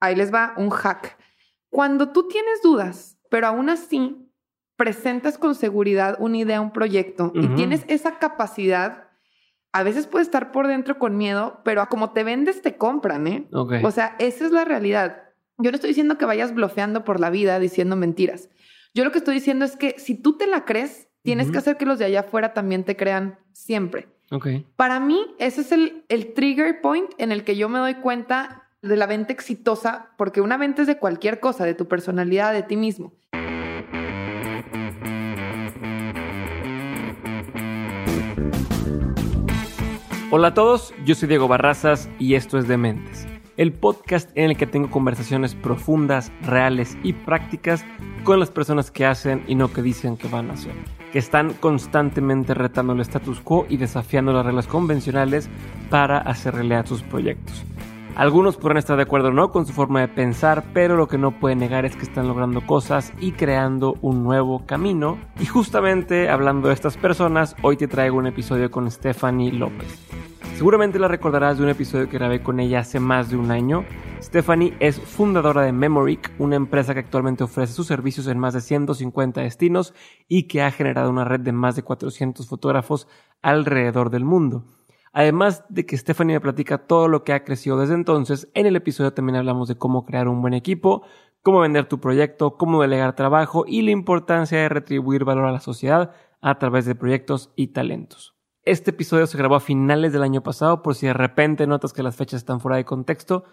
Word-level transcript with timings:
ahí 0.00 0.14
les 0.14 0.32
va 0.32 0.54
un 0.56 0.70
hack. 0.70 1.16
Cuando 1.70 2.10
tú 2.10 2.28
tienes 2.28 2.62
dudas, 2.62 3.18
pero 3.30 3.46
aún 3.46 3.68
así 3.70 4.26
presentas 4.76 5.38
con 5.38 5.54
seguridad 5.54 6.16
una 6.20 6.36
idea, 6.36 6.60
un 6.60 6.72
proyecto 6.72 7.32
y 7.34 7.48
tienes 7.48 7.84
esa 7.88 8.18
capacidad, 8.18 9.08
a 9.72 9.82
veces 9.82 10.06
puedes 10.06 10.28
estar 10.28 10.52
por 10.52 10.68
dentro 10.68 10.98
con 10.98 11.16
miedo, 11.16 11.60
pero 11.64 11.80
a 11.80 11.88
como 11.88 12.12
te 12.12 12.24
vendes 12.24 12.62
te 12.62 12.76
compran, 12.76 13.26
¿eh? 13.26 13.48
O 13.50 13.90
sea, 13.90 14.16
esa 14.18 14.46
es 14.46 14.52
la 14.52 14.64
realidad. 14.64 15.22
Yo 15.58 15.70
no 15.70 15.74
estoy 15.74 15.88
diciendo 15.88 16.18
que 16.18 16.26
vayas 16.26 16.54
blofeando 16.54 17.04
por 17.04 17.20
la 17.20 17.30
vida 17.30 17.58
diciendo 17.58 17.96
mentiras. 17.96 18.50
Yo 18.94 19.04
lo 19.04 19.12
que 19.12 19.18
estoy 19.18 19.34
diciendo 19.34 19.64
es 19.64 19.76
que 19.76 19.98
si 19.98 20.14
tú 20.14 20.36
te 20.36 20.46
la 20.46 20.64
crees, 20.64 21.08
tienes 21.22 21.50
que 21.50 21.58
hacer 21.58 21.76
que 21.76 21.86
los 21.86 21.98
de 21.98 22.04
allá 22.04 22.20
afuera 22.20 22.54
también 22.54 22.84
te 22.84 22.96
crean 22.96 23.38
siempre. 23.52 24.08
Okay. 24.30 24.66
Para 24.76 25.00
mí, 25.00 25.34
ese 25.38 25.60
es 25.60 25.72
el, 25.72 26.04
el 26.08 26.34
trigger 26.34 26.80
point 26.80 27.10
en 27.18 27.32
el 27.32 27.44
que 27.44 27.56
yo 27.56 27.68
me 27.68 27.78
doy 27.78 27.94
cuenta 27.94 28.65
de 28.88 28.96
la 28.96 29.06
venta 29.06 29.32
exitosa, 29.32 30.08
porque 30.16 30.40
una 30.40 30.56
venta 30.56 30.82
es 30.82 30.88
de 30.88 30.98
cualquier 30.98 31.40
cosa, 31.40 31.64
de 31.64 31.74
tu 31.74 31.88
personalidad, 31.88 32.52
de 32.52 32.62
ti 32.62 32.76
mismo. 32.76 33.12
Hola 40.30 40.48
a 40.48 40.54
todos, 40.54 40.92
yo 41.04 41.14
soy 41.14 41.28
Diego 41.28 41.48
Barrazas 41.48 42.08
y 42.18 42.34
esto 42.34 42.58
es 42.58 42.66
Dementes, 42.66 43.26
el 43.56 43.72
podcast 43.72 44.28
en 44.34 44.50
el 44.50 44.56
que 44.56 44.66
tengo 44.66 44.90
conversaciones 44.90 45.54
profundas, 45.54 46.32
reales 46.42 46.98
y 47.04 47.12
prácticas 47.12 47.84
con 48.24 48.40
las 48.40 48.50
personas 48.50 48.90
que 48.90 49.06
hacen 49.06 49.44
y 49.46 49.54
no 49.54 49.72
que 49.72 49.82
dicen 49.82 50.16
que 50.16 50.28
van 50.28 50.50
a 50.50 50.54
hacer, 50.54 50.72
que 51.12 51.20
están 51.20 51.54
constantemente 51.54 52.54
retando 52.54 52.92
el 52.92 53.00
status 53.00 53.40
quo 53.40 53.66
y 53.68 53.76
desafiando 53.76 54.32
las 54.32 54.44
reglas 54.44 54.66
convencionales 54.66 55.48
para 55.90 56.18
hacer 56.18 56.54
realidad 56.54 56.86
sus 56.86 57.02
proyectos. 57.02 57.64
Algunos 58.16 58.56
podrán 58.56 58.78
estar 58.78 58.96
de 58.96 59.02
acuerdo 59.02 59.28
o 59.28 59.32
no 59.32 59.50
con 59.50 59.66
su 59.66 59.74
forma 59.74 60.00
de 60.00 60.08
pensar, 60.08 60.64
pero 60.72 60.96
lo 60.96 61.06
que 61.06 61.18
no 61.18 61.38
pueden 61.38 61.58
negar 61.58 61.84
es 61.84 61.96
que 61.96 62.04
están 62.04 62.26
logrando 62.26 62.62
cosas 62.66 63.12
y 63.20 63.32
creando 63.32 63.94
un 64.00 64.24
nuevo 64.24 64.64
camino. 64.64 65.18
Y 65.38 65.44
justamente 65.44 66.30
hablando 66.30 66.68
de 66.68 66.74
estas 66.74 66.96
personas, 66.96 67.54
hoy 67.60 67.76
te 67.76 67.88
traigo 67.88 68.16
un 68.16 68.26
episodio 68.26 68.70
con 68.70 68.90
Stephanie 68.90 69.52
López. 69.52 70.00
Seguramente 70.54 70.98
la 70.98 71.08
recordarás 71.08 71.58
de 71.58 71.64
un 71.64 71.68
episodio 71.68 72.08
que 72.08 72.16
grabé 72.16 72.42
con 72.42 72.58
ella 72.58 72.78
hace 72.78 73.00
más 73.00 73.28
de 73.28 73.36
un 73.36 73.50
año. 73.50 73.84
Stephanie 74.22 74.72
es 74.80 74.98
fundadora 74.98 75.60
de 75.60 75.72
Memoric, 75.72 76.32
una 76.38 76.56
empresa 76.56 76.94
que 76.94 77.00
actualmente 77.00 77.44
ofrece 77.44 77.74
sus 77.74 77.86
servicios 77.86 78.28
en 78.28 78.38
más 78.38 78.54
de 78.54 78.62
150 78.62 79.42
destinos 79.42 79.92
y 80.26 80.44
que 80.44 80.62
ha 80.62 80.70
generado 80.70 81.10
una 81.10 81.26
red 81.26 81.40
de 81.40 81.52
más 81.52 81.76
de 81.76 81.82
400 81.82 82.48
fotógrafos 82.48 83.08
alrededor 83.42 84.08
del 84.08 84.24
mundo. 84.24 84.64
Además 85.16 85.64
de 85.70 85.86
que 85.86 85.96
Stephanie 85.96 86.34
me 86.34 86.42
platica 86.42 86.76
todo 86.76 87.08
lo 87.08 87.24
que 87.24 87.32
ha 87.32 87.42
crecido 87.42 87.78
desde 87.78 87.94
entonces, 87.94 88.50
en 88.52 88.66
el 88.66 88.76
episodio 88.76 89.14
también 89.14 89.36
hablamos 89.36 89.66
de 89.66 89.78
cómo 89.78 90.04
crear 90.04 90.28
un 90.28 90.42
buen 90.42 90.52
equipo, 90.52 91.04
cómo 91.40 91.60
vender 91.60 91.88
tu 91.88 92.00
proyecto, 92.00 92.58
cómo 92.58 92.82
delegar 92.82 93.16
trabajo 93.16 93.64
y 93.66 93.80
la 93.80 93.92
importancia 93.92 94.58
de 94.58 94.68
retribuir 94.68 95.24
valor 95.24 95.46
a 95.46 95.52
la 95.52 95.60
sociedad 95.60 96.12
a 96.42 96.58
través 96.58 96.84
de 96.84 96.94
proyectos 96.94 97.50
y 97.56 97.68
talentos. 97.68 98.34
Este 98.62 98.90
episodio 98.90 99.26
se 99.26 99.38
grabó 99.38 99.54
a 99.54 99.60
finales 99.60 100.12
del 100.12 100.22
año 100.22 100.42
pasado, 100.42 100.82
por 100.82 100.94
si 100.94 101.06
de 101.06 101.14
repente 101.14 101.66
notas 101.66 101.94
que 101.94 102.02
las 102.02 102.14
fechas 102.14 102.42
están 102.42 102.60
fuera 102.60 102.76
de 102.76 102.84
contexto, 102.84 103.44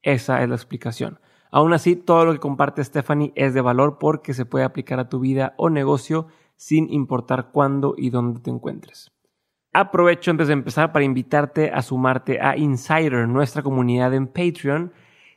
esa 0.00 0.42
es 0.42 0.48
la 0.48 0.54
explicación. 0.54 1.20
Aún 1.50 1.74
así, 1.74 1.96
todo 1.96 2.24
lo 2.24 2.32
que 2.32 2.38
comparte 2.38 2.82
Stephanie 2.82 3.34
es 3.36 3.52
de 3.52 3.60
valor 3.60 3.98
porque 3.98 4.32
se 4.32 4.46
puede 4.46 4.64
aplicar 4.64 4.98
a 4.98 5.10
tu 5.10 5.20
vida 5.20 5.52
o 5.58 5.68
negocio 5.68 6.28
sin 6.56 6.90
importar 6.90 7.50
cuándo 7.52 7.92
y 7.94 8.08
dónde 8.08 8.40
te 8.40 8.48
encuentres. 8.48 9.12
Aprovecho 9.72 10.32
antes 10.32 10.48
de 10.48 10.54
empezar 10.54 10.90
para 10.90 11.04
invitarte 11.04 11.70
a 11.70 11.80
sumarte 11.82 12.40
a 12.40 12.56
Insider, 12.56 13.28
nuestra 13.28 13.62
comunidad 13.62 14.12
en 14.14 14.26
Patreon. 14.26 14.92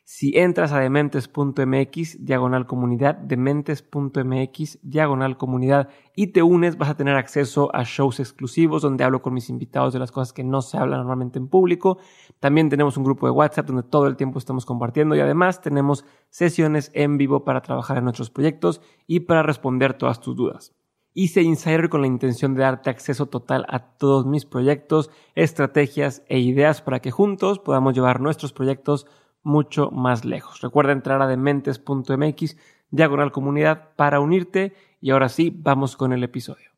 Si 0.06 0.36
entras 0.36 0.72
a 0.72 0.80
dementes.mx, 0.80 2.26
diagonal 2.26 2.66
comunidad, 2.66 3.14
dementes.mx, 3.14 4.80
diagonal 4.82 5.38
comunidad, 5.38 5.90
y 6.16 6.28
te 6.28 6.42
unes, 6.42 6.80
vas 6.80 6.90
a 6.90 6.98
tener 6.98 7.16
acceso 7.16 7.70
a 7.76 7.84
shows 7.84 8.20
exclusivos 8.20 8.82
donde 8.82 9.04
hablo 9.04 9.22
con 9.22 9.36
mis 9.36 9.52
invitados 9.52 9.94
de 9.94 10.00
las 10.00 10.12
cosas 10.12 10.34
que 10.34 10.44
no 10.44 10.64
se 10.64 10.80
hablan 10.80 11.02
normalmente 11.02 11.38
en 11.38 11.48
público. 11.48 12.00
También 12.40 12.70
tenemos 12.70 12.98
un 12.98 13.04
grupo 13.04 13.28
de 13.28 13.34
WhatsApp 13.34 13.68
donde 13.68 13.84
todo 13.84 14.08
el 14.08 14.18
tiempo 14.18 14.40
estamos 14.40 14.66
compartiendo 14.66 15.16
y 15.16 15.20
además 15.20 15.62
tenemos 15.62 16.06
sesiones 16.32 16.90
en 16.96 17.20
vivo 17.20 17.46
para 17.46 17.62
trabajar 17.62 18.00
en 18.00 18.06
nuestros 18.06 18.32
proyectos 18.32 18.82
y 19.06 19.20
para 19.22 19.44
responder 19.44 19.94
todas 19.94 20.20
tus 20.20 20.36
dudas. 20.36 20.74
Hice 21.16 21.44
Insider 21.44 21.90
con 21.90 22.02
la 22.02 22.08
intención 22.08 22.56
de 22.56 22.64
darte 22.64 22.90
acceso 22.90 23.28
total 23.28 23.68
a 23.70 23.80
todos 23.98 24.26
mis 24.26 24.46
proyectos, 24.46 25.12
estrategias 25.36 26.24
e 26.28 26.40
ideas 26.40 26.82
para 26.82 27.02
que 27.02 27.12
juntos 27.12 27.60
podamos 27.60 27.94
llevar 27.94 28.20
nuestros 28.20 28.52
proyectos 28.52 29.06
mucho 29.44 29.92
más 29.92 30.26
lejos. 30.26 30.62
Recuerda 30.62 30.92
entrar 30.92 31.22
a 31.22 31.28
dementes.mx, 31.28 32.58
diagonal 32.90 33.32
comunidad, 33.32 33.90
para 33.96 34.20
unirte 34.20 34.74
y 35.02 35.12
ahora 35.12 35.30
sí, 35.30 35.56
vamos 35.56 35.96
con 35.96 36.14
el 36.14 36.24
episodio. 36.24 36.72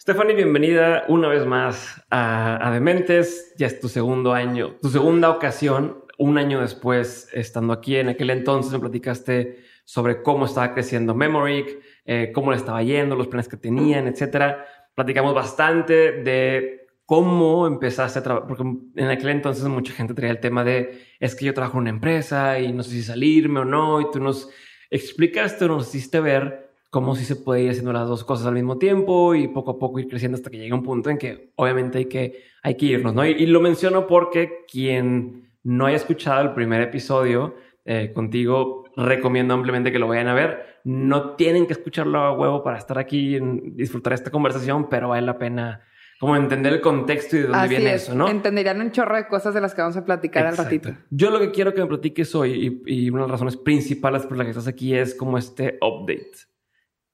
Stephanie, 0.00 0.34
bienvenida 0.34 1.04
una 1.08 1.28
vez 1.28 1.44
más 1.44 2.02
a, 2.08 2.66
a, 2.66 2.70
Dementes. 2.70 3.54
Ya 3.58 3.66
es 3.66 3.78
tu 3.78 3.88
segundo 3.88 4.32
año, 4.32 4.76
tu 4.80 4.88
segunda 4.88 5.28
ocasión 5.28 5.99
un 6.20 6.36
año 6.36 6.60
después, 6.60 7.28
estando 7.32 7.72
aquí, 7.72 7.96
en 7.96 8.10
aquel 8.10 8.28
entonces 8.28 8.70
me 8.72 8.78
platicaste 8.78 9.64
sobre 9.84 10.22
cómo 10.22 10.44
estaba 10.44 10.74
creciendo 10.74 11.14
Memoric, 11.14 11.78
eh, 12.04 12.30
cómo 12.34 12.50
le 12.50 12.58
estaba 12.58 12.82
yendo, 12.82 13.16
los 13.16 13.26
planes 13.26 13.48
que 13.48 13.56
tenían, 13.56 14.06
etcétera. 14.06 14.66
Platicamos 14.94 15.34
bastante 15.34 16.12
de 16.22 16.88
cómo 17.06 17.66
empezaste 17.66 18.18
a 18.18 18.22
trabajar, 18.22 18.46
porque 18.46 18.64
en 18.96 19.08
aquel 19.08 19.30
entonces 19.30 19.64
mucha 19.64 19.94
gente 19.94 20.12
traía 20.12 20.32
el 20.32 20.40
tema 20.40 20.62
de 20.62 21.00
es 21.18 21.34
que 21.34 21.46
yo 21.46 21.54
trabajo 21.54 21.78
en 21.78 21.82
una 21.82 21.90
empresa 21.90 22.60
y 22.60 22.70
no 22.70 22.82
sé 22.82 22.90
si 22.90 23.02
salirme 23.02 23.60
o 23.60 23.64
no, 23.64 24.02
y 24.02 24.10
tú 24.12 24.20
nos 24.20 24.50
explicaste 24.90 25.66
nos 25.68 25.88
hiciste 25.88 26.20
ver 26.20 26.70
cómo 26.90 27.14
si 27.14 27.24
se 27.24 27.36
puede 27.36 27.62
ir 27.62 27.70
haciendo 27.70 27.94
las 27.94 28.06
dos 28.06 28.24
cosas 28.24 28.46
al 28.46 28.54
mismo 28.54 28.76
tiempo 28.76 29.34
y 29.34 29.48
poco 29.48 29.70
a 29.70 29.78
poco 29.78 29.98
ir 29.98 30.08
creciendo 30.08 30.36
hasta 30.36 30.50
que 30.50 30.58
llegue 30.58 30.74
un 30.74 30.82
punto 30.82 31.08
en 31.08 31.16
que 31.16 31.52
obviamente 31.56 31.96
hay 31.96 32.06
que, 32.06 32.42
hay 32.62 32.76
que 32.76 32.86
irnos, 32.86 33.14
¿no? 33.14 33.24
y 33.24 33.46
lo 33.46 33.60
menciono 33.60 34.06
porque 34.06 34.66
quien 34.70 35.49
no 35.62 35.86
haya 35.86 35.96
escuchado 35.96 36.42
el 36.42 36.52
primer 36.52 36.80
episodio 36.80 37.54
eh, 37.84 38.12
contigo, 38.12 38.84
recomiendo 38.96 39.54
ampliamente 39.54 39.92
que 39.92 39.98
lo 39.98 40.08
vayan 40.08 40.28
a 40.28 40.34
ver. 40.34 40.80
No 40.84 41.36
tienen 41.36 41.66
que 41.66 41.72
escucharlo 41.72 42.20
a 42.20 42.32
huevo 42.32 42.62
para 42.62 42.78
estar 42.78 42.98
aquí 42.98 43.36
y 43.36 43.40
disfrutar 43.72 44.12
esta 44.12 44.30
conversación, 44.30 44.88
pero 44.88 45.08
vale 45.08 45.26
la 45.26 45.38
pena 45.38 45.82
como 46.20 46.36
entender 46.36 46.74
el 46.74 46.80
contexto 46.82 47.36
y 47.36 47.40
de 47.40 47.46
dónde 47.46 47.68
viene 47.68 47.94
eso, 47.94 48.14
¿no? 48.14 48.28
Entenderían 48.28 48.78
un 48.78 48.92
chorro 48.92 49.16
de 49.16 49.26
cosas 49.26 49.54
de 49.54 49.62
las 49.62 49.74
que 49.74 49.80
vamos 49.80 49.96
a 49.96 50.04
platicar 50.04 50.46
al 50.46 50.54
ratito. 50.54 50.94
Yo 51.08 51.30
lo 51.30 51.40
que 51.40 51.50
quiero 51.50 51.72
que 51.72 51.80
me 51.80 51.86
platiques 51.86 52.34
hoy 52.34 52.82
y, 52.86 53.06
y 53.06 53.10
una 53.10 53.22
de 53.22 53.28
las 53.28 53.32
razones 53.32 53.56
principales 53.56 54.26
por 54.26 54.36
las 54.36 54.44
que 54.44 54.50
estás 54.50 54.68
aquí 54.68 54.94
es 54.94 55.14
como 55.14 55.38
este 55.38 55.78
update. 55.80 56.32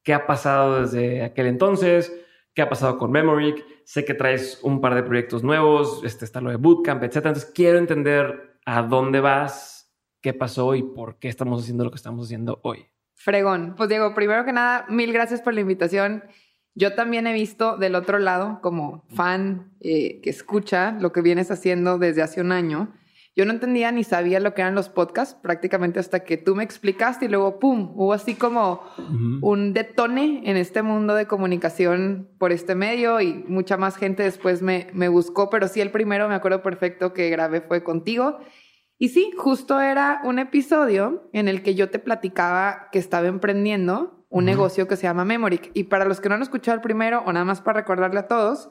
¿Qué 0.02 0.12
ha 0.12 0.26
pasado 0.26 0.82
desde 0.82 1.22
aquel 1.22 1.46
entonces? 1.46 2.12
Qué 2.56 2.62
ha 2.62 2.68
pasado 2.70 2.96
con 2.96 3.12
Memoric, 3.12 3.64
sé 3.84 4.06
que 4.06 4.14
traes 4.14 4.58
un 4.62 4.80
par 4.80 4.94
de 4.94 5.02
proyectos 5.02 5.44
nuevos, 5.44 6.00
este 6.04 6.24
está 6.24 6.40
lo 6.40 6.48
de 6.48 6.56
Bootcamp, 6.56 7.02
etc. 7.02 7.16
Entonces 7.16 7.52
quiero 7.54 7.76
entender 7.76 8.58
a 8.64 8.82
dónde 8.82 9.20
vas, 9.20 9.94
qué 10.22 10.32
pasó 10.32 10.74
y 10.74 10.82
por 10.82 11.18
qué 11.18 11.28
estamos 11.28 11.62
haciendo 11.62 11.84
lo 11.84 11.90
que 11.90 11.98
estamos 11.98 12.26
haciendo 12.26 12.58
hoy. 12.62 12.86
Fregón. 13.14 13.74
Pues 13.76 13.90
Diego, 13.90 14.14
primero 14.14 14.46
que 14.46 14.54
nada, 14.54 14.86
mil 14.88 15.12
gracias 15.12 15.42
por 15.42 15.52
la 15.52 15.60
invitación. 15.60 16.24
Yo 16.74 16.94
también 16.94 17.26
he 17.26 17.34
visto 17.34 17.76
del 17.76 17.94
otro 17.94 18.18
lado, 18.18 18.60
como 18.62 19.04
fan 19.14 19.72
eh, 19.80 20.22
que 20.22 20.30
escucha 20.30 20.92
lo 20.92 21.12
que 21.12 21.20
vienes 21.20 21.50
haciendo 21.50 21.98
desde 21.98 22.22
hace 22.22 22.40
un 22.40 22.52
año, 22.52 22.90
yo 23.36 23.44
no 23.44 23.52
entendía 23.52 23.92
ni 23.92 24.02
sabía 24.02 24.40
lo 24.40 24.54
que 24.54 24.62
eran 24.62 24.74
los 24.74 24.88
podcasts 24.88 25.38
prácticamente 25.42 26.00
hasta 26.00 26.24
que 26.24 26.38
tú 26.38 26.56
me 26.56 26.64
explicaste 26.64 27.26
y 27.26 27.28
luego, 27.28 27.58
¡pum!, 27.58 27.92
hubo 27.94 28.14
así 28.14 28.34
como 28.34 28.80
un 29.42 29.74
detone 29.74 30.40
en 30.46 30.56
este 30.56 30.80
mundo 30.80 31.14
de 31.14 31.26
comunicación 31.26 32.30
por 32.38 32.50
este 32.50 32.74
medio 32.74 33.20
y 33.20 33.44
mucha 33.46 33.76
más 33.76 33.96
gente 33.96 34.22
después 34.22 34.62
me, 34.62 34.86
me 34.94 35.08
buscó, 35.08 35.50
pero 35.50 35.68
sí 35.68 35.82
el 35.82 35.90
primero, 35.90 36.30
me 36.30 36.34
acuerdo 36.34 36.62
perfecto 36.62 37.12
que 37.12 37.28
grabé 37.28 37.60
fue 37.60 37.84
contigo. 37.84 38.38
Y 38.98 39.10
sí, 39.10 39.30
justo 39.36 39.78
era 39.80 40.22
un 40.24 40.38
episodio 40.38 41.28
en 41.34 41.48
el 41.48 41.62
que 41.62 41.74
yo 41.74 41.90
te 41.90 41.98
platicaba 41.98 42.88
que 42.90 42.98
estaba 42.98 43.26
emprendiendo 43.26 44.24
un 44.30 44.46
negocio 44.46 44.88
que 44.88 44.96
se 44.96 45.02
llama 45.02 45.26
Memoric. 45.26 45.70
Y 45.74 45.84
para 45.84 46.06
los 46.06 46.22
que 46.22 46.30
no 46.30 46.36
han 46.36 46.42
escuchado 46.42 46.74
el 46.74 46.80
primero, 46.80 47.22
o 47.26 47.32
nada 47.34 47.44
más 47.44 47.60
para 47.60 47.80
recordarle 47.80 48.20
a 48.20 48.28
todos, 48.28 48.70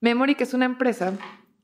Memoric 0.00 0.40
es 0.40 0.54
una 0.54 0.66
empresa 0.66 1.14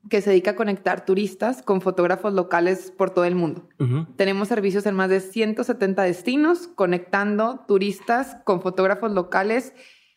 que 0.09 0.21
se 0.21 0.31
dedica 0.31 0.51
a 0.51 0.55
conectar 0.55 1.05
turistas 1.05 1.61
con 1.61 1.81
fotógrafos 1.81 2.33
locales 2.33 2.91
por 2.95 3.11
todo 3.11 3.25
el 3.25 3.35
mundo. 3.35 3.67
Tenemos 4.15 4.47
servicios 4.47 4.85
en 4.85 4.95
más 4.95 5.09
de 5.09 5.19
170 5.19 6.03
destinos, 6.03 6.67
conectando 6.67 7.63
turistas 7.67 8.37
con 8.43 8.61
fotógrafos 8.61 9.11
locales, 9.11 9.73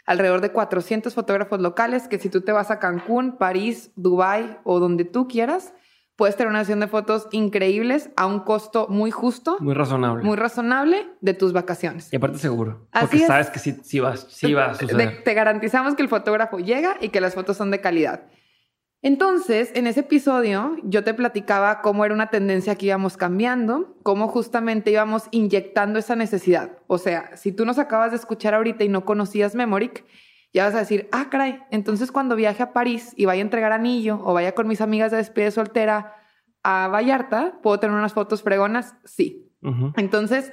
alrededor 0.06 0.40
de 0.40 0.50
400 0.50 1.14
fotógrafos 1.14 1.60
locales, 1.60 2.08
que 2.08 2.18
si 2.18 2.28
tú 2.28 2.40
te 2.40 2.52
vas 2.52 2.70
a 2.70 2.78
Cancún, 2.78 3.36
París, 3.36 3.90
Dubái 3.96 4.58
o 4.64 4.80
donde 4.80 5.04
tú 5.04 5.28
quieras, 5.28 5.72
puedes 6.16 6.36
tener 6.36 6.50
una 6.50 6.60
sesión 6.60 6.80
de 6.80 6.88
fotos 6.88 7.28
increíbles 7.32 8.10
a 8.16 8.26
un 8.26 8.40
costo 8.40 8.86
muy 8.88 9.10
justo. 9.10 9.56
Muy 9.60 9.74
razonable. 9.74 10.24
Muy 10.24 10.36
razonable 10.36 11.08
de 11.20 11.34
tus 11.34 11.52
vacaciones. 11.52 12.12
Y 12.12 12.16
aparte 12.16 12.38
seguro. 12.38 12.86
porque 13.00 13.26
sabes 13.26 13.50
que 13.50 13.58
sí, 13.58 14.00
vas, 14.00 14.26
sí 14.30 14.54
va 14.54 14.66
a 14.70 14.74
suceder. 14.74 15.22
te 15.24 15.34
garantizamos 15.34 15.94
que 15.94 16.02
el 16.02 16.08
fotógrafo 16.08 16.58
llega 16.58 16.96
y 17.00 17.08
que 17.08 17.20
las 17.20 17.34
fotos 17.34 17.56
son 17.56 17.70
de 17.70 17.80
calidad. 17.80 18.24
Entonces, 19.04 19.70
en 19.74 19.86
ese 19.86 20.00
episodio, 20.00 20.78
yo 20.82 21.04
te 21.04 21.12
platicaba 21.12 21.82
cómo 21.82 22.06
era 22.06 22.14
una 22.14 22.30
tendencia 22.30 22.74
que 22.74 22.86
íbamos 22.86 23.18
cambiando, 23.18 23.98
cómo 24.02 24.28
justamente 24.28 24.92
íbamos 24.92 25.24
inyectando 25.30 25.98
esa 25.98 26.16
necesidad. 26.16 26.78
O 26.86 26.96
sea, 26.96 27.36
si 27.36 27.52
tú 27.52 27.66
nos 27.66 27.78
acabas 27.78 28.12
de 28.12 28.16
escuchar 28.16 28.54
ahorita 28.54 28.82
y 28.82 28.88
no 28.88 29.04
conocías 29.04 29.54
Memoric, 29.54 30.06
ya 30.54 30.64
vas 30.64 30.74
a 30.74 30.78
decir, 30.78 31.06
ah, 31.12 31.28
caray, 31.28 31.60
entonces 31.70 32.10
cuando 32.12 32.34
viaje 32.34 32.62
a 32.62 32.72
París 32.72 33.12
y 33.14 33.26
vaya 33.26 33.42
a 33.42 33.44
entregar 33.44 33.72
anillo 33.72 34.22
o 34.24 34.32
vaya 34.32 34.54
con 34.54 34.66
mis 34.66 34.80
amigas 34.80 35.10
de 35.10 35.18
despedida 35.18 35.50
soltera 35.50 36.14
a 36.62 36.88
Vallarta, 36.88 37.58
¿puedo 37.62 37.78
tener 37.78 37.94
unas 37.94 38.14
fotos 38.14 38.42
fregonas? 38.42 38.94
Sí. 39.04 39.52
Entonces, 39.98 40.50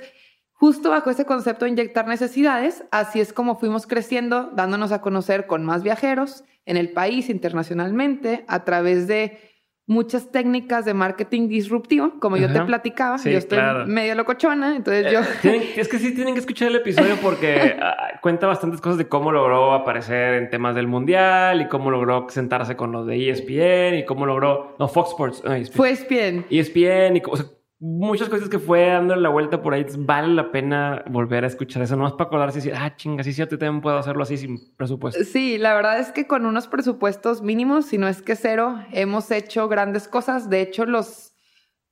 justo 0.51 0.89
bajo 0.89 1.09
ese 1.09 1.23
concepto 1.23 1.63
de 1.63 1.71
inyectar 1.71 2.05
necesidades, 2.05 2.83
así 2.91 3.21
es 3.21 3.31
como 3.31 3.55
fuimos 3.55 3.87
creciendo, 3.87 4.51
dándonos 4.53 4.91
a 4.91 4.99
conocer 4.99 5.47
con 5.47 5.63
más 5.63 5.83
viajeros 5.83 6.43
en 6.65 6.77
el 6.77 6.91
país, 6.91 7.29
internacionalmente, 7.29 8.45
a 8.47 8.63
través 8.63 9.07
de 9.07 9.39
muchas 9.87 10.31
técnicas 10.31 10.85
de 10.85 10.93
marketing 10.93 11.49
disruptivo, 11.49 12.13
como 12.19 12.37
yo 12.37 12.51
te 12.51 12.61
platicaba. 12.61 13.17
yo 13.17 13.37
estoy 13.37 13.59
medio 13.87 14.15
locochona, 14.15 14.75
entonces 14.75 15.11
yo... 15.11 15.19
Eh, 15.43 15.73
es 15.75 15.87
que 15.89 15.99
sí 15.99 16.15
tienen 16.15 16.33
que 16.33 16.39
escuchar 16.39 16.69
el 16.69 16.77
episodio 16.77 17.17
porque 17.21 17.75
ah, 17.81 18.19
cuenta 18.21 18.47
bastantes 18.47 18.79
cosas 18.79 18.97
de 18.97 19.07
cómo 19.07 19.31
logró 19.31 19.73
aparecer 19.73 20.35
en 20.35 20.49
temas 20.49 20.75
del 20.75 20.87
mundial 20.87 21.61
y 21.61 21.67
cómo 21.67 21.91
logró 21.91 22.27
sentarse 22.29 22.75
con 22.77 22.91
los 22.91 23.05
de 23.05 23.29
ESPN 23.29 23.99
y 23.99 24.05
cómo 24.05 24.25
logró... 24.25 24.75
No, 24.79 24.87
Fox 24.87 25.09
Sports. 25.09 25.43
ESPN. 25.43 25.75
Fue 25.75 25.91
ESPN. 25.91 26.45
ESPN 26.49 27.17
y... 27.17 27.21
O 27.27 27.60
muchas 27.81 28.29
cosas 28.29 28.47
que 28.47 28.59
fue 28.59 28.85
dando 28.85 29.15
la 29.15 29.29
vuelta 29.29 29.63
por 29.63 29.73
ahí. 29.73 29.83
Vale 29.97 30.27
la 30.35 30.51
pena 30.51 31.03
volver 31.09 31.43
a 31.43 31.47
escuchar 31.47 31.81
eso, 31.81 31.95
nomás 31.95 32.13
para 32.13 32.25
acordarse 32.25 32.59
y 32.59 32.61
decir, 32.61 32.75
ah, 32.77 32.95
chinga, 32.95 33.23
sí, 33.23 33.33
cierto, 33.33 33.57
también 33.57 33.81
puedo 33.81 33.97
hacerlo 33.97 34.21
así 34.21 34.37
sin 34.37 34.73
presupuesto. 34.75 35.23
Sí, 35.23 35.57
la 35.57 35.73
verdad 35.73 35.99
es 35.99 36.11
que 36.11 36.27
con 36.27 36.45
unos 36.45 36.67
presupuestos 36.67 37.41
mínimos, 37.41 37.87
si 37.87 37.97
no 37.97 38.07
es 38.07 38.21
que 38.21 38.35
cero, 38.35 38.79
hemos 38.91 39.31
hecho 39.31 39.67
grandes 39.67 40.07
cosas. 40.07 40.49
De 40.49 40.61
hecho, 40.61 40.85
los 40.85 41.33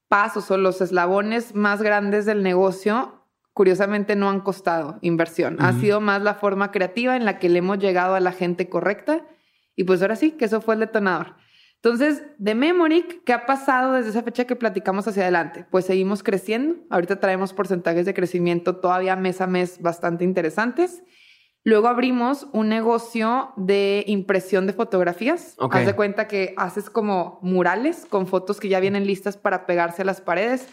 pasos 0.08 0.52
o 0.52 0.58
los 0.58 0.80
eslabones 0.80 1.56
más 1.56 1.82
grandes 1.82 2.28
del 2.28 2.44
negocio, 2.44 3.26
curiosamente, 3.54 4.16
no 4.16 4.30
han 4.30 4.42
costado 4.42 5.00
inversión. 5.02 5.58
Ha 5.60 5.74
sido 5.74 6.02
más 6.02 6.22
la 6.22 6.36
forma 6.36 6.72
creativa 6.72 7.16
en 7.16 7.26
la 7.26 7.40
que 7.40 7.50
le 7.50 7.60
hemos 7.60 7.80
llegado 7.80 8.14
a 8.14 8.20
la 8.20 8.32
gente 8.32 8.70
correcta. 8.70 9.26
Y 9.76 9.86
pues 9.86 10.04
ahora 10.04 10.16
sí, 10.16 10.32
que 10.32 10.46
eso 10.46 10.62
fue 10.62 10.76
el 10.76 10.82
detonador. 10.82 11.36
Entonces, 11.82 12.24
de 12.38 12.56
Memoric, 12.56 13.24
¿qué 13.24 13.32
ha 13.32 13.46
pasado 13.46 13.94
desde 13.94 14.10
esa 14.10 14.22
fecha 14.22 14.46
que 14.46 14.58
platicamos 14.58 15.08
hacia 15.08 15.24
adelante? 15.24 15.66
Pues 15.72 15.86
seguimos 15.86 16.24
creciendo. 16.24 16.76
Ahorita 16.90 17.22
traemos 17.22 17.54
porcentajes 17.54 18.06
de 18.06 18.14
crecimiento 18.14 18.78
todavía 18.78 19.16
mes 19.16 19.40
a 19.40 19.48
mes 19.48 19.82
bastante 19.82 20.26
interesantes. 20.26 21.04
Luego 21.64 21.88
abrimos 21.88 22.48
un 22.52 22.68
negocio 22.68 23.52
de 23.56 24.04
impresión 24.08 24.68
de 24.68 24.74
fotografías. 24.74 25.56
Haz 25.72 25.86
de 25.86 25.94
cuenta 25.94 26.28
que 26.28 26.54
haces 26.58 26.90
como 26.90 27.40
murales 27.42 28.06
con 28.10 28.28
fotos 28.28 28.60
que 28.60 28.70
ya 28.70 28.80
vienen 28.80 29.06
listas 29.06 29.38
para 29.38 29.66
pegarse 29.66 30.02
a 30.02 30.06
las 30.06 30.20
paredes. 30.20 30.68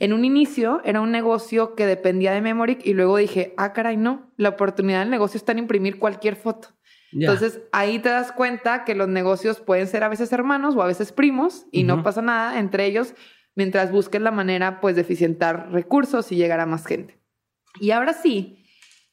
En 0.00 0.12
un 0.12 0.24
inicio 0.24 0.80
era 0.84 1.00
un 1.00 1.12
negocio 1.12 1.74
que 1.76 1.86
dependía 1.86 2.32
de 2.32 2.40
Memoric 2.40 2.84
y 2.84 2.94
luego 2.94 3.16
dije, 3.16 3.54
ah, 3.56 3.72
caray, 3.72 3.96
no, 3.96 4.32
la 4.36 4.50
oportunidad 4.50 5.00
del 5.00 5.10
negocio 5.10 5.36
está 5.36 5.52
en 5.52 5.58
imprimir 5.58 5.98
cualquier 5.98 6.36
foto. 6.36 6.68
Entonces 7.12 7.60
ahí 7.72 7.98
te 7.98 8.08
das 8.08 8.32
cuenta 8.32 8.84
que 8.84 8.94
los 8.94 9.08
negocios 9.08 9.60
pueden 9.60 9.86
ser 9.86 10.04
a 10.04 10.08
veces 10.08 10.32
hermanos 10.32 10.76
o 10.76 10.82
a 10.82 10.86
veces 10.86 11.12
primos 11.12 11.66
y 11.72 11.84
no 11.84 12.02
pasa 12.02 12.22
nada 12.22 12.58
entre 12.58 12.86
ellos 12.86 13.14
mientras 13.54 13.90
busques 13.90 14.20
la 14.20 14.30
manera 14.30 14.80
pues 14.80 14.94
de 14.94 15.02
eficientar 15.02 15.70
recursos 15.72 16.30
y 16.32 16.36
llegar 16.36 16.60
a 16.60 16.66
más 16.66 16.86
gente. 16.86 17.18
Y 17.80 17.90
ahora 17.90 18.12
sí, 18.12 18.64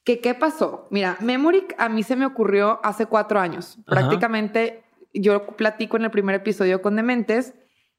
¿qué, 0.04 0.20
qué 0.20 0.36
pasó? 0.36 0.88
Mira, 0.92 1.18
Memoric 1.22 1.76
a 1.78 1.90
mí 1.90 2.04
se 2.04 2.16
me 2.16 2.26
ocurrió 2.26 2.80
hace 2.84 3.08
cuatro 3.08 3.40
años. 3.40 3.78
Prácticamente 3.86 4.84
yo 5.14 5.48
platico 5.48 5.98
en 5.98 6.04
el 6.04 6.12
primer 6.12 6.36
episodio 6.36 6.82
con 6.82 6.96
Dementes 6.96 7.54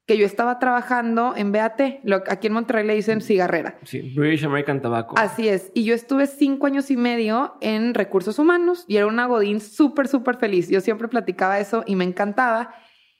que 0.09 0.17
yo 0.17 0.25
estaba 0.25 0.57
trabajando 0.57 1.35
en 1.35 1.51
BAT, 1.51 1.99
lo, 2.01 2.23
aquí 2.29 2.47
en 2.47 2.53
Monterrey 2.53 2.83
le 2.83 2.95
dicen 2.95 3.21
cigarrera. 3.21 3.77
Sí, 3.83 4.11
British 4.15 4.43
American 4.43 4.81
Tobacco. 4.81 5.13
Así 5.19 5.47
es. 5.47 5.71
Y 5.75 5.83
yo 5.83 5.93
estuve 5.93 6.25
cinco 6.25 6.65
años 6.65 6.89
y 6.89 6.97
medio 6.97 7.53
en 7.61 7.93
recursos 7.93 8.39
humanos 8.39 8.85
y 8.87 8.97
era 8.97 9.05
una 9.05 9.27
godín 9.27 9.61
súper, 9.61 10.07
súper 10.07 10.37
feliz. 10.37 10.67
Yo 10.67 10.81
siempre 10.81 11.09
platicaba 11.09 11.59
eso 11.59 11.83
y 11.85 11.95
me 11.95 12.05
encantaba. 12.05 12.73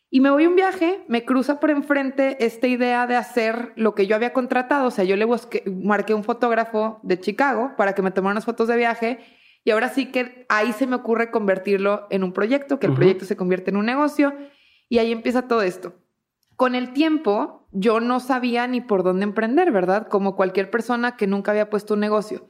Y 0.09 0.19
me 0.19 0.31
voy 0.31 0.45
a 0.45 0.49
un 0.49 0.55
viaje, 0.55 1.05
me 1.07 1.25
cruza 1.25 1.59
por 1.59 1.69
enfrente 1.69 2.43
esta 2.43 2.65
idea 2.65 3.05
de 3.05 3.17
hacer 3.17 3.71
lo 3.75 3.93
que 3.93 4.07
yo 4.07 4.15
había 4.15 4.33
contratado. 4.33 4.87
O 4.87 4.91
sea, 4.91 5.03
yo 5.03 5.15
le 5.15 5.25
busqué, 5.25 5.61
marqué 5.67 6.15
un 6.15 6.23
fotógrafo 6.23 6.99
de 7.03 7.19
Chicago 7.19 7.73
para 7.77 7.93
que 7.93 8.01
me 8.01 8.09
tomara 8.09 8.31
unas 8.31 8.45
fotos 8.45 8.67
de 8.67 8.77
viaje. 8.77 9.19
Y 9.63 9.69
ahora 9.69 9.89
sí 9.89 10.07
que 10.07 10.47
ahí 10.49 10.73
se 10.73 10.87
me 10.87 10.95
ocurre 10.95 11.29
convertirlo 11.29 12.07
en 12.09 12.23
un 12.23 12.33
proyecto, 12.33 12.79
que 12.79 12.87
el 12.87 12.95
proyecto 12.95 13.25
se 13.25 13.35
convierte 13.35 13.69
en 13.69 13.77
un 13.77 13.85
negocio. 13.85 14.33
Y 14.89 14.97
ahí 14.97 15.11
empieza 15.11 15.47
todo 15.47 15.61
esto. 15.61 15.93
Con 16.59 16.75
el 16.75 16.91
tiempo, 16.91 17.65
yo 17.71 18.01
no 18.01 18.19
sabía 18.19 18.67
ni 18.67 18.81
por 18.81 19.01
dónde 19.01 19.23
emprender, 19.23 19.71
¿verdad? 19.71 20.09
Como 20.09 20.35
cualquier 20.35 20.69
persona 20.69 21.15
que 21.15 21.25
nunca 21.25 21.51
había 21.51 21.69
puesto 21.69 21.93
un 21.93 22.01
negocio. 22.01 22.49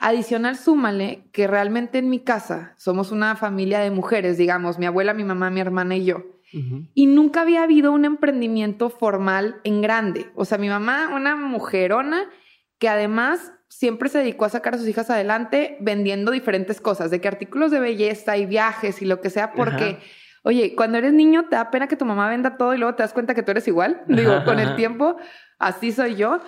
Adicional, 0.00 0.56
súmale 0.56 1.28
que 1.30 1.46
realmente 1.46 1.98
en 1.98 2.10
mi 2.10 2.18
casa 2.18 2.74
somos 2.78 3.12
una 3.12 3.36
familia 3.36 3.78
de 3.78 3.92
mujeres, 3.92 4.38
digamos, 4.38 4.80
mi 4.80 4.86
abuela, 4.86 5.14
mi 5.14 5.22
mamá, 5.22 5.50
mi 5.50 5.60
hermana 5.60 5.94
y 5.94 6.04
yo. 6.04 6.24
Y 6.94 7.06
nunca 7.06 7.42
había 7.42 7.62
habido 7.62 7.92
un 7.92 8.04
emprendimiento 8.04 8.90
formal 8.90 9.60
en 9.62 9.82
grande. 9.82 10.32
O 10.34 10.44
sea, 10.44 10.58
mi 10.58 10.68
mamá, 10.68 11.12
una 11.14 11.36
mujerona 11.36 12.28
que 12.80 12.88
además 12.88 13.52
siempre 13.68 14.08
se 14.08 14.18
dedicó 14.18 14.46
a 14.46 14.48
sacar 14.48 14.74
a 14.74 14.78
sus 14.78 14.88
hijas 14.88 15.10
adelante 15.10 15.76
vendiendo 15.80 16.32
diferentes 16.32 16.80
cosas, 16.80 17.12
de 17.12 17.20
que 17.20 17.28
artículos 17.28 17.70
de 17.70 17.78
belleza 17.78 18.36
y 18.36 18.46
viajes 18.46 19.00
y 19.00 19.04
lo 19.04 19.20
que 19.20 19.30
sea, 19.30 19.52
porque... 19.52 20.00
Oye, 20.46 20.74
cuando 20.76 20.98
eres 20.98 21.14
niño 21.14 21.46
te 21.48 21.56
da 21.56 21.70
pena 21.70 21.88
que 21.88 21.96
tu 21.96 22.04
mamá 22.04 22.28
venda 22.28 22.58
todo 22.58 22.74
y 22.74 22.78
luego 22.78 22.94
te 22.94 23.02
das 23.02 23.14
cuenta 23.14 23.34
que 23.34 23.42
tú 23.42 23.50
eres 23.50 23.66
igual. 23.66 24.02
Digo, 24.08 24.44
con 24.44 24.60
el 24.60 24.76
tiempo, 24.76 25.16
así 25.58 25.90
soy 25.90 26.16
yo. 26.16 26.38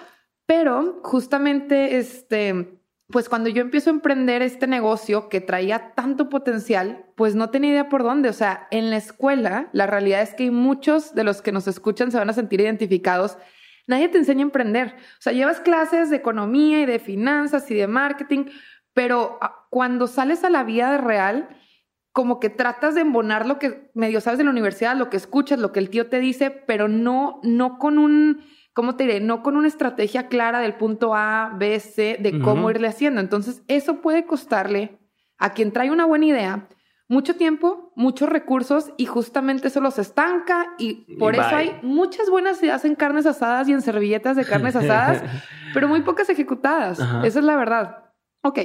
Pero 0.45 1.01
justamente, 1.03 1.97
este, 1.97 2.79
pues 3.09 3.31
cuando 3.31 3.49
yo 3.49 3.63
empiezo 3.63 3.89
a 3.89 3.95
emprender 3.95 4.43
este 4.43 4.67
negocio 4.67 5.31
que 5.31 5.41
traía 5.41 5.95
tanto 5.95 6.29
potencial, 6.29 7.07
pues 7.17 7.35
no 7.35 7.49
tenía 7.49 7.71
idea 7.71 7.89
por 7.89 8.03
dónde. 8.03 8.29
O 8.29 8.35
sea, 8.35 8.69
en 8.71 8.91
la 8.91 8.99
escuela, 8.99 9.71
la 9.73 9.87
realidad 9.87 10.21
es 10.21 10.35
que 10.35 10.51
muchos 10.51 11.15
de 11.15 11.25
los 11.25 11.41
que 11.41 11.53
nos 11.53 11.67
escuchan 11.67 12.13
se 12.13 12.19
van 12.19 12.29
a 12.29 12.35
sentir 12.35 12.61
identificados. 12.61 13.39
Nadie 13.87 14.09
te 14.09 14.19
enseña 14.19 14.41
a 14.41 14.43
emprender. 14.43 14.95
O 14.99 15.21
sea, 15.23 15.33
llevas 15.33 15.61
clases 15.61 16.11
de 16.11 16.17
economía 16.17 16.83
y 16.83 16.87
de 16.87 16.99
finanzas 16.99 17.71
y 17.71 17.75
de 17.75 17.87
marketing, 17.87 18.45
pero 18.93 19.39
ah, 19.41 19.67
cuando 19.71 20.07
sales 20.07 20.45
a 20.45 20.51
la 20.51 20.65
vida 20.65 20.99
real, 20.99 21.49
como 22.17 22.41
que 22.41 22.49
tratas 22.49 22.95
de 22.95 23.03
embonar 23.03 23.47
lo 23.47 23.59
que 23.59 23.91
medio 23.93 24.23
sabes 24.23 24.39
de 24.39 24.45
la 24.45 24.51
universidad, 24.51 24.97
lo 24.97 25.11
que 25.11 25.19
escuchas, 25.19 25.59
lo 25.59 25.71
que 25.71 25.81
el 25.81 25.91
tío 25.91 26.09
te 26.09 26.19
dice, 26.19 26.51
pero 26.51 26.89
no, 26.89 27.41
no 27.43 27.79
con 27.79 27.99
un, 27.99 28.41
¿cómo 28.73 28.97
te 28.97 29.05
diré? 29.05 29.21
No 29.21 29.43
con 29.43 29.55
una 29.55 29.69
estrategia 29.69 30.29
clara 30.29 30.61
del 30.61 30.77
punto 30.77 31.15
A, 31.15 31.55
B, 31.59 31.79
C, 31.79 32.17
de 32.19 32.41
cómo 32.41 32.71
irle 32.71 32.89
haciendo. 32.89 33.21
Entonces, 33.21 33.63
eso 33.69 34.01
puede 34.01 34.25
costarle 34.25 34.99
a 35.37 35.51
quien 35.51 35.73
trae 35.73 35.91
una 35.91 36.07
buena 36.07 36.25
idea 36.25 36.69
mucho 37.07 37.37
tiempo, 37.37 37.93
muchos 37.97 38.31
recursos 38.31 38.95
y 38.97 39.05
justamente 39.05 39.69
eso 39.69 39.83
los 39.83 39.99
estanca 39.99 40.69
y 40.79 41.17
por 41.19 41.35
eso 41.35 41.55
hay 41.55 41.79
muchas 41.83 42.31
buenas 42.31 42.63
ideas 42.63 42.87
en 42.87 42.95
carnes 42.95 43.27
asadas 43.27 43.69
y 43.69 43.75
en 43.75 43.83
servilletas 43.83 44.37
de 44.37 44.47
carnes 44.47 44.75
asadas, 44.77 45.23
pero 45.75 45.87
muy 45.87 46.01
pocas 46.01 46.31
ejecutadas. 46.31 46.99
Esa 46.99 47.39
es 47.41 47.45
la 47.45 47.57
verdad. 47.57 48.05
Ok. 48.43 48.59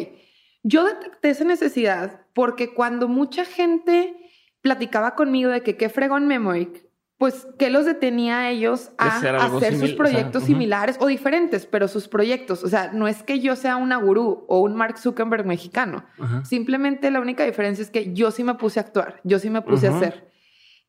Yo 0.64 0.86
detecté 0.86 1.30
esa 1.30 1.44
necesidad 1.44 2.22
porque 2.34 2.74
cuando 2.74 3.08
mucha 3.08 3.46
gente 3.46 4.16
platicaba 4.62 5.16
conmigo 5.16 5.50
de 5.50 5.64
que 5.64 5.76
qué 5.76 5.90
fregón 5.90 6.28
Memoric, 6.28 6.86
pues 7.22 7.48
qué 7.60 7.70
los 7.70 7.86
detenía 7.86 8.40
a 8.40 8.50
ellos 8.50 8.94
a 8.98 9.18
hacer 9.18 9.78
sus 9.78 9.94
proyectos 9.94 10.44
similares 10.46 10.98
o 11.00 11.06
diferentes, 11.06 11.68
pero 11.68 11.88
sus 11.88 12.08
proyectos. 12.08 12.64
O 12.64 12.68
sea, 12.68 12.92
no 12.94 13.08
es 13.08 13.22
que 13.22 13.40
yo 13.40 13.56
sea 13.56 13.76
una 13.76 13.98
gurú 13.98 14.44
o 14.48 14.60
un 14.62 14.76
Mark 14.76 14.98
Zuckerberg 14.98 15.46
mexicano. 15.46 16.04
Simplemente 16.44 17.12
la 17.12 17.20
única 17.20 17.44
diferencia 17.44 17.84
es 17.84 17.92
que 17.92 18.12
yo 18.14 18.32
sí 18.32 18.44
me 18.44 18.56
puse 18.56 18.80
a 18.80 18.84
actuar, 18.84 19.22
yo 19.24 19.38
sí 19.38 19.52
me 19.52 19.62
puse 19.62 19.88
a 19.88 19.96
hacer. 19.96 20.32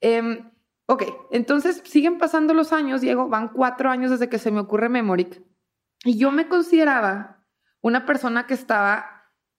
Em, 0.00 0.50
ok, 0.86 1.04
entonces 1.32 1.82
siguen 1.84 2.16
pasando 2.16 2.54
los 2.54 2.72
años, 2.72 3.02
Diego, 3.02 3.28
van 3.28 3.48
cuatro 3.48 3.90
años 3.90 4.10
desde 4.10 4.30
que 4.30 4.38
se 4.38 4.50
me 4.50 4.60
ocurre 4.60 4.88
Memoric. 4.88 5.42
Y 6.02 6.16
yo 6.16 6.30
me 6.32 6.48
consideraba 6.48 7.44
una 7.82 8.06
persona 8.06 8.46
que 8.46 8.54
estaba 8.54 9.11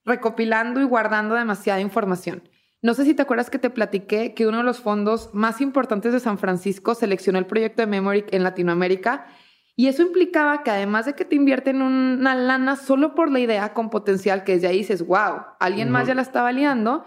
recopilando 0.04 0.80
y 0.80 0.84
guardando 0.84 1.34
demasiada 1.34 1.80
información. 1.80 2.42
No 2.82 2.92
sé 2.92 3.04
si 3.04 3.14
te 3.14 3.22
acuerdas 3.22 3.48
que 3.48 3.58
te 3.58 3.70
platiqué 3.70 4.34
que 4.34 4.46
uno 4.46 4.58
de 4.58 4.64
los 4.64 4.80
fondos 4.80 5.30
más 5.32 5.60
importantes 5.60 6.12
de 6.12 6.20
San 6.20 6.36
Francisco 6.36 6.94
seleccionó 6.94 7.38
el 7.38 7.46
proyecto 7.46 7.80
de 7.80 7.86
Memory 7.86 8.26
en 8.30 8.42
Latinoamérica 8.42 9.26
y 9.76 9.88
eso 9.88 10.02
implicaba 10.02 10.62
que 10.62 10.70
además 10.70 11.06
de 11.06 11.14
que 11.14 11.24
te 11.24 11.34
invierten 11.34 11.82
una 11.82 12.34
lana 12.34 12.76
solo 12.76 13.14
por 13.14 13.30
la 13.30 13.40
idea 13.40 13.72
con 13.72 13.90
potencial, 13.90 14.44
que 14.44 14.52
desde 14.52 14.68
ahí 14.68 14.78
dices, 14.78 15.04
wow, 15.06 15.46
alguien 15.58 15.90
más 15.90 16.06
ya 16.06 16.14
la 16.14 16.22
está 16.22 16.42
validando, 16.42 17.04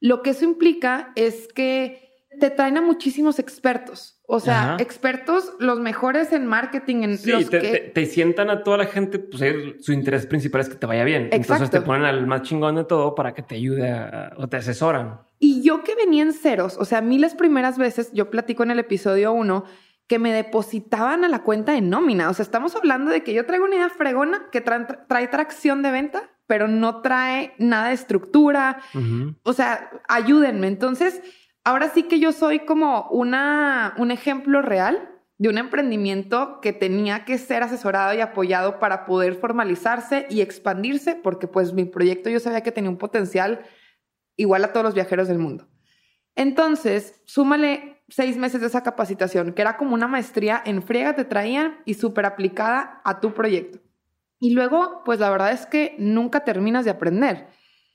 lo 0.00 0.22
que 0.22 0.30
eso 0.30 0.44
implica 0.44 1.12
es 1.14 1.48
que 1.54 2.10
te 2.40 2.50
traen 2.50 2.76
a 2.76 2.82
muchísimos 2.82 3.38
expertos. 3.38 4.11
O 4.26 4.40
sea, 4.40 4.76
expertos 4.78 5.52
los 5.58 5.80
mejores 5.80 6.32
en 6.32 6.46
marketing. 6.46 7.02
En 7.02 7.18
sí, 7.18 7.32
te, 7.50 8.06
sientan 8.06 8.50
a 8.50 8.62
toda 8.62 8.78
la 8.78 8.86
gente, 8.86 9.18
pues 9.18 9.42
su 9.80 9.92
interés 9.92 10.26
principal 10.26 10.60
es 10.60 10.68
que 10.68 10.76
te 10.76 10.86
vaya 10.86 11.04
bien. 11.04 11.28
Entonces 11.32 11.70
te 11.70 11.80
ponen 11.80 12.04
al 12.04 12.26
más 12.26 12.42
chingón 12.42 12.76
de 12.76 12.84
todo 12.84 13.14
para 13.14 13.34
que 13.34 13.42
te 13.42 13.56
ayude 13.56 13.94
o 14.36 14.48
te 14.48 14.58
asesoran. 14.58 15.20
Y 15.38 15.62
yo 15.62 15.82
que 15.82 15.94
venía 15.96 16.22
en 16.22 16.32
ceros, 16.32 16.76
o 16.78 16.84
sea, 16.84 16.98
a 16.98 17.02
mí 17.02 17.18
las 17.18 17.34
primeras 17.34 17.76
veces, 17.76 18.12
yo 18.12 18.30
platico 18.30 18.62
en 18.62 18.70
el 18.70 18.78
episodio 18.78 19.32
1, 19.32 19.64
que 20.06 20.18
me 20.18 20.32
depositaban 20.32 21.24
a 21.24 21.28
la 21.28 21.42
cuenta 21.42 21.72
de 21.72 21.80
nómina. 21.80 22.30
O 22.30 22.34
sea, 22.34 22.42
estamos 22.42 22.76
hablando 22.76 23.10
de 23.10 23.22
que 23.22 23.34
yo 23.34 23.44
traigo 23.46 23.64
una 23.64 23.76
idea 23.76 23.88
fregona 23.88 24.48
que 24.52 24.60
trae 24.60 25.28
tracción 25.28 25.82
de 25.82 25.90
venta, 25.90 26.30
pero 26.46 26.68
no 26.68 27.00
trae 27.00 27.54
nada 27.58 27.88
de 27.88 27.94
estructura. 27.94 28.82
O 29.42 29.52
sea, 29.52 29.90
ayúdenme. 30.08 30.66
Entonces, 30.68 31.22
ahora 31.64 31.90
sí 31.90 32.04
que 32.04 32.18
yo 32.18 32.32
soy 32.32 32.60
como 32.60 33.08
una, 33.10 33.94
un 33.98 34.10
ejemplo 34.10 34.62
real 34.62 35.08
de 35.38 35.48
un 35.48 35.58
emprendimiento 35.58 36.60
que 36.60 36.72
tenía 36.72 37.24
que 37.24 37.36
ser 37.38 37.62
asesorado 37.62 38.14
y 38.14 38.20
apoyado 38.20 38.78
para 38.78 39.06
poder 39.06 39.34
formalizarse 39.34 40.26
y 40.30 40.40
expandirse, 40.40 41.16
porque 41.16 41.48
pues 41.48 41.72
mi 41.72 41.84
proyecto 41.84 42.30
yo 42.30 42.38
sabía 42.38 42.62
que 42.62 42.70
tenía 42.70 42.90
un 42.90 42.98
potencial 42.98 43.62
igual 44.36 44.64
a 44.64 44.72
todos 44.72 44.84
los 44.84 44.94
viajeros 44.94 45.28
del 45.28 45.38
mundo. 45.38 45.66
Entonces, 46.36 47.20
súmale 47.24 48.02
seis 48.08 48.36
meses 48.36 48.60
de 48.60 48.68
esa 48.68 48.82
capacitación, 48.82 49.52
que 49.52 49.62
era 49.62 49.76
como 49.76 49.94
una 49.94 50.06
maestría 50.06 50.62
en 50.64 50.82
friega 50.82 51.14
te 51.14 51.24
traían 51.24 51.80
y 51.84 51.94
súper 51.94 52.26
aplicada 52.26 53.00
a 53.04 53.20
tu 53.20 53.34
proyecto. 53.34 53.80
Y 54.38 54.50
luego, 54.50 55.02
pues 55.04 55.20
la 55.20 55.30
verdad 55.30 55.52
es 55.52 55.66
que 55.66 55.94
nunca 55.98 56.44
terminas 56.44 56.84
de 56.84 56.90
aprender. 56.90 57.48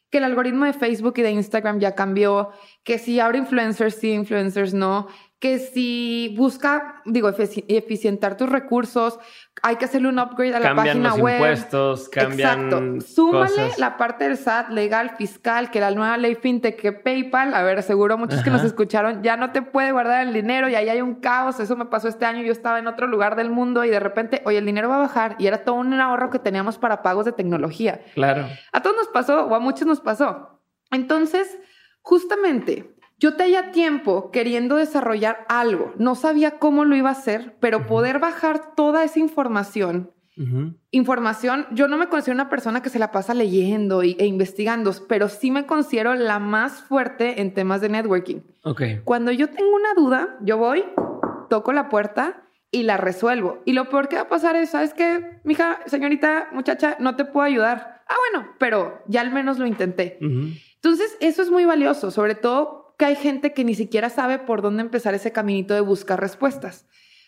Que 0.09 0.19
el 0.19 0.23
algoritmo 0.23 0.65
de 0.65 0.73
Facebook 0.73 1.15
y 1.17 1.21
de 1.21 1.31
Instagram 1.31 1.79
ya 1.79 1.95
cambió, 1.95 2.51
que 2.83 2.97
si 2.97 3.19
ahora 3.19 3.37
influencers 3.37 3.95
sí, 3.95 4.11
influencers 4.11 4.73
no, 4.73 5.07
que 5.39 5.59
si 5.59 6.33
busca, 6.35 7.01
digo, 7.05 7.29
eficientar 7.29 8.37
tus 8.37 8.49
recursos, 8.49 9.19
hay 9.61 9.75
que 9.75 9.85
hacerle 9.85 10.09
un 10.09 10.17
upgrade 10.17 10.55
a 10.55 10.59
la 10.59 10.75
página 10.75 11.09
los 11.09 11.19
web. 11.19 11.35
impuestos, 11.35 12.09
cambian 12.09 12.71
Exacto. 12.71 13.01
Súmale 13.05 13.71
la 13.77 13.97
parte 13.97 14.23
del 14.23 14.37
SAT, 14.37 14.69
legal, 14.69 15.11
fiscal, 15.15 15.69
que 15.69 15.79
la 15.79 15.91
nueva 15.91 16.17
ley 16.17 16.33
fintech 16.33 16.75
que 16.75 16.91
PayPal, 16.91 17.53
a 17.53 17.61
ver, 17.61 17.83
seguro 17.83 18.17
muchos 18.17 18.41
que 18.41 18.49
nos 18.49 18.63
escucharon, 18.63 19.21
ya 19.21 19.37
no 19.37 19.51
te 19.51 19.61
puede 19.61 19.91
guardar 19.91 20.25
el 20.25 20.33
dinero 20.33 20.69
y 20.69 20.75
ahí 20.75 20.89
hay 20.89 21.01
un 21.01 21.15
caos. 21.15 21.59
Eso 21.59 21.75
me 21.75 21.85
pasó 21.85 22.07
este 22.07 22.25
año. 22.25 22.41
Yo 22.41 22.51
estaba 22.51 22.79
en 22.79 22.87
otro 22.87 23.05
lugar 23.05 23.35
del 23.35 23.51
mundo 23.51 23.83
y 23.83 23.89
de 23.89 23.99
repente, 23.99 24.41
oye, 24.45 24.57
el 24.57 24.65
dinero 24.65 24.89
va 24.89 24.95
a 24.95 24.99
bajar 24.99 25.35
y 25.37 25.45
era 25.45 25.63
todo 25.63 25.75
un 25.75 25.93
ahorro 25.93 26.31
que 26.31 26.39
teníamos 26.39 26.79
para 26.79 27.03
pagos 27.03 27.25
de 27.25 27.31
tecnología. 27.31 28.01
Claro. 28.15 28.47
A 28.71 28.81
todos 28.81 28.95
nos 28.95 29.07
pasó 29.09 29.45
o 29.45 29.53
a 29.53 29.59
muchos 29.59 29.85
nos 29.85 30.01
pasó. 30.01 30.61
Entonces, 30.89 31.59
justamente 32.01 32.96
yo 33.19 33.35
tenía 33.35 33.71
tiempo 33.71 34.31
queriendo 34.31 34.75
desarrollar 34.75 35.45
algo, 35.49 35.93
no 35.97 36.15
sabía 36.15 36.59
cómo 36.59 36.85
lo 36.85 36.95
iba 36.95 37.09
a 37.09 37.13
hacer, 37.13 37.55
pero 37.59 37.87
poder 37.87 38.19
bajar 38.19 38.75
toda 38.75 39.03
esa 39.03 39.19
información, 39.19 40.11
información, 40.91 41.65
yo 41.71 41.87
no 41.87 41.97
me 41.97 42.09
considero 42.09 42.35
una 42.35 42.49
persona 42.49 42.83
que 42.83 42.89
se 42.89 42.99
la 42.99 43.11
pasa 43.11 43.33
leyendo 43.33 44.03
e 44.03 44.23
investigando, 44.23 44.93
pero 45.07 45.29
sí 45.29 45.49
me 45.49 45.65
considero 45.65 46.13
la 46.13 46.37
más 46.37 46.83
fuerte 46.83 47.41
en 47.41 47.55
temas 47.55 47.81
de 47.81 47.89
networking. 47.89 48.41
Okay. 48.63 49.01
Cuando 49.03 49.31
yo 49.31 49.49
tengo 49.49 49.75
una 49.75 49.95
duda, 49.95 50.37
yo 50.41 50.57
voy, 50.57 50.85
toco 51.49 51.73
la 51.73 51.89
puerta 51.89 52.43
y 52.69 52.83
la 52.83 52.97
resuelvo. 52.97 53.63
Y 53.65 53.73
lo 53.73 53.89
peor 53.89 54.09
que 54.09 54.17
va 54.17 54.23
a 54.23 54.29
pasar 54.29 54.55
es, 54.55 54.69
¿sabes 54.69 54.93
qué, 54.93 55.39
mija, 55.43 55.79
señorita, 55.87 56.49
muchacha, 56.51 56.97
no 56.99 57.15
te 57.15 57.25
puedo 57.25 57.45
ayudar? 57.45 58.03
Ah, 58.07 58.15
bueno, 58.29 58.49
pero 58.59 59.01
ya 59.07 59.21
al 59.21 59.31
menos 59.31 59.57
lo 59.57 59.65
intenté. 59.65 60.19
Entonces, 60.21 61.17
eso 61.19 61.41
es 61.41 61.49
muy 61.49 61.65
valioso, 61.65 62.11
sobre 62.11 62.35
todo 62.35 62.86
que 62.97 63.05
hay 63.05 63.15
gente 63.15 63.53
que 63.53 63.63
ni 63.63 63.75
siquiera 63.75 64.09
sabe 64.09 64.39
por 64.39 64.61
dónde 64.61 64.81
empezar 64.81 65.13
ese 65.13 65.31
caminito 65.31 65.73
de 65.73 65.81
buscar 65.81 66.19
respuestas. 66.19 66.87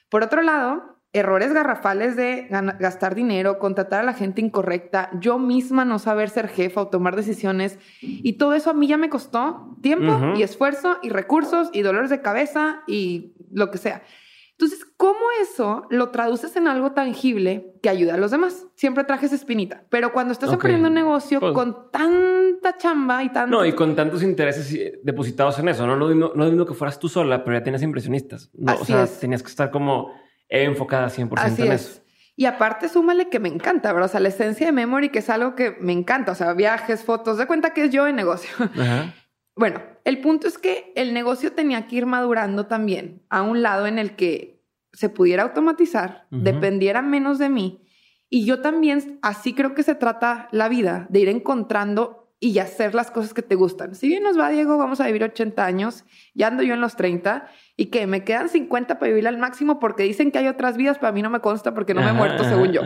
Por 0.10 0.24
otro 0.24 0.42
lado, 0.42 1.00
errores 1.14 1.54
garrafales 1.54 2.16
de 2.16 2.48
gastar 2.80 3.16
dinero, 3.16 3.60
contratar 3.60 4.02
a 4.02 4.04
la 4.04 4.14
gente 4.14 4.42
incorrecta, 4.42 5.10
yo 5.20 5.40
misma 5.40 5.86
no 5.86 5.98
saber 6.00 6.30
ser 6.30 6.48
jefa 6.48 6.82
o 6.82 6.88
tomar 6.88 7.16
decisiones. 7.16 7.80
Y 8.02 8.34
todo 8.34 8.54
eso 8.54 8.70
a 8.70 8.74
mí 8.74 8.88
ya 8.88 8.98
me 8.98 9.10
costó 9.10 9.76
tiempo 9.82 10.34
y 10.36 10.44
esfuerzo 10.44 10.98
y 11.02 11.10
recursos 11.10 11.70
y 11.74 11.82
dolores 11.82 12.10
de 12.10 12.22
cabeza 12.22 12.84
y 12.88 13.34
lo 13.52 13.72
que 13.72 13.78
sea. 13.78 14.04
Entonces, 14.60 14.86
¿cómo 14.98 15.20
eso 15.42 15.86
lo 15.90 16.10
traduces 16.10 16.54
en 16.58 16.68
algo 16.68 16.92
tangible 16.92 17.76
que 17.82 17.88
ayuda 17.88 18.16
a 18.16 18.18
los 18.18 18.32
demás? 18.32 18.68
Siempre 18.76 19.06
trajes 19.06 19.32
espinita, 19.32 19.86
pero 19.88 20.12
cuando 20.12 20.34
estás 20.34 20.52
aprendiendo 20.52 20.90
un 20.90 20.96
negocio 20.96 21.40
pues 21.40 21.54
con 21.54 21.90
tanta 21.92 22.76
chamba 22.78 23.24
y 23.24 23.30
tanto... 23.30 23.56
No, 23.56 23.66
y 23.66 23.72
con 23.72 23.96
tantos 23.96 24.22
intereses 24.22 25.00
depositados 25.02 25.58
en 25.60 25.70
eso, 25.70 25.88
¿no? 25.88 25.96
No 25.96 26.46
es 26.46 26.54
lo 26.54 26.66
que 26.66 26.74
fueras 26.74 27.00
tú 27.00 27.08
sola, 27.08 27.42
pero 27.46 27.58
ya 27.58 27.64
tienes 27.64 27.82
impresionistas. 27.84 28.50
No, 28.54 28.76
o 28.76 28.84
sea, 28.84 29.08
tenías 29.08 29.42
que 29.42 29.50
estar 29.50 29.72
como 29.72 30.12
enfocada 30.50 31.08
100% 31.08 31.36
Así 31.38 31.62
en 31.62 31.72
es. 31.72 31.82
eso. 31.82 32.02
Y 32.36 32.46
aparte, 32.46 32.90
súmale 32.90 33.30
que 33.30 33.40
me 33.40 33.48
encanta, 33.48 33.94
¿verdad? 33.94 34.10
O 34.10 34.12
sea, 34.12 34.20
la 34.20 34.28
esencia 34.28 34.66
de 34.66 34.74
Memory, 34.74 35.08
que 35.08 35.20
es 35.20 35.30
algo 35.30 35.56
que 35.56 35.78
me 35.80 35.94
encanta. 35.94 36.34
O 36.34 36.36
sea, 36.36 36.52
viajes, 36.52 37.06
fotos, 37.06 37.38
de 37.38 37.48
cuenta 37.48 37.74
que 37.74 37.86
es 37.86 37.92
yo 37.92 38.08
en 38.08 38.18
negocio. 38.18 38.50
Ajá. 38.60 39.14
Bueno, 39.56 39.82
el 40.06 40.22
punto 40.22 40.48
es 40.48 40.58
que 40.58 40.92
el 40.96 41.14
negocio 41.14 41.54
tenía 41.54 41.88
que 41.88 41.98
ir 41.98 42.06
madurando 42.06 42.68
también 42.68 43.24
a 43.30 43.42
un 43.42 43.62
lado 43.62 43.88
en 43.88 44.00
el 44.00 44.16
que 44.16 44.64
se 44.94 45.10
pudiera 45.10 45.44
automatizar, 45.44 46.28
dependiera 46.32 47.02
menos 47.02 47.38
de 47.38 47.50
mí. 47.50 47.86
Y 48.30 48.46
yo 48.46 48.62
también, 48.62 49.20
así 49.22 49.54
creo 49.54 49.74
que 49.74 49.84
se 49.84 49.96
trata 49.96 50.48
la 50.52 50.70
vida, 50.70 51.08
de 51.10 51.20
ir 51.20 51.30
encontrando 51.30 52.29
y 52.42 52.58
hacer 52.60 52.96
las 52.96 53.12
cosas 53.12 53.34
que 53.34 53.42
te 53.42 53.56
gustan. 53.56 53.96
Si 53.96 54.08
bien 54.08 54.24
nos 54.24 54.40
va, 54.40 54.50
Diego, 54.50 54.78
vamos 54.78 55.02
a 55.02 55.08
vivir 55.08 55.24
80 55.24 55.66
años, 55.66 56.06
ya 56.34 56.48
ando 56.48 56.64
yo 56.64 56.74
en 56.74 56.80
los 56.80 56.96
30 56.96 57.50
y 57.76 57.88
que 57.88 58.08
me 58.08 58.24
quedan 58.24 58.48
50 58.48 58.98
para 58.98 59.10
vivir 59.10 59.28
al 59.28 59.38
máximo 59.38 59.80
porque 59.80 60.04
dicen 60.04 60.32
que 60.32 60.40
hay 60.40 60.48
otras 60.48 60.78
vidas, 60.78 60.98
pero 60.98 61.10
a 61.10 61.12
mí 61.12 61.22
no 61.22 61.30
me 61.30 61.42
consta 61.42 61.74
porque 61.74 61.94
no 61.94 62.02
me 62.02 62.10
he 62.10 62.14
muerto, 62.14 62.46
según 62.46 62.72
yo. 62.72 62.82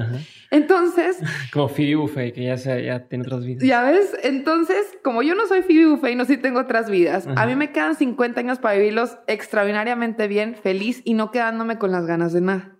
Entonces... 0.50 1.20
Como 1.54 1.68
Phoebe 1.68 1.96
Buffet, 1.96 2.34
que 2.34 2.46
ya, 2.46 2.56
ya 2.56 3.08
tiene 3.08 3.26
otras 3.26 3.46
vidas. 3.46 3.64
Ya 3.64 3.84
ves, 3.84 4.18
entonces, 4.24 4.98
como 5.04 5.22
yo 5.22 5.36
no 5.36 5.48
soy 5.48 5.62
Phoebe 5.62 5.86
Buffet 5.86 6.14
y 6.14 6.16
no 6.16 6.26
sí 6.26 6.38
tengo 6.38 6.60
otras 6.60 6.90
vidas, 6.90 7.28
a 7.36 7.46
mí 7.46 7.56
me 7.56 7.72
quedan 7.72 7.96
50 7.96 8.40
años 8.40 8.60
para 8.60 8.76
vivirlos 8.76 9.18
extraordinariamente 9.28 10.28
bien, 10.28 10.56
feliz 10.56 11.02
y 11.06 11.14
no 11.14 11.32
quedándome 11.32 11.78
con 11.78 11.92
las 11.92 12.08
ganas 12.08 12.34
de 12.34 12.42
nada. 12.42 12.78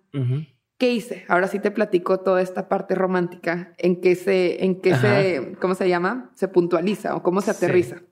¿Qué 0.84 0.92
hice? 0.92 1.24
Ahora 1.28 1.48
sí 1.48 1.60
te 1.60 1.70
platico 1.70 2.20
toda 2.20 2.42
esta 2.42 2.68
parte 2.68 2.94
romántica 2.94 3.72
en 3.78 4.02
que 4.02 4.14
se, 4.16 4.66
en 4.66 4.82
que 4.82 4.94
se, 4.94 5.56
¿cómo 5.58 5.74
se 5.74 5.88
llama? 5.88 6.30
Se 6.34 6.46
puntualiza 6.46 7.16
o 7.16 7.22
cómo 7.22 7.40
se 7.40 7.52
aterriza. 7.52 8.02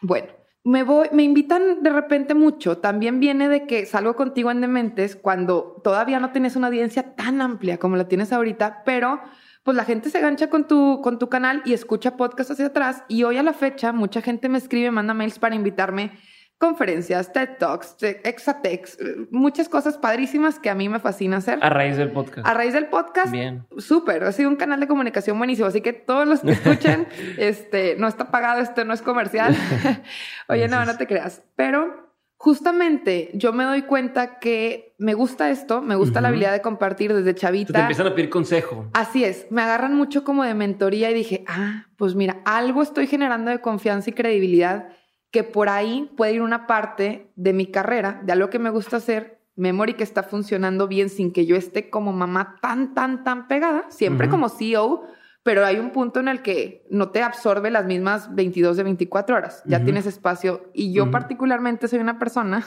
Bueno, 0.00 0.28
me 0.62 0.84
voy, 0.84 1.08
me 1.10 1.24
invitan 1.24 1.82
de 1.82 1.90
repente 1.90 2.34
mucho. 2.34 2.78
También 2.78 3.18
viene 3.18 3.48
de 3.48 3.66
que 3.66 3.84
salgo 3.84 4.14
contigo 4.14 4.52
en 4.52 4.60
Dementes 4.60 5.16
cuando 5.16 5.80
todavía 5.82 6.20
no 6.20 6.30
tienes 6.30 6.54
una 6.54 6.68
audiencia 6.68 7.16
tan 7.16 7.40
amplia 7.40 7.78
como 7.78 7.96
la 7.96 8.06
tienes 8.06 8.32
ahorita, 8.32 8.84
pero 8.84 9.20
pues 9.64 9.76
la 9.76 9.84
gente 9.84 10.08
se 10.08 10.20
gancha 10.20 10.48
con 10.50 10.68
tu, 10.68 11.00
con 11.02 11.18
tu 11.18 11.28
canal 11.28 11.62
y 11.64 11.72
escucha 11.72 12.16
podcasts 12.16 12.52
hacia 12.52 12.66
atrás. 12.66 13.02
Y 13.08 13.24
hoy 13.24 13.38
a 13.38 13.42
la 13.42 13.54
fecha, 13.54 13.90
mucha 13.90 14.22
gente 14.22 14.48
me 14.48 14.58
escribe, 14.58 14.92
manda 14.92 15.14
mails 15.14 15.40
para 15.40 15.56
invitarme 15.56 16.12
conferencias, 16.60 17.32
TED 17.32 17.56
Talks, 17.58 17.96
Exatex, 18.02 18.98
muchas 19.30 19.70
cosas 19.70 19.96
padrísimas 19.96 20.58
que 20.58 20.68
a 20.68 20.74
mí 20.74 20.90
me 20.90 21.00
fascina 21.00 21.38
hacer. 21.38 21.58
A 21.62 21.70
raíz 21.70 21.96
del 21.96 22.12
podcast. 22.12 22.46
A 22.46 22.52
raíz 22.52 22.74
del 22.74 22.86
podcast. 22.86 23.32
Bien. 23.32 23.66
Súper. 23.78 24.22
Ha 24.24 24.32
sido 24.32 24.50
un 24.50 24.56
canal 24.56 24.78
de 24.78 24.86
comunicación 24.86 25.38
buenísimo. 25.38 25.66
Así 25.66 25.80
que 25.80 25.94
todos 25.94 26.28
los 26.28 26.40
que 26.40 26.52
escuchen, 26.52 27.08
este, 27.38 27.96
no 27.96 28.06
está 28.06 28.30
pagado, 28.30 28.60
esto 28.60 28.84
no 28.84 28.92
es 28.92 29.00
comercial. 29.00 29.56
Oye, 30.48 30.68
no, 30.68 30.84
no 30.84 30.98
te 30.98 31.06
creas. 31.06 31.42
Pero 31.56 32.10
justamente 32.36 33.30
yo 33.32 33.54
me 33.54 33.64
doy 33.64 33.82
cuenta 33.82 34.38
que 34.38 34.94
me 34.98 35.14
gusta 35.14 35.48
esto, 35.48 35.80
me 35.80 35.94
gusta 35.94 36.20
la 36.20 36.28
habilidad 36.28 36.52
de 36.52 36.60
compartir 36.60 37.14
desde 37.14 37.34
chavita. 37.34 37.72
te 37.72 37.80
empiezan 37.80 38.06
a 38.06 38.14
pedir 38.14 38.28
consejo. 38.28 38.84
Así 38.92 39.24
es, 39.24 39.46
me 39.50 39.62
agarran 39.62 39.94
mucho 39.94 40.24
como 40.24 40.44
de 40.44 40.52
mentoría 40.52 41.10
y 41.10 41.14
dije, 41.14 41.42
ah, 41.48 41.86
pues 41.96 42.14
mira, 42.14 42.42
algo 42.44 42.82
estoy 42.82 43.06
generando 43.06 43.50
de 43.50 43.62
confianza 43.62 44.10
y 44.10 44.12
credibilidad 44.12 44.88
que 45.30 45.44
por 45.44 45.68
ahí 45.68 46.10
puede 46.16 46.34
ir 46.34 46.42
una 46.42 46.66
parte 46.66 47.30
de 47.36 47.52
mi 47.52 47.66
carrera, 47.66 48.20
de 48.24 48.32
algo 48.32 48.50
que 48.50 48.58
me 48.58 48.70
gusta 48.70 48.96
hacer, 48.96 49.40
memory 49.56 49.94
que 49.94 50.04
está 50.04 50.22
funcionando 50.22 50.88
bien 50.88 51.08
sin 51.08 51.32
que 51.32 51.46
yo 51.46 51.56
esté 51.56 51.90
como 51.90 52.12
mamá 52.12 52.56
tan, 52.60 52.94
tan, 52.94 53.24
tan 53.24 53.46
pegada, 53.46 53.84
siempre 53.90 54.28
como 54.28 54.48
CEO, 54.48 55.02
pero 55.42 55.64
hay 55.64 55.78
un 55.78 55.90
punto 55.90 56.20
en 56.20 56.28
el 56.28 56.42
que 56.42 56.86
no 56.90 57.10
te 57.10 57.22
absorbe 57.22 57.70
las 57.70 57.86
mismas 57.86 58.34
22 58.34 58.76
de 58.76 58.82
24 58.82 59.36
horas, 59.36 59.62
ya 59.66 59.82
tienes 59.84 60.06
espacio 60.06 60.70
y 60.74 60.92
yo 60.92 61.10
particularmente 61.10 61.88
soy 61.88 61.98
una 61.98 62.18
persona 62.18 62.64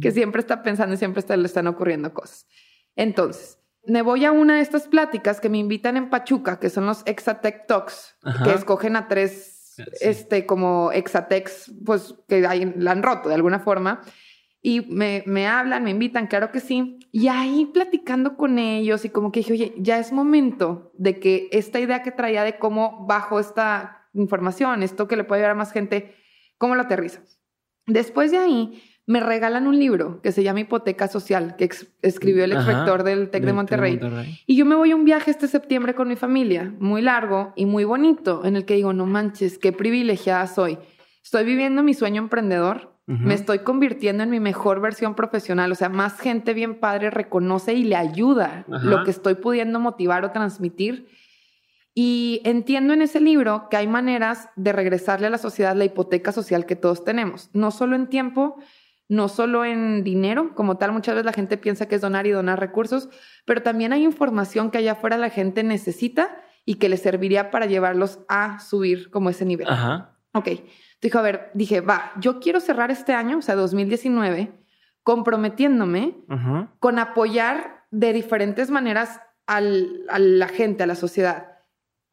que 0.00 0.10
siempre 0.10 0.40
está 0.40 0.62
pensando 0.62 0.94
y 0.94 0.98
siempre 0.98 1.24
le 1.36 1.46
están 1.46 1.66
ocurriendo 1.66 2.12
cosas. 2.12 2.46
Entonces, 2.96 3.58
me 3.86 4.02
voy 4.02 4.24
a 4.24 4.32
una 4.32 4.56
de 4.56 4.62
estas 4.62 4.88
pláticas 4.88 5.40
que 5.40 5.48
me 5.48 5.58
invitan 5.58 5.96
en 5.96 6.10
Pachuca, 6.10 6.58
que 6.58 6.70
son 6.70 6.86
los 6.86 7.02
Exatech 7.06 7.66
Talks, 7.66 8.16
que 8.44 8.52
escogen 8.52 8.96
a 8.96 9.06
tres 9.06 9.55
este, 10.00 10.46
como 10.46 10.92
Exatex, 10.92 11.72
pues 11.84 12.14
que 12.28 12.46
hay, 12.46 12.72
la 12.76 12.92
han 12.92 13.02
roto 13.02 13.28
de 13.28 13.34
alguna 13.34 13.60
forma. 13.60 14.00
Y 14.62 14.80
me, 14.80 15.22
me, 15.26 15.46
hablan, 15.46 15.84
me 15.84 15.90
invitan, 15.90 16.26
claro 16.26 16.50
que 16.50 16.60
sí. 16.60 16.98
Y 17.12 17.28
ahí 17.28 17.66
platicando 17.66 18.36
con 18.36 18.58
ellos 18.58 19.04
y 19.04 19.10
como 19.10 19.30
que 19.30 19.40
dije, 19.40 19.52
oye, 19.52 19.74
ya 19.78 19.98
es 19.98 20.12
momento 20.12 20.90
de 20.94 21.20
que 21.20 21.48
esta 21.52 21.78
idea 21.78 22.02
que 22.02 22.10
traía 22.10 22.42
de 22.42 22.58
cómo 22.58 23.06
bajo 23.06 23.38
esta 23.38 24.08
información, 24.12 24.82
esto 24.82 25.06
que 25.06 25.16
le 25.16 25.24
puede 25.24 25.42
ayudar 25.42 25.52
a 25.52 25.58
más 25.58 25.72
gente, 25.72 26.16
¿cómo 26.58 26.74
lo 26.74 26.82
aterrizas? 26.82 27.40
Después 27.86 28.32
de 28.32 28.38
ahí, 28.38 28.82
me 29.06 29.20
regalan 29.20 29.68
un 29.68 29.78
libro 29.78 30.20
que 30.20 30.32
se 30.32 30.42
llama 30.42 30.60
Hipoteca 30.60 31.06
Social, 31.06 31.54
que 31.56 31.70
escribió 32.02 32.42
el 32.44 32.52
ex 32.52 32.66
rector 32.66 33.04
del 33.04 33.30
TEC 33.30 33.44
de 33.44 33.52
Monterrey. 33.52 34.00
Y 34.46 34.56
yo 34.56 34.66
me 34.66 34.74
voy 34.74 34.90
a 34.90 34.96
un 34.96 35.04
viaje 35.04 35.30
este 35.30 35.46
septiembre 35.46 35.94
con 35.94 36.08
mi 36.08 36.16
familia, 36.16 36.74
muy 36.80 37.02
largo 37.02 37.52
y 37.54 37.66
muy 37.66 37.84
bonito, 37.84 38.44
en 38.44 38.56
el 38.56 38.64
que 38.64 38.74
digo, 38.74 38.92
no 38.92 39.06
manches, 39.06 39.58
qué 39.58 39.72
privilegiada 39.72 40.46
soy. 40.48 40.78
estoy 41.22 41.44
viviendo 41.44 41.84
mi 41.84 41.94
sueño 41.94 42.20
emprendedor, 42.20 42.96
me 43.06 43.34
estoy 43.34 43.60
convirtiendo 43.60 44.24
en 44.24 44.30
mi 44.30 44.40
mejor 44.40 44.80
versión 44.80 45.14
profesional, 45.14 45.70
o 45.70 45.76
sea, 45.76 45.88
más 45.88 46.18
gente 46.18 46.54
bien 46.54 46.80
padre 46.80 47.10
reconoce 47.10 47.74
y 47.74 47.84
le 47.84 47.94
ayuda 47.94 48.64
lo 48.66 49.04
que 49.04 49.12
estoy 49.12 49.36
pudiendo 49.36 49.78
motivar 49.78 50.24
o 50.24 50.32
transmitir. 50.32 51.06
Y 51.94 52.42
entiendo 52.44 52.92
en 52.92 53.02
ese 53.02 53.20
libro 53.20 53.68
que 53.70 53.76
hay 53.76 53.86
maneras 53.86 54.50
de 54.56 54.72
regresarle 54.72 55.28
a 55.28 55.30
la 55.30 55.38
sociedad 55.38 55.76
la 55.76 55.84
hipoteca 55.84 56.32
social 56.32 56.66
que 56.66 56.74
todos 56.74 57.04
tenemos, 57.04 57.48
no 57.52 57.70
solo 57.70 57.94
en 57.94 58.08
tiempo, 58.08 58.56
no 59.08 59.28
solo 59.28 59.64
en 59.64 60.02
dinero, 60.02 60.54
como 60.54 60.78
tal, 60.78 60.92
muchas 60.92 61.14
veces 61.14 61.26
la 61.26 61.32
gente 61.32 61.56
piensa 61.56 61.86
que 61.86 61.94
es 61.94 62.00
donar 62.00 62.26
y 62.26 62.30
donar 62.30 62.58
recursos, 62.58 63.08
pero 63.44 63.62
también 63.62 63.92
hay 63.92 64.04
información 64.04 64.70
que 64.70 64.78
allá 64.78 64.92
afuera 64.92 65.16
la 65.16 65.30
gente 65.30 65.62
necesita 65.62 66.36
y 66.64 66.76
que 66.76 66.88
le 66.88 66.96
serviría 66.96 67.50
para 67.50 67.66
llevarlos 67.66 68.18
a 68.28 68.58
subir 68.58 69.10
como 69.10 69.30
ese 69.30 69.44
nivel. 69.44 69.68
Ajá. 69.68 70.16
Ok. 70.32 70.48
Dijo, 71.00 71.18
a 71.18 71.22
ver, 71.22 71.50
dije, 71.54 71.80
va, 71.80 72.12
yo 72.18 72.40
quiero 72.40 72.58
cerrar 72.60 72.90
este 72.90 73.14
año, 73.14 73.38
o 73.38 73.42
sea, 73.42 73.54
2019, 73.54 74.52
comprometiéndome 75.02 76.16
con 76.80 76.98
apoyar 76.98 77.84
de 77.90 78.12
diferentes 78.12 78.70
maneras 78.70 79.20
a 79.46 79.60
la 79.60 80.48
gente, 80.48 80.82
a 80.82 80.86
la 80.86 80.96
sociedad 80.96 81.55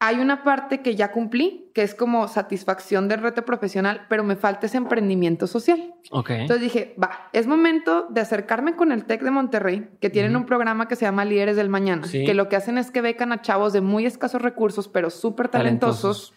hay 0.06 0.16
una 0.16 0.44
parte 0.44 0.82
que 0.82 0.96
ya 0.96 1.10
cumplí, 1.12 1.70
que 1.74 1.82
es 1.82 1.94
como 1.94 2.28
satisfacción 2.28 3.08
del 3.08 3.22
reto 3.22 3.44
profesional, 3.44 4.06
pero 4.08 4.22
me 4.22 4.36
falta 4.36 4.66
ese 4.66 4.76
emprendimiento 4.76 5.46
social. 5.46 5.94
Ok. 6.10 6.30
Entonces 6.30 6.60
dije, 6.60 6.94
va, 7.02 7.30
es 7.32 7.46
momento 7.46 8.06
de 8.10 8.20
acercarme 8.20 8.76
con 8.76 8.92
el 8.92 9.06
TEC 9.06 9.22
de 9.22 9.30
Monterrey, 9.30 9.88
que 10.00 10.10
tienen 10.10 10.36
un 10.36 10.44
programa 10.44 10.88
que 10.88 10.96
se 10.96 11.06
llama 11.06 11.24
Líderes 11.24 11.56
del 11.56 11.68
Mañana, 11.68 12.06
que 12.10 12.34
lo 12.34 12.48
que 12.48 12.56
hacen 12.56 12.76
es 12.76 12.90
que 12.90 13.00
becan 13.00 13.32
a 13.32 13.40
chavos 13.40 13.72
de 13.72 13.80
muy 13.80 14.04
escasos 14.04 14.42
recursos, 14.42 14.88
pero 14.88 15.08
súper 15.08 15.48
talentosos, 15.48 16.34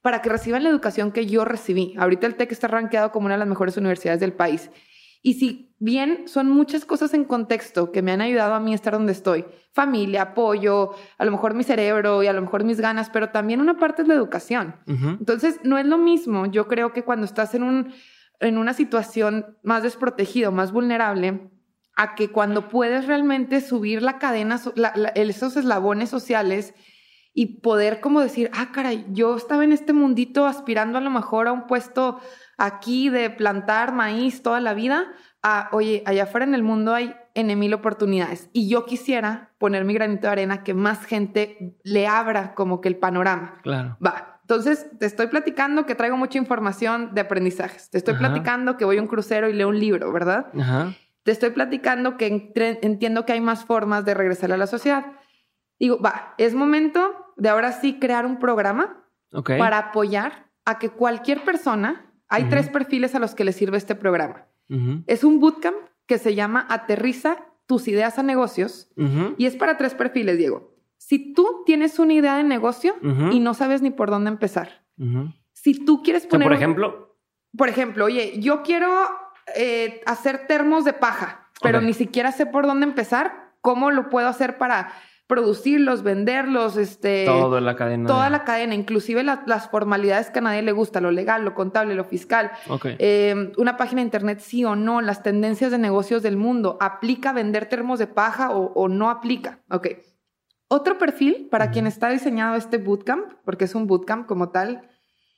para 0.00 0.22
que 0.22 0.30
reciban 0.30 0.62
la 0.62 0.70
educación 0.70 1.12
que 1.12 1.26
yo 1.26 1.44
recibí. 1.44 1.94
Ahorita 1.98 2.26
el 2.26 2.34
TEC 2.34 2.50
está 2.52 2.66
rankeado 2.66 3.12
como 3.12 3.26
una 3.26 3.34
de 3.34 3.40
las 3.40 3.48
mejores 3.48 3.76
universidades 3.76 4.20
del 4.20 4.32
país. 4.32 4.70
Y 5.22 5.34
si 5.34 5.74
bien 5.78 6.28
son 6.28 6.48
muchas 6.50 6.84
cosas 6.84 7.14
en 7.14 7.24
contexto 7.24 7.92
que 7.92 8.02
me 8.02 8.12
han 8.12 8.20
ayudado 8.20 8.54
a 8.54 8.60
mí 8.60 8.72
a 8.72 8.74
estar 8.74 8.92
donde 8.92 9.12
estoy, 9.12 9.44
familia, 9.72 10.22
apoyo, 10.22 10.92
a 11.18 11.24
lo 11.24 11.30
mejor 11.30 11.54
mi 11.54 11.64
cerebro 11.64 12.22
y 12.22 12.26
a 12.26 12.32
lo 12.32 12.42
mejor 12.42 12.64
mis 12.64 12.80
ganas, 12.80 13.10
pero 13.10 13.30
también 13.30 13.60
una 13.60 13.78
parte 13.78 14.02
es 14.02 14.08
la 14.08 14.14
educación. 14.14 14.76
Entonces, 14.86 15.60
no 15.64 15.78
es 15.78 15.86
lo 15.86 15.98
mismo, 15.98 16.46
yo 16.46 16.68
creo 16.68 16.92
que 16.92 17.04
cuando 17.04 17.24
estás 17.24 17.54
en, 17.54 17.62
un, 17.62 17.92
en 18.40 18.58
una 18.58 18.74
situación 18.74 19.56
más 19.62 19.82
desprotegido, 19.82 20.52
más 20.52 20.72
vulnerable, 20.72 21.50
a 21.96 22.14
que 22.14 22.28
cuando 22.30 22.68
puedes 22.68 23.06
realmente 23.06 23.60
subir 23.60 24.02
la 24.02 24.18
cadena, 24.18 24.60
esos 25.14 25.56
eslabones 25.56 26.10
sociales 26.10 26.74
y 27.34 27.60
poder 27.60 28.00
como 28.00 28.20
decir, 28.20 28.50
ah, 28.52 28.70
caray, 28.72 29.06
yo 29.10 29.36
estaba 29.36 29.64
en 29.64 29.72
este 29.72 29.92
mundito 29.92 30.46
aspirando 30.46 30.98
a 30.98 31.00
lo 31.00 31.10
mejor 31.10 31.48
a 31.48 31.52
un 31.52 31.66
puesto 31.66 32.20
aquí 32.58 33.08
de 33.08 33.30
plantar 33.30 33.92
maíz 33.92 34.42
toda 34.42 34.60
la 34.60 34.74
vida, 34.74 35.06
a, 35.42 35.68
oye, 35.72 36.02
allá 36.06 36.24
afuera 36.24 36.44
en 36.44 36.54
el 36.54 36.62
mundo 36.62 36.94
hay 36.94 37.14
en 37.34 37.58
mil 37.58 37.72
oportunidades 37.72 38.50
y 38.52 38.68
yo 38.68 38.84
quisiera 38.84 39.50
poner 39.58 39.84
mi 39.84 39.94
granito 39.94 40.22
de 40.22 40.32
arena 40.32 40.62
que 40.62 40.74
más 40.74 41.04
gente 41.04 41.78
le 41.82 42.06
abra 42.06 42.54
como 42.54 42.80
que 42.80 42.88
el 42.88 42.96
panorama. 42.96 43.60
Claro. 43.62 43.96
Va. 44.04 44.40
Entonces, 44.42 44.86
te 44.98 45.06
estoy 45.06 45.28
platicando 45.28 45.86
que 45.86 45.94
traigo 45.94 46.16
mucha 46.16 46.36
información 46.36 47.14
de 47.14 47.22
aprendizajes. 47.22 47.88
Te 47.88 47.96
estoy 47.96 48.14
platicando 48.14 48.76
que 48.76 48.84
voy 48.84 48.98
a 48.98 49.00
un 49.00 49.06
crucero 49.06 49.48
y 49.48 49.54
leo 49.54 49.68
un 49.68 49.78
libro, 49.78 50.12
¿verdad? 50.12 50.48
Ajá. 50.58 50.92
Te 51.22 51.30
estoy 51.30 51.50
platicando 51.50 52.16
que 52.18 52.26
entiendo 52.82 53.24
que 53.24 53.32
hay 53.32 53.40
más 53.40 53.64
formas 53.64 54.04
de 54.04 54.12
regresar 54.12 54.52
a 54.52 54.56
la 54.56 54.66
sociedad. 54.66 55.06
Digo, 55.78 55.98
va, 56.00 56.34
es 56.38 56.54
momento 56.54 57.21
de 57.36 57.48
ahora 57.48 57.72
sí 57.72 57.98
crear 57.98 58.26
un 58.26 58.38
programa 58.38 59.04
para 59.46 59.78
apoyar 59.78 60.50
a 60.64 60.78
que 60.78 60.90
cualquier 60.90 61.44
persona 61.44 62.12
hay 62.28 62.44
tres 62.48 62.68
perfiles 62.68 63.14
a 63.14 63.18
los 63.18 63.34
que 63.34 63.44
le 63.44 63.52
sirve 63.52 63.76
este 63.76 63.94
programa. 63.94 64.46
Es 65.06 65.22
un 65.22 65.38
bootcamp 65.38 65.76
que 66.06 66.18
se 66.18 66.34
llama 66.34 66.66
Aterriza 66.70 67.36
tus 67.66 67.88
ideas 67.88 68.18
a 68.18 68.22
negocios 68.22 68.90
y 69.36 69.46
es 69.46 69.56
para 69.56 69.76
tres 69.76 69.94
perfiles, 69.94 70.38
Diego. 70.38 70.74
Si 70.96 71.32
tú 71.34 71.62
tienes 71.66 71.98
una 71.98 72.14
idea 72.14 72.36
de 72.36 72.44
negocio 72.44 72.94
y 73.30 73.40
no 73.40 73.54
sabes 73.54 73.82
ni 73.82 73.90
por 73.90 74.10
dónde 74.10 74.30
empezar, 74.30 74.84
si 75.52 75.84
tú 75.84 76.02
quieres 76.02 76.26
poner... 76.26 76.48
por 76.48 76.56
ejemplo... 76.56 77.08
Por 77.54 77.68
ejemplo, 77.68 78.06
oye, 78.06 78.40
yo 78.40 78.62
quiero 78.62 78.88
eh, 79.54 80.00
hacer 80.06 80.46
termos 80.46 80.86
de 80.86 80.94
paja, 80.94 81.50
pero 81.60 81.82
ni 81.82 81.92
siquiera 81.92 82.32
sé 82.32 82.46
por 82.46 82.66
dónde 82.66 82.86
empezar, 82.86 83.52
¿cómo 83.60 83.90
lo 83.90 84.08
puedo 84.08 84.26
hacer 84.26 84.56
para 84.56 84.94
producirlos, 85.26 86.02
venderlos, 86.02 86.76
este... 86.76 87.24
Toda 87.24 87.60
la 87.60 87.74
cadena. 87.74 88.06
Toda 88.06 88.28
la 88.28 88.44
cadena, 88.44 88.74
inclusive 88.74 89.22
las 89.22 89.70
formalidades 89.70 90.30
que 90.30 90.40
a 90.40 90.42
nadie 90.42 90.62
le 90.62 90.72
gusta, 90.72 91.00
lo 91.00 91.10
legal, 91.10 91.44
lo 91.44 91.54
contable, 91.54 91.94
lo 91.94 92.04
fiscal. 92.04 92.50
Em, 92.98 93.52
una 93.56 93.76
página 93.76 94.00
de 94.00 94.06
internet 94.06 94.40
sí 94.40 94.64
o 94.64 94.76
no, 94.76 95.00
las 95.00 95.22
tendencias 95.22 95.70
de 95.70 95.78
negocios 95.78 96.22
del 96.22 96.36
mundo. 96.36 96.76
¿Aplica 96.80 97.32
vender 97.32 97.66
termos 97.66 97.98
de 97.98 98.06
paja 98.06 98.50
o, 98.50 98.88
no 98.88 99.10
aplica? 99.10 99.60
Ok. 99.70 99.88
Otro 100.68 100.98
perfil 100.98 101.48
para 101.50 101.70
quien 101.70 101.86
está 101.86 102.08
diseñado 102.08 102.56
este 102.56 102.78
bootcamp, 102.78 103.32
porque 103.44 103.64
es 103.64 103.74
un 103.74 103.86
bootcamp 103.86 104.26
como 104.26 104.50
tal, 104.50 104.88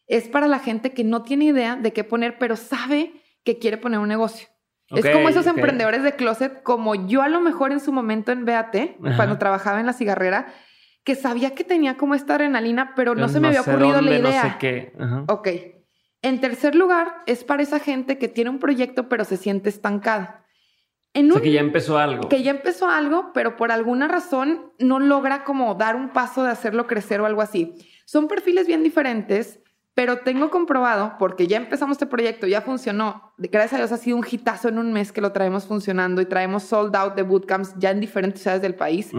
es 0.06 0.28
para 0.28 0.48
la 0.48 0.58
gente 0.58 0.92
que 0.92 1.04
no 1.04 1.22
tiene 1.22 1.46
idea 1.46 1.76
de 1.76 1.92
qué 1.92 2.04
poner, 2.04 2.38
pero 2.38 2.56
sabe 2.56 3.12
que 3.42 3.58
quiere 3.58 3.76
poner 3.78 3.98
un 3.98 4.08
negocio 4.08 4.48
es 4.96 5.08
como 5.10 5.28
esos 5.28 5.46
emprendedores 5.46 6.02
de 6.02 6.14
closet, 6.16 6.62
como 6.62 6.94
yo 6.94 7.22
a 7.22 7.28
lo 7.28 7.40
mejor 7.40 7.72
en 7.72 7.80
su 7.80 7.92
momento 7.92 8.32
en 8.32 8.44
BAT, 8.44 8.76
cuando 9.16 9.38
trabajaba 9.38 9.80
en 9.80 9.86
la 9.86 9.92
cigarrera, 9.92 10.46
que 11.04 11.14
sabía 11.14 11.54
que 11.54 11.64
tenía 11.64 11.96
como 11.96 12.14
esta 12.14 12.34
adrenalina, 12.34 12.94
pero 12.96 13.14
no, 13.14 13.28
se 13.28 13.40
me 13.40 13.48
había 13.48 13.60
ocurrido 13.60 14.00
la 14.00 14.18
idea. 14.18 14.44
No 14.44 14.50
sé 14.50 14.56
qué. 14.58 14.92
Ok. 15.28 15.48
En 16.22 16.40
tercer 16.40 16.74
lugar, 16.74 17.22
es 17.26 17.44
para 17.44 17.62
esa 17.62 17.78
gente 17.78 18.16
que 18.16 18.28
tiene 18.28 18.48
un 18.48 18.58
proyecto, 18.58 19.08
pero 19.10 19.24
se 19.24 19.36
siente 19.36 19.68
estancada. 19.68 20.46
En 21.12 21.30
o 21.30 21.34
sea, 21.34 21.42
que 21.42 21.52
ya 21.52 21.60
empezó 21.60 21.98
algo. 21.98 22.28
Que 22.28 22.42
ya 22.42 22.50
empezó 22.50 22.88
algo, 22.88 23.32
pero 23.34 23.56
por 23.56 23.70
alguna 23.70 24.08
razón 24.08 24.72
no 24.78 24.98
logra 24.98 25.44
como 25.44 25.74
dar 25.74 25.94
un 25.94 26.08
paso 26.08 26.42
de 26.42 26.50
hacerlo 26.50 26.86
crecer 26.86 27.20
o 27.20 27.26
algo 27.26 27.42
así. 27.42 27.74
Son 28.06 28.26
perfiles 28.26 28.66
bien 28.66 28.82
diferentes 28.82 29.60
pero 29.94 30.18
tengo 30.18 30.50
comprobado, 30.50 31.14
porque 31.18 31.46
ya 31.46 31.56
empezamos 31.56 31.94
este 31.94 32.06
proyecto, 32.06 32.48
ya 32.48 32.60
funcionó. 32.60 33.32
Gracias 33.38 33.74
a 33.74 33.76
Dios 33.76 33.92
ha 33.92 33.96
sido 33.96 34.16
un 34.16 34.26
hitazo 34.28 34.68
en 34.68 34.78
un 34.78 34.92
mes 34.92 35.12
que 35.12 35.20
lo 35.20 35.32
traemos 35.32 35.66
funcionando 35.66 36.20
y 36.20 36.26
traemos 36.26 36.64
sold 36.64 36.94
out 36.96 37.14
de 37.14 37.22
bootcamps 37.22 37.74
ya 37.78 37.90
en 37.90 38.00
diferentes 38.00 38.42
ciudades 38.42 38.62
del 38.62 38.74
país, 38.74 39.12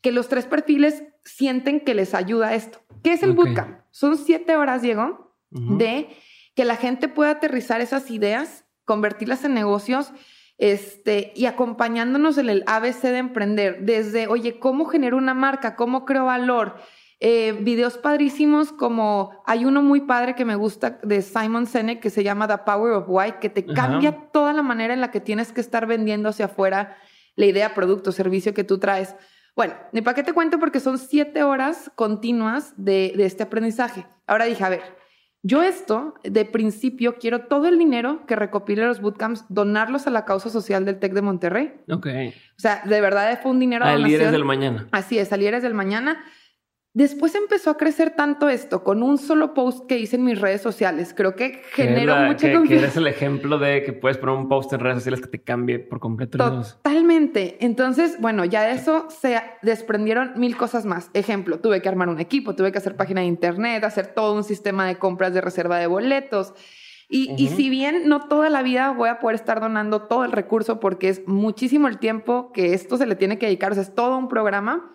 que 0.00 0.12
los 0.12 0.28
tres 0.28 0.46
perfiles 0.46 1.02
sienten 1.24 1.80
que 1.80 1.94
les 1.94 2.14
ayuda 2.14 2.54
esto. 2.54 2.78
¿Qué 3.02 3.12
es 3.12 3.22
el 3.22 3.32
bootcamp? 3.32 3.80
Son 3.90 4.16
siete 4.16 4.56
horas, 4.56 4.82
Diego, 4.82 5.36
de 5.50 6.08
que 6.54 6.64
la 6.64 6.76
gente 6.76 7.08
pueda 7.08 7.30
aterrizar 7.30 7.80
esas 7.80 8.10
ideas, 8.10 8.64
convertirlas 8.84 9.44
en 9.44 9.54
negocios 9.54 10.12
este, 10.58 11.32
y 11.34 11.46
acompañándonos 11.46 12.38
en 12.38 12.48
el 12.48 12.62
ABC 12.66 13.02
de 13.02 13.18
emprender, 13.18 13.78
desde, 13.80 14.28
oye, 14.28 14.60
¿cómo 14.60 14.84
genero 14.84 15.16
una 15.16 15.34
marca? 15.34 15.74
¿Cómo 15.74 16.04
creo 16.04 16.26
valor? 16.26 16.76
Eh, 17.26 17.56
videos 17.58 17.96
padrísimos 17.96 18.70
como 18.70 19.30
hay 19.46 19.64
uno 19.64 19.80
muy 19.80 20.02
padre 20.02 20.34
que 20.34 20.44
me 20.44 20.56
gusta 20.56 20.98
de 21.02 21.22
Simon 21.22 21.66
Sinek 21.66 21.98
que 21.98 22.10
se 22.10 22.22
llama 22.22 22.46
The 22.46 22.58
Power 22.66 22.92
of 22.92 23.06
Why, 23.08 23.36
que 23.40 23.48
te 23.48 23.64
cambia 23.64 24.28
toda 24.30 24.52
la 24.52 24.60
manera 24.60 24.92
en 24.92 25.00
la 25.00 25.10
que 25.10 25.20
tienes 25.20 25.50
que 25.50 25.62
estar 25.62 25.86
vendiendo 25.86 26.28
hacia 26.28 26.44
afuera 26.44 26.98
la 27.34 27.46
idea, 27.46 27.72
producto, 27.72 28.12
servicio 28.12 28.52
que 28.52 28.62
tú 28.62 28.76
traes. 28.76 29.16
Bueno, 29.56 29.72
ni 29.92 30.02
para 30.02 30.16
qué 30.16 30.22
te 30.22 30.34
cuento 30.34 30.58
porque 30.58 30.80
son 30.80 30.98
siete 30.98 31.42
horas 31.44 31.90
continuas 31.94 32.74
de, 32.76 33.14
de 33.16 33.24
este 33.24 33.44
aprendizaje. 33.44 34.04
Ahora 34.26 34.44
dije, 34.44 34.62
a 34.62 34.68
ver, 34.68 34.82
yo 35.42 35.62
esto, 35.62 36.12
de 36.24 36.44
principio, 36.44 37.16
quiero 37.18 37.46
todo 37.46 37.68
el 37.68 37.78
dinero 37.78 38.26
que 38.26 38.36
recopile 38.36 38.84
los 38.84 39.00
bootcamps, 39.00 39.46
donarlos 39.48 40.06
a 40.06 40.10
la 40.10 40.26
causa 40.26 40.50
social 40.50 40.84
del 40.84 40.98
TEC 40.98 41.14
de 41.14 41.22
Monterrey. 41.22 41.74
Ok. 41.90 42.06
O 42.06 42.60
sea, 42.60 42.82
de 42.84 43.00
verdad 43.00 43.40
fue 43.42 43.50
un 43.50 43.60
dinero... 43.60 43.86
A 43.86 43.96
líderes 43.96 44.30
del 44.30 44.44
mañana. 44.44 44.88
Así 44.92 45.18
es, 45.18 45.32
a 45.32 45.38
líderes 45.38 45.62
del 45.62 45.72
mañana. 45.72 46.22
Después 46.94 47.34
empezó 47.34 47.70
a 47.70 47.76
crecer 47.76 48.10
tanto 48.14 48.48
esto 48.48 48.84
con 48.84 49.02
un 49.02 49.18
solo 49.18 49.52
post 49.52 49.88
que 49.88 49.98
hice 49.98 50.14
en 50.14 50.22
mis 50.22 50.40
redes 50.40 50.62
sociales. 50.62 51.12
Creo 51.12 51.34
que 51.34 51.60
generó 51.72 52.14
mucha 52.18 52.46
que, 52.46 52.54
confianza. 52.54 52.68
Que 52.68 52.76
eres 52.76 52.96
el 52.96 53.08
ejemplo 53.08 53.58
de 53.58 53.82
que 53.82 53.92
puedes 53.92 54.16
poner 54.16 54.36
un 54.36 54.48
post 54.48 54.72
en 54.72 54.78
redes 54.78 54.98
sociales 54.98 55.20
que 55.20 55.26
te 55.26 55.42
cambie 55.42 55.80
por 55.80 55.98
completo. 55.98 56.38
Totalmente. 56.38 57.56
Entonces, 57.58 58.20
bueno, 58.20 58.44
ya 58.44 58.62
de 58.62 58.74
eso 58.74 59.08
se 59.10 59.42
desprendieron 59.62 60.34
mil 60.36 60.56
cosas 60.56 60.86
más. 60.86 61.10
Ejemplo, 61.14 61.58
tuve 61.58 61.82
que 61.82 61.88
armar 61.88 62.08
un 62.08 62.20
equipo, 62.20 62.54
tuve 62.54 62.70
que 62.70 62.78
hacer 62.78 62.94
página 62.94 63.22
de 63.22 63.26
internet, 63.26 63.82
hacer 63.82 64.06
todo 64.14 64.32
un 64.32 64.44
sistema 64.44 64.86
de 64.86 64.96
compras 64.96 65.34
de 65.34 65.40
reserva 65.40 65.78
de 65.78 65.88
boletos. 65.88 66.54
Y, 67.08 67.34
y, 67.36 67.48
si 67.48 67.70
bien 67.70 68.08
no 68.08 68.28
toda 68.28 68.48
la 68.50 68.62
vida 68.62 68.92
voy 68.92 69.08
a 69.08 69.18
poder 69.18 69.34
estar 69.34 69.60
donando 69.60 70.02
todo 70.02 70.24
el 70.24 70.30
recurso 70.30 70.78
porque 70.78 71.08
es 71.08 71.26
muchísimo 71.26 71.88
el 71.88 71.98
tiempo 71.98 72.52
que 72.52 72.72
esto 72.72 72.96
se 72.96 73.06
le 73.06 73.16
tiene 73.16 73.36
que 73.36 73.46
dedicar, 73.46 73.72
o 73.72 73.74
sea, 73.74 73.82
es 73.82 73.94
todo 73.94 74.16
un 74.16 74.28
programa 74.28 74.94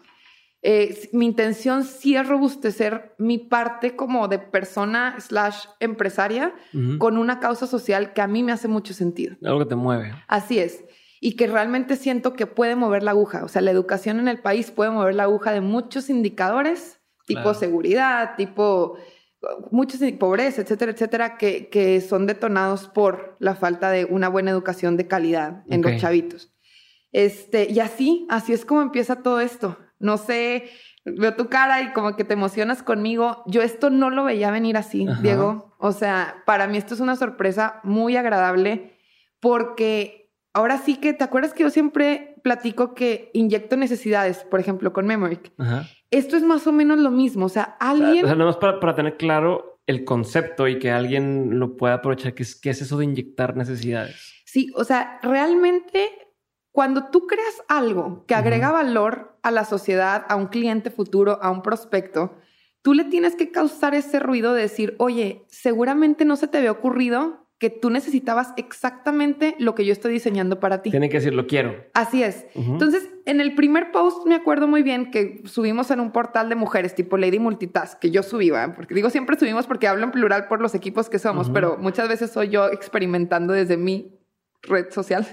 eh, 0.62 1.10
mi 1.14 1.26
intención 1.26 1.86
sí 1.86 2.16
es 2.16 2.28
robustecer 2.28 3.16
mi 3.18 3.38
parte 3.38 3.96
como 3.96 4.28
de 4.28 4.40
persona 4.40 5.16
slash 5.20 5.66
empresaria 5.80 6.54
con 6.98 7.18
una 7.18 7.40
causa 7.40 7.66
social 7.66 8.12
que 8.12 8.22
a 8.22 8.28
mí 8.28 8.44
me 8.44 8.52
hace 8.52 8.68
mucho 8.68 8.94
sentido. 8.94 9.38
Algo 9.44 9.60
que 9.60 9.66
te 9.68 9.76
mueve. 9.76 10.14
Así 10.28 10.60
es. 10.60 10.84
Y 11.22 11.36
que 11.36 11.48
realmente 11.48 11.96
siento 11.96 12.34
que 12.34 12.46
puede 12.46 12.76
mover 12.76 13.04
la 13.04 13.12
aguja. 13.12 13.44
O 13.46 13.48
sea, 13.48 13.62
la 13.62 13.72
educación 13.72 14.20
en 14.20 14.28
el 14.28 14.42
país 14.42 14.72
puede 14.72 14.92
mover 14.92 15.16
la 15.16 15.24
aguja 15.24 15.52
de 15.52 15.62
muchos 15.62 16.10
indicadores, 16.10 17.00
tipo 17.26 17.54
seguridad, 17.54 18.36
tipo 18.36 18.98
muchos 19.72 20.02
de 20.02 20.12
pobreza, 20.12 20.62
etcétera, 20.62 20.92
etcétera, 20.92 21.38
que, 21.38 21.70
que 21.70 22.02
son 22.02 22.26
detonados 22.26 22.88
por 22.88 23.38
la 23.40 23.56
falta 23.56 23.90
de 23.92 24.04
una 24.04 24.28
buena 24.28 24.52
educación 24.52 24.98
de 24.98 25.08
calidad 25.08 25.64
en 25.70 25.82
los 25.82 25.96
chavitos. 25.98 26.54
Este, 27.14 27.72
y 27.72 27.80
así, 27.80 28.28
así 28.30 28.52
es 28.52 28.66
como 28.66 28.82
empieza 28.82 29.24
todo 29.24 29.40
esto. 29.40 29.78
No 30.00 30.18
sé, 30.18 30.70
veo 31.06 31.36
tu 31.36 31.48
cara 31.48 31.82
y 31.82 31.92
como 31.94 32.16
que 32.16 32.24
te 32.24 32.34
emocionas 32.34 32.84
conmigo. 32.84 33.44
Yo 33.48 33.62
esto 33.62 33.90
no 33.90 34.10
lo 34.10 34.24
veía 34.24 34.52
venir 34.52 34.78
así, 34.78 35.08
Ajá. 35.08 35.22
Diego. 35.22 35.76
O 35.78 35.92
sea, 35.92 36.44
para 36.46 36.68
mí 36.68 36.78
esto 36.78 36.94
es 36.94 37.00
una 37.00 37.16
sorpresa 37.16 37.80
muy 37.84 38.16
agradable 38.16 38.98
porque 39.40 40.32
ahora 40.54 40.78
sí 40.78 40.96
que, 40.98 41.14
¿te 41.14 41.24
acuerdas 41.24 41.54
que 41.54 41.64
yo 41.64 41.70
siempre 41.70 42.36
platico 42.44 42.94
que 42.94 43.30
inyecto 43.34 43.78
necesidades, 43.78 44.40
por 44.46 44.60
ejemplo, 44.60 44.94
con 44.94 45.06
Memoric? 45.06 45.52
Ajá. 45.58 45.88
Esto 46.12 46.38
es 46.38 46.44
más 46.44 46.66
o 46.68 46.72
menos 46.72 47.00
lo 47.00 47.12
mismo. 47.12 47.46
O 47.46 47.50
sea, 47.50 47.76
O 47.80 47.84
sea, 47.84 47.90
alguien... 47.92 48.26
o 48.26 48.28
sea, 48.28 48.36
nada 48.36 48.50
más 48.52 48.58
para, 48.58 48.80
para 48.80 48.96
tener 48.96 49.18
claro 49.18 49.80
el 49.86 50.06
concepto 50.06 50.68
y 50.68 50.78
que 50.80 50.92
alguien 50.92 51.60
lo 51.60 51.76
pueda 51.76 51.96
aprovechar, 51.96 52.34
¿qué 52.36 52.44
es, 52.44 52.56
qué 52.56 52.70
es 52.70 52.82
eso 52.82 52.98
de 52.98 53.06
inyectar 53.06 53.56
necesidades? 53.58 54.44
Sí, 54.46 54.72
o 54.76 54.84
sea, 54.84 55.20
realmente 55.24 56.29
cuando 56.80 57.08
tú 57.08 57.28
creas 57.28 57.62
algo 57.68 58.24
que 58.26 58.36
agrega 58.36 58.72
valor 58.72 59.38
a 59.42 59.52
la 59.52 59.66
sociedad, 59.66 60.26
a 60.30 60.38
un 60.38 60.48
cliente 60.48 60.90
futuro, 60.90 61.38
a 61.42 61.52
un 61.52 61.62
prospecto, 61.62 62.38
tú 62.82 62.94
le 62.94 63.04
tienes 63.04 63.36
que 63.36 63.52
causar 63.52 63.96
ese 63.96 64.18
ruido 64.18 64.54
de 64.54 64.62
decir, 64.62 64.96
oye, 64.98 65.44
seguramente 65.50 66.24
no 66.24 66.38
se 66.38 66.48
te 66.48 66.58
había 66.58 66.72
ocurrido 66.72 67.50
que 67.58 67.70
tú 67.70 67.90
necesitabas 67.90 68.54
exactamente 68.56 69.58
lo 69.60 69.76
que 69.76 69.84
yo 69.84 69.92
estoy 69.92 70.14
diseñando 70.14 70.62
para 70.62 70.82
ti. 70.82 70.90
Tienen 70.90 71.10
que 71.10 71.18
decir, 71.18 71.34
lo 71.34 71.48
quiero. 71.48 71.76
Así 71.94 72.24
es. 72.24 72.46
Entonces, 72.56 73.10
en 73.26 73.42
el 73.42 73.56
primer 73.56 73.92
post 73.92 74.26
me 74.26 74.36
acuerdo 74.36 74.66
muy 74.66 74.82
bien 74.82 75.12
que 75.12 75.42
subimos 75.44 75.92
en 75.92 76.00
un 76.00 76.14
portal 76.14 76.48
de 76.48 76.56
mujeres 76.56 76.96
tipo 76.96 77.18
Lady 77.18 77.40
Multitask, 77.40 78.00
que 78.00 78.10
yo 78.10 78.24
subí, 78.24 78.52
¿va? 78.52 78.74
porque 78.74 78.96
digo 78.96 79.10
siempre 79.10 79.38
subimos 79.38 79.68
porque 79.68 79.90
hablo 79.90 80.06
en 80.06 80.12
plural 80.12 80.48
por 80.48 80.62
los 80.62 80.74
equipos 80.76 81.10
que 81.10 81.20
somos, 81.20 81.50
pero 81.50 81.76
muchas 81.78 82.08
veces 82.08 82.32
soy 82.32 82.48
yo 82.48 82.70
experimentando 82.70 83.52
desde 83.52 83.76
mi 83.76 84.18
red 84.64 84.92
social. 84.92 85.28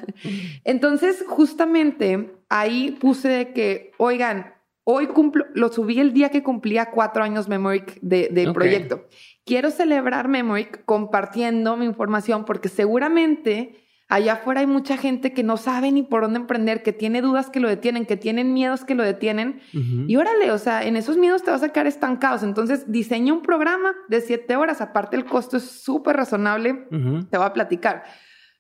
Entonces, 0.65 1.25
justamente 1.27 2.35
ahí 2.49 2.97
puse 3.01 3.29
de 3.29 3.53
que, 3.53 3.93
oigan, 3.99 4.55
hoy 4.85 5.09
cumplo, 5.09 5.47
lo 5.55 5.71
subí 5.73 5.99
el 5.99 6.13
día 6.13 6.31
que 6.31 6.43
cumplía 6.43 6.91
cuatro 6.91 7.25
años 7.25 7.49
Memoric 7.49 7.99
de, 8.01 8.29
de 8.31 8.53
proyecto. 8.53 9.07
Quiero 9.45 9.71
celebrar 9.71 10.29
Memoric 10.29 10.85
compartiendo 10.85 11.77
mi 11.77 11.87
información 11.87 12.45
porque 12.45 12.69
seguramente 12.69 13.83
allá 14.09 14.35
afuera 14.35 14.61
hay 14.61 14.67
mucha 14.67 14.97
gente 14.97 15.33
que 15.33 15.43
no 15.43 15.57
sabe 15.57 15.91
ni 15.91 16.03
por 16.03 16.23
dónde 16.23 16.39
emprender, 16.39 16.83
que 16.83 16.93
tiene 16.93 17.21
dudas 17.21 17.51
que 17.51 17.59
lo 17.59 17.69
detienen, 17.69 18.07
que 18.07 18.17
tienen 18.17 18.53
miedos 18.53 18.85
que 18.85 18.95
lo 18.95 19.03
detienen. 19.03 19.61
Y 19.73 20.17
órale, 20.17 20.53
o 20.53 20.59
sea, 20.59 20.85
en 20.85 20.97
esos 20.97 21.17
miedos 21.17 21.43
te 21.43 21.51
vas 21.51 21.63
a 21.63 21.71
quedar 21.71 21.89
estancados. 21.89 22.43
Entonces, 22.43 22.91
diseña 22.91 23.33
un 23.33 23.43
programa 23.43 23.95
de 24.09 24.21
siete 24.21 24.55
horas. 24.55 24.81
Aparte, 24.81 25.17
el 25.17 25.25
costo 25.25 25.57
es 25.57 25.65
súper 25.65 26.17
razonable. 26.17 26.87
Te 27.31 27.37
voy 27.37 27.47
a 27.47 27.53
platicar. 27.53 28.05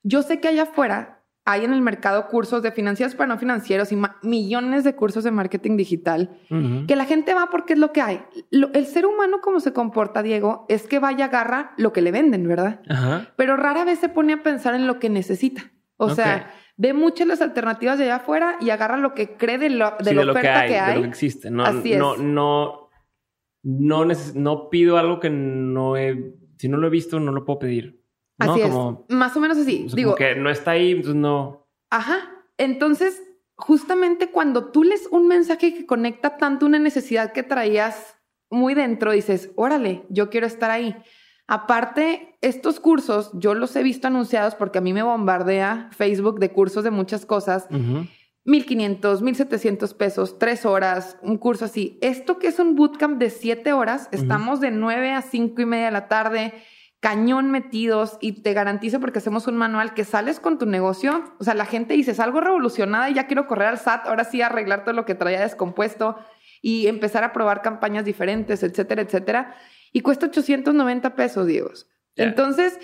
Yo 0.08 0.22
sé 0.22 0.40
que 0.40 0.48
allá 0.48 0.64
afuera 0.64 1.24
hay 1.48 1.64
en 1.64 1.72
el 1.72 1.80
mercado 1.80 2.26
cursos 2.28 2.60
de 2.62 2.72
financieros 2.72 3.14
para 3.14 3.28
no 3.28 3.38
financieros 3.38 3.92
y 3.92 3.98
millones 4.22 4.82
de 4.84 4.94
cursos 4.96 5.22
de 5.24 5.30
marketing 5.30 5.76
digital 5.76 6.38
que 6.88 6.96
la 6.96 7.04
gente 7.04 7.34
va 7.34 7.50
porque 7.50 7.74
es 7.74 7.78
lo 7.78 7.92
que 7.92 8.00
hay. 8.02 8.20
Lo- 8.50 8.72
el 8.74 8.86
ser 8.86 9.06
humano, 9.06 9.40
como 9.40 9.60
se 9.60 9.72
comporta, 9.72 10.22
Diego, 10.22 10.66
es 10.68 10.86
que 10.88 10.98
vaya, 10.98 11.26
agarra 11.26 11.72
lo 11.76 11.92
que 11.92 12.02
le 12.02 12.10
venden, 12.10 12.48
¿verdad? 12.48 12.80
Ajá. 12.88 13.28
Pero 13.36 13.56
rara 13.56 13.84
vez 13.84 14.00
se 14.00 14.08
pone 14.08 14.32
a 14.32 14.42
pensar 14.42 14.74
en 14.74 14.86
lo 14.88 14.98
que 14.98 15.08
necesita. 15.08 15.70
O 15.98 16.10
sea, 16.10 16.50
ve 16.76 16.92
muchas 16.92 17.26
las 17.28 17.40
alternativas 17.40 17.96
de 17.98 18.04
allá 18.04 18.16
afuera 18.16 18.56
y 18.60 18.70
agarra 18.70 18.96
lo 18.96 19.14
que 19.14 19.36
cree 19.36 19.58
de, 19.58 19.70
lo, 19.70 19.92
de 20.00 20.04
Sí, 20.10 20.14
la 20.14 20.20
de 20.22 20.26
lo 20.26 20.34
que 20.34 20.48
hay, 20.48 20.68
que 20.68 20.80
de 20.82 20.94
lo 20.96 21.02
que 21.02 21.08
existe. 21.08 21.50
No, 21.50 21.64
Así 21.64 21.92
es. 21.92 21.98
no, 21.98 22.16
no, 22.16 22.90
no, 23.62 24.04
neces- 24.04 24.34
no 24.34 24.68
pido 24.68 24.98
algo 24.98 25.20
que 25.20 25.30
no 25.30 25.96
he, 25.96 26.34
si 26.58 26.68
no 26.68 26.76
lo 26.76 26.88
he 26.88 26.90
visto, 26.90 27.18
no 27.20 27.32
lo 27.32 27.44
puedo 27.44 27.60
pedir. 27.60 28.02
¿No? 28.38 28.53
Así 28.53 28.62
Como, 28.62 29.07
es. 29.09 29.14
Más 29.14 29.37
o 29.37 29.40
menos 29.40 29.59
así. 29.59 29.85
o 29.87 29.88
sea, 29.88 29.96
Digo, 29.96 30.14
que 30.14 30.35
no 30.35 30.51
está 30.51 30.72
ahí, 30.72 30.92
entonces 30.92 31.14
no. 31.14 31.66
Ajá. 31.90 32.31
Entonces, 32.59 33.22
justamente 33.57 34.31
cuando 34.31 34.66
tú 34.70 34.85
lees 34.85 35.07
un 35.11 35.29
mensaje 35.29 35.75
que 35.75 35.87
conecta 35.87 36.37
tanto 36.37 36.66
una 36.66 36.79
necesidad 36.79 37.33
que 37.33 37.42
traías 37.42 38.16
muy 38.51 38.75
dentro, 38.75 39.12
dices, 39.12 39.51
órale, 39.57 40.05
yo 40.09 40.31
quiero 40.31 40.46
estar 40.46 40.70
ahí. 40.70 40.96
Aparte, 41.49 42.37
estos 42.40 42.81
cursos 42.81 43.31
yo 43.35 43.55
los 43.55 43.75
he 43.77 43.83
visto 43.83 44.09
anunciados 44.09 44.55
porque 44.55 44.79
a 44.79 44.81
mí 44.81 44.92
me 44.92 45.03
bombardea 45.03 45.90
Facebook 45.92 46.40
de 46.40 46.51
cursos 46.51 46.83
de 46.85 46.90
muchas 46.90 47.25
cosas. 47.25 47.66
Ujú. 47.70 48.07
1500, 48.44 49.22
1700 49.22 49.94
pesos, 49.94 50.38
tres 50.38 50.64
horas, 50.64 51.18
un 51.22 51.37
curso 51.37 51.64
así. 51.64 51.99
Esto 52.01 52.38
que 52.38 52.46
es 52.49 52.59
un 52.61 52.77
bootcamp 52.77 53.18
de 53.18 53.31
siete 53.31 53.72
horas, 53.72 54.09
estamos 54.12 54.61
de 54.61 54.70
9 54.70 55.12
a 55.12 55.22
cinco 55.22 55.62
y 55.62 55.66
media 55.66 55.87
de 55.87 55.90
la 55.90 56.07
tarde, 56.07 56.55
cañón 57.06 57.52
metidos 57.52 58.18
y 58.20 58.42
te 58.42 58.52
garantizo 58.52 58.98
porque 58.98 59.20
hacemos 59.20 59.46
un 59.46 59.56
manual 59.56 59.94
que 59.94 60.04
sales 60.04 60.40
con 60.40 60.58
tu 60.58 60.66
negocio. 60.66 61.22
O 61.38 61.44
sea, 61.44 61.54
la 61.54 61.64
gente 61.64 61.94
dice, 61.94 62.14
salgo 62.14 62.40
revolucionada 62.40 63.08
y 63.08 63.14
ya 63.14 63.28
quiero 63.28 63.46
correr 63.46 63.68
al 63.68 63.78
SAT, 63.78 64.08
ahora 64.08 64.24
sí 64.24 64.42
arreglar 64.42 64.82
todo 64.82 64.92
lo 64.92 65.04
que 65.04 65.14
traía 65.14 65.40
descompuesto 65.40 66.16
y 66.62 66.88
empezar 66.88 67.22
a 67.22 67.32
probar 67.32 67.62
campañas 67.62 68.04
diferentes, 68.04 68.64
etcétera, 68.64 69.02
etcétera. 69.02 69.54
Y 69.92 70.00
cuesta 70.00 70.26
890 70.26 71.14
pesos, 71.14 71.46
Diego. 71.46 71.70
Ya. 72.16 72.24
Entonces, 72.24 72.76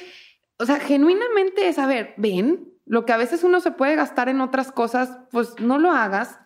o 0.57 0.67
sea, 0.67 0.79
genuinamente 0.79 1.67
es, 1.67 1.81
a 1.81 1.87
ver, 1.87 2.15
ven, 2.17 2.75
lo 2.87 3.05
que 3.05 3.13
a 3.13 3.17
veces 3.17 3.43
uno 3.43 3.59
se 3.59 3.73
puede 3.73 3.97
gastar 3.97 4.29
en 4.29 4.41
otras 4.41 4.71
cosas, 4.71 5.19
pues 5.33 5.59
no 5.59 5.79
lo 5.79 5.91
hagas, 5.91 6.39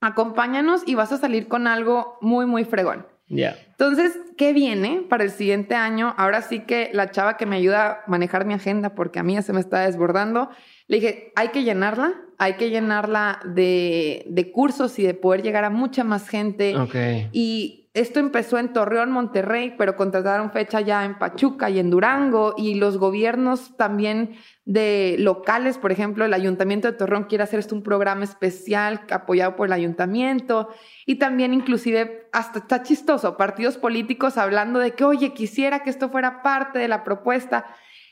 acompáñanos 0.00 0.84
y 0.86 0.94
vas 0.94 1.10
a 1.10 1.16
salir 1.16 1.48
con 1.48 1.66
algo 1.66 2.18
muy, 2.20 2.46
muy 2.46 2.64
fregón. 2.64 3.04
Ya. 3.26 3.56
Entonces, 3.78 4.18
¿qué 4.38 4.54
viene 4.54 5.04
para 5.08 5.24
el 5.24 5.30
siguiente 5.30 5.74
año? 5.74 6.14
Ahora 6.16 6.40
sí 6.40 6.60
que 6.60 6.88
la 6.94 7.10
chava 7.10 7.36
que 7.36 7.44
me 7.44 7.56
ayuda 7.56 7.90
a 7.90 8.10
manejar 8.10 8.46
mi 8.46 8.54
agenda, 8.54 8.94
porque 8.94 9.18
a 9.18 9.22
mí 9.22 9.34
ya 9.34 9.42
se 9.42 9.52
me 9.52 9.60
está 9.60 9.80
desbordando, 9.80 10.48
le 10.88 10.96
dije, 10.96 11.32
hay 11.36 11.48
que 11.48 11.62
llenarla, 11.62 12.14
hay 12.38 12.54
que 12.54 12.70
llenarla 12.70 13.40
de, 13.44 14.24
de 14.28 14.50
cursos 14.50 14.98
y 14.98 15.02
de 15.02 15.12
poder 15.12 15.42
llegar 15.42 15.64
a 15.64 15.70
mucha 15.70 16.04
más 16.04 16.26
gente. 16.28 16.74
Ok. 16.74 16.94
Y 17.32 17.85
esto 17.96 18.20
empezó 18.20 18.58
en 18.58 18.74
Torreón, 18.74 19.10
Monterrey, 19.10 19.74
pero 19.78 19.96
contrataron 19.96 20.52
fecha 20.52 20.82
ya 20.82 21.06
en 21.06 21.18
Pachuca 21.18 21.70
y 21.70 21.78
en 21.78 21.88
Durango 21.88 22.52
y 22.54 22.74
los 22.74 22.98
gobiernos 22.98 23.74
también 23.78 24.36
de 24.66 25.16
locales, 25.18 25.78
por 25.78 25.92
ejemplo, 25.92 26.26
el 26.26 26.34
Ayuntamiento 26.34 26.88
de 26.88 26.98
Torreón 26.98 27.24
quiere 27.24 27.44
hacer 27.44 27.58
esto 27.58 27.74
un 27.74 27.82
programa 27.82 28.24
especial 28.24 29.00
apoyado 29.10 29.56
por 29.56 29.68
el 29.68 29.72
ayuntamiento 29.72 30.68
y 31.06 31.14
también 31.14 31.54
inclusive 31.54 32.28
hasta 32.32 32.58
está 32.58 32.82
chistoso, 32.82 33.38
partidos 33.38 33.78
políticos 33.78 34.36
hablando 34.36 34.78
de 34.78 34.92
que, 34.92 35.04
oye, 35.04 35.32
quisiera 35.32 35.82
que 35.82 35.88
esto 35.88 36.10
fuera 36.10 36.42
parte 36.42 36.78
de 36.78 36.88
la 36.88 37.02
propuesta. 37.02 37.64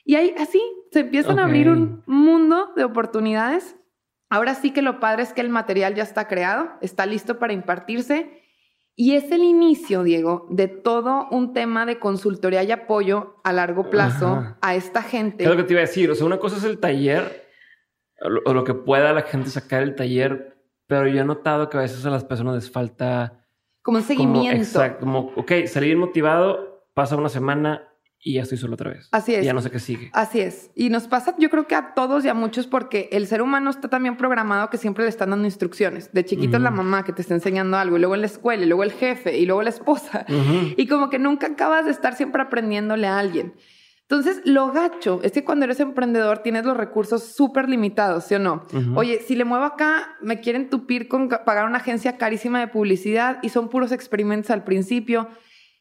Y 0.03 0.15
ahí 0.15 0.35
así 0.39 0.63
se 0.93 1.01
empiezan 1.01 1.39
a 1.39 1.45
abrir 1.45 1.69
un 1.69 2.03
mundo 2.07 2.73
de 2.75 2.85
oportunidades. 2.85 3.77
Ahora 4.31 4.55
sí 4.55 4.71
que 4.71 4.81
lo 4.81 4.99
padre 4.99 5.25
es 5.25 5.35
que 5.35 5.43
el 5.43 5.51
material 5.51 5.95
ya 5.95 6.05
está 6.05 6.27
creado, 6.27 6.71
está 6.81 7.05
listo 7.05 7.39
para 7.39 7.53
impartirse 7.53 8.44
y 8.97 9.17
es 9.17 9.33
el 9.33 9.43
inicio, 9.43 10.05
Diego, 10.05 10.47
de 10.51 10.69
todo 10.69 11.27
un 11.31 11.53
tema 11.53 11.85
de 11.85 11.99
consultoría 11.99 12.63
y 12.63 12.71
apoyo 12.71 13.41
a 13.43 13.53
largo 13.53 13.91
plazo 13.91 14.29
Ajá. 14.29 14.59
a 14.61 14.75
esta 14.77 15.03
gente. 15.03 15.39
¿Qué 15.39 15.45
es 15.45 15.51
lo 15.51 15.57
que 15.57 15.65
te 15.65 15.73
iba 15.73 15.81
a 15.81 15.87
decir? 15.87 16.11
O 16.11 16.15
sea, 16.15 16.27
una 16.27 16.39
cosa 16.39 16.59
es 16.59 16.65
el 16.65 16.79
taller, 16.79 17.49
o 18.21 18.53
lo, 18.53 18.65
que 18.65 18.75
pueda 18.75 19.13
la 19.13 19.23
gente 19.23 19.51
sacar 19.51 19.81
del 19.81 19.97
taller, 19.97 20.59
pero 20.87 21.09
yo 21.09 21.21
he 21.21 21.25
notado 21.25 21.69
que 21.69 21.77
a 21.77 21.81
veces 21.81 22.07
a 22.07 22.11
las 22.11 22.25
personas 22.25 22.55
les 22.55 22.71
falta 22.71 23.45
como 23.83 23.99
un 23.99 24.05
como, 24.05 24.17
seguimiento. 24.17 24.57
exacto, 24.57 25.01
como, 25.01 25.33
ok, 25.37 25.67
salí 25.67 25.87
bien 25.87 25.99
motivado, 25.99 26.87
pasa 26.95 27.17
una 27.17 27.29
semana 27.29 27.94
y 28.27 28.35
ya 28.35 28.43
estoy 28.43 28.57
solo 28.57 28.73
otra 28.75 28.91
vez. 28.91 29.07
Así 29.13 29.35
es. 29.35 29.43
Y 29.43 29.45
ya 29.47 29.53
no 29.53 29.61
sé 29.61 29.71
qué 29.71 29.79
sigue. 29.79 30.09
Así 30.15 30.41
es. 30.41 30.71
Y 30.75 30.89
nos 30.89 31.07
pasa, 31.09 31.35
yo 31.39 31.51
creo 31.51 31.67
que 31.67 31.75
a 31.75 31.93
todos 31.93 32.25
y 32.25 32.29
a 32.29 32.35
muchos, 32.35 32.67
porque 32.67 33.11
el 33.13 33.27
ser 33.27 33.43
humano 33.43 33.69
está 33.69 33.89
también 33.89 34.17
programado 34.17 34.71
que 34.71 34.79
siempre 34.79 35.05
le 35.05 35.11
están 35.11 35.29
dando 35.31 35.45
instrucciones. 35.45 36.11
De 36.15 36.25
chiquito 36.25 36.57
es 36.57 36.63
la 36.63 36.71
Ujú. 36.71 36.79
mamá 36.79 37.05
que 37.05 37.13
te 37.13 37.21
está 37.21 37.35
enseñando 37.35 37.77
algo, 37.77 37.97
y 37.97 38.01
luego 38.01 38.15
en 38.15 38.23
la 38.23 38.27
escuela, 38.27 38.63
y 38.65 38.67
luego 38.67 38.83
el 38.83 38.93
jefe, 38.93 39.37
y 39.37 39.45
luego 39.45 39.61
la 39.63 39.69
esposa. 39.71 40.25
Ujú. 40.29 40.75
Y 40.79 40.87
como 40.87 41.11
que 41.11 41.19
nunca 41.19 41.49
acabas 41.49 41.85
de 41.85 41.91
estar 41.91 42.17
siempre 42.17 42.41
aprendiéndole 42.43 43.07
a 43.07 43.19
alguien. 43.19 43.53
Entonces, 44.03 44.41
lo 44.45 44.71
gacho 44.73 45.21
es 45.23 45.33
que 45.33 45.45
cuando 45.45 45.65
eres 45.65 45.81
emprendedor 45.81 46.39
tienes 46.39 46.65
los 46.65 46.77
recursos 46.77 47.23
súper 47.35 47.69
limitados, 47.69 48.25
¿sí 48.25 48.35
o 48.35 48.39
no? 48.39 48.63
Ujú. 48.73 48.99
Oye, 48.99 49.21
si 49.27 49.35
le 49.37 49.45
muevo 49.45 49.65
acá, 49.65 50.17
me 50.23 50.41
quieren 50.41 50.69
tupir 50.71 51.09
con 51.09 51.29
pagar 51.29 51.67
una 51.67 51.79
agencia 51.79 52.17
carísima 52.19 52.61
de 52.61 52.69
publicidad 52.69 53.39
y 53.43 53.49
son 53.51 53.69
puros 53.69 53.93
experimentos 53.93 54.51
al 54.51 54.65
principio. 54.65 55.29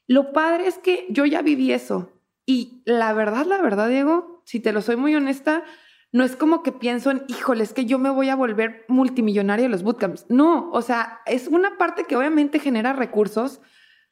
Lo 0.07 0.31
padre 0.33 0.67
es 0.67 0.77
que 0.77 1.05
yo 1.09 1.25
ya 1.25 1.41
viví 1.41 1.71
eso. 1.73 2.12
Y 2.45 2.81
la 2.85 3.13
verdad, 3.13 3.45
la 3.45 3.61
verdad, 3.61 3.89
Diego, 3.89 4.41
si 4.45 4.59
te 4.59 4.73
lo 4.73 4.81
soy 4.81 4.95
muy 4.95 5.15
honesta, 5.15 5.63
no 6.11 6.23
es 6.23 6.35
como 6.35 6.61
que 6.61 6.71
pienso 6.71 7.09
en, 7.09 7.23
híjole, 7.27 7.63
es 7.63 7.73
que 7.73 7.85
yo 7.85 7.97
me 7.99 8.09
voy 8.09 8.29
a 8.29 8.35
volver 8.35 8.85
multimillonario 8.87 9.63
de 9.63 9.69
los 9.69 9.83
bootcamps. 9.83 10.25
No, 10.29 10.69
o 10.71 10.81
sea, 10.81 11.21
es 11.25 11.47
una 11.47 11.77
parte 11.77 12.03
que 12.03 12.15
obviamente 12.15 12.59
genera 12.59 12.93
recursos, 12.93 13.61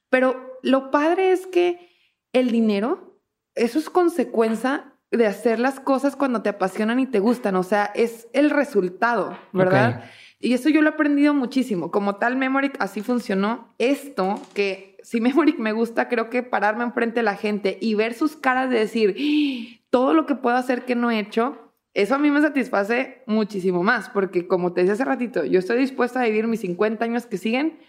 pero 0.09 0.59
lo 0.63 0.91
padre 0.91 1.31
es 1.31 1.45
que 1.45 1.89
el 2.33 2.51
dinero, 2.51 3.19
eso 3.55 3.77
es 3.77 3.89
consecuencia 3.89 4.93
de 5.11 5.27
hacer 5.27 5.59
las 5.59 5.79
cosas 5.79 6.15
cuando 6.15 6.41
te 6.41 6.49
apasionan 6.49 6.99
y 6.99 7.05
te 7.05 7.19
gustan, 7.19 7.55
o 7.55 7.63
sea, 7.63 7.91
es 7.93 8.29
el 8.33 8.49
resultado, 8.49 9.37
¿verdad? 9.51 10.05
Y 10.39 10.53
eso 10.53 10.69
yo 10.69 10.81
lo 10.81 10.89
he 10.89 10.93
aprendido 10.93 11.35
muchísimo. 11.35 11.91
Como 11.91 12.15
tal, 12.15 12.35
Memoric 12.35 12.75
así 12.79 13.01
funcionó. 13.01 13.75
Esto 13.77 14.41
que 14.55 14.90
si 15.03 15.21
Memoric 15.21 15.59
me 15.59 15.71
gusta, 15.71 16.09
creo 16.09 16.29
que 16.29 16.43
pararme 16.43 16.83
enfrente 16.83 17.21
de 17.21 17.23
la 17.23 17.35
gente 17.35 17.77
y 17.81 17.95
ver 17.95 18.13
sus 18.13 18.35
caras 18.35 18.69
de 18.69 18.79
decir 18.79 19.81
todo 19.89 20.13
lo 20.13 20.25
que 20.25 20.35
puedo 20.35 20.55
hacer 20.55 20.85
que 20.85 20.95
no 20.95 21.11
he 21.11 21.19
hecho, 21.19 21.73
eso 21.93 22.15
a 22.15 22.17
mí 22.17 22.31
me 22.31 22.41
satisface 22.41 23.23
muchísimo 23.25 23.83
más, 23.83 24.09
porque 24.09 24.47
como 24.47 24.73
te 24.73 24.81
decía 24.81 24.93
hace 24.93 25.05
ratito, 25.05 25.43
yo 25.43 25.59
estoy 25.59 25.77
dispuesta 25.77 26.21
a 26.21 26.25
vivir 26.25 26.47
mis 26.47 26.61
50 26.61 27.03
años 27.03 27.25
que 27.25 27.37
siguen 27.37 27.79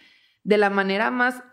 de 0.43 0.57
la 0.57 0.69
manera 0.69 1.11
más 1.11 1.43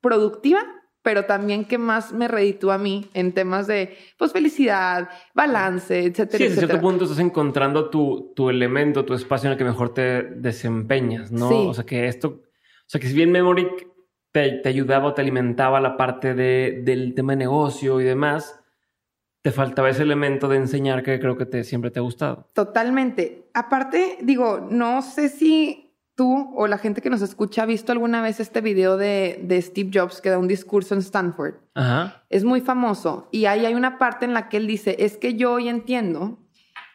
productiva 0.00 0.60
pero 1.06 1.24
también 1.24 1.64
que 1.64 1.78
más 1.78 2.12
me 2.12 2.26
reditúa 2.26 2.74
a 2.74 2.78
mí 2.78 3.08
en 3.14 3.30
temas 3.30 3.68
de 3.68 3.96
pues, 4.18 4.32
felicidad, 4.32 5.08
balance, 5.36 6.00
etcétera. 6.00 6.38
Sí, 6.38 6.44
en 6.46 6.54
cierto 6.54 6.80
punto 6.80 7.04
estás 7.04 7.20
encontrando 7.20 7.90
tu, 7.90 8.32
tu, 8.34 8.50
elemento, 8.50 9.04
tu 9.04 9.14
espacio 9.14 9.46
en 9.46 9.52
el 9.52 9.56
que 9.56 9.62
mejor 9.62 9.94
te 9.94 10.24
desempeñas, 10.24 11.30
¿no? 11.30 11.48
Sí. 11.48 11.54
O 11.68 11.74
sea, 11.74 11.86
que 11.86 12.08
esto, 12.08 12.42
o 12.42 12.88
sea, 12.88 13.00
que 13.00 13.06
si 13.06 13.14
bien 13.14 13.30
Memory 13.30 13.68
te, 14.36 14.50
te 14.50 14.68
ayudaba 14.68 15.06
o 15.06 15.14
te 15.14 15.22
alimentaba 15.22 15.80
la 15.80 15.96
parte 15.96 16.34
de, 16.34 16.82
del 16.84 17.14
tema 17.14 17.32
de 17.32 17.38
negocio 17.38 18.02
y 18.02 18.04
demás, 18.04 18.60
te 19.40 19.50
faltaba 19.50 19.88
ese 19.88 20.02
elemento 20.02 20.46
de 20.46 20.58
enseñar 20.58 21.02
que 21.02 21.18
creo 21.18 21.38
que 21.38 21.46
te, 21.46 21.64
siempre 21.64 21.90
te 21.90 22.00
ha 22.00 22.02
gustado. 22.02 22.50
Totalmente. 22.52 23.48
Aparte, 23.54 24.18
digo, 24.20 24.68
no 24.70 25.00
sé 25.00 25.30
si 25.30 25.94
tú 26.14 26.52
o 26.54 26.66
la 26.66 26.76
gente 26.76 27.00
que 27.00 27.08
nos 27.08 27.22
escucha 27.22 27.62
ha 27.62 27.66
visto 27.66 27.92
alguna 27.92 28.20
vez 28.20 28.38
este 28.38 28.60
video 28.60 28.98
de, 28.98 29.40
de, 29.42 29.62
Steve 29.62 29.90
Jobs 29.90 30.20
que 30.20 30.28
da 30.28 30.36
un 30.36 30.48
discurso 30.48 30.92
en 30.92 31.00
Stanford. 31.00 31.54
Ajá. 31.72 32.22
Es 32.28 32.44
muy 32.44 32.60
famoso 32.60 33.28
y 33.30 33.46
ahí 33.46 33.64
hay 33.64 33.72
una 33.72 33.96
parte 33.96 34.26
en 34.26 34.34
la 34.34 34.50
que 34.50 34.58
él 34.58 34.66
dice, 34.66 34.96
es 34.98 35.16
que 35.16 35.36
yo 35.36 35.52
hoy 35.52 35.70
entiendo 35.70 36.40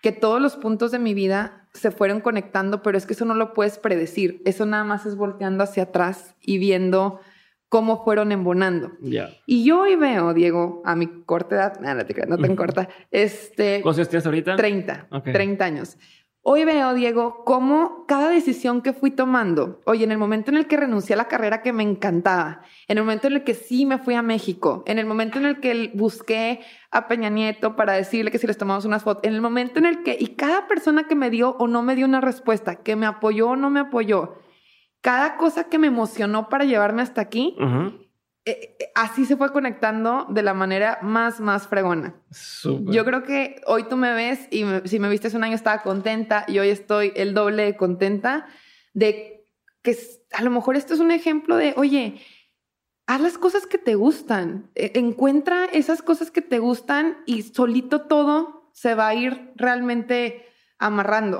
que 0.03 0.11
todos 0.11 0.39
los 0.39 0.57
puntos 0.57 0.91
de 0.91 0.99
mi 0.99 1.15
vida 1.15 1.67
se 1.73 1.89
fueron 1.89 2.21
conectando, 2.21 2.83
pero 2.83 2.99
es 2.99 3.07
que 3.07 3.13
eso 3.13 3.25
no 3.25 3.33
lo 3.33 3.53
puedes 3.53 3.79
predecir. 3.79 4.43
Eso 4.45 4.67
nada 4.67 4.83
más 4.83 5.07
es 5.07 5.15
volteando 5.15 5.63
hacia 5.63 5.83
atrás 5.83 6.35
y 6.41 6.59
viendo 6.59 7.19
cómo 7.71 8.03
fueron 8.03 8.33
embonando. 8.33 8.91
Yeah. 8.99 9.29
Y 9.45 9.63
yo 9.63 9.83
hoy 9.83 9.95
veo, 9.95 10.33
Diego, 10.33 10.81
a 10.83 10.93
mi 10.93 11.07
corta 11.23 11.55
edad, 11.55 11.79
no, 11.79 11.95
no 11.95 12.05
te 12.05 12.13
creas, 12.13 12.27
no 12.27 12.37
tan 12.37 12.57
corta, 12.57 12.89
este... 13.11 13.81
¿Cuántos 13.81 14.09
tienes 14.09 14.25
ahorita? 14.25 14.57
30, 14.57 15.07
Okay. 15.09 15.31
30 15.31 15.63
años. 15.63 15.97
Hoy 16.41 16.65
veo, 16.65 16.93
Diego, 16.93 17.45
cómo 17.45 18.03
cada 18.09 18.29
decisión 18.29 18.81
que 18.81 18.91
fui 18.91 19.09
tomando, 19.11 19.79
oye, 19.85 20.03
en 20.03 20.11
el 20.11 20.17
momento 20.17 20.51
en 20.51 20.57
el 20.57 20.67
que 20.67 20.75
renuncié 20.75 21.13
a 21.13 21.17
la 21.17 21.29
carrera 21.29 21.61
que 21.61 21.71
me 21.71 21.83
encantaba, 21.83 22.61
en 22.89 22.97
el 22.97 23.05
momento 23.05 23.27
en 23.27 23.33
el 23.35 23.43
que 23.45 23.53
sí 23.53 23.85
me 23.85 23.99
fui 23.99 24.15
a 24.15 24.21
México, 24.21 24.83
en 24.85 24.99
el 24.99 25.05
momento 25.05 25.39
en 25.39 25.45
el 25.45 25.61
que 25.61 25.91
busqué 25.93 26.59
a 26.89 27.07
Peña 27.07 27.29
Nieto 27.29 27.77
para 27.77 27.93
decirle 27.93 28.31
que 28.31 28.37
si 28.37 28.47
les 28.47 28.57
tomamos 28.57 28.83
unas 28.83 29.03
fotos, 29.03 29.23
en 29.23 29.33
el 29.33 29.39
momento 29.39 29.79
en 29.79 29.85
el 29.85 30.03
que, 30.03 30.17
y 30.19 30.35
cada 30.35 30.67
persona 30.67 31.07
que 31.07 31.15
me 31.15 31.29
dio 31.29 31.55
o 31.57 31.67
no 31.67 31.83
me 31.83 31.95
dio 31.95 32.05
una 32.05 32.19
respuesta, 32.19 32.75
que 32.75 32.97
me 32.97 33.05
apoyó 33.05 33.51
o 33.51 33.55
no 33.55 33.69
me 33.69 33.79
apoyó, 33.79 34.41
cada 35.01 35.37
cosa 35.37 35.65
que 35.65 35.77
me 35.79 35.87
emocionó 35.87 36.47
para 36.49 36.65
llevarme 36.65 37.01
hasta 37.01 37.21
aquí, 37.21 37.55
Uh 37.59 37.63
-huh. 37.63 38.07
eh, 38.45 38.75
eh, 38.79 38.91
así 38.95 39.25
se 39.25 39.35
fue 39.35 39.51
conectando 39.51 40.25
de 40.29 40.41
la 40.43 40.53
manera 40.53 40.99
más, 41.01 41.39
más 41.39 41.67
fregona. 41.67 42.15
Súper. 42.31 42.93
Yo 42.93 43.05
creo 43.05 43.23
que 43.23 43.61
hoy 43.65 43.83
tú 43.83 43.97
me 43.97 44.13
ves 44.13 44.47
y 44.51 44.63
me, 44.63 44.87
si 44.87 44.99
me 44.99 45.09
viste 45.09 45.27
hace 45.27 45.37
un 45.37 45.43
año 45.43 45.55
estaba 45.55 45.81
contenta 45.81 46.45
y 46.47 46.59
hoy 46.59 46.69
estoy 46.69 47.13
el 47.15 47.33
doble 47.33 47.63
de 47.63 47.75
contenta 47.77 48.47
de 48.93 49.45
que 49.83 49.97
a 50.33 50.43
lo 50.43 50.51
mejor 50.51 50.75
esto 50.75 50.93
es 50.93 50.99
un 50.99 51.11
ejemplo 51.11 51.55
de, 51.55 51.73
oye, 51.77 52.21
haz 53.07 53.21
las 53.21 53.37
cosas 53.37 53.65
que 53.65 53.77
te 53.77 53.95
gustan, 53.95 54.69
eh, 54.75 54.91
encuentra 54.95 55.65
esas 55.65 56.01
cosas 56.01 56.31
que 56.31 56.41
te 56.41 56.59
gustan 56.59 57.17
y 57.25 57.41
solito 57.41 58.01
todo 58.01 58.69
se 58.73 58.95
va 58.95 59.07
a 59.07 59.15
ir 59.15 59.51
realmente 59.55 60.45
amarrando. 60.79 61.39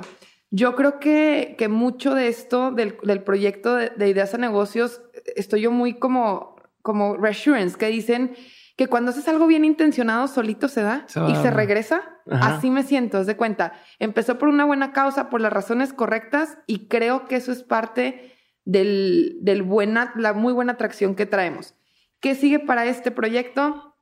Yo 0.54 0.76
creo 0.76 1.00
que, 1.00 1.54
que 1.56 1.68
mucho 1.68 2.14
de 2.14 2.28
esto, 2.28 2.72
del, 2.72 2.98
del 3.02 3.22
proyecto 3.22 3.74
de, 3.74 3.88
de, 3.88 4.08
ideas 4.10 4.34
a 4.34 4.38
negocios, 4.38 5.00
estoy 5.34 5.62
yo 5.62 5.70
muy 5.70 5.94
como, 5.94 6.56
como 6.82 7.16
reassurance, 7.16 7.78
que 7.78 7.86
dicen 7.86 8.34
que 8.76 8.86
cuando 8.86 9.12
haces 9.12 9.26
algo 9.28 9.46
bien 9.46 9.64
intencionado, 9.64 10.28
solito 10.28 10.68
se 10.68 10.82
da 10.82 11.06
y 11.26 11.34
se 11.36 11.50
regresa. 11.50 12.02
Ajá. 12.30 12.56
Así 12.56 12.70
me 12.70 12.82
siento, 12.82 13.16
haz 13.16 13.26
de 13.26 13.36
cuenta. 13.36 13.72
Empezó 13.98 14.38
por 14.38 14.48
una 14.48 14.66
buena 14.66 14.92
causa, 14.92 15.30
por 15.30 15.40
las 15.40 15.52
razones 15.52 15.94
correctas 15.94 16.58
y 16.66 16.86
creo 16.86 17.26
que 17.26 17.36
eso 17.36 17.50
es 17.50 17.62
parte 17.62 18.34
del, 18.66 19.38
del 19.40 19.62
buena, 19.62 20.12
la 20.16 20.34
muy 20.34 20.52
buena 20.52 20.72
atracción 20.72 21.14
que 21.14 21.24
traemos. 21.24 21.74
¿Qué 22.20 22.34
sigue 22.34 22.60
para 22.60 22.84
este 22.84 23.10
proyecto? 23.10 23.96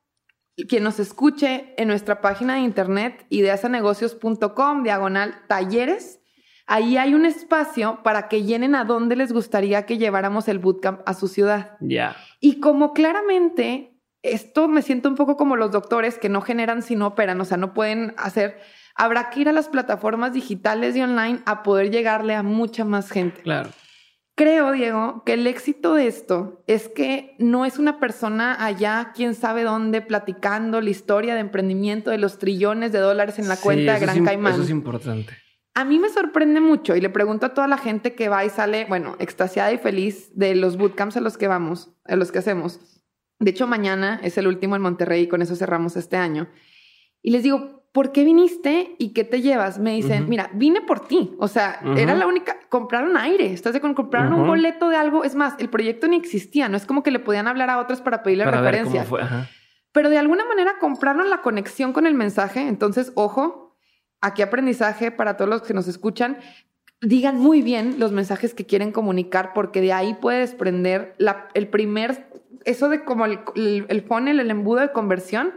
Quien 0.67 0.83
nos 0.83 0.99
escuche 0.99 1.73
en 1.77 1.87
nuestra 1.87 2.19
página 2.19 2.55
de 2.55 2.59
internet, 2.59 3.25
ideasanegocios.com, 3.29 4.83
diagonal 4.83 5.43
talleres, 5.47 6.20
ahí 6.71 6.95
hay 6.95 7.13
un 7.13 7.25
espacio 7.25 7.99
para 8.01 8.29
que 8.29 8.43
llenen 8.43 8.75
a 8.75 8.85
dónde 8.85 9.17
les 9.17 9.33
gustaría 9.33 9.85
que 9.85 9.97
lleváramos 9.97 10.47
el 10.47 10.57
bootcamp 10.57 11.01
a 11.05 11.13
su 11.13 11.27
ciudad. 11.27 11.71
Ya. 11.81 12.15
Y 12.39 12.61
como 12.61 12.93
claramente 12.93 13.99
esto 14.23 14.69
me 14.69 14.81
siento 14.81 15.09
un 15.09 15.15
poco 15.15 15.35
como 15.35 15.57
los 15.57 15.71
doctores 15.71 16.17
que 16.17 16.29
no 16.29 16.39
generan 16.39 16.81
sino 16.81 17.07
operan, 17.07 17.41
o 17.41 17.45
sea, 17.45 17.57
no 17.57 17.73
pueden 17.73 18.13
hacer, 18.15 18.57
habrá 18.95 19.29
que 19.29 19.41
ir 19.41 19.49
a 19.49 19.51
las 19.51 19.67
plataformas 19.67 20.31
digitales 20.31 20.95
y 20.95 21.01
online 21.01 21.41
a 21.45 21.61
poder 21.61 21.91
llegarle 21.91 22.35
a 22.35 22.43
mucha 22.43 22.85
más 22.85 23.09
gente. 23.09 23.41
Claro. 23.41 23.69
Creo, 24.35 24.71
Diego, 24.71 25.23
que 25.25 25.33
el 25.33 25.47
éxito 25.47 25.93
de 25.93 26.07
esto 26.07 26.63
es 26.67 26.87
que 26.87 27.35
no 27.37 27.65
es 27.65 27.79
una 27.79 27.99
persona 27.99 28.63
allá, 28.63 29.11
quién 29.13 29.35
sabe 29.35 29.63
dónde, 29.63 30.01
platicando 30.01 30.79
la 30.79 30.89
historia 30.89 31.33
de 31.33 31.41
emprendimiento 31.41 32.11
de 32.11 32.17
los 32.17 32.39
trillones 32.39 32.93
de 32.93 32.99
dólares 32.99 33.39
en 33.39 33.49
la 33.49 33.57
Sí, 33.57 33.63
cuenta 33.63 33.95
de 33.95 33.99
Gran 33.99 34.17
es 34.17 34.23
Caimán. 34.23 34.53
Eso 34.53 34.63
es 34.63 34.69
importante. 34.69 35.33
A 35.73 35.85
mí 35.85 35.99
me 35.99 36.09
sorprende 36.09 36.59
mucho 36.59 36.95
y 36.95 37.01
le 37.01 37.09
pregunto 37.09 37.45
a 37.45 37.53
toda 37.53 37.67
la 37.67 37.77
gente 37.77 38.13
que 38.13 38.29
va 38.29 38.43
y 38.43 38.49
sale, 38.49 38.85
bueno, 38.85 39.15
extasiada 39.19 39.71
y 39.71 39.77
feliz 39.77 40.31
de 40.35 40.55
los 40.55 40.77
bootcamps 40.77 41.17
a 41.17 41.21
los 41.21 41.37
que 41.37 41.47
vamos, 41.47 41.91
a 42.05 42.15
los 42.15 42.31
que 42.31 42.39
hacemos. 42.39 42.79
De 43.39 43.51
hecho, 43.51 43.67
mañana 43.67 44.19
es 44.21 44.37
el 44.37 44.47
último 44.47 44.75
en 44.75 44.81
Monterrey 44.81 45.23
y 45.23 45.27
con 45.27 45.41
eso 45.41 45.55
cerramos 45.55 45.95
este 45.95 46.17
año. 46.17 46.49
Y 47.21 47.31
les 47.31 47.43
digo, 47.43 47.85
¿por 47.93 48.11
qué 48.11 48.23
viniste 48.23 48.95
y 48.99 49.13
qué 49.13 49.23
te 49.23 49.41
llevas? 49.41 49.79
Me 49.79 49.95
dicen, 49.95 50.27
mira, 50.27 50.49
vine 50.53 50.81
por 50.81 51.07
ti. 51.07 51.35
O 51.39 51.47
sea, 51.47 51.79
era 51.95 52.15
la 52.15 52.27
única, 52.27 52.57
compraron 52.69 53.15
aire, 53.17 53.53
estás 53.53 53.73
de 53.73 53.81
con 53.81 53.93
compraron 53.93 54.33
un 54.33 54.47
boleto 54.47 54.89
de 54.89 54.97
algo. 54.97 55.23
Es 55.23 55.35
más, 55.35 55.55
el 55.59 55.69
proyecto 55.69 56.07
ni 56.07 56.17
existía, 56.17 56.67
no 56.67 56.77
es 56.77 56.85
como 56.85 57.01
que 57.01 57.11
le 57.11 57.19
podían 57.19 57.47
hablar 57.47 57.69
a 57.69 57.79
otros 57.79 58.01
para 58.01 58.23
pedirle 58.23 58.43
Para 58.43 58.61
referencia 58.61 59.05
pero 59.91 60.09
de 60.09 60.17
alguna 60.17 60.45
manera 60.45 60.75
compraron 60.79 61.29
la 61.29 61.41
conexión 61.41 61.93
con 61.93 62.07
el 62.07 62.13
mensaje. 62.13 62.67
Entonces, 62.67 63.11
ojo, 63.15 63.70
aquí 64.21 64.41
aprendizaje 64.41 65.11
para 65.11 65.35
todos 65.35 65.49
los 65.49 65.61
que 65.63 65.73
nos 65.73 65.87
escuchan. 65.87 66.37
Digan 67.01 67.37
muy 67.37 67.61
bien 67.61 67.99
los 67.99 68.11
mensajes 68.11 68.53
que 68.53 68.65
quieren 68.65 68.91
comunicar, 68.91 69.53
porque 69.53 69.81
de 69.81 69.91
ahí 69.91 70.13
puede 70.13 70.39
desprender 70.39 71.15
el 71.53 71.67
primer, 71.67 72.27
eso 72.63 72.89
de 72.89 73.03
como 73.03 73.25
el, 73.25 73.39
el, 73.55 73.85
el 73.89 74.01
funnel, 74.03 74.39
el 74.39 74.51
embudo 74.51 74.81
de 74.81 74.91
conversión, 74.91 75.53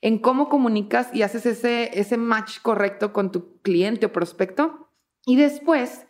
en 0.00 0.18
cómo 0.18 0.48
comunicas 0.48 1.12
y 1.12 1.22
haces 1.22 1.46
ese, 1.46 1.98
ese 1.98 2.16
match 2.16 2.60
correcto 2.62 3.12
con 3.12 3.30
tu 3.30 3.60
cliente 3.60 4.06
o 4.06 4.12
prospecto. 4.12 4.90
Y 5.26 5.36
después, 5.36 6.06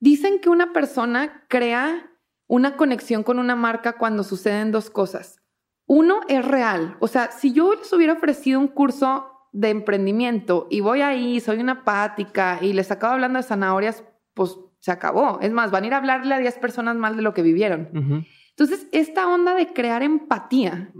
dicen 0.00 0.40
que 0.40 0.50
una 0.50 0.72
persona 0.72 1.44
crea 1.48 2.10
una 2.46 2.76
conexión 2.76 3.22
con 3.22 3.38
una 3.38 3.56
marca 3.56 3.94
cuando 3.94 4.24
suceden 4.24 4.72
dos 4.72 4.90
cosas. 4.90 5.40
Uno 5.86 6.20
es 6.28 6.44
real. 6.44 6.96
O 7.00 7.08
sea, 7.08 7.30
si 7.32 7.52
yo 7.52 7.74
les 7.74 7.92
hubiera 7.92 8.12
ofrecido 8.12 8.60
un 8.60 8.68
curso 8.68 9.31
de 9.52 9.68
emprendimiento 9.70 10.66
y 10.70 10.80
voy 10.80 11.02
ahí, 11.02 11.40
soy 11.40 11.58
una 11.58 11.72
apática 11.72 12.58
y 12.60 12.72
les 12.72 12.90
acabo 12.90 13.14
hablando 13.14 13.38
de 13.38 13.44
zanahorias, 13.44 14.02
pues 14.34 14.58
se 14.78 14.90
acabó. 14.90 15.38
Es 15.40 15.52
más, 15.52 15.70
van 15.70 15.84
a 15.84 15.86
ir 15.86 15.94
a 15.94 15.98
hablarle 15.98 16.34
a 16.34 16.38
10 16.38 16.58
personas 16.58 16.96
mal 16.96 17.16
de 17.16 17.22
lo 17.22 17.34
que 17.34 17.42
vivieron. 17.42 18.26
Entonces, 18.50 18.88
esta 18.92 19.28
onda 19.28 19.54
de 19.54 19.72
crear 19.72 20.02
empatía 20.02 20.92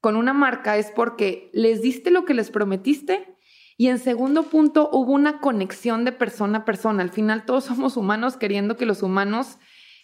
con 0.00 0.16
una 0.16 0.32
marca 0.32 0.76
es 0.78 0.90
porque 0.90 1.50
les 1.52 1.82
diste 1.82 2.10
lo 2.10 2.24
que 2.24 2.34
les 2.34 2.50
prometiste 2.50 3.36
y 3.76 3.88
en 3.88 3.98
segundo 3.98 4.44
punto 4.44 4.88
hubo 4.92 5.12
una 5.12 5.40
conexión 5.40 6.04
de 6.04 6.12
persona 6.12 6.58
a 6.58 6.64
persona. 6.64 7.02
Al 7.02 7.10
final 7.10 7.44
todos 7.44 7.64
somos 7.64 7.96
humanos 7.96 8.36
queriendo 8.36 8.76
que 8.76 8.86
los 8.86 9.02
humanos 9.02 9.58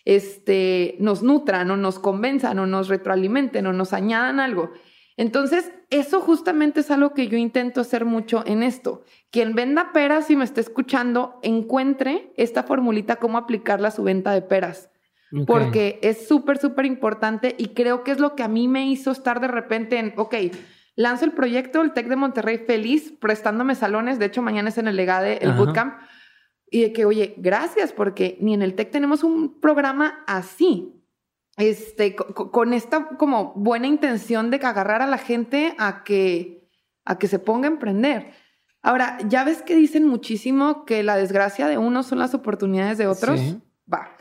este, 0.06 0.96
nos 0.98 1.22
nutran 1.22 1.70
o 1.70 1.76
nos 1.76 1.98
convenzan 1.98 2.58
o 2.58 2.66
nos 2.66 2.88
retroalimenten 2.88 3.66
o 3.66 3.72
nos 3.72 3.92
añadan 3.92 4.40
algo. 4.40 4.70
Entonces, 5.16 5.72
eso 5.90 6.20
justamente 6.20 6.80
es 6.80 6.90
algo 6.90 7.14
que 7.14 7.28
yo 7.28 7.38
intento 7.38 7.80
hacer 7.80 8.04
mucho 8.04 8.42
en 8.46 8.62
esto. 8.62 9.02
Quien 9.30 9.54
venda 9.54 9.92
peras 9.92 10.30
y 10.30 10.36
me 10.36 10.44
esté 10.44 10.60
escuchando, 10.60 11.38
encuentre 11.42 12.32
esta 12.36 12.62
formulita, 12.64 13.16
cómo 13.16 13.38
aplicarla 13.38 13.88
a 13.88 13.92
su 13.92 14.02
venta 14.02 14.32
de 14.32 14.42
peras 14.42 14.90
porque 15.46 15.98
es 16.02 16.28
súper, 16.28 16.58
súper 16.58 16.86
importante 16.86 17.54
y 17.58 17.68
creo 17.68 18.04
que 18.04 18.12
es 18.12 18.20
lo 18.20 18.34
que 18.34 18.42
a 18.42 18.48
mí 18.48 18.68
me 18.68 18.86
hizo 18.86 19.10
estar 19.10 19.40
de 19.40 19.48
repente 19.48 19.98
en, 19.98 20.14
ok, 20.16 20.34
lanzo 20.94 21.24
el 21.24 21.32
proyecto, 21.32 21.82
el 21.82 21.92
TEC 21.92 22.08
de 22.08 22.16
Monterrey 22.16 22.58
feliz, 22.58 23.12
prestándome 23.18 23.74
salones, 23.74 24.18
de 24.18 24.26
hecho 24.26 24.42
mañana 24.42 24.68
es 24.68 24.78
en 24.78 24.88
el 24.88 24.96
Legade, 24.96 25.38
el 25.42 25.50
Ajá. 25.50 25.58
bootcamp, 25.58 25.94
y 26.70 26.82
de 26.82 26.92
que, 26.92 27.04
oye, 27.04 27.34
gracias, 27.38 27.92
porque 27.92 28.38
ni 28.40 28.54
en 28.54 28.62
el 28.62 28.74
TEC 28.74 28.90
tenemos 28.90 29.24
un 29.24 29.60
programa 29.60 30.24
así, 30.26 30.95
este, 31.56 32.14
co- 32.14 32.34
co- 32.34 32.50
con 32.50 32.72
esta 32.72 33.08
como 33.16 33.52
buena 33.54 33.86
intención 33.86 34.50
de 34.50 34.56
agarrar 34.56 35.02
a 35.02 35.06
la 35.06 35.18
gente 35.18 35.74
a 35.78 36.04
que, 36.04 36.68
a 37.04 37.18
que 37.18 37.28
se 37.28 37.38
ponga 37.38 37.68
a 37.68 37.72
emprender. 37.72 38.32
Ahora, 38.82 39.18
ya 39.28 39.42
ves 39.44 39.62
que 39.62 39.74
dicen 39.74 40.06
muchísimo 40.06 40.84
que 40.84 41.02
la 41.02 41.16
desgracia 41.16 41.66
de 41.66 41.78
unos 41.78 42.06
son 42.06 42.18
las 42.18 42.34
oportunidades 42.34 42.98
de 42.98 43.06
otros. 43.06 43.40
Sí. 43.40 43.60
Va. 43.92 44.16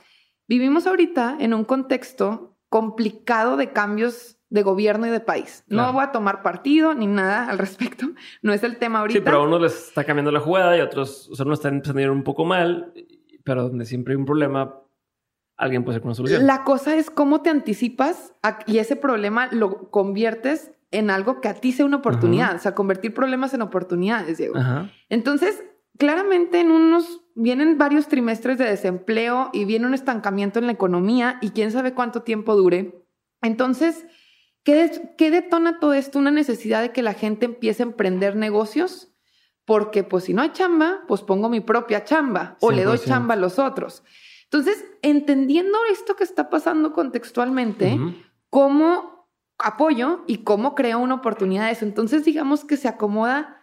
Vivimos 0.47 0.87
ahorita 0.87 1.37
en 1.39 1.53
un 1.53 1.65
contexto 1.65 2.57
complicado 2.69 3.57
de 3.57 3.71
cambios 3.71 4.37
de 4.49 4.63
gobierno 4.63 5.05
y 5.07 5.09
de 5.09 5.19
país. 5.19 5.63
No 5.67 5.91
voy 5.91 6.03
a 6.03 6.11
tomar 6.11 6.41
partido 6.41 6.93
ni 6.93 7.07
nada 7.07 7.49
al 7.49 7.57
respecto. 7.57 8.07
No 8.41 8.53
es 8.53 8.63
el 8.63 8.77
tema 8.77 8.99
ahorita. 8.99 9.19
Sí, 9.19 9.23
pero 9.25 9.37
a 9.37 9.43
unos 9.43 9.61
les 9.61 9.87
está 9.87 10.03
cambiando 10.03 10.31
la 10.31 10.39
jugada 10.39 10.77
y 10.77 10.79
a 10.79 10.85
otros, 10.85 11.27
o 11.29 11.35
sea, 11.35 11.45
unos 11.45 11.59
están 11.59 11.75
empezando 11.75 11.99
a 11.99 12.03
ir 12.03 12.09
un 12.11 12.23
poco 12.23 12.45
mal, 12.45 12.93
pero 13.43 13.63
donde 13.67 13.85
siempre 13.85 14.13
hay 14.13 14.17
un 14.17 14.25
problema, 14.25 14.79
alguien 15.57 15.83
puede 15.83 15.99
ser 15.99 16.05
una 16.05 16.15
solución. 16.15 16.45
La 16.45 16.63
cosa 16.63 16.95
es 16.95 17.09
cómo 17.09 17.41
te 17.41 17.49
anticipas 17.49 18.33
y 18.65 18.79
ese 18.79 18.95
problema 18.95 19.47
lo 19.51 19.89
conviertes 19.89 20.71
en 20.91 21.09
algo 21.09 21.41
que 21.41 21.47
a 21.47 21.55
ti 21.55 21.71
sea 21.71 21.85
una 21.85 21.97
oportunidad. 21.97 22.55
O 22.55 22.59
sea, 22.59 22.75
convertir 22.75 23.13
problemas 23.13 23.53
en 23.53 23.61
oportunidades, 23.61 24.37
Diego. 24.37 24.55
Entonces, 25.09 25.63
claramente 25.97 26.59
en 26.59 26.71
unos 26.71 27.21
vienen 27.35 27.77
varios 27.77 28.07
trimestres 28.07 28.57
de 28.57 28.65
desempleo 28.65 29.49
y 29.51 29.65
viene 29.65 29.85
un 29.85 29.93
estancamiento 29.93 30.59
en 30.59 30.67
la 30.67 30.71
economía 30.71 31.37
y 31.41 31.49
quién 31.49 31.71
sabe 31.71 31.93
cuánto 31.93 32.21
tiempo 32.21 32.55
dure. 32.55 33.05
Entonces, 33.41 34.05
¿qué, 34.63 35.13
¿qué, 35.17 35.31
detona 35.31 35.79
todo 35.79 35.93
esto? 35.93 36.17
Una 36.17 36.31
necesidad 36.31 36.81
de 36.81 36.91
que 36.91 37.03
la 37.03 37.13
gente 37.13 37.45
empiece 37.45 37.83
a 37.83 37.87
emprender 37.87 38.35
negocios, 38.35 39.13
porque 39.65 40.03
pues 40.03 40.25
si 40.25 40.33
no 40.33 40.41
hay 40.41 40.51
chamba, 40.51 41.01
pues 41.07 41.21
pongo 41.21 41.49
mi 41.49 41.59
propia 41.59 42.05
chamba 42.05 42.57
o 42.61 42.71
le 42.71 42.83
doy 42.83 42.99
chamba 42.99 43.33
a 43.33 43.37
los 43.37 43.59
otros. 43.59 44.03
Entonces, 44.45 44.86
entendiendo 45.01 45.77
esto 45.91 46.15
que 46.15 46.23
está 46.23 46.49
pasando 46.49 46.93
contextualmente, 46.93 47.99
cómo 48.49 49.29
apoyo 49.58 50.23
y 50.27 50.39
cómo 50.39 50.75
creo 50.75 50.99
una 50.99 51.15
oportunidad 51.15 51.65
de 51.65 51.71
eso. 51.71 51.86
Entonces, 51.86 52.25
digamos 52.25 52.65
que 52.65 52.77
se 52.77 52.88
acomoda 52.88 53.62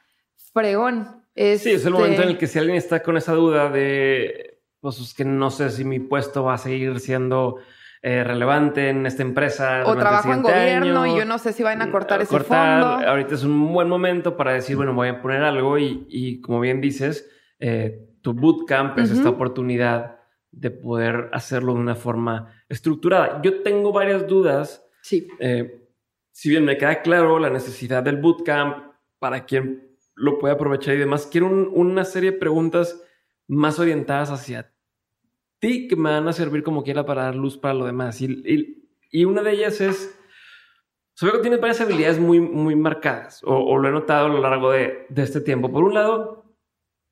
fregón 0.52 1.22
Sí, 1.34 1.70
es 1.70 1.86
el 1.86 1.92
momento 1.94 2.22
en 2.22 2.28
el 2.30 2.38
que 2.38 2.46
si 2.46 2.58
alguien 2.58 2.76
está 2.76 3.02
con 3.02 3.16
esa 3.16 3.32
duda 3.32 3.70
de, 3.70 4.60
pues 4.80 4.98
es 5.00 5.14
que 5.14 5.24
no 5.24 5.50
sé 5.50 5.70
si 5.70 5.84
mi 5.84 5.98
puesto 5.98 6.44
va 6.44 6.54
a 6.54 6.58
seguir 6.58 7.00
siendo 7.00 7.56
eh, 8.02 8.22
relevante 8.22 8.90
en 8.90 9.06
esta 9.06 9.22
empresa. 9.22 9.82
O 9.86 9.96
trabajo 9.96 10.30
en 10.30 10.42
gobierno 10.42 11.06
y 11.06 11.16
yo 11.16 11.24
no 11.24 11.38
sé 11.38 11.54
si 11.54 11.62
van 11.62 11.80
a 11.80 11.90
cortar 11.90 12.20
ese 12.20 12.38
fondo. 12.38 12.86
Ahorita 12.86 13.34
es 13.34 13.44
un 13.44 13.72
buen 13.72 13.88
momento 13.88 14.36
para 14.36 14.52
decir, 14.52 14.76
bueno, 14.76 14.92
voy 14.92 15.08
a 15.08 15.22
poner 15.22 15.42
algo 15.42 15.78
y, 15.78 16.40
como 16.42 16.60
bien 16.60 16.82
dices, 16.82 17.30
eh, 17.58 18.08
tu 18.20 18.34
bootcamp 18.34 18.98
es 18.98 19.10
esta 19.10 19.30
oportunidad 19.30 20.18
de 20.52 20.70
poder 20.70 21.30
hacerlo 21.32 21.74
de 21.74 21.80
una 21.80 21.94
forma 21.94 22.54
estructurada. 22.68 23.42
Yo 23.42 23.62
tengo 23.62 23.92
varias 23.92 24.26
dudas. 24.26 24.86
Sí. 25.02 25.26
Eh, 25.40 25.88
si 26.30 26.50
bien 26.50 26.64
me 26.64 26.78
queda 26.78 27.02
claro 27.02 27.38
la 27.38 27.50
necesidad 27.50 28.02
del 28.02 28.18
bootcamp 28.18 28.92
para 29.18 29.44
quien 29.44 29.92
lo 30.14 30.38
puede 30.38 30.54
aprovechar 30.54 30.94
y 30.94 30.98
demás. 30.98 31.26
Quiero 31.26 31.48
una 31.48 32.04
serie 32.04 32.32
de 32.32 32.38
preguntas 32.38 33.02
más 33.48 33.78
orientadas 33.78 34.30
hacia 34.30 34.72
ti 35.58 35.88
que 35.88 35.96
me 35.96 36.10
van 36.10 36.28
a 36.28 36.32
servir 36.32 36.62
como 36.62 36.82
quiera 36.82 37.04
para 37.04 37.24
dar 37.24 37.34
luz 37.34 37.56
para 37.56 37.74
lo 37.74 37.86
demás. 37.86 38.20
Y, 38.20 38.84
y, 39.10 39.24
una 39.24 39.42
de 39.42 39.52
ellas 39.52 39.80
es, 39.80 40.18
sobre 41.14 41.34
que 41.34 41.42
tienes 41.42 41.60
varias 41.60 41.80
habilidades 41.80 42.18
muy, 42.18 42.40
muy 42.40 42.74
marcadas, 42.74 43.42
o, 43.44 43.78
lo 43.78 43.88
he 43.88 43.92
notado 43.92 44.26
a 44.26 44.28
lo 44.28 44.40
largo 44.40 44.72
de, 44.72 45.06
de 45.08 45.22
este 45.22 45.40
tiempo. 45.40 45.70
Por 45.70 45.84
un 45.84 45.94
lado, 45.94 46.56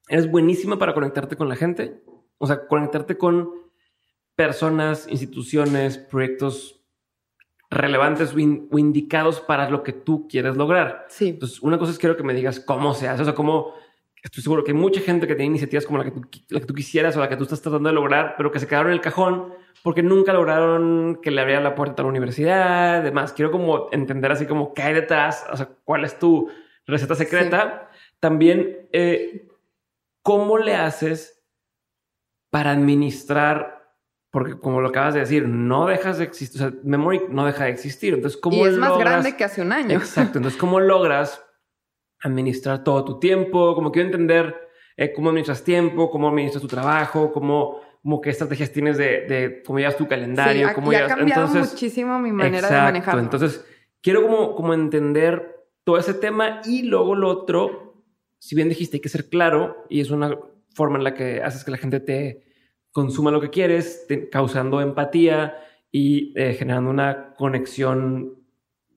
eres 0.09 0.31
buenísima 0.31 0.79
para 0.79 0.94
conectarte 0.94 1.37
con 1.37 1.48
la 1.48 1.57
gente, 1.57 2.03
o 2.40 2.46
sea, 2.46 2.66
conectarte 2.66 3.18
con 3.18 3.50
personas, 4.35 5.07
instituciones, 5.09 5.98
proyectos 5.98 6.81
relevantes 7.68 8.35
o, 8.35 8.79
indicados 8.79 9.40
para 9.40 9.68
lo 9.68 9.83
que 9.83 9.92
tú 9.92 10.26
quieres 10.26 10.57
lograr. 10.57 11.07
Sí. 11.11 11.29
Entonces, 11.29 11.61
una 11.61 11.79
cosa 11.79 11.92
es 11.92 11.98
quiero 11.98 12.16
que 12.16 12.22
me 12.22 12.33
digas 12.33 12.59
cómo 12.59 12.94
se 12.94 13.09
hace, 13.09 13.22
o 13.22 13.24
sea, 13.26 13.35
cómo 13.35 13.74
estoy 14.22 14.42
seguro 14.42 14.64
que 14.64 14.72
hay 14.72 14.76
mucha 14.76 15.00
gente 15.03 15.26
que 15.26 15.35
tiene 15.35 15.50
iniciativas 15.50 15.85
como 15.85 15.98
la 15.98 16.05
que, 16.05 16.12
tú, 16.12 16.22
la 16.48 16.61
que 16.61 16.66
tú 16.66 16.74
quisieras 16.74 17.14
o 17.16 17.20
la 17.20 17.29
que 17.29 17.37
tú 17.37 17.44
estás 17.44 17.61
tratando 17.61 17.90
de 17.90 17.94
lograr, 17.94 18.35
pero 18.38 18.50
que 18.50 18.59
se 18.59 18.66
quedaron 18.66 18.88
en 18.88 18.94
el 18.94 19.03
cajón 19.03 19.53
porque 19.83 20.03
nunca 20.03 20.33
lograron 20.33 21.20
que 21.22 21.31
le 21.31 21.42
abriera 21.42 21.61
la 21.61 21.74
puerta 21.74 22.00
a 22.00 22.05
la 22.05 22.11
universidad, 22.11 23.03
demás. 23.03 23.35
Quiero 23.35 23.50
como 23.50 23.88
entender 23.92 24.33
así 24.33 24.46
como 24.46 24.72
qué 24.72 24.83
hay 24.83 24.94
detrás, 24.94 25.44
o 25.53 25.57
sea, 25.59 25.68
cuál 25.85 26.05
es 26.05 26.18
tu 26.18 26.50
receta 26.87 27.14
secreta. 27.14 27.90
También, 28.18 28.88
eh, 28.92 29.48
¿cómo 30.22 30.57
le 30.57 30.74
haces 30.74 31.39
para 32.50 32.72
administrar 32.72 33.80
porque 34.30 34.58
como 34.58 34.80
lo 34.80 34.88
acabas 34.88 35.14
de 35.14 35.20
decir, 35.20 35.48
no 35.48 35.86
dejas 35.86 36.18
de 36.18 36.24
existir, 36.24 36.62
o 36.62 36.70
sea, 36.70 36.78
Memory 36.84 37.22
no 37.30 37.46
deja 37.46 37.64
de 37.64 37.70
existir. 37.70 38.14
Entonces, 38.14 38.40
¿cómo 38.40 38.56
Y 38.56 38.68
es 38.68 38.76
más 38.76 38.96
grande 38.96 39.36
que 39.36 39.42
hace 39.42 39.60
un 39.60 39.72
año. 39.72 39.96
Exacto. 39.96 40.38
Entonces, 40.38 40.58
¿cómo 40.58 40.78
logras 40.78 41.44
administrar 42.22 42.84
todo 42.84 43.04
tu 43.04 43.18
tiempo? 43.18 43.74
Como 43.74 43.90
quiero 43.90 44.06
entender 44.06 44.54
eh, 44.96 45.12
cómo 45.12 45.30
administras 45.30 45.64
tiempo, 45.64 46.10
cómo 46.10 46.28
administras 46.28 46.62
tu 46.62 46.68
trabajo, 46.68 47.32
cómo, 47.32 47.80
cómo 48.02 48.20
qué 48.20 48.30
estrategias 48.30 48.70
tienes 48.70 48.98
de, 48.98 49.26
de 49.26 49.62
cómo 49.66 49.80
llevas 49.80 49.96
tu 49.96 50.06
calendario. 50.06 50.68
Sí, 50.68 50.74
cómo 50.74 50.92
ha 50.92 51.06
cambiado 51.06 51.48
muchísimo 51.48 52.18
mi 52.20 52.30
manera 52.30 52.68
de 52.68 52.76
manejarlo. 52.76 53.22
Entonces, 53.22 53.64
quiero 54.00 54.22
como, 54.22 54.54
como 54.54 54.74
entender 54.74 55.66
todo 55.82 55.98
ese 55.98 56.14
tema 56.14 56.60
y 56.64 56.82
luego 56.82 57.16
lo 57.16 57.28
otro, 57.28 58.04
si 58.38 58.54
bien 58.54 58.68
dijiste 58.68 58.98
hay 58.98 59.00
que 59.00 59.08
ser 59.08 59.28
claro 59.28 59.86
y 59.88 60.00
es 60.00 60.10
una 60.10 60.38
forma 60.74 60.98
en 60.98 61.04
la 61.04 61.14
que 61.14 61.42
haces 61.42 61.64
que 61.64 61.70
la 61.70 61.76
gente 61.76 62.00
te 62.00 62.44
consuma 62.92 63.30
lo 63.30 63.40
que 63.40 63.50
quieres, 63.50 64.06
causando 64.30 64.80
empatía 64.80 65.56
y 65.92 66.33
eh, 66.38 66.54
generando 66.54 66.90
una 66.90 67.35
conexión 67.35 68.40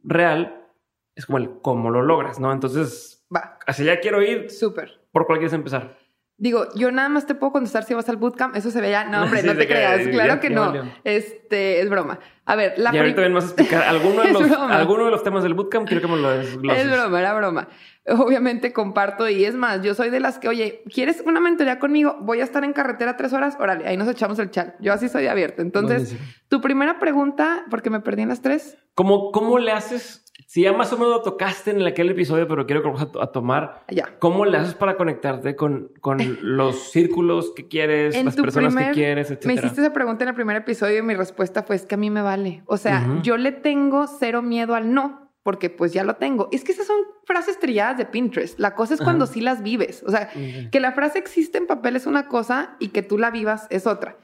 real, 0.04 0.68
es 1.16 1.26
como 1.26 1.38
el 1.38 1.60
cómo 1.62 1.90
lo 1.90 2.02
logras, 2.02 2.40
¿no? 2.40 2.52
Entonces, 2.52 3.26
va. 3.34 3.60
Hacia 3.66 3.92
allá 3.92 4.02
quiero 4.02 4.22
ir. 4.22 4.50
Súper. 4.50 5.02
¿Por 5.12 5.26
cuál 5.26 5.40
quieres 5.40 5.54
empezar? 5.54 5.98
Digo, 6.44 6.68
yo 6.76 6.92
nada 6.92 7.08
más 7.08 7.26
te 7.26 7.36
puedo 7.36 7.54
contestar 7.54 7.86
si 7.86 7.94
vas 7.94 8.10
al 8.10 8.18
bootcamp. 8.18 8.54
Eso 8.58 8.70
se 8.70 8.82
ve 8.82 8.92
ya. 8.92 9.06
No, 9.06 9.24
hombre, 9.24 9.44
no 9.44 9.56
te 9.56 9.66
creas. 9.66 10.06
claro 10.10 10.42
que 10.42 10.50
no. 10.50 10.74
Este 11.06 11.80
es 11.80 11.90
broma. 11.90 12.20
A 12.44 12.58
ver, 12.58 12.74
la 12.76 12.94
Y 12.94 12.98
ahorita 12.98 13.22
ven 13.22 13.32
más 13.32 13.46
a 13.46 13.48
explicar 13.48 13.84
alguno 13.84 14.24
de, 14.24 14.34
los, 14.34 14.52
alguno 14.52 15.06
de 15.06 15.12
los 15.12 15.24
temas 15.24 15.44
del 15.44 15.54
bootcamp. 15.54 15.88
Quiero 15.88 16.02
que 16.02 16.14
me 16.14 16.18
lo 16.18 16.32
desgloses. 16.32 16.84
Es 16.84 16.92
broma, 16.92 17.18
era 17.18 17.34
broma. 17.34 17.70
Obviamente 18.10 18.74
comparto 18.74 19.30
y 19.30 19.46
es 19.46 19.56
más, 19.56 19.82
yo 19.84 19.94
soy 19.94 20.10
de 20.10 20.20
las 20.20 20.38
que, 20.38 20.50
oye, 20.50 20.84
¿quieres 20.94 21.24
una 21.26 21.40
mentoría 21.40 21.80
conmigo? 21.80 22.18
Voy 22.20 22.42
a 22.42 22.44
estar 22.44 22.66
en 22.66 22.74
carretera 22.74 23.16
tres 23.16 23.32
horas. 23.32 23.56
Órale, 23.58 23.88
ahí 23.88 23.96
nos 23.96 24.10
echamos 24.10 24.38
el 24.40 24.52
chat. 24.52 24.76
Yo 24.82 24.92
así 24.92 25.08
soy 25.08 25.28
abierto. 25.28 25.62
Entonces, 25.62 26.18
tu 26.50 26.60
primera 26.60 27.00
pregunta, 27.00 27.64
porque 27.70 27.90
me 27.90 28.02
perdí 28.02 28.24
en 28.24 28.28
las 28.28 28.42
tres. 28.42 28.78
¿Cómo, 28.96 29.32
cómo 29.32 29.60
le 29.60 29.72
haces 29.72 30.23
si 30.48 30.62
ya 30.62 30.74
más 30.74 30.92
o 30.92 30.98
menos 30.98 31.12
lo 31.12 31.22
tocaste 31.22 31.72
en 31.72 31.82
aquel 31.84 32.10
episodio, 32.10 32.48
pero 32.48 32.66
quiero 32.66 32.82
que 32.82 32.90
vamos 32.90 33.08
a, 33.20 33.28
tomar. 33.28 33.84
Ya. 33.90 34.18
¿Cómo 34.20 34.46
le 34.46 34.58
haces 34.58 34.74
para 34.76 34.98
conectarte 34.98 35.56
con, 35.56 35.92
con 36.00 36.18
los 36.42 36.92
círculos 36.92 37.52
que 37.56 37.68
quieres, 37.68 38.22
las 38.24 38.36
personas 38.36 38.76
que 38.76 38.92
quieres, 38.92 39.32
etcétera? 39.32 39.54
Me 39.54 39.60
hiciste 39.60 39.82
esa 39.82 39.94
pregunta 39.94 40.24
en 40.24 40.30
el 40.30 40.36
primer 40.36 40.58
episodio 40.58 41.00
y 41.00 41.02
mi 41.02 41.16
respuesta 41.16 41.64
fue 41.64 41.76
es 41.76 41.86
que 41.86 41.96
a 41.96 41.98
mí 41.98 42.10
me 42.10 42.22
vale. 42.22 42.64
O 42.66 42.78
sea, 42.78 43.20
yo 43.22 43.38
le 43.38 43.52
tengo 43.52 44.08
cero 44.08 44.42
miedo 44.42 44.76
al 44.76 44.94
no, 44.94 45.32
porque 45.44 45.70
pues 45.70 45.94
ya 45.94 46.04
lo 46.04 46.16
tengo. 46.16 46.50
Es 46.52 46.64
que 46.64 46.72
esas 46.72 46.88
son 46.88 46.98
frases 47.26 47.60
trilladas 47.60 47.98
de 47.98 48.06
Pinterest. 48.06 48.60
La 48.60 48.76
cosa 48.76 48.96
es 48.96 49.02
cuando 49.02 49.28
sí 49.28 49.42
las 49.42 49.62
vives. 49.62 50.04
O 50.06 50.12
sea, 50.12 50.30
que 50.72 50.80
la 50.80 50.94
frase 50.94 51.20
existe 51.20 51.58
en 51.58 51.68
papel 51.68 51.96
es 51.96 52.06
una 52.06 52.28
cosa 52.28 52.76
y 52.80 52.90
que 52.90 53.02
tú 53.02 53.18
la 53.18 53.30
vivas 53.30 53.68
es 53.70 53.86
otra. 53.86 54.18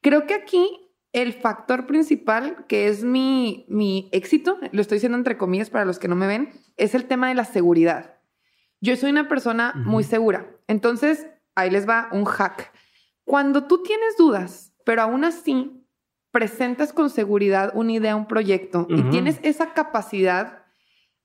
Creo 0.00 0.26
que 0.26 0.34
aquí 0.34 0.81
el 1.12 1.32
factor 1.32 1.86
principal, 1.86 2.64
que 2.68 2.88
es 2.88 3.04
mi, 3.04 3.66
mi 3.68 4.08
éxito, 4.12 4.58
lo 4.72 4.80
estoy 4.80 4.96
diciendo 4.96 5.18
entre 5.18 5.36
comillas 5.36 5.70
para 5.70 5.84
los 5.84 5.98
que 5.98 6.08
no 6.08 6.16
me 6.16 6.26
ven, 6.26 6.50
es 6.76 6.94
el 6.94 7.04
tema 7.04 7.28
de 7.28 7.34
la 7.34 7.44
seguridad. 7.44 8.18
Yo 8.80 8.96
soy 8.96 9.10
una 9.10 9.28
persona 9.28 9.72
muy 9.76 10.04
segura. 10.04 10.46
Entonces, 10.66 11.26
ahí 11.54 11.70
les 11.70 11.88
va 11.88 12.08
un 12.12 12.24
hack. 12.24 12.72
Cuando 13.24 13.64
tú 13.64 13.82
tienes 13.82 14.16
dudas, 14.16 14.72
pero 14.84 15.02
aún 15.02 15.24
así 15.24 15.86
presentas 16.30 16.92
con 16.92 17.10
seguridad 17.10 17.72
una 17.74 17.92
idea, 17.92 18.16
un 18.16 18.26
proyecto 18.26 18.86
y 18.88 19.02
tienes 19.10 19.38
esa 19.42 19.74
capacidad, 19.74 20.64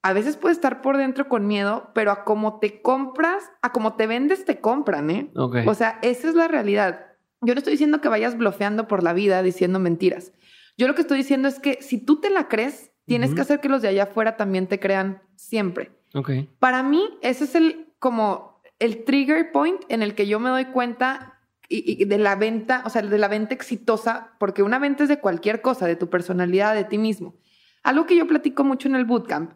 a 0.04 0.14
veces 0.14 0.38
puedes 0.38 0.58
estar 0.58 0.82
por 0.82 0.98
dentro 0.98 1.28
con 1.30 1.48
miedo, 1.48 1.92
pero 1.96 2.12
a 2.12 2.24
cómo 2.24 2.60
te 2.60 2.82
compras, 2.82 3.52
a 3.62 3.72
cómo 3.72 3.96
te 3.96 4.06
vendes, 4.06 4.46
te 4.46 4.60
compran, 4.60 5.10
¿eh? 5.10 5.32
O 5.36 5.74
sea, 5.74 5.98
esa 6.02 6.28
es 6.30 6.36
la 6.36 6.48
realidad. 6.48 7.07
Yo 7.42 7.54
no 7.54 7.60
estoy 7.60 7.72
diciendo 7.72 8.02
que 8.02 8.10
vayas 8.10 8.38
blofeando 8.38 8.88
por 8.88 9.04
la 9.04 9.14
vida 9.14 9.44
diciendo 9.44 9.80
mentiras. 9.80 10.34
Yo 10.78 10.88
lo 10.88 10.96
que 10.96 11.02
estoy 11.02 11.18
diciendo 11.18 11.48
es 11.48 11.60
que 11.60 11.80
si 11.82 11.98
tú 11.98 12.20
te 12.20 12.30
la 12.30 12.48
crees, 12.48 12.92
tienes 13.06 13.34
que 13.34 13.42
hacer 13.42 13.60
que 13.60 13.70
los 13.70 13.82
de 13.82 13.88
allá 13.88 14.04
afuera 14.04 14.38
también 14.38 14.68
te 14.68 14.80
crean 14.80 15.22
siempre. 15.36 15.92
Okay. 16.14 16.50
Para 16.60 16.84
mí, 16.84 17.04
ese 17.22 17.46
es 17.46 17.56
el 17.56 17.88
como 18.00 18.62
el 18.80 19.04
trigger 19.04 19.52
point 19.52 19.82
en 19.90 20.04
el 20.04 20.14
que 20.14 20.28
yo 20.28 20.40
me 20.40 20.50
doy 20.50 20.66
cuenta 20.66 21.40
y, 21.70 22.06
de 22.06 22.18
la 22.18 22.36
venta, 22.36 22.84
o 22.86 22.90
sea, 22.90 23.02
de 23.02 23.18
la 23.18 23.28
venta 23.28 23.54
exitosa, 23.54 24.34
porque 24.40 24.64
una 24.64 24.80
venta 24.80 25.04
es 25.04 25.10
de 25.10 25.20
cualquier 25.20 25.62
cosa, 25.62 25.86
de 25.86 25.96
tu 25.96 26.10
personalidad, 26.10 26.76
de 26.76 26.84
ti 26.84 26.98
mismo. 26.98 27.36
Algo 27.84 28.06
que 28.06 28.16
yo 28.16 28.28
platico 28.28 28.64
mucho 28.64 28.88
en 28.88 28.96
el 28.96 29.06
bootcamp 29.06 29.54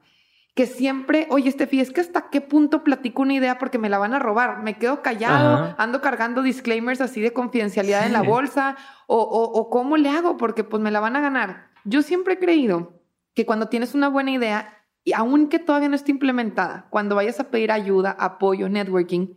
que 0.54 0.66
siempre, 0.66 1.28
oye, 1.30 1.48
Estefi, 1.48 1.80
es 1.80 1.92
que 1.92 2.02
hasta 2.02 2.30
qué 2.30 2.42
punto 2.42 2.84
platico 2.84 3.22
una 3.22 3.34
idea 3.34 3.58
porque 3.58 3.78
me 3.78 3.90
la 3.90 3.98
van 4.00 4.14
a 4.14 4.20
robar. 4.20 4.62
Me 4.64 4.78
quedo 4.78 5.02
callado, 5.02 5.74
ando 5.78 6.02
cargando 6.02 6.42
disclaimers 6.42 7.00
así 7.00 7.22
de 7.22 7.32
confidencialidad 7.32 8.06
en 8.06 8.14
la 8.14 8.22
bolsa, 8.22 8.76
o, 9.08 9.18
o, 9.18 9.70
cómo 9.70 9.96
le 9.96 10.10
hago 10.10 10.36
porque 10.36 10.64
pues 10.64 10.84
me 10.84 10.92
la 10.92 11.00
van 11.00 11.16
a 11.16 11.22
ganar. 11.22 11.70
Yo 11.86 12.02
siempre 12.02 12.34
he 12.34 12.40
creído 12.40 13.02
que 13.34 13.46
cuando 13.46 13.70
tienes 13.70 13.96
una 13.96 14.10
buena 14.10 14.32
idea, 14.32 14.78
y 15.04 15.14
aunque 15.14 15.58
todavía 15.58 15.88
no 15.88 15.96
esté 15.96 16.12
implementada, 16.12 16.88
cuando 16.90 17.16
vayas 17.16 17.40
a 17.40 17.50
pedir 17.50 17.72
ayuda, 17.72 18.12
apoyo, 18.20 18.68
networking, 18.68 19.36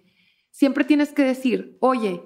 siempre 0.50 0.84
tienes 0.84 1.12
que 1.12 1.22
decir, 1.22 1.78
oye, 1.80 2.22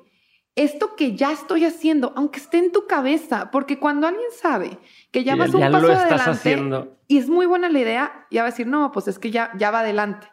esto 0.62 0.96
que 0.96 1.14
ya 1.16 1.32
estoy 1.32 1.64
haciendo, 1.64 2.12
aunque 2.16 2.38
esté 2.40 2.58
en 2.58 2.72
tu 2.72 2.86
cabeza, 2.86 3.50
porque 3.50 3.78
cuando 3.78 4.06
alguien 4.06 4.26
sabe 4.40 4.78
que 5.10 5.24
ya 5.24 5.34
Ya- 5.34 5.38
vas 5.44 5.54
un 5.54 5.60
ya 5.60 5.70
paso 5.70 5.86
adelante 5.92 6.30
haciendo. 6.30 6.96
y 7.06 7.18
es 7.18 7.28
muy 7.28 7.46
buena 7.46 7.68
la 7.68 7.78
idea, 7.78 8.26
ya 8.30 8.42
va 8.42 8.48
a 8.48 8.50
decir, 8.50 8.66
no, 8.66 8.90
pues 8.92 9.08
es 9.08 9.18
que 9.18 9.30
ya, 9.30 9.50
ya 9.56 9.70
va 9.70 9.80
adelante. 9.80 10.26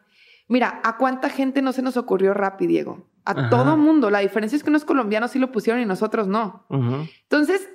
Mira, 0.47 0.81
¿a 0.83 0.97
cuánta 0.97 1.29
gente 1.29 1.61
no 1.61 1.71
se 1.73 1.81
nos 1.81 1.97
ocurrió 1.97 2.33
Rappi, 2.33 2.67
Diego? 2.67 3.07
A 3.25 3.31
Ajá. 3.31 3.49
todo 3.49 3.77
mundo. 3.77 4.11
La 4.11 4.19
diferencia 4.19 4.55
es 4.55 4.63
que 4.63 4.69
unos 4.69 4.85
colombianos 4.85 5.31
sí 5.31 5.39
lo 5.39 5.51
pusieron 5.51 5.81
y 5.81 5.85
nosotros 5.85 6.27
no. 6.27 6.65
Entonces, 6.69 7.67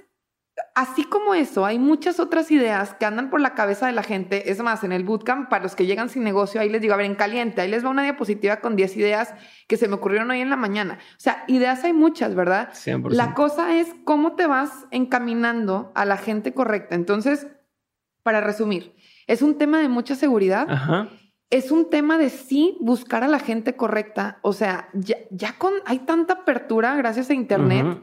así 0.75 1.05
como 1.05 1.35
eso, 1.35 1.64
hay 1.66 1.79
muchas 1.79 2.21
otras 2.21 2.51
ideas 2.51 2.95
que 2.95 3.05
andan 3.05 3.31
por 3.31 3.41
la 3.41 3.55
cabeza 3.55 3.87
de 3.87 3.93
la 3.93 4.03
gente. 4.03 4.51
Es 4.51 4.62
más, 4.62 4.85
en 4.85 4.93
el 4.93 5.05
bootcamp, 5.05 5.49
para 5.49 5.62
los 5.62 5.75
que 5.75 5.87
llegan 5.87 6.09
sin 6.09 6.25
negocio, 6.25 6.61
ahí 6.61 6.68
les 6.68 6.81
digo, 6.81 6.95
a 6.95 6.97
ver, 6.97 7.07
en 7.07 7.14
caliente, 7.14 7.61
ahí 7.61 7.71
les 7.71 7.85
va 7.85 7.91
una 7.91 8.03
diapositiva 8.03 8.57
con 8.57 8.77
10 8.77 8.97
ideas 8.97 9.35
que 9.66 9.77
se 9.77 9.89
me 9.89 9.95
ocurrieron 9.95 10.31
hoy 10.31 10.41
en 10.41 10.51
la 10.51 10.57
mañana. 10.57 10.99
O 11.12 11.21
sea, 11.21 11.45
ideas 11.49 11.85
hay 11.85 11.93
muchas, 11.93 12.35
¿verdad? 12.35 12.71
100%. 12.73 13.11
La 13.11 13.35
cosa 13.35 13.79
es 13.79 13.95
cómo 14.05 14.37
te 14.37 14.47
vas 14.47 14.87
encaminando 14.91 15.93
a 15.95 16.05
la 16.05 16.16
gente 16.16 16.55
correcta. 16.55 16.95
Entonces, 16.95 17.47
para 18.23 18.41
resumir, 18.41 18.95
es 19.27 19.43
un 19.43 19.59
tema 19.59 19.79
de 19.79 19.89
mucha 19.89 20.14
seguridad. 20.14 20.66
Ajá. 20.71 21.09
Es 21.51 21.73
un 21.73 21.91
tema 21.91 22.16
de 22.16 22.31
sí 22.31 22.77
buscar 22.81 23.25
a 23.25 23.29
la 23.29 23.41
gente 23.41 23.75
correcta. 23.75 24.39
O 24.43 24.53
sea, 24.53 24.89
ya, 24.93 25.16
ya 25.31 25.59
con 25.59 25.73
hay 25.85 25.99
tanta 26.01 26.35
apertura 26.35 26.95
gracias 26.95 27.29
a 27.31 27.35
Internet. 27.35 28.03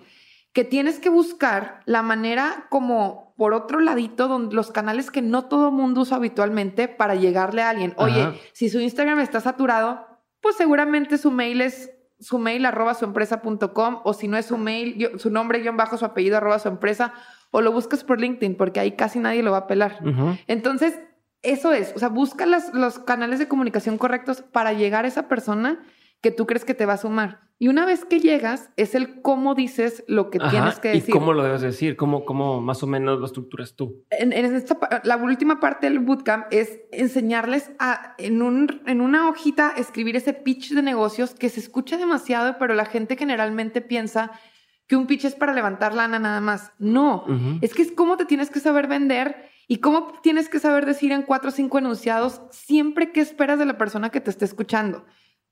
Que 0.53 0.63
tienes 0.63 0.99
que 0.99 1.09
buscar 1.09 1.81
la 1.85 2.01
manera 2.01 2.65
como 2.69 3.33
por 3.37 3.53
otro 3.53 3.79
ladito, 3.79 4.27
donde 4.27 4.55
los 4.55 4.71
canales 4.71 5.11
que 5.11 5.21
no 5.21 5.45
todo 5.45 5.71
mundo 5.71 6.01
usa 6.01 6.17
habitualmente 6.17 6.87
para 6.87 7.13
llegarle 7.15 7.61
a 7.61 7.69
alguien. 7.69 7.93
Oye, 7.97 8.21
Ajá. 8.23 8.33
si 8.53 8.69
su 8.69 8.79
Instagram 8.79 9.19
está 9.19 9.39
saturado, 9.41 10.07
pues 10.41 10.55
seguramente 10.55 11.17
su 11.19 11.29
mail 11.31 11.61
es 11.61 11.91
su 12.19 12.39
mail 12.39 12.65
arroba 12.65 12.95
su 12.95 13.05
empresa.com 13.05 13.99
o 14.03 14.13
si 14.13 14.27
no 14.27 14.37
es 14.37 14.47
su 14.47 14.57
mail, 14.57 14.95
yo- 14.97 15.19
su 15.19 15.29
nombre 15.29 15.59
guion 15.59 15.77
bajo 15.77 15.97
su 15.97 16.05
apellido 16.05 16.37
arroba 16.37 16.57
su 16.57 16.67
empresa 16.67 17.13
o 17.51 17.61
lo 17.61 17.71
buscas 17.71 18.03
por 18.03 18.19
LinkedIn 18.19 18.55
porque 18.57 18.79
ahí 18.79 18.93
casi 18.93 19.19
nadie 19.19 19.43
lo 19.43 19.51
va 19.51 19.57
a 19.59 19.67
pelar. 19.67 19.99
Entonces, 20.47 20.99
eso 21.43 21.73
es, 21.73 21.93
o 21.95 21.99
sea, 21.99 22.09
busca 22.09 22.47
las- 22.47 22.73
los 22.73 22.97
canales 22.97 23.37
de 23.37 23.47
comunicación 23.47 23.99
correctos 23.99 24.41
para 24.41 24.73
llegar 24.73 25.05
a 25.05 25.07
esa 25.07 25.27
persona 25.27 25.79
que 26.21 26.31
tú 26.31 26.47
crees 26.47 26.65
que 26.65 26.73
te 26.73 26.87
va 26.87 26.93
a 26.93 26.97
sumar. 26.97 27.41
Y 27.59 27.69
una 27.69 27.85
vez 27.87 28.05
que 28.05 28.19
llegas, 28.19 28.69
es 28.77 28.93
el 28.93 29.21
cómo 29.23 29.55
dices 29.55 30.03
lo 30.07 30.29
que 30.29 30.37
Ajá. 30.39 30.51
tienes 30.51 30.79
que 30.79 30.89
¿Y 30.93 30.99
decir. 30.99 31.11
cómo 31.13 31.33
lo 31.33 31.43
debes 31.43 31.61
decir? 31.61 31.95
¿Cómo, 31.95 32.23
cómo 32.23 32.61
más 32.61 32.83
o 32.83 32.87
menos 32.87 33.19
lo 33.19 33.25
estructuras 33.25 33.75
tú? 33.75 34.03
En, 34.11 34.31
en 34.31 34.53
esta 34.53 34.77
la 35.03 35.17
última 35.17 35.59
parte 35.59 35.87
del 35.89 35.97
bootcamp 35.99 36.45
es 36.51 36.81
enseñarles 36.91 37.71
a, 37.79 38.13
en, 38.19 38.43
un, 38.43 38.81
en 38.85 39.01
una 39.01 39.27
hojita, 39.27 39.73
escribir 39.75 40.15
ese 40.15 40.33
pitch 40.33 40.73
de 40.73 40.83
negocios 40.83 41.33
que 41.33 41.49
se 41.49 41.59
escucha 41.59 41.97
demasiado, 41.97 42.57
pero 42.59 42.75
la 42.75 42.85
gente 42.85 43.17
generalmente 43.17 43.81
piensa 43.81 44.31
que 44.85 44.95
un 44.95 45.07
pitch 45.07 45.25
es 45.25 45.35
para 45.35 45.53
levantar 45.53 45.95
lana 45.95 46.19
nada 46.19 46.41
más. 46.41 46.71
No, 46.77 47.25
es 47.61 47.73
que 47.73 47.81
es 47.81 47.91
cómo 47.91 48.17
te 48.17 48.25
tienes 48.25 48.51
que 48.51 48.59
saber 48.59 48.87
vender 48.87 49.49
y 49.67 49.77
cómo 49.77 50.13
tienes 50.21 50.47
que 50.47 50.59
saber 50.59 50.85
decir 50.85 51.11
en 51.11 51.23
cuatro 51.23 51.49
o 51.49 51.51
cinco 51.51 51.79
enunciados 51.79 52.41
siempre 52.51 53.11
que 53.11 53.19
esperas 53.19 53.57
de 53.59 53.65
la 53.65 53.77
persona 53.77 54.11
que 54.11 54.21
te 54.21 54.29
esté 54.29 54.45
escuchando. 54.45 55.05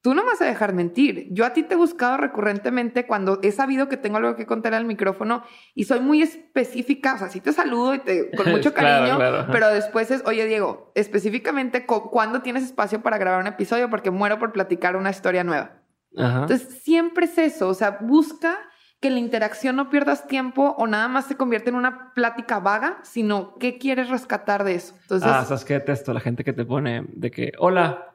Tú 0.06 0.14
no 0.14 0.22
me 0.24 0.30
vas 0.34 0.42
a 0.44 0.46
dejar 0.46 0.72
mentir. 0.74 1.30
Yo 1.32 1.48
a 1.48 1.54
ti 1.54 1.64
te 1.64 1.74
he 1.74 1.78
buscado 1.78 2.18
recurrentemente 2.18 3.08
cuando 3.08 3.40
he 3.42 3.52
sabido 3.52 3.90
que 3.90 3.98
tengo 3.98 4.18
algo 4.18 4.36
que 4.36 4.46
contar 4.46 4.76
al 4.76 4.86
micrófono 4.86 5.42
y 5.74 5.86
soy 5.86 6.00
muy 6.00 6.22
específica. 6.22 7.16
O 7.16 7.18
sea, 7.18 7.30
sí 7.30 7.42
te 7.42 7.52
saludo 7.52 7.96
y 7.96 8.00
te, 8.00 8.30
con 8.36 8.52
mucho 8.52 8.72
cariño, 8.76 9.16
claro, 9.18 9.48
pero 9.52 9.68
después 9.70 10.12
es, 10.12 10.22
oye, 10.28 10.46
Diego, 10.46 10.92
específicamente 10.94 11.88
cu- 11.88 12.12
cuándo 12.12 12.44
tienes 12.44 12.64
espacio 12.64 13.02
para 13.02 13.18
grabar 13.18 13.42
un 13.42 13.48
episodio 13.48 13.90
porque 13.90 14.12
muero 14.12 14.38
por 14.38 14.52
platicar 14.52 14.96
una 14.96 15.10
historia 15.10 15.44
nueva. 15.44 15.82
Ajá. 16.16 16.42
Entonces, 16.42 16.82
siempre 16.84 17.26
es 17.26 17.38
eso. 17.40 17.68
O 17.68 17.74
sea, 17.74 17.98
busca 18.00 18.60
que 19.00 19.10
la 19.10 19.18
interacción 19.18 19.76
no 19.76 19.90
pierdas 19.90 20.28
tiempo 20.28 20.76
o 20.78 20.86
nada 20.86 21.08
más 21.08 21.26
se 21.26 21.36
convierte 21.36 21.70
en 21.72 21.78
una 21.78 22.14
plática 22.14 22.60
vaga, 22.60 23.00
sino 23.02 23.56
qué 23.58 23.80
quieres 23.80 24.10
rescatar 24.10 24.64
de 24.66 24.76
eso. 24.76 24.94
Entonces, 25.02 25.28
ah, 25.32 25.44
¿sabes 25.46 25.66
qué 25.66 25.74
detesto? 25.74 26.14
La 26.14 26.20
gente 26.20 26.44
que 26.44 26.54
te 26.54 26.64
pone 26.64 27.06
de 27.10 27.32
que, 27.32 27.54
hola, 27.58 28.12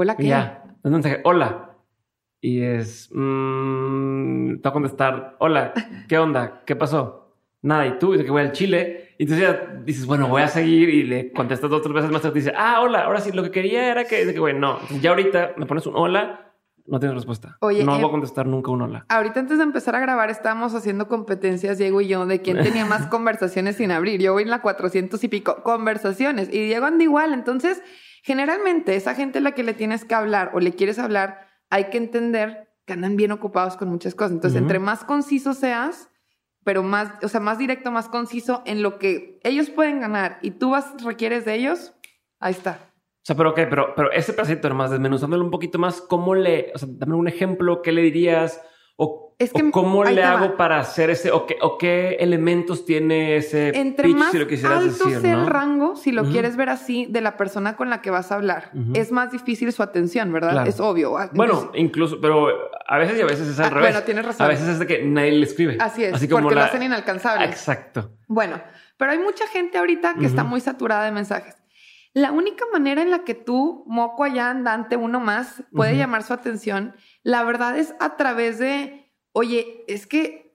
hola, 0.00 0.14
y 0.18 0.22
¿qué? 0.22 0.28
ya. 0.28 0.62
Un 0.82 0.92
mensaje, 0.92 1.20
hola. 1.24 1.76
Y 2.40 2.62
es, 2.62 3.10
mmm, 3.12 4.56
te 4.56 4.62
va 4.62 4.70
a 4.70 4.72
contestar, 4.72 5.36
hola, 5.40 5.72
¿qué 6.08 6.18
onda? 6.18 6.62
¿Qué 6.64 6.76
pasó? 6.76 7.34
Nada, 7.62 7.84
y 7.86 7.98
tú, 7.98 8.14
y 8.14 8.24
que 8.24 8.30
voy 8.30 8.42
al 8.42 8.52
Chile. 8.52 9.16
Y 9.18 9.24
entonces 9.24 9.48
ya 9.48 9.82
dices, 9.84 10.06
bueno, 10.06 10.28
voy 10.28 10.42
a 10.42 10.48
seguir 10.48 10.88
y 10.88 11.02
le 11.02 11.32
contestas 11.32 11.68
dos 11.68 11.80
o 11.80 11.82
tres 11.82 11.94
veces 11.94 12.10
más. 12.12 12.24
Y 12.24 12.28
te 12.28 12.34
dice, 12.34 12.52
ah, 12.56 12.80
hola, 12.80 13.06
ahora 13.06 13.20
sí, 13.20 13.32
lo 13.32 13.42
que 13.42 13.50
quería 13.50 13.90
era 13.90 14.04
que, 14.04 14.24
de 14.24 14.32
que, 14.32 14.38
güey, 14.38 14.56
no. 14.56 14.74
Entonces, 14.74 15.02
ya 15.02 15.10
ahorita 15.10 15.54
me 15.56 15.66
pones 15.66 15.84
un 15.86 15.96
hola, 15.96 16.52
no 16.86 17.00
tienes 17.00 17.16
respuesta. 17.16 17.56
Oye, 17.60 17.82
no 17.82 17.96
eh, 17.96 17.98
voy 17.98 18.08
a 18.08 18.10
contestar 18.12 18.46
nunca 18.46 18.70
un 18.70 18.82
hola. 18.82 19.04
Ahorita 19.08 19.40
antes 19.40 19.58
de 19.58 19.64
empezar 19.64 19.96
a 19.96 20.00
grabar 20.00 20.30
estábamos 20.30 20.74
haciendo 20.74 21.08
competencias, 21.08 21.76
Diego 21.76 22.00
y 22.00 22.06
yo, 22.06 22.24
de 22.24 22.40
quién 22.40 22.62
tenía 22.62 22.86
más 22.86 23.06
conversaciones 23.10 23.74
sin 23.76 23.90
abrir. 23.90 24.20
Yo 24.20 24.32
voy 24.32 24.44
en 24.44 24.50
la 24.50 24.62
400 24.62 25.22
y 25.24 25.28
pico 25.28 25.64
conversaciones 25.64 26.48
y 26.52 26.66
Diego 26.66 26.86
anda 26.86 27.02
igual. 27.02 27.34
Entonces, 27.34 27.82
generalmente 28.22 28.96
esa 28.96 29.14
gente 29.14 29.38
a 29.38 29.40
la 29.40 29.52
que 29.52 29.62
le 29.62 29.74
tienes 29.74 30.04
que 30.04 30.14
hablar 30.14 30.50
o 30.54 30.60
le 30.60 30.72
quieres 30.72 30.98
hablar, 30.98 31.48
hay 31.70 31.84
que 31.84 31.98
entender 31.98 32.68
que 32.86 32.94
andan 32.94 33.16
bien 33.16 33.32
ocupados 33.32 33.76
con 33.76 33.88
muchas 33.88 34.14
cosas. 34.14 34.32
Entonces, 34.32 34.60
entre 34.60 34.78
más 34.78 35.04
conciso 35.04 35.54
seas, 35.54 36.10
pero 36.64 36.82
más, 36.82 37.12
o 37.22 37.28
sea, 37.28 37.40
más 37.40 37.58
directo, 37.58 37.90
más 37.90 38.08
conciso 38.08 38.62
en 38.66 38.82
lo 38.82 38.98
que 38.98 39.38
ellos 39.44 39.70
pueden 39.70 40.00
ganar 40.00 40.38
y 40.42 40.52
tú 40.52 40.70
vas, 40.70 41.02
requieres 41.04 41.44
de 41.44 41.54
ellos, 41.54 41.94
ahí 42.40 42.52
está. 42.52 42.78
O 42.82 43.24
sea, 43.28 43.36
pero 43.36 43.50
ok, 43.50 43.60
pero, 43.68 43.94
pero 43.94 44.10
ese 44.10 44.32
pedacito 44.32 44.68
nomás, 44.68 44.90
desmenuzándolo 44.90 45.44
un 45.44 45.50
poquito 45.50 45.78
más, 45.78 46.00
¿cómo 46.00 46.34
le, 46.34 46.72
o 46.74 46.78
sea, 46.78 46.88
dame 46.90 47.14
un 47.14 47.28
ejemplo, 47.28 47.82
qué 47.82 47.92
le 47.92 48.02
dirías? 48.02 48.62
O, 48.96 49.27
Es 49.40 49.52
que 49.52 49.70
cómo 49.70 50.02
le 50.02 50.16
te 50.16 50.20
va. 50.22 50.32
hago 50.32 50.56
para 50.56 50.80
hacer 50.80 51.10
ese, 51.10 51.30
o 51.30 51.46
qué, 51.46 51.56
o 51.62 51.78
qué 51.78 52.16
elementos 52.18 52.84
tiene 52.84 53.36
ese 53.36 53.68
Entre 53.78 54.08
pitch, 54.08 54.16
más 54.16 54.32
si 54.32 54.38
lo 54.40 54.48
quisieras 54.48 54.78
alto 54.82 55.04
decir, 55.04 55.20
sea 55.20 55.36
¿no? 55.36 55.42
el 55.42 55.46
rango, 55.46 55.94
si 55.94 56.10
lo 56.10 56.22
Ujú. 56.22 56.32
quieres 56.32 56.56
ver 56.56 56.70
así, 56.70 57.06
de 57.08 57.20
la 57.20 57.36
persona 57.36 57.76
con 57.76 57.88
la 57.88 58.02
que 58.02 58.10
vas 58.10 58.32
a 58.32 58.34
hablar, 58.34 58.72
Ujú. 58.74 58.92
es 58.94 59.12
más 59.12 59.30
difícil 59.30 59.72
su 59.72 59.84
atención, 59.84 60.32
¿verdad? 60.32 60.50
Claro. 60.52 60.68
Es 60.70 60.80
obvio. 60.80 61.16
Ah, 61.16 61.30
Bueno, 61.32 61.70
incluso, 61.74 62.20
pero 62.20 62.48
a 62.84 62.98
veces 62.98 63.16
y 63.16 63.22
a 63.22 63.26
veces 63.26 63.46
es 63.46 63.60
al 63.60 63.66
Ah, 63.66 63.70
revés. 63.70 63.90
bueno, 63.92 64.04
tienes 64.04 64.24
razón. 64.26 64.44
A 64.44 64.48
veces 64.48 64.66
es 64.68 64.78
de 64.80 64.86
que 64.88 65.04
nadie 65.04 65.30
le 65.30 65.44
escribe. 65.44 65.76
así 65.78 66.02
es, 66.02 66.14
Así 66.14 66.28
como 66.28 66.42
porque 66.42 66.56
la... 66.56 66.62
lo 66.62 66.66
hacen 66.66 66.82
inalcanzable. 66.82 67.44
Exacto. 67.44 68.16
Bueno, 68.26 68.60
pero 68.96 69.12
hay 69.12 69.18
mucha 69.20 69.46
gente 69.46 69.78
ahorita 69.78 70.16
que 70.18 70.26
está 70.26 70.42
Ujú. 70.42 70.50
muy 70.50 70.60
saturada 70.60 71.04
de 71.04 71.12
mensajes. 71.12 71.56
La 72.12 72.32
única 72.32 72.64
manera 72.72 73.02
en 73.02 73.12
la 73.12 73.20
que 73.20 73.34
tú, 73.34 73.84
moco 73.86 74.24
allá 74.24 74.50
andante, 74.50 74.96
uno 74.96 75.20
más, 75.20 75.62
puede 75.72 75.92
Ujú. 75.92 76.00
llamar 76.00 76.24
su 76.24 76.32
atención, 76.32 76.96
la 77.22 77.44
verdad 77.44 77.78
es 77.78 77.94
a 78.00 78.16
través 78.16 78.58
de, 78.58 79.07
oye, 79.32 79.84
es 79.88 80.06
que 80.06 80.54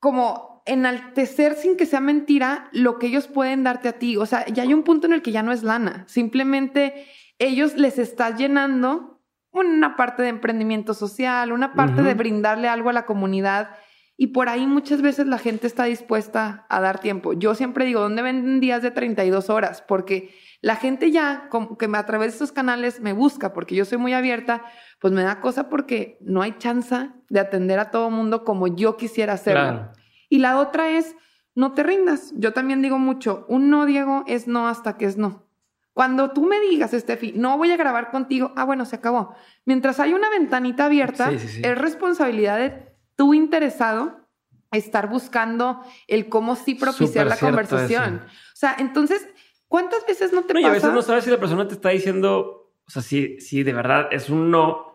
como 0.00 0.62
enaltecer 0.66 1.54
sin 1.54 1.76
que 1.76 1.86
sea 1.86 2.00
mentira 2.00 2.68
lo 2.72 2.98
que 2.98 3.06
ellos 3.06 3.26
pueden 3.26 3.64
darte 3.64 3.88
a 3.88 3.98
ti. 3.98 4.16
O 4.16 4.26
sea, 4.26 4.46
ya 4.46 4.62
hay 4.62 4.74
un 4.74 4.82
punto 4.82 5.06
en 5.06 5.14
el 5.14 5.22
que 5.22 5.32
ya 5.32 5.42
no 5.42 5.50
es 5.50 5.62
lana. 5.62 6.04
Simplemente 6.08 7.06
ellos 7.38 7.76
les 7.76 7.98
está 7.98 8.36
llenando 8.36 9.22
una 9.50 9.96
parte 9.96 10.22
de 10.22 10.28
emprendimiento 10.28 10.92
social, 10.94 11.52
una 11.52 11.72
parte 11.72 12.02
de 12.02 12.14
brindarle 12.14 12.68
algo 12.68 12.90
a 12.90 12.92
la 12.92 13.06
comunidad. 13.06 13.70
Y 14.16 14.28
por 14.28 14.48
ahí 14.48 14.66
muchas 14.66 15.00
veces 15.00 15.26
la 15.26 15.38
gente 15.38 15.66
está 15.66 15.84
dispuesta 15.84 16.66
a 16.68 16.80
dar 16.80 17.00
tiempo. 17.00 17.32
Yo 17.32 17.54
siempre 17.54 17.86
digo, 17.86 18.00
¿dónde 18.00 18.22
venden 18.22 18.60
días 18.60 18.82
de 18.82 18.90
32 18.90 19.48
horas? 19.48 19.82
Porque 19.82 20.34
la 20.60 20.76
gente 20.76 21.10
ya, 21.10 21.48
como 21.50 21.78
que 21.78 21.88
a 21.92 22.06
través 22.06 22.28
de 22.28 22.32
estos 22.34 22.52
canales 22.52 23.00
me 23.00 23.12
busca, 23.12 23.52
porque 23.52 23.74
yo 23.74 23.84
soy 23.84 23.98
muy 23.98 24.12
abierta, 24.12 24.64
pues 25.00 25.12
me 25.12 25.22
da 25.22 25.40
cosa 25.40 25.68
porque 25.68 26.18
no 26.20 26.42
hay 26.42 26.56
chance 26.58 27.10
de 27.28 27.40
atender 27.40 27.78
a 27.78 27.90
todo 27.90 28.10
mundo 28.10 28.44
como 28.44 28.66
yo 28.66 28.96
quisiera 28.96 29.34
hacerlo. 29.34 29.62
Claro. 29.62 29.92
Y 30.28 30.38
la 30.38 30.58
otra 30.58 30.90
es, 30.90 31.14
no 31.54 31.72
te 31.74 31.82
rindas. 31.82 32.32
Yo 32.36 32.52
también 32.52 32.82
digo 32.82 32.98
mucho, 32.98 33.46
un 33.48 33.70
no, 33.70 33.86
Diego, 33.86 34.24
es 34.26 34.48
no 34.48 34.68
hasta 34.68 34.96
que 34.96 35.04
es 35.06 35.16
no. 35.16 35.46
Cuando 35.92 36.30
tú 36.30 36.44
me 36.44 36.60
digas, 36.60 36.92
Steffi, 36.92 37.32
no 37.34 37.58
voy 37.58 37.72
a 37.72 37.76
grabar 37.76 38.10
contigo, 38.10 38.52
ah, 38.56 38.64
bueno, 38.64 38.84
se 38.84 38.96
acabó. 38.96 39.34
Mientras 39.64 39.98
hay 39.98 40.12
una 40.12 40.30
ventanita 40.30 40.84
abierta, 40.84 41.30
Sí, 41.30 41.38
sí, 41.40 41.48
sí. 41.48 41.60
es 41.64 41.76
responsabilidad 41.78 42.58
de 42.58 42.94
tú 43.16 43.34
interesado 43.34 44.28
estar 44.70 45.08
buscando 45.08 45.80
el 46.06 46.28
cómo 46.28 46.54
sí 46.54 46.74
propiciar 46.74 47.26
la 47.26 47.36
conversación. 47.36 48.16
eso. 48.16 48.24
O 48.26 48.56
sea, 48.56 48.76
entonces, 48.78 49.26
¿cuántas 49.68 50.06
veces 50.06 50.32
no 50.32 50.42
te 50.42 50.54
No, 50.54 50.60
y 50.60 50.64
a 50.64 50.70
veces 50.70 50.92
no 50.92 51.02
sabes 51.02 51.24
si 51.24 51.30
la 51.30 51.38
persona 51.38 51.68
te 51.68 51.74
está 51.74 51.90
diciendo, 51.90 52.72
o 52.86 52.90
sea, 52.90 53.02
si, 53.02 53.40
si 53.40 53.62
de 53.62 53.72
verdad 53.72 54.08
es 54.10 54.28
un 54.30 54.50
no, 54.50 54.88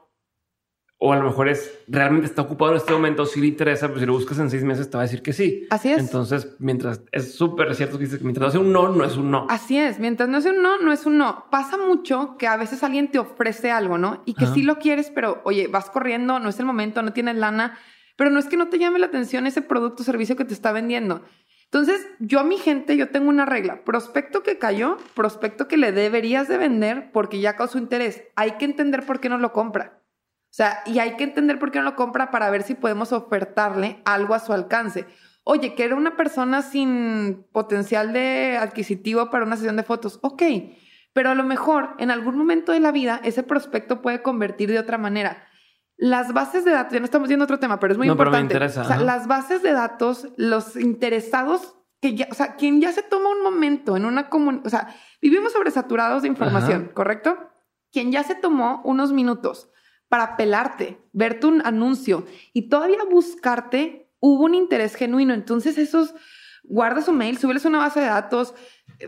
o 1.06 1.12
a 1.12 1.18
lo 1.18 1.24
mejor 1.24 1.50
es 1.50 1.80
realmente 1.90 2.28
está 2.28 2.44
ocupado 2.44 2.72
en 2.72 2.78
este 2.78 2.94
momento, 2.94 3.26
si 3.26 3.42
le 3.42 3.48
interesa, 3.48 3.90
pues 3.90 4.00
si 4.00 4.06
lo 4.06 4.14
buscas 4.14 4.40
en 4.40 4.50
seis 4.50 4.64
meses 4.64 4.90
te 4.90 4.96
va 4.96 5.04
a 5.04 5.06
decir 5.06 5.22
que 5.22 5.34
sí. 5.34 5.68
Así 5.70 5.92
es. 5.92 6.00
Entonces, 6.00 6.56
mientras 6.60 7.02
es 7.12 7.36
súper 7.36 7.76
cierto 7.76 7.98
que 7.98 8.06
dices 8.06 8.20
que 8.20 8.24
mientras 8.24 8.46
no 8.48 8.52
sea 8.52 8.62
un 8.62 8.72
no, 8.72 8.88
no 8.88 9.04
es 9.04 9.18
un 9.18 9.30
no. 9.30 9.46
Así 9.50 9.78
es, 9.78 10.00
mientras 10.00 10.30
no 10.30 10.38
es 10.38 10.46
un 10.46 10.62
no, 10.62 10.80
no 10.80 10.94
es 10.94 11.06
un 11.06 11.18
no. 11.18 11.46
Pasa 11.52 11.76
mucho 11.76 12.38
que 12.38 12.48
a 12.48 12.56
veces 12.56 12.84
alguien 12.84 13.12
te 13.12 13.20
ofrece 13.20 13.70
algo, 13.70 13.98
¿no? 13.98 14.24
Y 14.26 14.34
que 14.34 14.46
Ajá. 14.46 14.54
sí 14.54 14.64
lo 14.64 14.80
quieres, 14.80 15.12
pero 15.14 15.42
oye, 15.44 15.68
vas 15.68 15.90
corriendo, 15.90 16.40
no 16.40 16.48
es 16.48 16.58
el 16.60 16.66
momento, 16.66 17.02
no 17.02 17.12
tienes 17.12 17.36
lana, 17.36 17.78
pero 18.16 18.30
no 18.30 18.40
es 18.40 18.46
que 18.46 18.56
no 18.56 18.70
te 18.70 18.80
llame 18.80 18.98
la 18.98 19.08
atención 19.08 19.46
ese 19.46 19.62
producto 19.62 20.04
o 20.04 20.06
servicio 20.06 20.38
que 20.38 20.46
te 20.46 20.54
está 20.54 20.72
vendiendo. 20.72 21.22
Entonces, 21.74 22.06
yo 22.20 22.40
a 22.40 22.44
mi 22.44 22.58
gente, 22.58 22.96
yo 22.98 23.10
tengo 23.10 23.30
una 23.30 23.48
regla. 23.48 23.84
Prospecto 23.84 24.44
que 24.44 24.60
cayó, 24.60 24.98
prospecto 25.16 25.68
que 25.68 25.76
le 25.76 25.92
deberías 25.92 26.48
de 26.48 26.60
vender 26.60 27.12
porque 27.12 27.40
ya 27.40 27.56
causó 27.56 27.80
interés. 27.80 28.22
Hay 28.36 28.58
que 28.58 28.66
entender 28.66 29.04
por 29.08 29.20
qué 29.20 29.28
no 29.28 29.40
lo 29.40 29.54
compra. 29.54 30.00
O 30.06 30.52
sea, 30.52 30.84
y 30.86 31.00
hay 31.00 31.16
que 31.16 31.24
entender 31.24 31.58
por 31.58 31.72
qué 31.72 31.80
no 31.80 31.86
lo 31.86 31.96
compra 31.96 32.30
para 32.30 32.52
ver 32.52 32.62
si 32.62 32.76
podemos 32.76 33.12
ofertarle 33.12 34.04
algo 34.06 34.36
a 34.36 34.40
su 34.40 34.54
alcance. 34.54 35.08
Oye, 35.44 35.74
que 35.74 35.84
era 35.84 35.96
una 35.96 36.16
persona 36.16 36.62
sin 36.62 37.44
potencial 37.52 38.14
de 38.14 38.56
adquisitivo 38.62 39.32
para 39.32 39.44
una 39.44 39.56
sesión 39.56 39.76
de 39.76 39.82
fotos. 39.82 40.20
Ok, 40.22 40.44
pero 41.12 41.32
a 41.32 41.36
lo 41.36 41.44
mejor 41.44 41.96
en 41.98 42.12
algún 42.12 42.38
momento 42.38 42.72
de 42.72 42.82
la 42.82 42.92
vida 42.92 43.20
ese 43.24 43.42
prospecto 43.42 44.04
puede 44.04 44.22
convertir 44.22 44.70
de 44.70 44.78
otra 44.78 45.00
manera. 45.00 45.48
Las 46.04 46.34
bases 46.34 46.66
de 46.66 46.72
datos, 46.72 46.92
ya 46.92 47.00
no 47.00 47.06
estamos 47.06 47.30
viendo 47.30 47.46
otro 47.46 47.60
tema, 47.60 47.80
pero 47.80 47.94
es 47.94 47.98
muy 47.98 48.10
importante. 48.10 48.50
Pero 48.50 48.60
me 48.60 48.68
interesa, 48.68 48.82
o 48.82 48.86
sea, 48.86 48.98
las 48.98 49.26
bases 49.26 49.64
de 49.64 49.72
datos, 49.72 50.28
los 50.36 50.76
interesados 50.76 51.78
que 52.02 52.14
ya, 52.14 52.28
o 52.30 52.34
sea, 52.34 52.58
quien 52.58 52.82
ya 52.82 52.92
se 52.92 53.04
toma 53.04 53.30
un 53.30 53.42
momento 53.42 53.96
en 53.96 54.04
una 54.04 54.28
comunidad, 54.28 54.68
o 54.68 54.70
sea, 54.70 54.94
vivimos 55.22 55.54
sobresaturados 55.54 56.24
de 56.24 56.28
información, 56.28 56.92
¿correcto? 56.94 57.38
Quien 57.90 58.12
ya 58.12 58.22
se 58.24 58.36
tomó 58.36 58.82
unos 58.84 59.14
minutos 59.14 59.70
para 60.10 60.36
pelarte, 60.36 61.02
verte 61.14 61.48
un 61.48 61.66
anuncio 61.66 62.26
y 62.52 62.68
todavía 62.68 62.98
buscarte, 63.10 64.12
hubo 64.20 64.44
un 64.44 64.56
interés 64.56 64.96
genuino. 64.96 65.34
Entonces, 65.34 65.78
esos, 65.78 66.14
guarda 66.64 67.02
su 67.02 67.12
mail, 67.12 67.38
súbeles 67.38 67.66
una 67.66 67.80
base 67.80 68.00
de 68.00 68.08
datos, 68.08 68.54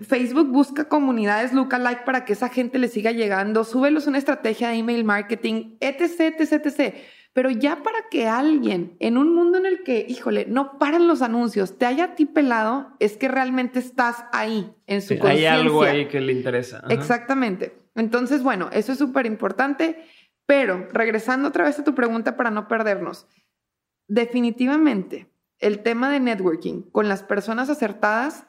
Facebook 0.02 0.50
busca 0.50 0.88
comunidades 0.88 1.54
lookalike 1.54 2.04
para 2.04 2.26
que 2.26 2.34
esa 2.34 2.50
gente 2.50 2.80
le 2.80 2.88
siga 2.88 3.12
llegando, 3.12 3.64
súbelos 3.64 4.08
una 4.08 4.18
estrategia 4.18 4.70
de 4.70 4.76
email 4.76 5.04
marketing, 5.04 5.78
etc, 5.80 6.36
etc, 6.40 6.66
etc. 6.66 6.96
Pero 7.34 7.50
ya 7.50 7.84
para 7.84 8.08
que 8.10 8.28
alguien 8.28 8.96
en 9.00 9.18
un 9.18 9.36
mundo 9.36 9.58
en 9.58 9.66
el 9.66 9.84
que, 9.84 10.06
híjole, 10.08 10.46
no 10.48 10.78
paran 10.78 11.08
los 11.08 11.22
anuncios, 11.22 11.78
te 11.78 11.86
haya 11.86 12.06
a 12.06 12.16
ti 12.16 12.26
pelado, 12.26 12.96
es 13.00 13.18
que 13.18 13.28
realmente 13.28 13.80
estás 13.80 14.24
ahí 14.32 14.74
en 14.88 15.02
su 15.02 15.18
conciencia. 15.18 15.54
Hay 15.54 15.60
algo 15.60 15.84
ahí 15.84 16.08
que 16.08 16.22
le 16.22 16.32
interesa. 16.32 16.84
Exactamente. 16.90 17.76
Entonces, 17.96 18.42
bueno, 18.42 18.70
eso 18.72 18.94
es 18.94 18.98
súper 18.98 19.26
importante. 19.26 20.06
Pero 20.46 20.88
regresando 20.94 21.48
otra 21.48 21.66
vez 21.66 21.80
a 21.80 21.84
tu 21.84 21.96
pregunta 21.96 22.38
para 22.38 22.52
no 22.52 22.68
perdernos, 22.68 23.28
definitivamente 24.08 25.28
el 25.60 25.84
tema 25.84 26.10
de 26.10 26.20
networking 26.20 26.84
con 26.92 27.08
las 27.08 27.24
personas 27.24 27.70
acertadas 27.70 28.46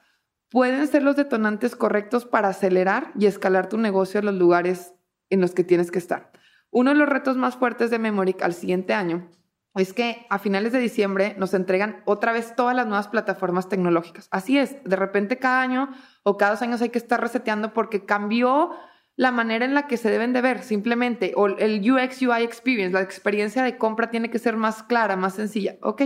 pueden 0.50 0.86
ser 0.86 1.02
los 1.02 1.16
detonantes 1.16 1.76
correctos 1.76 2.24
para 2.24 2.48
acelerar 2.48 3.12
y 3.18 3.26
escalar 3.26 3.68
tu 3.68 3.78
negocio 3.78 4.20
a 4.20 4.22
los 4.22 4.34
lugares 4.34 4.94
en 5.30 5.40
los 5.40 5.52
que 5.52 5.64
tienes 5.64 5.90
que 5.90 5.98
estar. 5.98 6.32
Uno 6.70 6.90
de 6.90 6.96
los 6.96 7.08
retos 7.08 7.36
más 7.36 7.56
fuertes 7.56 7.90
de 7.90 7.98
Memoric 7.98 8.42
al 8.42 8.54
siguiente 8.54 8.94
año 8.94 9.30
es 9.74 9.92
que 9.92 10.26
a 10.30 10.38
finales 10.38 10.72
de 10.72 10.78
diciembre 10.78 11.34
nos 11.38 11.52
entregan 11.52 12.02
otra 12.06 12.32
vez 12.32 12.54
todas 12.56 12.74
las 12.74 12.86
nuevas 12.86 13.08
plataformas 13.08 13.68
tecnológicas. 13.68 14.28
Así 14.30 14.58
es, 14.58 14.82
de 14.84 14.96
repente 14.96 15.38
cada 15.38 15.60
año 15.60 15.90
o 16.22 16.36
cada 16.36 16.52
dos 16.52 16.62
años 16.62 16.80
hay 16.80 16.88
que 16.88 16.98
estar 16.98 17.20
reseteando 17.20 17.74
porque 17.74 18.04
cambió 18.04 18.70
la 19.16 19.32
manera 19.32 19.64
en 19.64 19.74
la 19.74 19.86
que 19.86 19.96
se 19.96 20.10
deben 20.10 20.32
de 20.32 20.42
ver, 20.42 20.62
simplemente, 20.62 21.32
o 21.36 21.46
el 21.46 21.90
UX 21.90 22.20
UI 22.22 22.42
experience, 22.42 22.92
la 22.92 23.00
experiencia 23.00 23.62
de 23.62 23.78
compra 23.78 24.10
tiene 24.10 24.30
que 24.30 24.38
ser 24.38 24.56
más 24.56 24.82
clara, 24.82 25.16
más 25.16 25.34
sencilla. 25.34 25.76
Ok, 25.82 26.02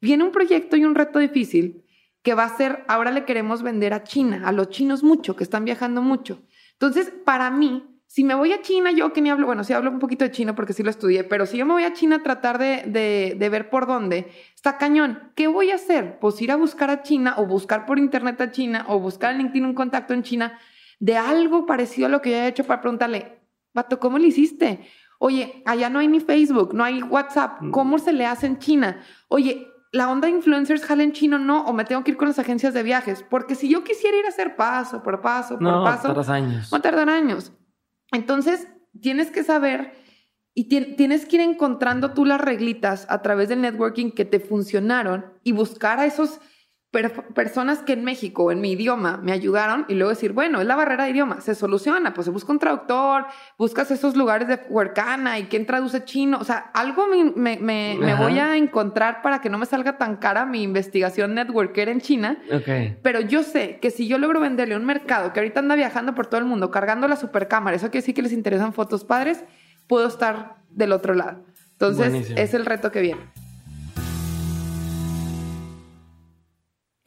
viene 0.00 0.24
un 0.24 0.32
proyecto 0.32 0.76
y 0.76 0.84
un 0.84 0.94
reto 0.94 1.18
difícil 1.18 1.84
que 2.22 2.34
va 2.34 2.44
a 2.44 2.56
ser, 2.56 2.84
ahora 2.88 3.10
le 3.10 3.24
queremos 3.24 3.62
vender 3.62 3.94
a 3.94 4.04
China, 4.04 4.42
a 4.44 4.52
los 4.52 4.68
chinos 4.70 5.02
mucho, 5.02 5.36
que 5.36 5.44
están 5.44 5.64
viajando 5.64 6.02
mucho. 6.02 6.42
Entonces, 6.72 7.12
para 7.24 7.50
mí, 7.50 7.84
si 8.06 8.24
me 8.24 8.34
voy 8.34 8.52
a 8.52 8.62
China, 8.62 8.90
yo 8.90 9.12
que 9.12 9.20
ni 9.20 9.30
hablo, 9.30 9.46
bueno, 9.46 9.64
sí 9.64 9.72
hablo 9.72 9.90
un 9.90 9.98
poquito 9.98 10.24
de 10.24 10.30
China 10.30 10.54
porque 10.54 10.72
sí 10.72 10.82
lo 10.82 10.90
estudié, 10.90 11.24
pero 11.24 11.46
si 11.46 11.58
yo 11.58 11.66
me 11.66 11.74
voy 11.74 11.84
a 11.84 11.92
China 11.92 12.16
a 12.16 12.22
tratar 12.22 12.58
de, 12.58 12.84
de, 12.86 13.36
de, 13.38 13.48
ver 13.48 13.68
por 13.70 13.86
dónde, 13.86 14.28
está 14.54 14.78
cañón. 14.78 15.30
¿Qué 15.34 15.46
voy 15.46 15.70
a 15.70 15.74
hacer? 15.74 16.18
Pues 16.18 16.40
ir 16.40 16.50
a 16.50 16.56
buscar 16.56 16.90
a 16.90 17.02
China 17.02 17.34
o 17.36 17.46
buscar 17.46 17.86
por 17.86 17.98
internet 17.98 18.40
a 18.40 18.50
China 18.50 18.86
o 18.88 18.98
buscar 18.98 19.32
en 19.32 19.38
LinkedIn 19.38 19.64
un 19.66 19.74
contacto 19.74 20.14
en 20.14 20.22
China 20.22 20.58
de 21.00 21.16
algo 21.16 21.66
parecido 21.66 22.06
a 22.06 22.10
lo 22.10 22.22
que 22.22 22.30
yo 22.30 22.36
he 22.36 22.48
hecho 22.48 22.64
para 22.64 22.80
preguntarle, 22.80 23.38
Vato, 23.74 24.00
¿cómo 24.00 24.18
le 24.18 24.28
hiciste? 24.28 24.80
Oye, 25.18 25.62
allá 25.66 25.90
no 25.90 25.98
hay 25.98 26.08
ni 26.08 26.20
Facebook, 26.20 26.74
no 26.74 26.84
hay 26.84 27.02
WhatsApp, 27.02 27.60
mm. 27.60 27.70
¿cómo 27.70 27.98
se 27.98 28.12
le 28.12 28.24
hace 28.24 28.46
en 28.46 28.58
China? 28.58 29.00
Oye, 29.28 29.67
la 29.92 30.10
onda 30.10 30.28
influencers 30.28 30.84
jala 30.84 31.02
en 31.02 31.12
chino, 31.12 31.38
no, 31.38 31.64
o 31.64 31.72
me 31.72 31.84
tengo 31.84 32.04
que 32.04 32.10
ir 32.10 32.16
con 32.16 32.28
las 32.28 32.38
agencias 32.38 32.74
de 32.74 32.82
viajes, 32.82 33.24
porque 33.28 33.54
si 33.54 33.68
yo 33.68 33.84
quisiera 33.84 34.18
ir 34.18 34.26
a 34.26 34.28
hacer 34.28 34.56
paso 34.56 35.02
por 35.02 35.20
paso 35.20 35.54
por 35.54 35.62
no, 35.62 35.84
paso, 35.84 36.08
tardas 36.08 36.28
años. 36.28 36.70
va 36.72 36.78
a 36.78 36.82
tardar 36.82 37.08
años. 37.08 37.52
Entonces, 38.12 38.68
tienes 39.00 39.30
que 39.30 39.44
saber 39.44 39.92
y 40.54 40.64
tienes 40.64 41.24
que 41.24 41.36
ir 41.36 41.42
encontrando 41.42 42.12
tú 42.12 42.24
las 42.24 42.40
reglitas 42.40 43.06
a 43.08 43.22
través 43.22 43.48
del 43.48 43.60
networking 43.60 44.10
que 44.10 44.24
te 44.24 44.40
funcionaron 44.40 45.26
y 45.44 45.52
buscar 45.52 46.00
a 46.00 46.06
esos 46.06 46.40
personas 46.90 47.80
que 47.80 47.92
en 47.92 48.02
México, 48.02 48.50
en 48.50 48.62
mi 48.62 48.72
idioma, 48.72 49.18
me 49.18 49.32
ayudaron 49.32 49.84
y 49.88 49.94
luego 49.94 50.08
decir, 50.08 50.32
bueno, 50.32 50.62
es 50.62 50.66
la 50.66 50.74
barrera 50.74 51.04
de 51.04 51.10
idioma, 51.10 51.42
se 51.42 51.54
soluciona, 51.54 52.14
pues 52.14 52.24
se 52.24 52.30
busca 52.30 52.50
un 52.50 52.58
traductor, 52.58 53.26
buscas 53.58 53.90
esos 53.90 54.16
lugares 54.16 54.48
de 54.48 54.58
huercana 54.70 55.38
y 55.38 55.44
quién 55.44 55.66
traduce 55.66 56.04
chino, 56.04 56.38
o 56.40 56.44
sea, 56.44 56.70
algo 56.72 57.06
me, 57.06 57.58
me, 57.58 58.14
voy 58.14 58.38
a 58.38 58.56
encontrar 58.56 59.20
para 59.20 59.42
que 59.42 59.50
no 59.50 59.58
me 59.58 59.66
salga 59.66 59.98
tan 59.98 60.16
cara 60.16 60.46
mi 60.46 60.62
investigación 60.62 61.34
networker 61.34 61.90
en 61.90 62.00
China, 62.00 62.38
pero 63.02 63.20
yo 63.20 63.42
sé 63.42 63.78
que 63.82 63.90
si 63.90 64.08
yo 64.08 64.16
logro 64.16 64.40
venderle 64.40 64.74
un 64.74 64.86
mercado 64.86 65.34
que 65.34 65.40
ahorita 65.40 65.60
anda 65.60 65.74
viajando 65.74 66.14
por 66.14 66.26
todo 66.26 66.40
el 66.40 66.46
mundo 66.46 66.70
cargando 66.70 67.06
la 67.06 67.16
supercámara, 67.16 67.76
eso 67.76 67.90
quiere 67.90 68.00
decir 68.00 68.14
que 68.14 68.22
les 68.22 68.32
interesan 68.32 68.72
fotos 68.72 69.04
padres, 69.04 69.44
puedo 69.88 70.08
estar 70.08 70.56
del 70.70 70.92
otro 70.92 71.14
lado. 71.14 71.44
Entonces, 71.72 72.32
es 72.34 72.54
el 72.54 72.64
reto 72.64 72.90
que 72.90 73.02
viene. 73.02 73.20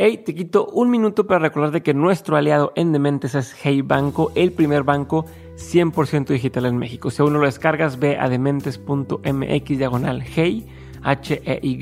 Hey, 0.03 0.17
te 0.17 0.33
quito 0.33 0.65
un 0.65 0.89
minuto 0.89 1.27
para 1.27 1.41
recordarte 1.41 1.83
que 1.83 1.93
nuestro 1.93 2.35
aliado 2.35 2.73
en 2.75 2.91
Dementes 2.91 3.35
es 3.35 3.53
Hey 3.61 3.83
Banco, 3.83 4.31
el 4.33 4.51
primer 4.51 4.81
banco 4.81 5.27
100% 5.57 6.25
digital 6.25 6.65
en 6.65 6.77
México. 6.77 7.11
Si 7.11 7.21
aún 7.21 7.33
no 7.33 7.39
lo 7.39 7.45
descargas, 7.45 7.99
ve 7.99 8.17
a 8.17 8.27
dementes.mx 8.27 9.77
diagonal 9.77 10.23
Hey, 10.23 10.65
H-E-Y, 11.03 11.75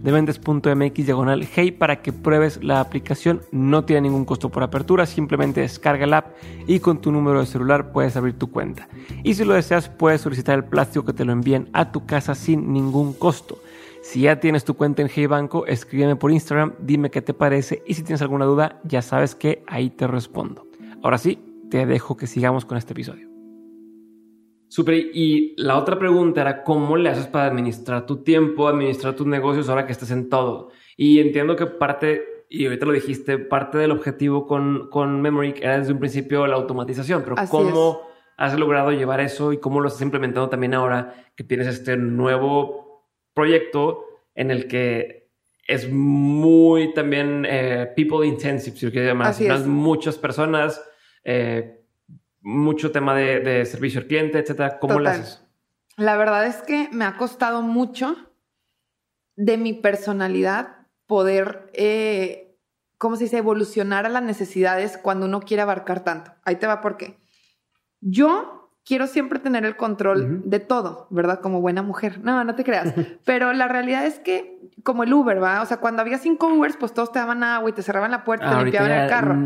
dementes.mx 0.00 0.94
diagonal 1.04 1.44
Hey 1.52 1.72
para 1.72 2.02
que 2.02 2.12
pruebes 2.12 2.62
la 2.62 2.78
aplicación. 2.78 3.42
No 3.50 3.84
tiene 3.84 4.02
ningún 4.02 4.26
costo 4.26 4.50
por 4.50 4.62
apertura, 4.62 5.04
simplemente 5.04 5.62
descarga 5.62 6.06
la 6.06 6.18
app 6.18 6.36
y 6.68 6.78
con 6.78 7.00
tu 7.00 7.10
número 7.10 7.40
de 7.40 7.46
celular 7.46 7.90
puedes 7.90 8.14
abrir 8.14 8.38
tu 8.38 8.52
cuenta. 8.52 8.88
Y 9.24 9.34
si 9.34 9.44
lo 9.44 9.54
deseas, 9.54 9.88
puedes 9.88 10.20
solicitar 10.20 10.56
el 10.56 10.66
plástico 10.66 11.04
que 11.04 11.14
te 11.14 11.24
lo 11.24 11.32
envíen 11.32 11.68
a 11.72 11.90
tu 11.90 12.06
casa 12.06 12.36
sin 12.36 12.72
ningún 12.72 13.12
costo. 13.12 13.58
Si 14.10 14.22
ya 14.22 14.40
tienes 14.40 14.64
tu 14.64 14.74
cuenta 14.74 15.02
en 15.02 15.08
Hey 15.08 15.26
Banco, 15.26 15.66
escríbeme 15.66 16.16
por 16.16 16.32
Instagram, 16.32 16.74
dime 16.80 17.12
qué 17.12 17.22
te 17.22 17.32
parece 17.32 17.84
y 17.86 17.94
si 17.94 18.02
tienes 18.02 18.20
alguna 18.20 18.44
duda, 18.44 18.80
ya 18.82 19.02
sabes 19.02 19.36
que 19.36 19.62
ahí 19.68 19.88
te 19.88 20.08
respondo. 20.08 20.66
Ahora 21.00 21.16
sí, 21.16 21.38
te 21.70 21.86
dejo 21.86 22.16
que 22.16 22.26
sigamos 22.26 22.64
con 22.64 22.76
este 22.76 22.92
episodio. 22.92 23.28
Super, 24.66 24.94
y 24.96 25.54
la 25.58 25.78
otra 25.78 25.96
pregunta 25.96 26.40
era 26.40 26.64
cómo 26.64 26.96
le 26.96 27.08
haces 27.08 27.28
para 27.28 27.46
administrar 27.46 28.04
tu 28.04 28.24
tiempo, 28.24 28.66
administrar 28.66 29.14
tus 29.14 29.28
negocios 29.28 29.68
ahora 29.68 29.86
que 29.86 29.92
estás 29.92 30.10
en 30.10 30.28
todo. 30.28 30.70
Y 30.96 31.20
entiendo 31.20 31.54
que 31.54 31.66
parte, 31.66 32.24
y 32.48 32.64
ahorita 32.64 32.86
lo 32.86 32.92
dijiste, 32.92 33.38
parte 33.38 33.78
del 33.78 33.92
objetivo 33.92 34.44
con, 34.44 34.88
con 34.90 35.22
Memory 35.22 35.54
era 35.62 35.78
desde 35.78 35.92
un 35.92 36.00
principio 36.00 36.48
la 36.48 36.56
automatización, 36.56 37.22
pero 37.22 37.36
¿cómo 37.48 38.00
has 38.36 38.58
logrado 38.58 38.90
llevar 38.90 39.20
eso 39.20 39.52
y 39.52 39.58
cómo 39.58 39.78
lo 39.80 39.86
estás 39.86 40.02
implementando 40.02 40.48
también 40.48 40.74
ahora 40.74 41.14
que 41.36 41.44
tienes 41.44 41.68
este 41.68 41.96
nuevo 41.96 42.89
proyecto 43.34 44.04
en 44.34 44.50
el 44.50 44.68
que 44.68 45.20
es 45.66 45.90
muy 45.90 46.92
también 46.94 47.46
eh, 47.48 47.92
people 47.94 48.26
intensive, 48.26 48.76
si 48.76 48.86
lo 48.86 48.92
quieres 48.92 49.10
llamar. 49.10 49.28
Así 49.28 49.46
es. 49.46 49.66
Muchas 49.66 50.18
personas, 50.18 50.82
eh, 51.22 51.84
mucho 52.40 52.90
tema 52.90 53.14
de, 53.14 53.64
servicio 53.66 54.00
al 54.00 54.06
cliente, 54.06 54.38
etcétera. 54.38 54.78
¿Cómo 54.78 54.98
lo 54.98 55.08
haces? 55.08 55.46
La 55.96 56.16
verdad 56.16 56.46
es 56.46 56.56
que 56.62 56.88
me 56.92 57.04
ha 57.04 57.16
costado 57.16 57.62
mucho 57.62 58.16
de 59.36 59.58
mi 59.58 59.72
personalidad 59.72 60.86
poder, 61.06 61.70
eh, 61.72 62.56
¿cómo 62.98 63.16
se 63.16 63.24
dice?, 63.24 63.38
evolucionar 63.38 64.06
a 64.06 64.08
las 64.08 64.22
necesidades 64.22 64.98
cuando 64.98 65.26
uno 65.26 65.40
quiere 65.40 65.62
abarcar 65.62 66.02
tanto. 66.02 66.32
Ahí 66.44 66.56
te 66.56 66.66
va 66.66 66.80
por 66.80 66.96
qué. 66.96 67.18
Yo 68.00 68.59
quiero 68.90 69.06
siempre 69.06 69.38
tener 69.38 69.64
el 69.64 69.76
control 69.76 70.42
de 70.50 70.58
todo, 70.58 71.06
¿verdad? 71.10 71.38
Como 71.40 71.60
buena 71.60 71.80
mujer. 71.80 72.18
No, 72.24 72.42
no 72.42 72.56
te 72.56 72.64
creas. 72.64 72.92
Pero 73.24 73.52
la 73.52 73.68
realidad 73.68 74.04
es 74.04 74.18
que, 74.18 74.58
como 74.82 75.04
el 75.04 75.12
Uber, 75.14 75.40
¿va? 75.40 75.62
O 75.62 75.66
sea, 75.66 75.76
cuando 75.76 76.02
había 76.02 76.18
cinco 76.18 76.48
Ubers, 76.48 76.76
pues 76.76 76.92
todos 76.92 77.12
te 77.12 77.20
daban 77.20 77.44
agua 77.44 77.70
y 77.70 77.72
te 77.72 77.82
cerraban 77.82 78.10
la 78.10 78.24
puerta, 78.24 78.50
te 78.50 78.64
limpiaban 78.64 78.90
el 78.90 79.08
carro. 79.08 79.38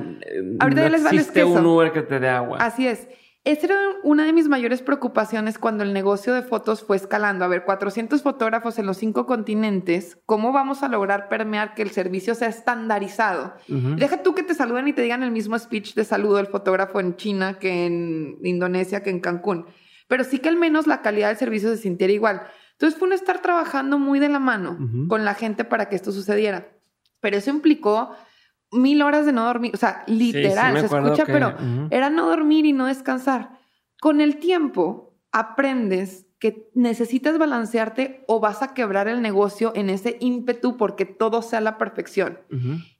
Ahorita 0.60 0.80
ya 0.84 0.88
les 0.88 1.04
vale 1.04 1.18
queso. 1.18 1.46
un 1.46 1.66
Uber 1.66 1.92
que 1.92 2.00
te 2.00 2.20
dé 2.20 2.30
agua. 2.30 2.56
Así 2.58 2.88
es. 2.88 3.06
Esa 3.44 3.66
era 3.66 3.78
una 4.02 4.24
de 4.24 4.32
mis 4.32 4.48
mayores 4.48 4.80
preocupaciones 4.80 5.58
cuando 5.58 5.84
el 5.84 5.92
negocio 5.92 6.32
de 6.32 6.40
fotos 6.40 6.82
fue 6.82 6.96
escalando. 6.96 7.44
A 7.44 7.48
ver, 7.48 7.64
400 7.64 8.22
fotógrafos 8.22 8.78
en 8.78 8.86
los 8.86 8.96
cinco 8.96 9.26
continentes, 9.26 10.18
¿cómo 10.24 10.50
vamos 10.50 10.82
a 10.82 10.88
lograr 10.88 11.28
permear 11.28 11.74
que 11.74 11.82
el 11.82 11.90
servicio 11.90 12.34
sea 12.34 12.48
estandarizado? 12.48 13.54
Deja 13.68 14.22
tú 14.22 14.34
que 14.34 14.42
te 14.42 14.54
saluden 14.54 14.88
y 14.88 14.94
te 14.94 15.02
digan 15.02 15.22
el 15.22 15.30
mismo 15.30 15.58
speech 15.58 15.94
de 15.94 16.04
saludo 16.04 16.38
el 16.38 16.46
fotógrafo 16.46 17.00
en 17.00 17.16
China 17.16 17.58
que 17.58 17.84
en 17.84 18.38
Indonesia, 18.42 19.02
que 19.02 19.10
en 19.10 19.20
Cancún, 19.20 19.66
pero 20.08 20.24
sí 20.24 20.38
que 20.38 20.48
al 20.48 20.56
menos 20.56 20.86
la 20.86 21.02
calidad 21.02 21.28
del 21.28 21.36
servicio 21.36 21.68
se 21.68 21.76
sintiera 21.76 22.14
igual. 22.14 22.42
Entonces 22.72 22.98
fue 22.98 23.08
un 23.08 23.14
estar 23.14 23.42
trabajando 23.42 23.98
muy 23.98 24.20
de 24.20 24.30
la 24.30 24.38
mano 24.38 24.78
con 25.06 25.26
la 25.26 25.34
gente 25.34 25.64
para 25.64 25.90
que 25.90 25.96
esto 25.96 26.12
sucediera. 26.12 26.68
Pero 27.20 27.36
eso 27.36 27.50
implicó 27.50 28.16
mil 28.74 29.02
horas 29.02 29.26
de 29.26 29.32
no 29.32 29.44
dormir, 29.44 29.72
o 29.74 29.76
sea, 29.76 30.04
literal, 30.06 30.78
se 30.78 30.86
escucha, 30.86 31.24
pero 31.26 31.56
era 31.90 32.10
no 32.10 32.26
dormir 32.28 32.66
y 32.66 32.72
no 32.72 32.86
descansar. 32.86 33.58
Con 34.00 34.20
el 34.20 34.36
tiempo 34.36 35.16
aprendes 35.32 36.26
que 36.38 36.70
necesitas 36.74 37.38
balancearte 37.38 38.22
o 38.28 38.38
vas 38.38 38.62
a 38.62 38.74
quebrar 38.74 39.08
el 39.08 39.22
negocio 39.22 39.72
en 39.74 39.88
ese 39.88 40.18
ímpetu 40.20 40.76
porque 40.76 41.06
todo 41.06 41.40
sea 41.40 41.62
la 41.62 41.78
perfección. 41.78 42.38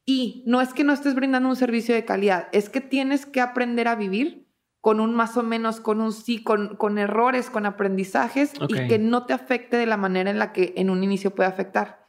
Y 0.07 0.45
no 0.47 0.61
es 0.61 0.73
que 0.73 0.83
no 0.83 0.93
estés 0.93 1.15
brindando 1.15 1.49
un 1.49 1.57
servicio 1.57 1.95
de 1.95 2.05
calidad, 2.05 2.49
es 2.53 2.71
que 2.71 2.81
tienes 2.81 3.27
que 3.27 3.43
aprender 3.43 3.87
a 3.87 3.97
vivir 3.97 4.49
con 4.81 5.01
un 5.01 5.15
más 5.15 5.37
o 5.37 5.43
menos, 5.43 5.81
con 5.81 6.01
un 6.01 6.13
sí, 6.13 6.43
con, 6.43 6.77
con 6.77 6.99
errores, 6.99 7.51
con 7.51 7.67
aprendizajes 7.67 8.53
y 8.69 8.87
que 8.89 8.99
no 8.99 9.27
te 9.27 9.33
afecte 9.33 9.77
de 9.77 9.87
la 9.87 9.97
manera 9.97 10.31
en 10.31 10.39
la 10.39 10.53
que 10.53 10.75
en 10.77 10.91
un 10.91 11.03
inicio 11.03 11.35
puede 11.35 11.49
afectar. 11.49 12.09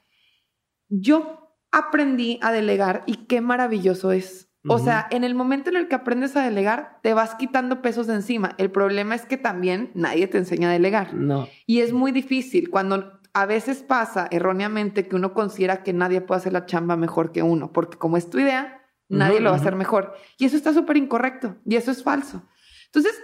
Yo 0.89 1.44
aprendí 1.75 2.39
a 2.41 2.53
delegar 2.53 3.03
y 3.05 3.25
qué 3.27 3.41
maravilloso 3.41 4.13
es. 4.13 4.49
O 4.67 4.79
sea, 4.79 5.05
en 5.11 5.23
el 5.23 5.35
momento 5.35 5.69
en 5.69 5.75
el 5.75 5.87
que 5.87 5.93
aprendes 5.93 6.35
a 6.35 6.43
delegar, 6.43 6.97
te 7.03 7.13
vas 7.13 7.35
quitando 7.35 7.83
pesos 7.83 8.07
de 8.07 8.15
encima. 8.15 8.55
El 8.57 8.71
problema 8.71 9.13
es 9.13 9.27
que 9.27 9.37
también 9.37 9.91
nadie 9.93 10.25
te 10.25 10.39
enseña 10.39 10.69
a 10.69 10.71
delegar. 10.71 11.13
No. 11.13 11.47
Y 11.67 11.81
es 11.81 11.93
muy 11.93 12.11
difícil 12.11 12.71
cuando 12.71 13.19
a 13.33 13.45
veces 13.45 13.83
pasa 13.83 14.27
erróneamente 14.31 15.07
que 15.07 15.15
uno 15.15 15.33
considera 15.35 15.83
que 15.83 15.93
nadie 15.93 16.21
puede 16.21 16.39
hacer 16.39 16.53
la 16.53 16.65
chamba 16.65 16.95
mejor 16.95 17.31
que 17.31 17.43
uno, 17.43 17.73
porque 17.73 17.97
como 17.97 18.17
es 18.17 18.29
tu 18.29 18.39
idea, 18.39 18.81
nadie 19.07 19.39
lo 19.39 19.51
va 19.51 19.57
a 19.57 19.59
hacer 19.59 19.75
mejor. 19.75 20.15
Y 20.39 20.45
eso 20.45 20.55
está 20.55 20.73
súper 20.73 20.97
incorrecto 20.97 21.57
y 21.65 21.75
eso 21.75 21.91
es 21.91 22.01
falso. 22.01 22.41
Entonces, 22.85 23.21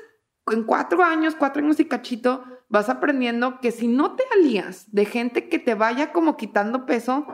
en 0.52 0.64
cuatro 0.64 1.04
años, 1.04 1.36
cuatro 1.36 1.64
años 1.64 1.80
y 1.80 1.86
cachito, 1.86 2.44
vas 2.68 2.90
aprendiendo 2.90 3.60
que 3.62 3.72
si 3.72 3.88
no 3.88 4.16
te 4.16 4.24
alías 4.38 4.92
de 4.92 5.06
gente 5.06 5.50
que 5.50 5.58
te 5.58 5.74
vaya 5.74 6.12
como 6.12 6.38
quitando 6.38 6.86
peso, 6.86 7.26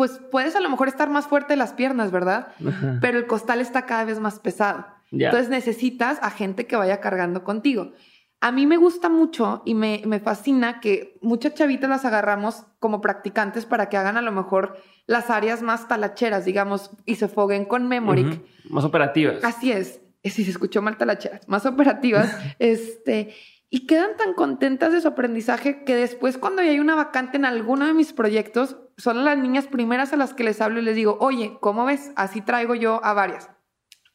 pues 0.00 0.18
puedes 0.30 0.56
a 0.56 0.60
lo 0.60 0.70
mejor 0.70 0.88
estar 0.88 1.10
más 1.10 1.26
fuerte 1.26 1.52
de 1.52 1.58
las 1.58 1.74
piernas, 1.74 2.10
¿verdad? 2.10 2.54
Pero 3.02 3.18
el 3.18 3.26
costal 3.26 3.60
está 3.60 3.84
cada 3.84 4.04
vez 4.04 4.18
más 4.18 4.38
pesado. 4.38 4.86
Entonces 5.12 5.50
necesitas 5.50 6.18
a 6.22 6.30
gente 6.30 6.66
que 6.66 6.74
vaya 6.74 7.02
cargando 7.02 7.44
contigo. 7.44 7.92
A 8.40 8.50
mí 8.50 8.66
me 8.66 8.78
gusta 8.78 9.10
mucho 9.10 9.60
y 9.66 9.74
me, 9.74 10.00
fascina 10.24 10.80
que 10.80 11.18
muchas 11.20 11.52
chavitas 11.52 11.90
las 11.90 12.06
agarramos 12.06 12.64
como 12.78 13.02
practicantes 13.02 13.66
para 13.66 13.90
que 13.90 13.98
hagan 13.98 14.16
a 14.16 14.22
lo 14.22 14.32
mejor 14.32 14.78
las 15.04 15.28
áreas 15.28 15.60
más 15.60 15.86
talacheras, 15.86 16.46
digamos, 16.46 16.92
y 17.04 17.16
se 17.16 17.28
foguen 17.28 17.66
con 17.66 17.86
Memoric. 17.86 18.40
Más 18.70 18.84
operativas. 18.84 19.44
Así 19.44 19.70
es. 19.70 20.00
Si 20.24 20.44
se 20.44 20.50
escuchó 20.50 20.80
mal 20.80 20.96
talacheras, 20.96 21.46
más 21.46 21.66
operativas. 21.66 22.34
este, 22.58 23.34
y 23.72 23.86
quedan 23.86 24.16
tan 24.16 24.34
contentas 24.34 24.92
de 24.92 25.00
su 25.00 25.06
aprendizaje 25.06 25.84
que 25.84 25.94
después 25.94 26.36
cuando 26.36 26.60
hay 26.60 26.80
una 26.80 26.96
vacante 26.96 27.36
en 27.36 27.44
alguno 27.44 27.86
de 27.86 27.94
mis 27.94 28.12
proyectos, 28.12 28.76
son 28.96 29.24
las 29.24 29.38
niñas 29.38 29.68
primeras 29.68 30.12
a 30.12 30.16
las 30.16 30.34
que 30.34 30.42
les 30.42 30.60
hablo 30.60 30.80
y 30.80 30.82
les 30.82 30.96
digo, 30.96 31.16
oye, 31.20 31.56
¿cómo 31.60 31.84
ves? 31.84 32.10
Así 32.16 32.40
traigo 32.40 32.74
yo 32.74 33.02
a 33.04 33.14
varias. 33.14 33.48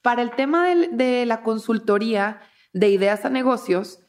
Para 0.02 0.22
el 0.22 0.32
tema 0.32 0.68
de, 0.68 1.26
la 1.26 1.42
consultoría 1.42 2.42
de 2.74 2.90
ideas 2.90 3.24
a 3.24 3.30
negocios, 3.30 4.02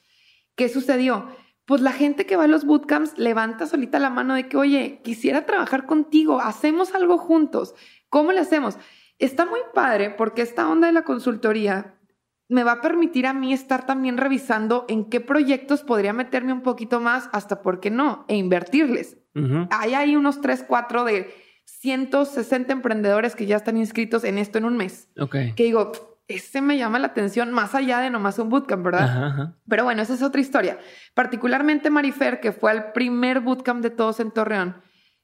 ¿qué 0.56 0.68
sucedió? 0.68 1.28
Pues 1.64 1.80
la 1.80 1.92
gente 1.92 2.26
que 2.26 2.36
va 2.36 2.44
a 2.44 2.48
los 2.48 2.64
bootcamps 2.64 3.16
levanta 3.16 3.66
solita 3.66 4.00
la 4.00 4.10
mano 4.10 4.34
de 4.34 4.48
que, 4.48 4.56
oye, 4.56 5.00
quisiera 5.04 5.46
trabajar 5.46 5.86
contigo, 5.86 6.40
hacemos 6.40 6.92
algo 6.94 7.18
juntos. 7.18 7.74
¿Cómo 8.08 8.32
le 8.32 8.40
hacemos? 8.40 8.78
Está 9.18 9.46
muy 9.46 9.60
padre 9.74 10.10
porque 10.10 10.42
esta 10.42 10.68
onda 10.68 10.88
de 10.88 10.92
la 10.92 11.04
consultoría 11.04 11.95
me 12.48 12.64
va 12.64 12.72
a 12.72 12.80
permitir 12.80 13.26
a 13.26 13.32
mí 13.32 13.52
estar 13.52 13.86
también 13.86 14.16
revisando 14.16 14.84
en 14.88 15.06
qué 15.06 15.20
proyectos 15.20 15.82
podría 15.82 16.12
meterme 16.12 16.52
un 16.52 16.62
poquito 16.62 17.00
más, 17.00 17.28
hasta 17.32 17.62
por 17.62 17.80
qué 17.80 17.90
no, 17.90 18.24
e 18.28 18.36
invertirles. 18.36 19.18
Hay 19.70 19.92
ahí 19.92 20.16
unos 20.16 20.40
3, 20.40 20.64
4 20.66 21.04
de 21.04 21.34
160 21.64 22.72
emprendedores 22.72 23.36
que 23.36 23.44
ya 23.44 23.56
están 23.56 23.76
inscritos 23.76 24.24
en 24.24 24.38
esto 24.38 24.56
en 24.56 24.64
un 24.64 24.76
mes. 24.76 25.10
Que 25.56 25.64
digo, 25.64 25.92
ese 26.28 26.60
me 26.62 26.78
llama 26.78 26.98
la 26.98 27.08
atención 27.08 27.52
más 27.52 27.74
allá 27.74 27.98
de 27.98 28.10
nomás 28.10 28.38
un 28.38 28.48
bootcamp, 28.48 28.84
¿verdad? 28.84 29.54
Pero 29.68 29.84
bueno, 29.84 30.00
esa 30.02 30.14
es 30.14 30.22
otra 30.22 30.40
historia. 30.40 30.78
Particularmente 31.14 31.90
Marifer, 31.90 32.40
que 32.40 32.52
fue 32.52 32.70
al 32.70 32.92
primer 32.92 33.40
bootcamp 33.40 33.82
de 33.82 33.90
todos 33.90 34.20
en 34.20 34.30
Torreón, 34.30 34.76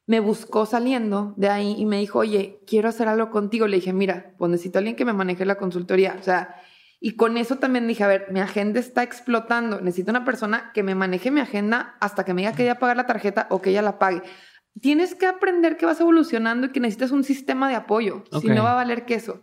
me 0.07 0.21
buscó 0.21 0.67
saliendo 0.67 1.33
de 1.37 1.49
ahí 1.49 1.75
y 1.79 1.87
me 1.87 1.99
dijo, 1.99 2.19
oye, 2.19 2.61
quiero 2.67 2.89
hacer 2.89 3.09
algo 3.09 3.31
contigo. 3.31 3.67
Le 3.67 3.77
dije, 3.77 3.93
mira, 3.93 4.35
pues 4.37 4.51
necesito 4.51 4.79
a 4.79 4.81
alguien 4.81 4.97
que 4.97 5.05
me 5.05 5.13
maneje 5.13 5.47
la 5.47 5.55
consultoría. 5.55 6.17
O 6.21 6.23
sea, 6.23 6.57
y 7.05 7.17
con 7.17 7.37
eso 7.37 7.57
también 7.57 7.89
dije, 7.89 8.05
a 8.05 8.07
ver, 8.07 8.29
mi 8.31 8.39
agenda 8.39 8.79
está 8.79 9.03
explotando. 9.03 9.81
Necesito 9.81 10.13
una 10.13 10.25
persona 10.25 10.71
que 10.73 10.85
me 10.85 10.95
maneje 10.95 11.33
mi 11.33 11.41
agenda 11.41 11.97
hasta 11.99 12.25
que 12.25 12.33
me 12.33 12.43
diga 12.43 12.53
que 12.53 12.63
ella 12.63 12.79
pagar 12.79 12.97
la 12.97 13.07
tarjeta 13.07 13.49
o 13.51 13.61
que 13.61 13.71
ella 13.71 13.83
la 13.83 13.99
pague. 13.99 14.23
Tienes 14.81 15.17
que 15.17 15.27
aprender 15.27 15.77
que 15.77 15.85
vas 15.85 16.01
evolucionando 16.01 16.69
y 16.69 16.71
que 16.71 16.79
necesitas 16.79 17.11
un 17.11 17.25
sistema 17.25 17.69
de 17.69 17.75
apoyo. 17.75 18.23
Si 18.41 18.47
no 18.47 18.63
va 18.63 18.71
a 18.71 18.77
valer 18.77 19.05
queso. 19.05 19.43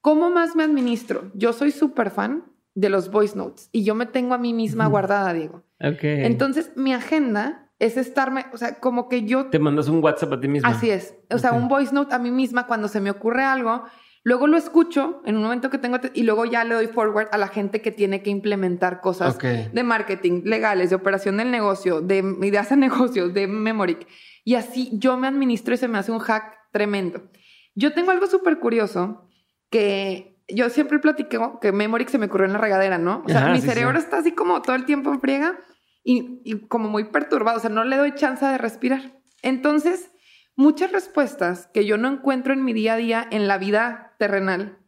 ¿Cómo 0.00 0.30
más 0.30 0.56
me 0.56 0.64
administro? 0.64 1.30
Yo 1.34 1.52
soy 1.52 1.72
súper 1.72 2.10
fan 2.10 2.44
de 2.74 2.88
los 2.88 3.10
voice 3.10 3.36
notes 3.36 3.68
y 3.70 3.84
yo 3.84 3.94
me 3.94 4.06
tengo 4.06 4.32
a 4.32 4.38
mí 4.38 4.54
misma 4.54 4.86
guardada, 4.86 5.34
Diego. 5.34 5.62
Okay. 5.78 6.24
Entonces, 6.24 6.72
mi 6.74 6.94
agenda 6.94 7.70
es 7.78 7.98
estarme, 7.98 8.46
o 8.54 8.56
sea, 8.56 8.80
como 8.80 9.10
que 9.10 9.24
yo... 9.24 9.50
Te 9.50 9.58
mandas 9.58 9.88
un 9.88 10.02
WhatsApp 10.02 10.32
a 10.32 10.40
ti 10.40 10.48
misma. 10.48 10.70
Así 10.70 10.88
es. 10.88 11.14
O 11.30 11.36
sea, 11.36 11.52
un 11.52 11.68
voice 11.68 11.92
note 11.92 12.14
a 12.14 12.18
mí 12.18 12.30
misma 12.30 12.66
cuando 12.66 12.88
se 12.88 13.02
me 13.02 13.10
ocurre 13.10 13.44
algo 13.44 13.84
Luego 14.24 14.46
lo 14.46 14.56
escucho 14.56 15.20
en 15.26 15.36
un 15.36 15.42
momento 15.42 15.68
que 15.68 15.76
tengo 15.76 15.98
y 16.14 16.22
luego 16.22 16.46
ya 16.46 16.64
le 16.64 16.74
doy 16.74 16.86
forward 16.86 17.28
a 17.30 17.36
la 17.36 17.48
gente 17.48 17.82
que 17.82 17.92
tiene 17.92 18.22
que 18.22 18.30
implementar 18.30 19.02
cosas 19.02 19.38
de 19.38 19.82
marketing, 19.82 20.42
legales, 20.44 20.88
de 20.88 20.96
operación 20.96 21.36
del 21.36 21.50
negocio, 21.50 22.00
de 22.00 22.24
ideas 22.40 22.70
de 22.70 22.76
negocios, 22.78 23.34
de 23.34 23.46
Memoric. 23.46 24.08
Y 24.42 24.54
así 24.54 24.90
yo 24.94 25.18
me 25.18 25.28
administro 25.28 25.74
y 25.74 25.76
se 25.76 25.88
me 25.88 25.98
hace 25.98 26.10
un 26.10 26.20
hack 26.20 26.56
tremendo. 26.72 27.30
Yo 27.74 27.92
tengo 27.92 28.12
algo 28.12 28.26
súper 28.26 28.58
curioso 28.58 29.28
que 29.68 30.38
yo 30.48 30.70
siempre 30.70 30.98
platico 31.00 31.60
que 31.60 31.72
Memoric 31.72 32.08
se 32.08 32.16
me 32.16 32.26
ocurrió 32.26 32.46
en 32.46 32.54
la 32.54 32.58
regadera, 32.58 32.96
¿no? 32.96 33.22
O 33.26 33.28
sea, 33.28 33.50
mi 33.50 33.60
cerebro 33.60 33.98
está 33.98 34.18
así 34.18 34.32
como 34.32 34.62
todo 34.62 34.74
el 34.74 34.86
tiempo 34.86 35.12
en 35.12 35.20
friega 35.20 35.58
y, 36.02 36.40
y 36.44 36.66
como 36.66 36.88
muy 36.88 37.04
perturbado, 37.04 37.58
o 37.58 37.60
sea, 37.60 37.70
no 37.70 37.84
le 37.84 37.96
doy 37.96 38.14
chance 38.14 38.44
de 38.44 38.56
respirar. 38.56 39.20
Entonces, 39.42 40.12
muchas 40.56 40.92
respuestas 40.92 41.68
que 41.72 41.84
yo 41.84 41.96
no 41.98 42.08
encuentro 42.08 42.52
en 42.52 42.64
mi 42.64 42.72
día 42.72 42.94
a 42.94 42.96
día 42.96 43.28
en 43.30 43.48
la 43.48 43.58
vida 43.58 44.13
terrenal 44.18 44.78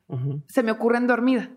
se 0.47 0.62
me 0.62 0.70
ocurren 0.70 1.07
dormida. 1.07 1.51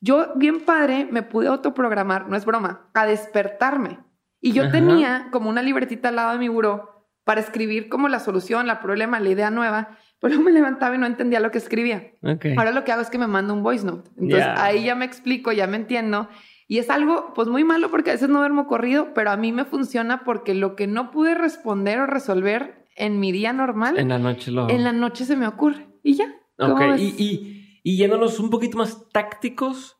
Yo, 0.00 0.34
bien 0.36 0.60
padre, 0.60 1.08
me 1.10 1.22
pude 1.22 1.48
autoprogramar, 1.48 2.28
no 2.28 2.36
es 2.36 2.44
broma, 2.44 2.90
a 2.94 3.06
despertarme. 3.06 3.98
Y 4.40 4.52
yo 4.52 4.70
tenía 4.70 5.28
como 5.32 5.48
una 5.48 5.62
libretita 5.62 6.10
al 6.10 6.16
lado 6.16 6.32
de 6.32 6.38
mi 6.38 6.48
buró 6.48 7.06
para 7.24 7.40
escribir 7.40 7.88
como 7.88 8.08
la 8.08 8.20
solución, 8.20 8.66
la 8.66 8.80
problema, 8.80 9.18
la 9.18 9.30
idea 9.30 9.50
nueva, 9.50 9.98
pero 10.20 10.40
me 10.40 10.52
levantaba 10.52 10.94
y 10.94 10.98
no 10.98 11.06
entendía 11.06 11.40
lo 11.40 11.50
que 11.50 11.58
escribía. 11.58 12.12
Ahora 12.56 12.70
lo 12.70 12.84
que 12.84 12.92
hago 12.92 13.02
es 13.02 13.10
que 13.10 13.18
me 13.18 13.26
mando 13.26 13.54
un 13.54 13.62
voice 13.62 13.84
note. 13.84 14.10
Entonces 14.16 14.46
ahí 14.56 14.84
ya 14.84 14.94
me 14.94 15.04
explico, 15.04 15.50
ya 15.52 15.66
me 15.66 15.76
entiendo. 15.76 16.28
Y 16.68 16.78
es 16.78 16.90
algo 16.90 17.32
pues 17.34 17.48
muy 17.48 17.64
malo 17.64 17.90
porque 17.90 18.10
a 18.10 18.12
veces 18.12 18.28
no 18.28 18.38
duermo 18.38 18.66
corrido, 18.66 19.14
pero 19.14 19.30
a 19.30 19.36
mí 19.36 19.52
me 19.52 19.64
funciona 19.64 20.24
porque 20.24 20.54
lo 20.54 20.76
que 20.76 20.86
no 20.86 21.10
pude 21.10 21.34
responder 21.34 22.00
o 22.00 22.06
resolver 22.06 22.86
en 22.96 23.20
mi 23.20 23.32
día 23.32 23.52
normal. 23.52 23.98
En 23.98 24.08
la 24.08 24.18
noche 24.18 24.50
lo. 24.50 24.68
En 24.68 24.84
la 24.84 24.92
noche 24.92 25.24
se 25.24 25.36
me 25.36 25.46
ocurre. 25.46 25.86
Y 26.02 26.14
ya. 26.14 26.26
Ok. 26.58 26.80
Y, 26.98 27.14
y, 27.18 27.80
y 27.82 27.96
yéndonos 27.96 28.38
un 28.40 28.50
poquito 28.50 28.78
más 28.78 29.08
tácticos, 29.10 29.98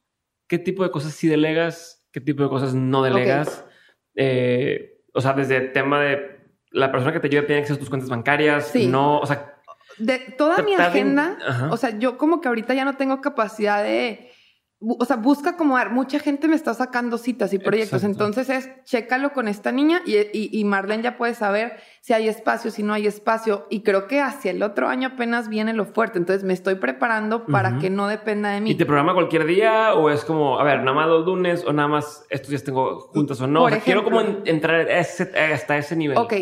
¿qué 0.49 0.59
tipo 0.59 0.83
de 0.83 0.91
cosas 0.91 1.13
sí 1.13 1.29
delegas? 1.29 2.07
¿Qué 2.13 2.21
tipo 2.21 2.43
de 2.43 2.49
cosas 2.49 2.75
no 2.75 3.03
delegas? 3.03 3.65
Eh, 4.15 5.03
o 5.13 5.21
sea, 5.21 5.35
desde 5.35 5.57
el 5.57 5.73
tema 5.73 6.01
de 6.01 6.41
la 6.71 6.91
persona 6.91 7.13
que 7.13 7.21
te 7.21 7.29
ayuda 7.29 7.47
tiene 7.47 7.61
acceso 7.61 7.77
a 7.77 7.81
tus 7.81 7.89
cuentas 7.89 8.11
bancarias. 8.11 8.69
Sí. 8.69 8.87
No, 8.87 9.21
o 9.21 9.27
sea. 9.27 9.55
De 9.99 10.19
toda 10.19 10.63
mi 10.63 10.75
agenda, 10.75 11.39
o 11.71 11.77
sea, 11.77 11.99
yo 11.99 12.19
como 12.19 12.41
que 12.41 12.49
ahorita 12.49 12.75
ya 12.75 12.85
no 12.85 12.97
tengo 12.97 13.21
capacidad 13.21 13.83
de 13.83 14.31
o 14.81 15.05
sea, 15.07 15.17
busca 15.17 15.57
como 15.57 15.77
mucha 15.91 16.19
gente 16.19 16.49
me 16.49 16.55
está 16.55 16.75
sacando 16.75 17.17
citas 17.17 17.55
y 17.55 17.59
proyectos, 17.59 18.05
entonces 18.05 18.51
es, 18.51 18.71
chécalo 18.85 19.33
con 19.33 19.49
esta 19.49 19.73
niña 19.73 20.03
y, 20.05 20.17
y, 20.33 20.65
Marlene 20.65 21.03
ya 21.03 21.17
puede 21.17 21.33
saber 21.33 21.79
si 22.03 22.13
hay 22.13 22.29
espacio, 22.29 22.71
si 22.71 22.83
no 22.83 22.93
hay 22.93 23.07
espacio, 23.07 23.67
y 23.71 23.83
creo 23.83 24.07
que 24.07 24.21
hacia 24.21 24.51
el 24.51 24.63
otro 24.63 24.89
año 24.89 25.09
apenas 25.09 25.49
viene 25.49 25.73
lo 25.73 25.87
fuerte, 25.87 26.19
entonces 26.19 26.45
me 26.45 26.53
estoy 26.53 26.75
preparando 26.75 27.47
para 27.47 27.79
que 27.79 27.89
no 27.89 28.07
dependa 28.07 28.51
de 28.51 28.61
mí. 28.61 28.71
¿Y 28.71 28.75
te 28.75 28.85
programa 28.85 29.15
cualquier 29.15 29.47
día 29.47 29.95
o 29.95 30.11
es 30.11 30.25
como, 30.27 30.61
a 30.61 30.65
ver, 30.65 30.81
nada 30.81 30.95
más 30.95 31.09
los 31.09 31.25
lunes 31.25 31.65
o 31.65 31.73
nada 31.73 31.89
más 31.89 32.27
estos 32.29 32.51
días 32.51 32.63
tengo 32.63 33.01
juntas 33.01 33.41
o 33.41 33.47
no? 33.47 33.65
O 33.65 33.69
quiero 33.83 34.05
como 34.05 34.21
entrar 34.21 34.91
hasta 34.91 35.79
ese 35.79 35.97
nivel. 35.97 36.19
Ok. 36.19 36.35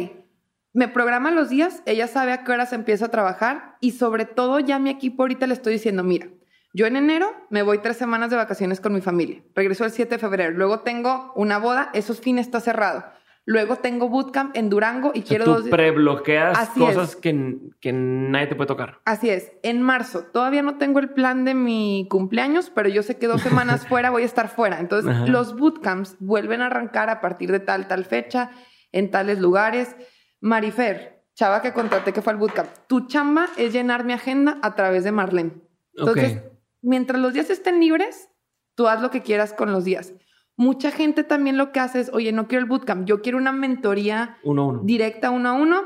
Me 0.72 0.89
programa 0.89 1.30
los 1.30 1.51
días, 1.51 1.85
ella 1.87 2.09
sabe 2.09 2.32
a 2.32 2.43
qué 2.43 2.51
horas 2.51 2.72
empiezo 2.72 3.05
a 3.05 3.09
trabajar 3.09 3.76
y 3.80 3.93
sobre 3.93 4.24
todo 4.24 4.59
ya 4.59 4.80
mi 4.80 4.91
equipo 4.91 5.22
ahorita 5.22 5.47
le 5.47 5.55
estoy 5.55 5.74
diciendo, 5.74 6.03
mira, 6.03 6.26
yo 6.75 6.87
en 6.87 6.97
enero 6.97 7.33
me 7.51 7.62
voy 7.62 7.79
tres 7.79 7.97
semanas 7.97 8.31
de 8.31 8.37
vacaciones 8.37 8.81
con 8.81 8.93
mi 8.93 9.01
familia. 9.01 9.43
Regreso 9.55 9.85
el 9.85 9.93
7 9.93 10.16
de 10.16 10.18
febrero. 10.18 10.51
Luego 10.51 10.81
tengo 10.81 11.33
una 11.37 11.59
boda, 11.59 11.91
esos 11.95 12.20
fines 12.20 12.47
está 12.47 12.61
cerrado. 12.61 13.05
Luego 13.47 13.77
tengo 13.77 14.09
bootcamp 14.09 14.57
en 14.57 14.70
Durango 14.70 15.12
y 15.14 15.22
quiero 15.22 15.45
tú 15.45 15.70
prebloqueas 15.70 16.70
cosas 16.70 17.14
que, 17.14 17.59
que, 17.81 17.93
nadie 17.93 18.49
te 18.49 18.57
puede 18.57 18.66
tocar. 18.66 19.01
Así 19.05 19.31
es. 19.31 19.53
En 19.62 19.83
marzo 19.83 20.25
todavía 20.25 20.62
no 20.62 20.79
tengo 20.79 20.99
el 20.99 21.11
plan 21.11 21.45
de 21.45 21.55
mi 21.55 22.09
cumpleaños, 22.11 22.72
pero 22.75 22.89
yo 22.89 23.05
sé 23.05 23.18
que 23.18 23.29
dos 23.29 23.43
semanas 23.43 23.87
fuera 23.89 24.11
voy 24.11 24.22
a 24.22 24.27
estar 24.27 24.49
fuera. 24.49 24.81
Entonces 24.81 25.29
los 25.29 25.57
bootcamps 25.57 26.16
vuelven 26.18 26.61
a 26.61 26.66
arrancar 26.66 27.09
a 27.09 27.20
partir 27.20 27.53
de 27.53 27.61
tal, 27.61 27.87
tal 27.87 28.05
fecha, 28.05 28.51
en 28.91 29.12
tales 29.12 29.39
lugares. 29.39 29.95
Marifer, 30.41 31.22
chava 31.35 31.62
que 31.62 31.72
contraté 31.72 32.12
que 32.12 32.20
fue 32.20 32.33
al 32.33 32.39
bootcamp, 32.39 32.68
tu 32.89 33.07
chamba 33.07 33.47
es 33.59 33.72
llenar 33.72 34.05
mi 34.05 34.14
agenda 34.14 34.59
a 34.62 34.75
través 34.75 35.05
de 35.05 35.12
Marlene. 35.12 35.53
Entonces, 35.97 36.43
mientras 36.85 37.20
los 37.20 37.32
días 37.32 37.51
estén 37.51 37.80
libres, 37.80 38.28
tú 38.74 38.87
haz 38.89 39.01
lo 39.03 39.11
que 39.11 39.22
quieras 39.22 39.53
con 39.53 39.72
los 39.72 39.85
días. 39.85 40.14
Mucha 40.57 40.91
gente 40.93 41.24
también 41.24 41.57
lo 41.59 41.72
que 41.72 41.80
hace 41.80 42.01
es, 42.01 42.11
oye, 42.12 42.30
no 42.30 42.47
quiero 42.47 42.62
el 42.62 42.68
bootcamp, 42.68 43.07
yo 43.07 43.22
quiero 43.22 43.39
una 43.39 43.53
mentoría 43.53 44.39
Uno 44.45 44.62
a 44.62 44.66
uno. 44.66 44.80
directa 44.85 45.30
uno 45.30 45.49
a 45.49 45.53
uno. 45.53 45.82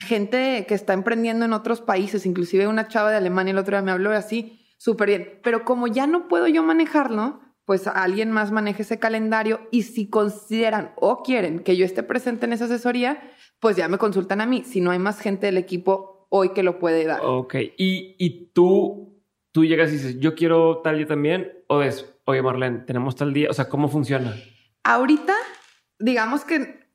Gente 0.00 0.64
que 0.68 0.74
está 0.74 0.92
emprendiendo 0.92 1.44
en 1.44 1.52
otros 1.52 1.80
países, 1.80 2.24
inclusive 2.26 2.66
una 2.68 2.88
chava 2.88 3.10
de 3.10 3.16
Alemania 3.16 3.50
el 3.52 3.58
otro 3.58 3.76
día 3.76 3.82
me 3.82 3.90
habló 3.90 4.10
así, 4.12 4.60
súper 4.78 5.08
bien. 5.08 5.40
Pero 5.42 5.64
como 5.64 5.86
ya 5.88 6.06
no 6.06 6.28
puedo 6.28 6.46
yo 6.48 6.62
manejarlo, 6.62 7.40
pues 7.64 7.86
alguien 7.86 8.30
más 8.30 8.50
maneje 8.52 8.82
ese 8.82 8.98
calendario 8.98 9.60
y 9.70 9.82
si 9.82 10.08
consideran 10.08 10.92
o 10.96 11.22
quieren 11.22 11.60
que 11.60 11.76
yo 11.76 11.84
esté 11.84 12.02
presente 12.02 12.46
en 12.46 12.52
esa 12.54 12.64
asesoría, 12.66 13.20
pues 13.60 13.76
ya 13.76 13.88
me 13.88 13.98
consultan 13.98 14.40
a 14.40 14.46
mí. 14.46 14.62
Si 14.64 14.80
no 14.80 14.90
hay 14.92 14.98
más 14.98 15.20
gente 15.20 15.46
del 15.46 15.58
equipo 15.58 16.26
hoy 16.30 16.50
que 16.50 16.62
lo 16.62 16.78
puede 16.78 17.04
dar. 17.04 17.20
Ok. 17.24 17.54
Y, 17.76 18.14
y 18.18 18.52
tú, 18.52 19.07
tú 19.58 19.64
llegas 19.64 19.88
y 19.88 19.94
dices, 19.94 20.20
yo 20.20 20.36
quiero 20.36 20.82
tal 20.84 20.98
día 20.98 21.06
también, 21.08 21.52
o 21.66 21.82
es, 21.82 22.14
oye 22.26 22.40
Marlene, 22.42 22.78
tenemos 22.86 23.16
tal 23.16 23.32
día, 23.32 23.48
o 23.50 23.52
sea, 23.52 23.68
¿cómo 23.68 23.88
funciona? 23.88 24.32
Ahorita, 24.84 25.34
digamos 25.98 26.44
que 26.44 26.86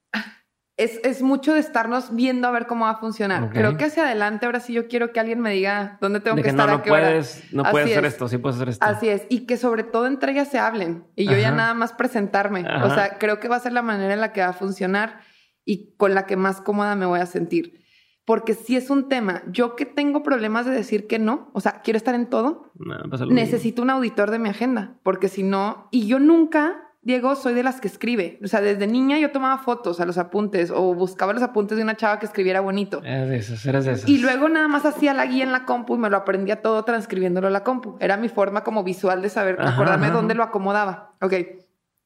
es, 0.77 1.01
es 1.03 1.21
mucho 1.21 1.53
de 1.53 1.59
estarnos 1.59 2.15
viendo 2.15 2.47
a 2.47 2.51
ver 2.51 2.65
cómo 2.65 2.85
va 2.85 2.91
a 2.91 2.95
funcionar. 2.99 3.43
Ok. 3.43 3.51
Creo 3.51 3.75
que 3.75 3.83
hacia 3.83 4.03
adelante, 4.05 4.45
ahora 4.45 4.61
sí 4.61 4.71
yo 4.71 4.87
quiero 4.87 5.11
que 5.11 5.19
alguien 5.19 5.41
me 5.41 5.51
diga 5.51 5.97
dónde 5.99 6.21
tengo 6.21 6.37
De 6.37 6.41
que 6.41 6.51
que 6.51 6.53
no, 6.55 6.63
estar, 6.63 6.73
a 6.73 6.77
no 6.77 6.83
qué 6.83 6.91
hora. 6.91 7.01
puedes, 7.01 7.53
no 7.53 7.63
Así 7.63 7.71
puedes 7.73 7.91
hacer 7.91 8.05
es. 8.05 8.13
esto, 8.13 8.27
sí 8.29 8.37
puedes 8.37 8.55
hacer 8.55 8.69
esto. 8.69 8.85
Así 8.85 9.09
es, 9.09 9.23
y 9.27 9.45
que 9.45 9.57
sobre 9.57 9.83
todo 9.83 10.07
entre 10.07 10.31
ellas 10.31 10.47
se 10.47 10.57
hablen 10.57 11.05
y 11.17 11.25
yo 11.25 11.35
ya 11.37 11.49
Ajá. 11.49 11.57
nada 11.57 11.73
más 11.73 11.91
presentarme. 11.91 12.63
Ajá. 12.65 12.85
O 12.85 12.95
sea, 12.95 13.17
creo 13.19 13.41
que 13.41 13.49
va 13.49 13.57
a 13.57 13.59
ser 13.59 13.73
la 13.73 13.81
manera 13.81 14.13
en 14.13 14.21
la 14.21 14.31
que 14.31 14.39
va 14.39 14.47
a 14.47 14.53
funcionar 14.53 15.19
y 15.65 15.97
con 15.97 16.13
la 16.15 16.25
que 16.25 16.37
más 16.37 16.61
cómoda 16.61 16.95
me 16.95 17.05
voy 17.05 17.19
a 17.19 17.25
sentir. 17.25 17.82
Porque 18.25 18.53
si 18.53 18.77
es 18.77 18.89
un 18.89 19.09
tema, 19.09 19.43
yo 19.51 19.75
que 19.75 19.85
tengo 19.85 20.23
problemas 20.23 20.65
de 20.65 20.71
decir 20.71 21.07
que 21.07 21.19
no, 21.19 21.49
o 21.53 21.59
sea, 21.59 21.81
quiero 21.83 21.97
estar 21.97 22.15
en 22.15 22.27
todo, 22.27 22.71
No, 22.75 22.97
lo 22.97 23.07
mismo. 23.09 23.27
necesito 23.33 23.81
un 23.81 23.89
auditor 23.89 24.31
de 24.31 24.39
mi 24.39 24.47
agenda, 24.49 24.95
porque 25.03 25.27
si 25.27 25.43
no, 25.43 25.89
y 25.91 26.07
yo 26.07 26.19
nunca, 26.19 26.79
Diego, 27.01 27.35
soy 27.35 27.53
de 27.53 27.63
las 27.63 27.81
que 27.81 27.89
escribe. 27.89 28.39
O 28.41 28.47
sea, 28.47 28.61
desde 28.61 28.87
niña 28.87 29.19
yo 29.19 29.31
tomaba 29.31 29.57
fotos 29.57 29.99
a 29.99 30.05
los 30.05 30.17
apuntes 30.17 30.71
o 30.71 30.93
buscaba 30.95 31.33
los 31.33 31.43
apuntes 31.43 31.75
de 31.77 31.83
una 31.83 31.97
chava 31.97 32.17
que 32.19 32.25
escribiera 32.25 32.61
bonito. 32.61 33.01
Eres 33.03 33.27
de 33.29 33.35
esas, 33.39 33.65
eres 33.65 33.83
de 33.83 33.91
esas. 33.91 34.07
Y 34.09 34.19
luego 34.19 34.47
nada 34.47 34.69
más 34.69 34.85
hacía 34.85 35.13
la 35.13 35.25
guía 35.25 35.43
en 35.43 35.51
la 35.51 35.65
compu 35.65 35.95
y 35.95 35.97
me 35.97 36.09
lo 36.09 36.15
aprendía 36.15 36.61
todo 36.61 36.85
transcribiéndolo 36.85 37.47
a 37.47 37.51
la 37.51 37.65
compu. 37.65 37.97
Era 37.99 38.15
mi 38.15 38.29
forma 38.29 38.63
como 38.63 38.85
visual 38.85 39.21
de 39.21 39.27
saber, 39.27 39.57
Ajá, 39.59 39.73
acordarme 39.73 40.05
ajá. 40.05 40.15
dónde 40.15 40.33
lo 40.33 40.43
acomodaba. 40.43 41.11
Ok. 41.19 41.33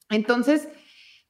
Entonces, 0.09 0.67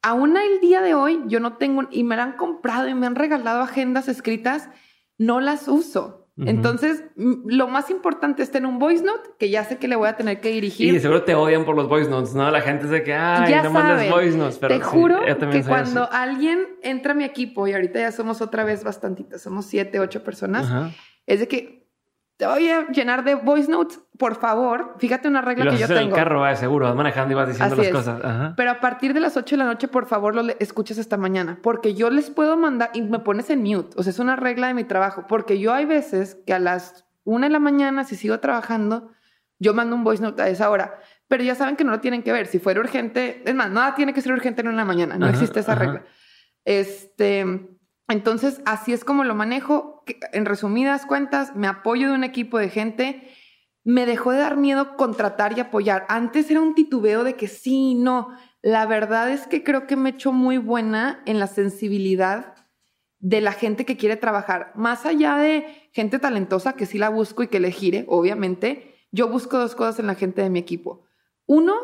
aún 0.01 0.37
el 0.37 0.59
día 0.59 0.81
de 0.81 0.93
hoy, 0.93 1.21
yo 1.27 1.39
no 1.39 1.57
tengo, 1.57 1.83
y 1.91 2.03
me 2.03 2.15
la 2.15 2.23
han 2.23 2.33
comprado 2.33 2.87
y 2.87 2.93
me 2.93 3.05
han 3.07 3.15
regalado 3.15 3.61
agendas 3.61 4.07
escritas, 4.07 4.69
no 5.17 5.39
las 5.41 5.67
uso. 5.67 6.23
Entonces, 6.39 7.03
m- 7.17 7.37
lo 7.47 7.67
más 7.67 7.89
importante 7.89 8.43
es 8.43 8.51
tener 8.51 8.69
un 8.69 8.77
voice 8.77 9.03
note 9.03 9.27
que 9.39 9.49
ya 9.49 9.63
sé 9.63 9.79
que 9.79 9.87
le 9.87 9.95
voy 9.95 10.07
a 10.07 10.15
tener 10.15 10.39
que 10.39 10.51
Y 10.51 10.53
dirigir. 10.53 10.93
de 10.93 10.99
seguro 10.99 11.23
te 11.23 11.33
odian 11.33 11.65
por 11.65 11.75
los 11.75 11.87
voice 11.89 12.11
notes, 12.11 12.35
¿no? 12.35 12.51
La 12.51 12.61
gente 12.61 12.85
de 12.85 13.01
que, 13.01 13.11
ay, 13.15 13.49
Ya 13.49 13.63
no 13.63 13.71
mandes 13.71 14.07
voice 14.11 14.37
notes. 14.37 14.59
Pero 14.59 14.77
Te 14.77 14.83
juro 14.83 15.21
que 15.51 15.63
cuando 15.63 16.07
alguien 16.11 16.59
entra 16.83 17.13
a 17.13 17.15
mi 17.15 17.23
equipo, 17.23 17.67
y 17.67 17.73
ahorita 17.73 17.99
ya 17.99 18.11
somos 18.11 18.39
otra 18.41 18.63
vez 18.63 18.83
bastantitas, 18.83 19.41
somos 19.41 19.65
siete, 19.65 19.99
ocho 19.99 20.23
personas, 20.23 20.67
Ajá. 20.67 20.91
es 21.25 21.39
de 21.39 21.47
que 21.47 21.86
te 22.37 22.45
voy 22.45 22.69
a 22.69 22.87
llenar 22.89 23.23
de 23.23 23.35
voice 23.35 23.69
notes, 23.69 23.99
por 24.17 24.35
favor, 24.35 24.95
fíjate 24.99 25.27
una 25.27 25.39
Y 25.39 25.45
regla 25.45 25.65
lo 25.65 25.71
que 25.71 25.77
yo 25.77 25.85
haces 25.85 25.95
en 25.97 26.03
el 26.03 26.07
tengo. 26.09 26.15
carro, 26.15 26.39
va, 26.41 26.55
seguro, 26.55 26.85
vas 26.85 26.95
manejando 26.95 27.31
y 27.33 27.35
vas 27.35 27.47
diciendo 27.47 27.73
Así 27.73 27.81
las 27.81 27.87
es. 27.87 27.93
cosas. 27.93 28.23
Ajá. 28.23 28.53
Pero 28.55 28.71
a 28.71 28.79
partir 28.79 29.13
de 29.13 29.19
las 29.19 29.35
8 29.37 29.55
de 29.55 29.57
la 29.57 29.65
noche, 29.65 29.87
por 29.87 30.05
favor, 30.05 30.35
lo 30.35 30.43
escuches 30.59 30.99
hasta 30.99 31.17
mañana, 31.17 31.59
porque 31.63 31.95
yo 31.95 32.09
les 32.11 32.29
puedo 32.29 32.55
mandar 32.55 32.91
y 32.93 33.01
me 33.01 33.19
pones 33.19 33.49
en 33.49 33.63
mute. 33.63 33.95
O 33.99 34.03
sea, 34.03 34.11
es 34.11 34.19
una 34.19 34.35
regla 34.35 34.67
de 34.67 34.75
mi 34.75 34.83
trabajo, 34.83 35.25
porque 35.27 35.59
yo 35.59 35.73
hay 35.73 35.85
veces 35.85 36.37
que 36.45 36.53
a 36.53 36.59
las 36.59 37.05
1 37.23 37.45
de 37.47 37.49
la 37.49 37.59
mañana, 37.59 38.03
si 38.03 38.15
sigo 38.15 38.39
trabajando, 38.39 39.11
yo 39.59 39.73
mando 39.73 39.95
un 39.95 40.03
voice 40.03 40.21
note 40.21 40.41
a 40.43 40.47
esa 40.49 40.69
hora. 40.69 40.99
Pero 41.27 41.43
ya 41.43 41.55
saben 41.55 41.75
que 41.75 41.83
no 41.83 41.91
lo 41.91 41.99
tienen 41.99 42.21
que 42.23 42.31
ver. 42.31 42.45
Si 42.45 42.59
fuera 42.59 42.79
urgente, 42.79 43.41
es 43.45 43.55
más, 43.55 43.69
nada 43.71 43.95
tiene 43.95 44.13
que 44.13 44.21
ser 44.21 44.31
urgente 44.31 44.61
en 44.61 44.67
una 44.69 44.85
mañana. 44.85 45.17
No 45.17 45.25
Ajá, 45.25 45.33
existe 45.33 45.59
esa 45.59 45.73
ajá. 45.73 45.81
regla. 45.83 46.03
Este, 46.63 47.45
entonces, 48.07 48.61
así 48.65 48.93
es 48.93 49.03
como 49.03 49.23
lo 49.23 49.35
manejo. 49.35 49.96
En 50.31 50.45
resumidas 50.45 51.05
cuentas, 51.05 51.55
me 51.55 51.67
apoyo 51.67 52.09
de 52.09 52.15
un 52.15 52.23
equipo 52.23 52.57
de 52.57 52.69
gente. 52.69 53.29
Me 53.83 54.05
dejó 54.05 54.31
de 54.31 54.39
dar 54.39 54.57
miedo 54.57 54.95
contratar 54.97 55.57
y 55.57 55.61
apoyar. 55.61 56.05
Antes 56.09 56.49
era 56.51 56.61
un 56.61 56.75
titubeo 56.75 57.23
de 57.23 57.35
que 57.35 57.47
sí, 57.47 57.95
no. 57.95 58.29
La 58.61 58.85
verdad 58.85 59.29
es 59.31 59.47
que 59.47 59.63
creo 59.63 59.87
que 59.87 59.95
me 59.95 60.09
he 60.09 60.13
hecho 60.13 60.31
muy 60.31 60.57
buena 60.57 61.21
en 61.25 61.39
la 61.39 61.47
sensibilidad 61.47 62.55
de 63.19 63.41
la 63.41 63.51
gente 63.51 63.85
que 63.85 63.97
quiere 63.97 64.17
trabajar. 64.17 64.71
Más 64.75 65.05
allá 65.05 65.37
de 65.37 65.89
gente 65.91 66.19
talentosa 66.19 66.73
que 66.73 66.85
sí 66.85 66.97
la 66.97 67.09
busco 67.09 67.43
y 67.43 67.47
que 67.47 67.59
le 67.59 67.71
gire, 67.71 68.05
obviamente, 68.07 68.95
yo 69.11 69.27
busco 69.29 69.57
dos 69.57 69.75
cosas 69.75 69.99
en 69.99 70.07
la 70.07 70.15
gente 70.15 70.41
de 70.41 70.49
mi 70.49 70.59
equipo. 70.59 71.03
Uno, 71.45 71.75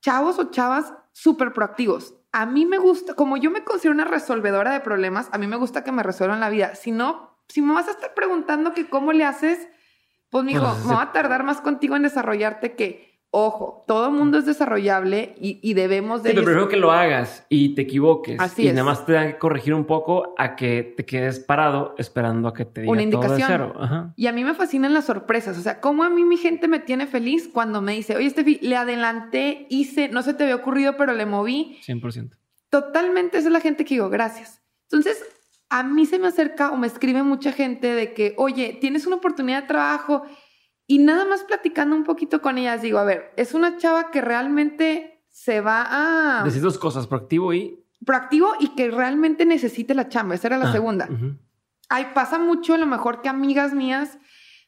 chavos 0.00 0.38
o 0.38 0.50
chavas 0.50 0.92
súper 1.12 1.52
proactivos. 1.52 2.14
A 2.32 2.46
mí 2.46 2.66
me 2.66 2.78
gusta, 2.78 3.14
como 3.14 3.36
yo 3.36 3.50
me 3.50 3.64
considero 3.64 3.94
una 3.94 4.04
resolvedora 4.04 4.72
de 4.72 4.80
problemas, 4.80 5.28
a 5.32 5.38
mí 5.38 5.46
me 5.46 5.56
gusta 5.56 5.84
que 5.84 5.92
me 5.92 6.02
resuelvan 6.02 6.40
la 6.40 6.50
vida. 6.50 6.74
Si 6.74 6.90
no, 6.90 7.27
si 7.48 7.62
me 7.62 7.74
vas 7.74 7.88
a 7.88 7.92
estar 7.92 8.14
preguntando 8.14 8.72
que 8.74 8.88
cómo 8.88 9.12
le 9.12 9.24
haces, 9.24 9.68
pues 10.30 10.44
mijo, 10.44 10.60
Pues, 10.62 10.84
me 10.84 10.94
va 10.94 11.02
a 11.02 11.12
tardar 11.12 11.44
más 11.44 11.60
contigo 11.60 11.96
en 11.96 12.02
desarrollarte 12.02 12.74
que, 12.74 13.08
ojo, 13.30 13.84
todo 13.86 14.10
mundo 14.10 14.38
es 14.38 14.46
desarrollable 14.46 15.34
y, 15.40 15.58
y 15.62 15.74
debemos 15.74 16.22
de... 16.22 16.30
Sí, 16.30 16.34
pero 16.34 16.44
primero 16.46 16.68
que 16.68 16.76
lo 16.76 16.92
hagas 16.92 17.46
y 17.48 17.74
te 17.74 17.82
equivoques 17.82 18.38
Así 18.40 18.62
y 18.64 18.68
es. 18.68 18.74
nada 18.74 18.84
más 18.84 19.04
te 19.06 19.12
dan 19.12 19.32
que 19.32 19.38
corregir 19.38 19.72
un 19.74 19.84
poco 19.86 20.34
a 20.38 20.56
que 20.56 20.82
te 20.96 21.04
quedes 21.06 21.38
parado 21.40 21.94
esperando 21.98 22.48
a 22.48 22.54
que 22.54 22.64
te 22.66 22.82
diga 22.82 22.92
Una 22.92 23.02
todo 23.02 23.10
de 23.10 23.26
indicación. 23.28 23.48
cero. 23.48 23.74
Ajá. 23.78 24.12
Y 24.16 24.26
a 24.26 24.32
mí 24.32 24.44
me 24.44 24.54
fascinan 24.54 24.92
las 24.94 25.06
sorpresas. 25.06 25.56
O 25.58 25.62
sea, 25.62 25.80
cómo 25.80 26.04
a 26.04 26.10
mí 26.10 26.24
mi 26.24 26.36
gente 26.36 26.68
me 26.68 26.78
tiene 26.78 27.06
feliz 27.06 27.48
cuando 27.52 27.80
me 27.82 27.92
dice, 27.94 28.16
oye, 28.16 28.28
Steffi, 28.30 28.58
le 28.62 28.76
adelanté, 28.76 29.66
hice, 29.70 30.08
no 30.08 30.22
se 30.22 30.34
te 30.34 30.44
había 30.44 30.56
ocurrido, 30.56 30.96
pero 30.96 31.12
le 31.14 31.24
moví. 31.26 31.78
100%. 31.86 32.30
Totalmente, 32.70 33.38
esa 33.38 33.48
es 33.48 33.52
la 33.52 33.60
gente 33.60 33.84
que 33.84 33.94
digo, 33.94 34.10
gracias. 34.10 34.62
Entonces, 34.84 35.22
a 35.70 35.82
mí 35.82 36.06
se 36.06 36.18
me 36.18 36.28
acerca 36.28 36.70
o 36.70 36.76
me 36.76 36.86
escribe 36.86 37.22
mucha 37.22 37.52
gente 37.52 37.94
de 37.94 38.14
que, 38.14 38.34
oye, 38.38 38.78
tienes 38.80 39.06
una 39.06 39.16
oportunidad 39.16 39.62
de 39.62 39.68
trabajo 39.68 40.22
y 40.86 40.98
nada 40.98 41.24
más 41.26 41.44
platicando 41.44 41.94
un 41.94 42.04
poquito 42.04 42.40
con 42.40 42.56
ellas, 42.58 42.80
digo, 42.82 42.98
a 42.98 43.04
ver, 43.04 43.32
es 43.36 43.52
una 43.54 43.76
chava 43.76 44.10
que 44.10 44.20
realmente 44.22 45.22
se 45.28 45.60
va 45.60 46.40
a 46.40 46.44
Decir 46.44 46.62
dos 46.62 46.78
cosas, 46.78 47.06
proactivo 47.06 47.52
y... 47.52 47.84
proactivo 48.04 48.52
y 48.58 48.68
que 48.74 48.90
realmente 48.90 49.44
necesite 49.44 49.94
la 49.94 50.08
chamba. 50.08 50.34
Esa 50.34 50.48
era 50.48 50.58
la 50.58 50.70
Ah, 50.70 50.72
segunda. 50.72 51.06
ujú. 51.10 51.36
Ay, 51.90 52.08
pasa 52.14 52.38
mucho 52.38 52.74
a 52.74 52.78
lo 52.78 52.86
mejor 52.86 53.20
que 53.22 53.28
amigas 53.28 53.74
mías 53.74 54.18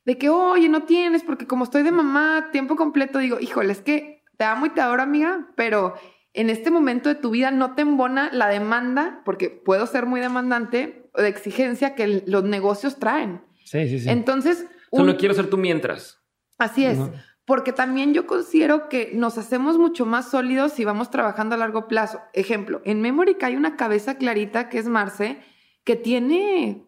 de 0.04 0.16
que, 0.18 0.28
oye, 0.28 0.68
no 0.68 0.82
tienes, 0.84 1.22
porque 1.22 1.46
como 1.46 1.64
estoy 1.64 1.82
de 1.82 1.92
mamá, 1.92 2.48
tiempo 2.52 2.76
completo, 2.76 3.18
digo, 3.18 3.38
híjole, 3.40 3.72
es 3.72 3.80
que 3.80 4.22
te 4.36 4.44
amo 4.44 4.66
y 4.66 4.70
te 4.70 4.80
adoro, 4.80 5.02
amiga, 5.02 5.48
pero 5.56 5.94
en 6.34 6.50
este 6.50 6.70
momento 6.70 7.08
de 7.08 7.14
tu 7.16 7.30
vida 7.30 7.50
no 7.50 7.74
te 7.74 7.82
embona 7.82 8.30
la 8.32 8.48
demanda, 8.48 9.22
porque 9.24 9.50
puedo 9.50 9.86
ser 9.86 10.06
muy 10.06 10.20
demandante, 10.20 11.10
de 11.16 11.28
exigencia 11.28 11.94
que 11.94 12.04
el- 12.04 12.24
los 12.26 12.44
negocios 12.44 12.98
traen. 12.98 13.42
Sí, 13.64 13.88
sí, 13.88 13.98
sí. 14.00 14.08
Entonces, 14.08 14.66
Solo 14.92 15.12
un- 15.12 15.18
quiero 15.18 15.34
ser 15.34 15.50
tú 15.50 15.56
mientras. 15.56 16.22
así 16.58 16.84
es. 16.84 16.98
Porque 17.46 17.72
también 17.72 18.14
yo 18.14 18.28
considero 18.28 18.88
que 18.88 19.10
nos 19.12 19.36
hacemos 19.36 19.76
mucho 19.76 20.06
más 20.06 20.30
sólidos 20.30 20.72
si 20.72 20.84
vamos 20.84 21.10
trabajando 21.10 21.56
a 21.56 21.58
largo 21.58 21.88
plazo. 21.88 22.20
Ejemplo, 22.32 22.80
en 22.84 23.00
Memory 23.00 23.36
hay 23.42 23.56
una 23.56 23.76
cabeza 23.76 24.14
clarita 24.18 24.68
que 24.68 24.78
es 24.78 24.86
Marce, 24.86 25.40
que 25.82 25.96
tiene 25.96 26.86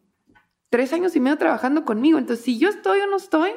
tres 0.68 0.92
años 0.92 1.16
y 1.16 1.20
medio 1.20 1.36
trabajando 1.36 1.84
conmigo. 1.84 2.18
Entonces, 2.18 2.44
si 2.44 2.58
yo 2.58 2.68
estoy 2.68 3.00
o 3.00 3.06
no 3.08 3.16
estoy, 3.16 3.50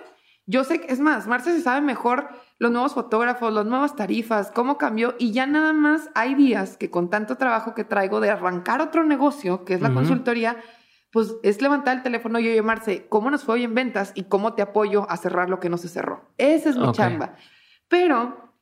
yo 0.48 0.64
sé 0.64 0.82
que, 0.82 0.92
es 0.92 1.00
más, 1.00 1.28
Marce 1.28 1.52
se 1.52 1.62
sabe 1.62 1.82
mejor 1.82 2.28
los 2.58 2.72
nuevos 2.72 2.94
fotógrafos, 2.94 3.54
las 3.54 3.66
nuevas 3.66 3.96
tarifas, 3.96 4.52
cómo 4.52 4.78
cambió. 4.78 5.16
Y 5.20 5.32
ya 5.32 5.46
nada 5.46 5.74
más 5.74 6.10
hay 6.16 6.36
días 6.36 6.78
que 6.78 6.90
con 6.90 7.10
tanto 7.10 7.38
trabajo 7.38 7.76
que 7.76 7.84
traigo 7.84 8.20
de 8.20 8.30
arrancar 8.30 8.82
otro 8.82 9.04
negocio, 9.04 9.66
que 9.66 9.74
es 9.74 9.82
la 9.82 9.94
consultoría, 9.94 10.58
pues 11.12 11.36
es 11.44 11.62
levantar 11.62 11.98
el 11.98 12.04
teléfono 12.04 12.40
y 12.40 12.48
oye, 12.48 12.62
Marce, 12.62 13.08
¿cómo 13.08 13.30
nos 13.30 13.44
fue 13.44 13.56
hoy 13.56 13.64
en 13.64 13.74
ventas 13.74 14.12
y 14.16 14.24
cómo 14.24 14.54
te 14.54 14.62
apoyo 14.62 15.10
a 15.10 15.18
cerrar 15.18 15.50
lo 15.50 15.60
que 15.60 15.70
no 15.70 15.78
se 15.78 15.88
cerró? 15.88 16.34
Esa 16.38 16.70
es 16.70 16.78
mi 16.78 16.92
chamba. 16.92 17.36
Pero 17.88 18.54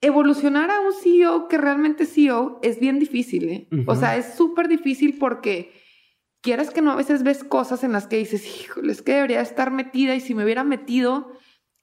evolucionar 0.00 0.70
a 0.70 0.80
un 0.80 0.92
CEO 0.92 1.48
que 1.48 1.58
realmente 1.58 2.02
es 2.02 2.14
CEO 2.14 2.58
es 2.62 2.80
bien 2.80 2.98
difícil, 2.98 3.48
¿eh? 3.48 3.68
O 3.86 3.94
sea, 3.94 4.16
es 4.16 4.34
súper 4.34 4.68
difícil 4.68 5.16
porque 5.18 5.72
quieras 6.42 6.70
que 6.70 6.82
no, 6.82 6.90
a 6.90 6.96
veces 6.96 7.22
ves 7.22 7.44
cosas 7.44 7.84
en 7.84 7.92
las 7.92 8.08
que 8.08 8.16
dices, 8.16 8.60
híjole, 8.60 8.92
es 8.92 9.00
que 9.00 9.14
debería 9.14 9.40
estar 9.40 9.70
metida 9.70 10.14
y 10.14 10.20
si 10.20 10.34
me 10.34 10.44
hubiera 10.44 10.64
metido, 10.64 11.32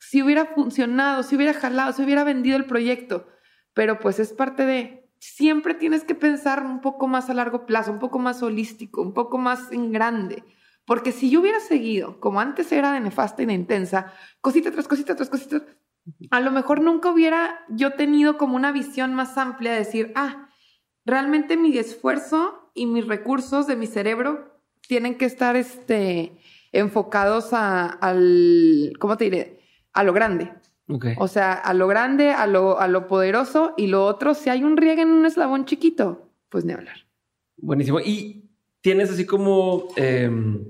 si 0.09 0.23
hubiera 0.23 0.47
funcionado, 0.47 1.21
si 1.21 1.35
hubiera 1.35 1.53
jalado, 1.53 1.93
si 1.93 2.01
hubiera 2.01 2.23
vendido 2.23 2.57
el 2.57 2.65
proyecto. 2.65 3.27
Pero 3.75 3.99
pues 3.99 4.17
es 4.17 4.33
parte 4.33 4.65
de, 4.65 5.07
siempre 5.19 5.75
tienes 5.75 6.03
que 6.03 6.15
pensar 6.15 6.65
un 6.65 6.81
poco 6.81 7.07
más 7.07 7.29
a 7.29 7.35
largo 7.35 7.67
plazo, 7.67 7.91
un 7.91 7.99
poco 7.99 8.17
más 8.17 8.41
holístico, 8.41 9.03
un 9.03 9.13
poco 9.13 9.37
más 9.37 9.71
en 9.71 9.91
grande. 9.91 10.43
Porque 10.83 11.11
si 11.11 11.29
yo 11.29 11.41
hubiera 11.41 11.59
seguido, 11.59 12.19
como 12.19 12.39
antes 12.39 12.71
era 12.71 12.91
de 12.91 13.01
nefasta 13.01 13.43
y 13.43 13.45
de 13.45 13.53
intensa, 13.53 14.11
cosita 14.41 14.71
tras 14.71 14.87
cosita 14.87 15.15
tras 15.15 15.29
cosita, 15.29 15.61
a 16.31 16.39
lo 16.39 16.49
mejor 16.49 16.81
nunca 16.81 17.11
hubiera 17.11 17.63
yo 17.69 17.93
tenido 17.93 18.39
como 18.39 18.55
una 18.55 18.71
visión 18.71 19.13
más 19.13 19.37
amplia 19.37 19.73
de 19.73 19.77
decir, 19.77 20.11
ah, 20.15 20.49
realmente 21.05 21.55
mi 21.55 21.77
esfuerzo 21.77 22.71
y 22.73 22.87
mis 22.87 23.05
recursos 23.05 23.67
de 23.67 23.75
mi 23.75 23.85
cerebro 23.85 24.59
tienen 24.87 25.19
que 25.19 25.25
estar 25.25 25.55
este, 25.55 26.35
enfocados 26.71 27.53
a, 27.53 27.85
al, 27.85 28.93
¿cómo 28.99 29.15
te 29.15 29.25
diré? 29.25 29.58
A 29.93 30.03
lo 30.03 30.13
grande. 30.13 30.51
Ok. 30.87 31.07
O 31.17 31.27
sea, 31.27 31.53
a 31.53 31.73
lo 31.73 31.87
grande, 31.87 32.31
a 32.31 32.47
lo, 32.47 32.79
a 32.79 32.87
lo 32.87 33.07
poderoso 33.07 33.73
y 33.77 33.87
lo 33.87 34.05
otro, 34.05 34.33
si 34.33 34.49
hay 34.49 34.63
un 34.63 34.77
riega 34.77 35.03
en 35.03 35.09
un 35.09 35.25
eslabón 35.25 35.65
chiquito, 35.65 36.29
pues 36.49 36.65
ni 36.65 36.73
hablar. 36.73 36.97
Buenísimo. 37.57 37.99
¿Y 37.99 38.49
tienes 38.81 39.11
así 39.11 39.25
como 39.25 39.89
em, 39.95 40.65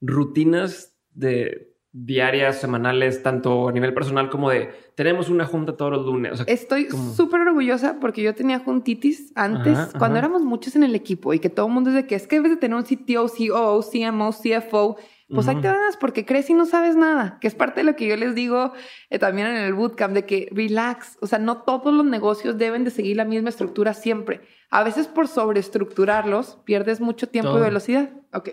rutinas 0.00 0.96
de 1.12 1.74
diarias, 1.90 2.60
semanales, 2.60 3.22
tanto 3.22 3.68
a 3.68 3.72
nivel 3.72 3.94
personal 3.94 4.30
como 4.30 4.50
de 4.50 4.70
tenemos 4.94 5.28
una 5.28 5.44
junta 5.44 5.76
todos 5.76 5.90
los 5.92 6.06
lunes? 6.06 6.32
O 6.32 6.36
sea, 6.36 6.46
Estoy 6.46 6.88
súper 7.16 7.40
orgullosa 7.40 7.98
porque 8.00 8.22
yo 8.22 8.34
tenía 8.34 8.60
juntitis 8.60 9.32
antes, 9.34 9.76
Ajá, 9.76 9.98
cuando 9.98 10.18
ajá. 10.18 10.26
éramos 10.26 10.42
muchos 10.42 10.76
en 10.76 10.84
el 10.84 10.94
equipo 10.94 11.34
y 11.34 11.40
que 11.40 11.50
todo 11.50 11.66
el 11.66 11.72
mundo 11.72 11.90
es 11.90 11.96
de 11.96 12.06
que 12.06 12.14
es 12.14 12.26
que 12.26 12.36
debes 12.36 12.52
de 12.52 12.56
tener 12.58 12.76
un 12.76 12.84
CTO, 12.84 13.26
COO, 13.28 13.82
CMO, 13.82 14.30
CFO. 14.32 14.96
Pues 15.30 15.46
ahí 15.46 15.56
Ujú. 15.56 15.62
te 15.62 15.68
das 15.68 15.98
porque 15.98 16.24
crees 16.24 16.48
y 16.48 16.54
no 16.54 16.64
sabes 16.64 16.96
nada, 16.96 17.38
que 17.38 17.48
es 17.48 17.54
parte 17.54 17.80
de 17.80 17.84
lo 17.84 17.96
que 17.96 18.06
yo 18.06 18.16
les 18.16 18.34
digo 18.34 18.72
eh, 19.10 19.18
también 19.18 19.48
en 19.48 19.56
el 19.56 19.74
bootcamp, 19.74 20.14
de 20.14 20.24
que 20.24 20.48
relax, 20.52 21.18
o 21.20 21.26
sea, 21.26 21.38
no 21.38 21.62
todos 21.62 21.92
los 21.92 22.06
negocios 22.06 22.56
deben 22.56 22.84
de 22.84 22.90
seguir 22.90 23.18
la 23.18 23.26
misma 23.26 23.50
estructura 23.50 23.92
siempre. 23.92 24.40
A 24.70 24.82
veces 24.82 25.06
por 25.06 25.28
sobreestructurarlos 25.28 26.58
pierdes 26.64 27.00
mucho 27.00 27.28
tiempo 27.28 27.50
Todo. 27.50 27.60
y 27.60 27.64
velocidad. 27.64 28.10
Ok. 28.32 28.50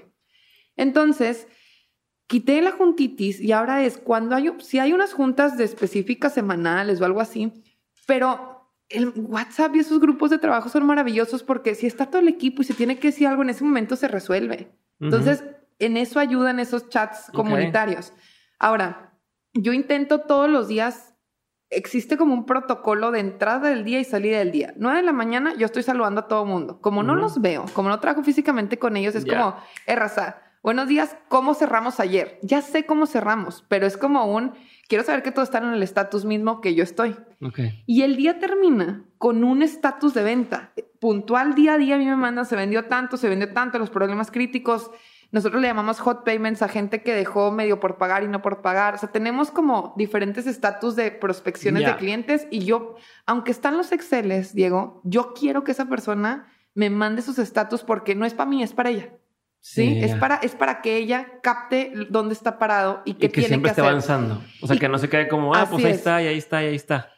Entonces, 0.75 1.47
quité 2.27 2.61
la 2.61 2.71
juntitis 2.71 3.39
y 3.39 3.53
ahora 3.53 3.83
es 3.85 3.97
cuando 3.97 4.35
hay, 4.35 4.51
si 4.59 4.79
hay 4.79 4.91
unas 4.91 5.13
juntas 5.13 5.57
de 5.57 5.63
específicas 5.63 6.33
semanales 6.33 6.99
o 6.99 7.05
algo 7.05 7.21
así, 7.21 7.53
pero 8.05 8.73
el 8.89 9.13
WhatsApp 9.15 9.75
y 9.75 9.79
esos 9.79 9.99
grupos 9.99 10.29
de 10.29 10.37
trabajo 10.37 10.69
son 10.69 10.85
maravillosos 10.85 11.43
porque 11.43 11.73
si 11.73 11.87
está 11.87 12.07
todo 12.07 12.21
el 12.21 12.27
equipo 12.27 12.61
y 12.61 12.65
se 12.65 12.73
tiene 12.73 12.99
que 12.99 13.07
decir 13.07 13.27
algo 13.27 13.43
en 13.43 13.49
ese 13.49 13.63
momento 13.63 13.95
se 13.95 14.07
resuelve. 14.07 14.71
Entonces, 14.99 15.43
en 15.79 15.97
eso 15.97 16.19
ayudan 16.19 16.59
esos 16.59 16.89
chats 16.89 17.31
comunitarios. 17.33 18.13
Ahora, 18.59 19.13
yo 19.53 19.73
intento 19.73 20.21
todos 20.21 20.49
los 20.49 20.67
días, 20.67 21.15
existe 21.69 22.17
como 22.17 22.33
un 22.33 22.45
protocolo 22.45 23.11
de 23.11 23.19
entrada 23.19 23.69
del 23.69 23.83
día 23.83 23.99
y 23.99 24.03
salida 24.03 24.39
del 24.39 24.51
día. 24.51 24.73
9 24.77 24.97
de 24.97 25.03
la 25.03 25.13
mañana 25.13 25.53
yo 25.55 25.65
estoy 25.65 25.83
saludando 25.83 26.21
a 26.21 26.27
todo 26.27 26.45
mundo. 26.45 26.81
Como 26.81 27.03
no 27.03 27.15
los 27.15 27.41
veo, 27.41 27.65
como 27.73 27.89
no 27.89 27.99
trabajo 27.99 28.23
físicamente 28.23 28.77
con 28.77 28.97
ellos, 28.97 29.15
es 29.15 29.25
como, 29.25 29.55
eh, 29.87 29.95
raza, 29.95 30.41
buenos 30.61 30.87
días, 30.87 31.17
¿cómo 31.27 31.53
cerramos 31.53 31.99
ayer? 31.99 32.39
Ya 32.41 32.61
sé 32.61 32.85
cómo 32.85 33.05
cerramos, 33.05 33.65
pero 33.67 33.85
es 33.85 33.97
como 33.97 34.25
un, 34.25 34.53
quiero 34.87 35.03
saber 35.03 35.23
que 35.23 35.31
todos 35.31 35.47
están 35.47 35.65
en 35.65 35.73
el 35.73 35.83
estatus 35.83 36.25
mismo 36.25 36.61
que 36.61 36.75
yo 36.75 36.83
estoy. 36.83 37.15
Ok. 37.41 37.59
Y 37.85 38.03
el 38.03 38.15
día 38.15 38.39
termina 38.39 39.05
con 39.17 39.43
un 39.43 39.61
estatus 39.61 40.13
de 40.13 40.23
venta. 40.23 40.73
Puntual 40.99 41.55
día 41.55 41.73
a 41.73 41.77
día 41.77 41.95
a 41.95 41.97
mí 41.97 42.05
me 42.05 42.15
mandan, 42.15 42.45
se 42.45 42.55
vendió 42.55 42.85
tanto, 42.85 43.17
se 43.17 43.29
vendió 43.29 43.53
tanto, 43.53 43.79
los 43.79 43.89
problemas 43.89 44.31
críticos. 44.31 44.91
Nosotros 45.31 45.61
le 45.61 45.67
llamamos 45.67 45.99
hot 45.99 46.23
payments 46.23 46.61
a 46.61 46.67
gente 46.67 47.01
que 47.03 47.13
dejó 47.13 47.51
medio 47.51 47.79
por 47.79 47.97
pagar 47.97 48.23
y 48.23 48.27
no 48.27 48.41
por 48.41 48.61
pagar. 48.61 48.95
O 48.95 48.97
sea, 48.97 49.09
tenemos 49.11 49.51
como 49.51 49.93
diferentes 49.97 50.47
estatus 50.47 50.95
de 50.95 51.11
prospecciones 51.11 51.85
de 51.85 51.95
clientes 51.97 52.47
y 52.51 52.59
yo, 52.65 52.95
aunque 53.25 53.51
están 53.51 53.77
los 53.77 53.91
Exceles, 53.91 54.53
Diego, 54.55 55.01
yo 55.03 55.33
quiero 55.33 55.63
que 55.63 55.71
esa 55.71 55.85
persona 55.85 56.47
me 56.73 56.89
mande 56.89 57.21
sus 57.21 57.39
estatus 57.39 57.83
porque 57.83 58.15
no 58.15 58.25
es 58.25 58.33
para 58.33 58.49
mí, 58.49 58.61
es 58.63 58.73
para 58.73 58.89
ella. 58.89 59.09
Sí, 59.59 59.99
es 60.03 60.13
para 60.15 60.35
es 60.35 60.53
para 60.53 60.81
que 60.83 60.95
ella 60.95 61.39
capte 61.41 61.91
dónde 62.11 62.33
está 62.35 62.59
parado 62.59 63.01
y 63.03 63.15
qué 63.15 63.25
Y 63.25 63.29
que 63.29 63.33
tiene 63.33 63.47
siempre 63.47 63.69
que 63.69 63.71
esté 63.71 63.81
hacer. 63.81 63.89
avanzando. 63.91 64.43
O 64.61 64.67
sea, 64.67 64.75
Y- 64.75 64.79
que 64.79 64.87
no 64.89 64.99
se 64.99 65.09
quede 65.09 65.27
como, 65.27 65.55
ah, 65.55 65.67
pues 65.69 65.83
ahí 65.85 65.91
es. 65.91 65.97
está, 65.97 66.21
y 66.21 66.27
ahí 66.27 66.37
está, 66.37 66.63
y 66.63 66.67
ahí 66.67 66.75
está. 66.75 67.09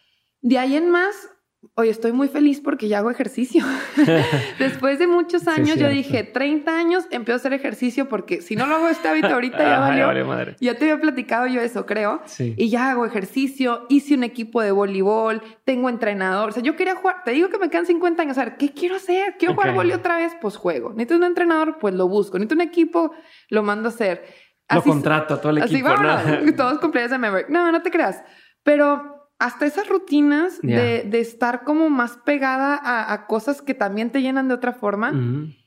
De 0.41 0.58
ahí 0.58 0.78
en 0.78 0.89
más, 0.89 1.30
hoy 1.76 1.89
estoy 1.89 2.12
muy 2.12 2.28
feliz 2.28 2.62
porque 2.62 2.88
ya 2.88 2.99
hago 2.99 3.10
ejercicio. 3.12 3.64
Después 4.60 4.99
de 4.99 5.08
muchos 5.08 5.43
Sí, 5.43 5.49
años, 5.49 5.70
yo 5.70 5.88
cierto. 5.89 5.95
dije, 5.95 6.24
30 6.24 6.78
años, 6.78 7.05
empiezo 7.12 7.34
a 7.36 7.38
hacer 7.38 7.53
ejercicio 7.53 8.08
porque 8.10 8.41
si 8.41 8.55
no 8.55 8.66
lo 8.68 8.76
hago 8.76 8.89
este 8.89 9.08
hábito 9.08 9.28
ahorita 9.28 9.58
ya 9.60 9.74
Ajá, 9.78 9.88
valió. 9.89 10.05
valió 10.08 10.26
madre. 10.26 10.55
Ya 10.60 10.76
te 10.78 10.86
había 10.89 11.01
platicado 11.01 11.47
yo 11.47 11.62
eso, 11.62 11.86
creo. 11.86 12.22
Sí. 12.26 12.53
Y 12.58 12.70
ya 12.70 12.91
hago 12.91 13.05
ejercicio, 13.05 13.86
hice 13.89 14.14
un 14.16 14.24
equipo 14.24 14.62
de 14.62 14.72
voleibol, 14.72 15.41
tengo 15.64 15.89
entrenador. 15.89 16.49
O 16.49 16.51
sea, 16.51 16.64
yo 16.64 16.76
quería 16.76 16.95
jugar, 16.95 17.24
te 17.24 17.32
digo 17.32 17.49
que 17.49 17.58
me 17.58 17.70
quedan 17.70 17.86
50 17.86 18.22
años. 18.22 18.38
A 18.38 18.45
ver, 18.45 18.58
¿qué 18.58 18.72
quiero 18.74 18.95
hacer? 18.95 19.36
¿Quiero 19.38 19.53
Ok. 19.53 19.60
jugar 19.62 19.76
voleibol 19.76 19.99
otra 19.99 20.18
vez? 20.18 20.34
Pues 20.41 20.58
juego. 20.58 20.91
Necesito 20.91 21.16
un 21.16 21.24
entrenador, 21.24 21.78
pues 21.80 21.93
lo 21.93 22.08
busco. 22.08 22.38
Necesito 22.38 22.55
un 22.55 22.62
equipo, 22.62 23.12
lo 23.49 23.64
mando 23.64 23.89
a 23.89 23.91
hacer. 23.91 24.24
Lo 24.70 24.80
Así- 24.80 24.89
contrato 24.89 25.34
a 25.36 25.41
todo 25.41 25.51
el 25.51 25.60
Así, 25.62 25.76
equipo, 25.76 25.89
¿no? 25.89 26.08
vámonos. 26.08 26.55
Todos 26.55 26.80
cumpleaños 26.80 27.12
de 27.12 27.18
Maverick. 27.18 27.49
No, 27.49 27.72
no 27.72 27.82
te 27.82 27.89
creas. 27.89 28.22
Pero 28.64 29.16
hasta 29.39 29.65
esas 29.65 29.88
rutinas 29.88 30.59
de, 30.61 31.03
de 31.07 31.19
estar 31.19 31.63
como 31.63 31.89
más 31.89 32.17
pegada 32.25 32.75
a, 32.75 33.13
a 33.13 33.27
cosas 33.27 33.61
que 33.61 33.73
también 33.73 34.11
te 34.11 34.21
llenan 34.21 34.47
de 34.47 34.55
otra 34.55 34.73
forma. 34.73 35.13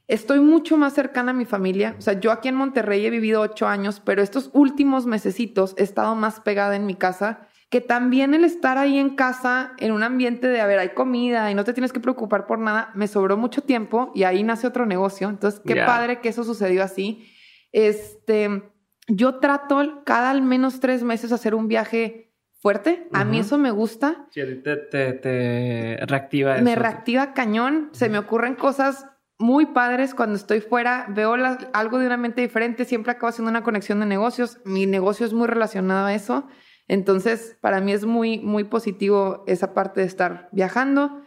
Estoy 0.09 0.41
mucho 0.41 0.77
más 0.77 0.93
cercana 0.93 1.31
a 1.31 1.35
mi 1.35 1.45
familia. 1.45 1.95
O 1.97 2.01
sea, 2.01 2.19
yo 2.19 2.33
aquí 2.33 2.49
en 2.49 2.57
Monterrey 2.57 3.07
he 3.07 3.11
vivido 3.11 3.41
ocho 3.41 3.69
años, 3.69 4.03
pero 4.05 4.23
estos 4.23 4.51
últimos 4.55 5.07
mesecitos 5.07 5.75
he 5.79 5.85
estado 5.85 6.17
más 6.17 6.41
pegada 6.41 6.75
en 6.75 6.85
mi 6.85 6.97
casa. 6.97 7.47
Que 7.69 7.81
también 7.81 8.35
el 8.35 8.43
estar 8.43 8.77
ahí 8.77 8.99
en 8.99 9.11
casa, 9.11 9.75
en 9.79 9.93
un 9.93 10.03
ambiente 10.03 10.49
de, 10.49 10.61
a 10.61 10.67
ver, 10.67 10.81
hay 10.81 10.89
comida 10.89 11.49
y 11.53 11.55
no 11.55 11.63
te 11.63 11.73
tienes 11.73 11.93
que 11.93 12.01
preocupar 12.01 12.49
por 12.49 12.59
nada, 12.59 12.91
me 12.97 13.07
sobró 13.07 13.37
mucho 13.37 13.63
tiempo 13.63 14.11
y 14.13 14.25
ahí 14.25 14.43
nace 14.43 14.67
otro 14.67 14.85
negocio. 14.87 15.29
Entonces, 15.29 15.61
qué 15.65 15.77
padre 15.77 16.21
que 16.21 16.31
eso 16.31 16.43
sucedió 16.43 16.83
así. 16.83 17.29
Este, 17.71 18.65
yo 19.07 19.37
trato 19.37 20.03
cada 20.05 20.31
al 20.31 20.43
menos 20.43 20.81
tres 20.81 21.05
meses 21.05 21.31
hacer 21.31 21.55
un 21.55 21.69
viaje 21.69 22.30
fuerte. 22.61 23.09
A 23.13 23.25
mí 23.25 23.39
Ujú. 23.39 23.47
eso 23.47 23.59
me 23.59 23.71
gusta. 23.71 24.27
Sí, 24.31 24.41
te, 24.63 24.77
te, 24.77 25.13
te 25.15 25.99
reactiva 26.07 26.55
eso. 26.57 26.65
Me 26.65 26.77
reactiva 26.77 27.33
cañón. 27.35 27.89
Se 27.93 28.09
me 28.09 28.19
ocurren 28.19 28.55
cosas 28.55 29.07
muy 29.39 29.67
padres 29.67 30.15
cuando 30.15 30.37
estoy 30.37 30.61
fuera. 30.61 31.07
Veo 31.09 31.37
la- 31.37 31.71
algo 31.73 31.99
de 31.99 32.07
una 32.07 32.17
mente 32.17 32.43
diferente. 32.43 32.85
Siempre 32.85 33.13
acabo 33.13 33.29
haciendo 33.29 33.51
una 33.51 33.63
conexión 33.63 34.01
de 34.01 34.07
negocios. 34.07 34.59
Mi 34.65 34.87
negocio 34.87 35.25
es 35.27 35.33
muy 35.33 35.47
relacionado 35.49 36.07
a 36.07 36.15
eso. 36.15 36.47
Entonces, 36.89 37.57
para 37.61 37.81
mí 37.81 37.93
es 37.93 38.05
muy, 38.05 38.39
muy 38.41 38.65
positivo 38.65 39.45
esa 39.47 39.73
parte 39.75 40.01
de 40.01 40.07
estar 40.07 40.49
viajando. 40.53 41.23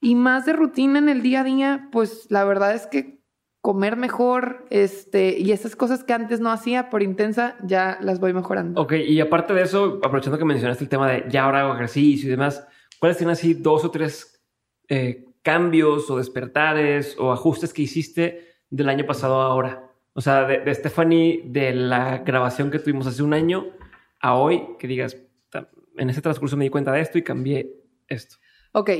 Y 0.00 0.14
más 0.14 0.46
de 0.46 0.52
rutina 0.52 0.98
en 1.00 1.08
el 1.08 1.22
día 1.22 1.40
a 1.40 1.44
día, 1.44 1.88
pues 1.90 2.26
la 2.30 2.44
verdad 2.44 2.74
es 2.74 2.86
que 2.86 3.17
comer 3.68 3.96
mejor, 3.98 4.64
este, 4.70 5.38
y 5.38 5.52
esas 5.52 5.76
cosas 5.76 6.02
que 6.02 6.14
antes 6.14 6.40
no 6.40 6.50
hacía 6.50 6.88
por 6.88 7.02
intensa, 7.02 7.54
ya 7.62 7.98
las 8.00 8.18
voy 8.18 8.32
mejorando. 8.32 8.80
Ok, 8.80 8.94
y 8.94 9.20
aparte 9.20 9.52
de 9.52 9.60
eso, 9.60 10.00
aprovechando 10.02 10.38
que 10.38 10.46
mencionaste 10.46 10.84
el 10.84 10.88
tema 10.88 11.06
de 11.12 11.26
ya 11.28 11.44
ahora 11.44 11.60
hago 11.60 11.74
ejercicio 11.74 12.28
y 12.28 12.30
demás, 12.30 12.66
¿cuáles 12.98 13.18
tienen 13.18 13.32
así 13.34 13.52
dos 13.52 13.84
o 13.84 13.90
tres 13.90 14.42
eh, 14.88 15.26
cambios 15.42 16.08
o 16.08 16.16
despertares 16.16 17.14
o 17.18 17.30
ajustes 17.30 17.74
que 17.74 17.82
hiciste 17.82 18.54
del 18.70 18.88
año 18.88 19.04
pasado 19.04 19.42
a 19.42 19.48
ahora? 19.48 19.84
O 20.14 20.22
sea, 20.22 20.44
de, 20.46 20.60
de 20.60 20.74
Stephanie, 20.74 21.42
de 21.44 21.74
la 21.74 22.18
grabación 22.24 22.70
que 22.70 22.78
tuvimos 22.78 23.06
hace 23.06 23.22
un 23.22 23.34
año 23.34 23.66
a 24.18 24.34
hoy, 24.34 24.62
que 24.78 24.88
digas, 24.88 25.18
"Ta- 25.50 25.68
en 25.98 26.08
ese 26.08 26.22
transcurso 26.22 26.56
me 26.56 26.64
di 26.64 26.70
cuenta 26.70 26.90
de 26.90 27.02
esto 27.02 27.18
y 27.18 27.22
cambié 27.22 27.70
esto. 28.06 28.36
Ok, 28.72 28.90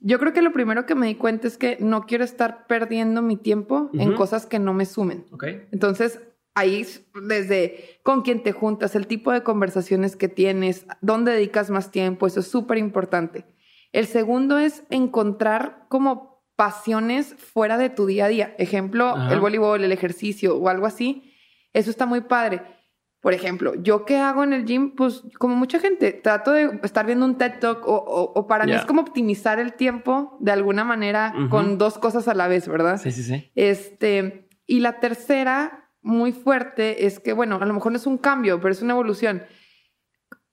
yo 0.00 0.18
creo 0.18 0.32
que 0.32 0.42
lo 0.42 0.52
primero 0.52 0.86
que 0.86 0.94
me 0.94 1.06
di 1.06 1.14
cuenta 1.14 1.48
es 1.48 1.56
que 1.56 1.78
no 1.80 2.06
quiero 2.06 2.24
estar 2.24 2.66
perdiendo 2.66 3.22
mi 3.22 3.36
tiempo 3.36 3.90
en 3.94 4.14
cosas 4.14 4.46
que 4.46 4.58
no 4.58 4.74
me 4.74 4.86
sumen. 4.86 5.26
Ok. 5.32 5.44
Entonces, 5.72 6.20
ahí 6.54 6.80
es 6.80 7.04
desde 7.22 8.00
con 8.02 8.22
quién 8.22 8.42
te 8.42 8.52
juntas, 8.52 8.94
el 8.94 9.06
tipo 9.06 9.32
de 9.32 9.42
conversaciones 9.42 10.16
que 10.16 10.28
tienes, 10.28 10.86
dónde 11.00 11.32
dedicas 11.32 11.70
más 11.70 11.90
tiempo, 11.90 12.26
eso 12.26 12.40
es 12.40 12.48
súper 12.48 12.78
importante. 12.78 13.44
El 13.92 14.06
segundo 14.06 14.58
es 14.58 14.84
encontrar 14.90 15.86
como 15.88 16.42
pasiones 16.56 17.34
fuera 17.34 17.78
de 17.78 17.90
tu 17.90 18.06
día 18.06 18.26
a 18.26 18.28
día. 18.28 18.54
Ejemplo, 18.58 19.08
Ajá. 19.08 19.32
el 19.32 19.40
voleibol, 19.40 19.82
el 19.82 19.92
ejercicio 19.92 20.56
o 20.56 20.68
algo 20.68 20.86
así. 20.86 21.32
Eso 21.72 21.90
está 21.90 22.06
muy 22.06 22.20
padre. 22.22 22.62
Por 23.24 23.32
ejemplo, 23.32 23.72
yo 23.76 24.04
qué 24.04 24.18
hago 24.18 24.44
en 24.44 24.52
el 24.52 24.66
gym, 24.66 24.94
pues 24.94 25.22
como 25.38 25.56
mucha 25.56 25.78
gente, 25.80 26.12
trato 26.12 26.52
de 26.52 26.78
estar 26.82 27.06
viendo 27.06 27.24
un 27.24 27.38
TED 27.38 27.58
Talk 27.58 27.88
o, 27.88 27.94
o- 27.96 28.32
o 28.38 28.46
para 28.46 28.66
mí 28.66 28.72
es 28.76 28.84
como 28.84 29.00
optimizar 29.00 29.58
el 29.58 29.72
tiempo 29.72 30.36
de 30.40 30.52
alguna 30.52 30.84
manera 30.84 31.32
con 31.48 31.78
dos 31.78 31.96
cosas 31.96 32.28
a 32.28 32.34
la 32.34 32.48
vez, 32.48 32.68
¿verdad? 32.68 32.98
Sí, 32.98 33.10
sí, 33.12 33.22
sí. 33.22 33.50
Este, 33.54 34.46
y 34.66 34.80
la 34.80 35.00
tercera, 35.00 35.90
muy 36.02 36.32
fuerte, 36.32 37.06
es 37.06 37.18
que, 37.18 37.32
bueno, 37.32 37.56
a 37.60 37.64
lo 37.64 37.72
mejor 37.72 37.92
no 37.92 37.96
es 37.96 38.06
un 38.06 38.18
cambio, 38.18 38.60
pero 38.60 38.72
es 38.72 38.82
una 38.82 38.92
evolución. 38.92 39.42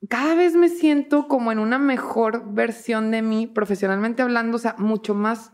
Cada 0.10 0.34
vez 0.36 0.56
me 0.56 0.70
siento 0.70 1.28
como 1.28 1.52
en 1.52 1.60
una 1.60 1.78
mejor 1.78 2.54
versión 2.54 3.12
de 3.12 3.22
mí, 3.22 3.48
profesionalmente 3.48 4.22
hablando, 4.24 4.56
o 4.56 4.60
sea, 4.60 4.76
mucho 4.78 5.14
más, 5.14 5.52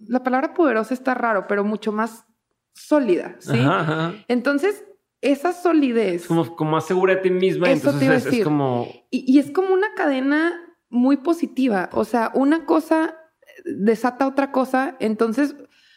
la 0.00 0.24
palabra 0.24 0.52
poderosa 0.52 0.92
está 0.94 1.14
raro, 1.14 1.46
pero 1.46 1.62
mucho 1.62 1.92
más 1.92 2.26
sólida, 2.74 3.36
¿sí? 3.38 3.60
Ajá, 3.60 3.80
ajá. 3.82 4.14
Entonces, 4.28 4.84
esa 5.32 5.52
solidez... 5.52 6.26
Como, 6.26 6.56
como 6.56 6.72
más 6.72 6.86
segura 6.86 7.14
de 7.16 7.20
ti 7.20 7.30
misma, 7.30 7.70
Eso 7.70 7.90
entonces 7.90 7.98
te 8.00 8.04
iba 8.06 8.14
a 8.14 8.16
es, 8.16 8.24
es 8.24 8.30
decir. 8.30 8.44
como... 8.44 8.88
Y, 9.10 9.24
y 9.32 9.38
es 9.38 9.50
como 9.50 9.72
una 9.72 9.94
cadena 9.94 10.60
muy 10.88 11.18
positiva. 11.18 11.88
O 11.92 12.04
sea, 12.04 12.30
una 12.34 12.64
cosa 12.64 13.16
desata 13.64 14.26
otra 14.26 14.52
cosa. 14.52 14.96
Entonces, 15.00 15.56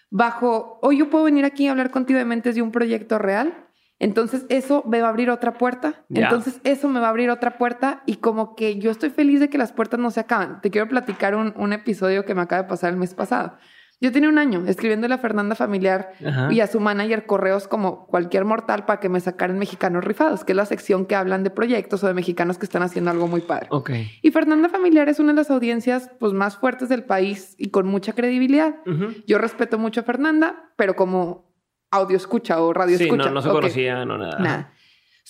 bajo, 0.09 0.79
hoy 0.81 0.97
yo 0.97 1.09
puedo 1.09 1.25
venir 1.25 1.45
aquí 1.45 1.67
a 1.67 1.71
hablar 1.71 1.91
contigo 1.91 2.19
de 2.19 2.25
mentes 2.25 2.55
de 2.55 2.61
un 2.61 2.71
proyecto 2.71 3.17
real. 3.17 3.65
Entonces, 4.01 4.45
eso 4.47 4.83
me 4.87 5.01
va 5.01 5.07
a 5.07 5.09
abrir 5.09 5.29
otra 5.29 5.53
puerta. 5.55 6.05
Entonces, 6.09 6.61
eso 6.63 6.87
me 6.87 7.01
va 7.01 7.07
a 7.07 7.09
abrir 7.09 7.29
otra 7.29 7.57
puerta. 7.57 8.01
Y 8.05 8.15
como 8.15 8.55
que 8.55 8.79
yo 8.79 8.91
estoy 8.91 9.09
feliz 9.09 9.41
de 9.41 9.49
que 9.49 9.57
las 9.57 9.73
puertas 9.73 9.99
no 9.99 10.09
se 10.09 10.21
acaban. 10.21 10.61
Te 10.61 10.71
quiero 10.71 10.87
platicar 10.87 11.35
un, 11.35 11.53
un 11.57 11.73
episodio 11.73 12.23
que 12.23 12.33
me 12.33 12.41
acaba 12.41 12.63
de 12.63 12.69
pasar 12.69 12.91
el 12.91 12.97
mes 12.97 13.13
pasado. 13.13 13.57
Yo 14.01 14.11
tenía 14.13 14.29
un 14.29 14.37
año 14.37 14.63
escribiéndole 14.65 15.13
a 15.13 15.17
Fernanda 15.17 15.55
Familiar 15.55 16.11
Ajá. 16.25 16.51
y 16.53 16.61
a 16.61 16.67
su 16.67 16.79
manager 16.79 17.25
correos 17.25 17.67
como 17.67 18.05
cualquier 18.07 18.45
mortal 18.45 18.85
para 18.85 19.01
que 19.01 19.09
me 19.09 19.19
sacaran 19.19 19.59
mexicanos 19.59 20.05
rifados, 20.05 20.45
que 20.45 20.53
es 20.53 20.55
la 20.55 20.65
sección 20.65 21.05
que 21.05 21.15
hablan 21.15 21.43
de 21.43 21.49
proyectos 21.49 22.01
o 22.03 22.07
de 22.07 22.13
mexicanos 22.13 22.57
que 22.57 22.65
están 22.65 22.81
haciendo 22.81 23.11
algo 23.11 23.27
muy 23.27 23.41
padre. 23.41 23.67
Ok. 23.71 23.91
Y 24.21 24.31
Fernanda 24.31 24.69
Familiar 24.69 25.09
es 25.09 25.19
una 25.19 25.33
de 25.33 25.37
las 25.37 25.51
audiencias 25.51 26.09
pues, 26.19 26.31
más 26.31 26.55
fuertes 26.55 26.87
del 26.87 27.03
país 27.03 27.55
y 27.57 27.71
con 27.71 27.87
mucha 27.87 28.13
credibilidad. 28.13 28.75
Yo 29.27 29.37
respeto 29.37 29.77
mucho 29.77 29.99
a 29.99 30.03
Fernanda, 30.03 30.71
pero 30.77 30.95
como 30.95 31.49
audio 31.91 32.15
escucha 32.15 32.61
o 32.61 32.71
radio 32.71 32.97
Sí, 32.97 33.03
escucha. 33.03 33.25
no, 33.25 33.31
no 33.31 33.41
se 33.41 33.49
conocía, 33.49 34.05
no 34.05 34.17
nada. 34.17 34.39
Nada. 34.39 34.73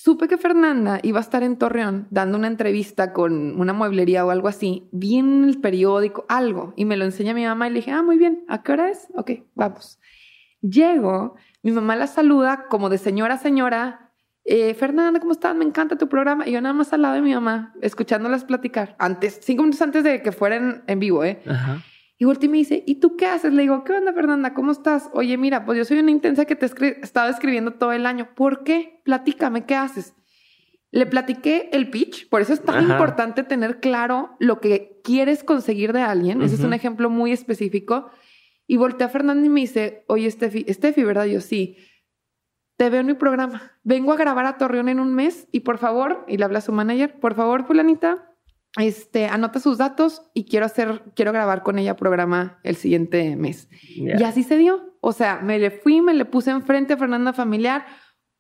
Supe 0.02 0.30
que 0.30 0.38
Fernanda 0.38 1.02
iba 1.04 1.20
a 1.20 1.22
estar 1.22 1.44
en 1.44 1.58
Torreón 1.58 2.08
dando 2.10 2.38
una 2.38 2.48
entrevista 2.48 3.12
con 3.12 3.60
una 3.60 3.74
mueblería 3.74 4.26
o 4.26 4.30
algo 4.30 4.48
así. 4.48 4.88
Vi 4.94 5.18
en 5.18 5.44
el 5.44 5.60
periódico 5.60 6.26
algo 6.30 6.74
y 6.78 6.86
me 6.86 6.96
lo 6.96 7.04
enseña 7.04 7.34
mi 7.34 7.44
mamá 7.44 7.68
y 7.68 7.72
le 7.72 7.80
dije, 7.80 7.92
ah, 7.92 8.02
muy 8.02 8.18
bien, 8.18 8.46
¿a 8.48 8.64
qué 8.64 8.72
hora 8.72 8.90
es? 8.90 9.10
Ok, 9.16 9.32
vamos. 9.56 10.00
Llego, 10.62 11.36
mi 11.64 11.74
mamá 11.74 11.98
la 11.98 12.08
saluda 12.08 12.68
como 12.70 12.88
de 12.88 12.98
señora 12.98 13.34
a 13.34 13.38
señora. 13.40 14.14
Eh, 14.46 14.74
Fernanda, 14.74 15.20
¿cómo 15.20 15.34
estás? 15.34 15.54
Me 15.54 15.66
encanta 15.66 15.98
tu 15.98 16.08
programa. 16.08 16.48
Y 16.48 16.54
yo 16.54 16.62
nada 16.62 16.74
más 16.74 16.94
al 16.94 17.02
lado 17.02 17.16
de 17.16 17.22
mi 17.22 17.34
mamá, 17.34 17.74
escuchándolas 17.82 18.46
platicar. 18.46 18.96
Antes, 19.00 19.42
cinco 19.44 19.64
minutos 19.64 19.82
antes 19.82 20.06
de 20.06 20.22
que 20.22 20.32
fueran 20.32 20.86
en 20.88 21.00
vivo, 21.02 21.26
¿eh? 21.26 21.42
Ajá. 21.46 21.84
Y 22.22 22.26
volteé 22.26 22.48
y 22.48 22.52
me 22.52 22.58
dice, 22.58 22.84
¿y 22.86 22.96
tú 22.96 23.16
qué 23.16 23.26
haces? 23.28 23.54
Le 23.54 23.62
digo, 23.62 23.86
¿qué 23.86 23.94
onda, 23.94 24.12
Fernanda? 24.12 24.54
¿Cómo 24.54 24.74
estás? 24.74 25.10
Oye, 25.14 25.38
mira, 25.38 25.64
pues 25.66 25.78
yo 25.78 25.86
soy 25.86 26.00
una 26.00 26.12
intensa 26.12 26.44
que 26.44 26.58
te 26.58 26.66
escri- 26.68 26.98
estaba 27.02 27.30
escribiendo 27.30 27.72
todo 27.76 27.94
el 27.94 28.06
año. 28.06 28.36
¿Por 28.36 28.66
qué? 28.66 29.02
Platícame, 29.06 29.66
¿qué 29.66 29.76
haces? 29.76 30.14
Le 30.92 31.06
platiqué 31.06 31.70
el 31.72 31.90
pitch, 31.90 32.28
por 32.28 32.42
eso 32.42 32.52
es 32.52 32.62
tan 32.62 32.76
Ajá. 32.84 32.94
importante 32.94 33.44
tener 33.44 33.80
claro 33.80 34.36
lo 34.40 34.60
que 34.60 35.00
quieres 35.04 35.46
conseguir 35.46 35.94
de 35.94 36.02
alguien. 36.02 36.42
Ese 36.42 36.56
es 36.56 36.62
un 36.62 36.74
ejemplo 36.74 37.10
muy 37.10 37.32
específico. 37.32 38.10
Y 38.68 38.76
volteé 38.76 39.06
a 39.06 39.10
Fernanda 39.10 39.46
y 39.46 39.50
me 39.50 39.62
dice, 39.62 40.04
oye, 40.08 40.30
Steffi, 40.30 40.66
Steffi, 40.68 41.04
¿verdad? 41.04 41.26
Yo 41.26 41.40
sí. 41.40 41.78
Te 42.76 42.90
veo 42.90 43.00
en 43.02 43.08
mi 43.08 43.14
programa. 43.14 43.74
Vengo 43.84 44.12
a 44.14 44.18
grabar 44.18 44.46
a 44.46 44.58
Torreón 44.58 44.90
en 44.90 45.00
un 45.00 45.14
mes 45.14 45.48
y 45.52 45.62
por 45.62 45.78
favor, 45.78 46.26
y 46.28 46.38
le 46.38 46.44
habla 46.46 46.58
a 46.60 46.62
su 46.62 46.72
manager, 46.74 47.20
por 47.20 47.34
favor, 47.36 47.66
fulanita, 47.66 48.29
este, 48.78 49.26
anota 49.26 49.60
sus 49.60 49.78
datos 49.78 50.22
y 50.34 50.46
quiero 50.46 50.66
hacer, 50.66 51.04
quiero 51.16 51.32
grabar 51.32 51.64
con 51.64 51.80
ella 51.80 51.96
programa 51.96 52.60
el 52.64 52.76
siguiente 52.76 53.36
mes. 53.36 53.68
Ya. 53.98 54.20
Y 54.20 54.24
así 54.24 54.44
se 54.44 54.58
dio. 54.58 54.96
O 55.02 55.12
sea, 55.12 55.40
me 55.42 55.60
le 55.60 55.72
fui, 55.72 56.02
me 56.02 56.14
le 56.14 56.26
puse 56.26 56.52
enfrente 56.52 56.94
a 56.94 56.98
Fernanda 56.98 57.34
Familiar. 57.34 57.86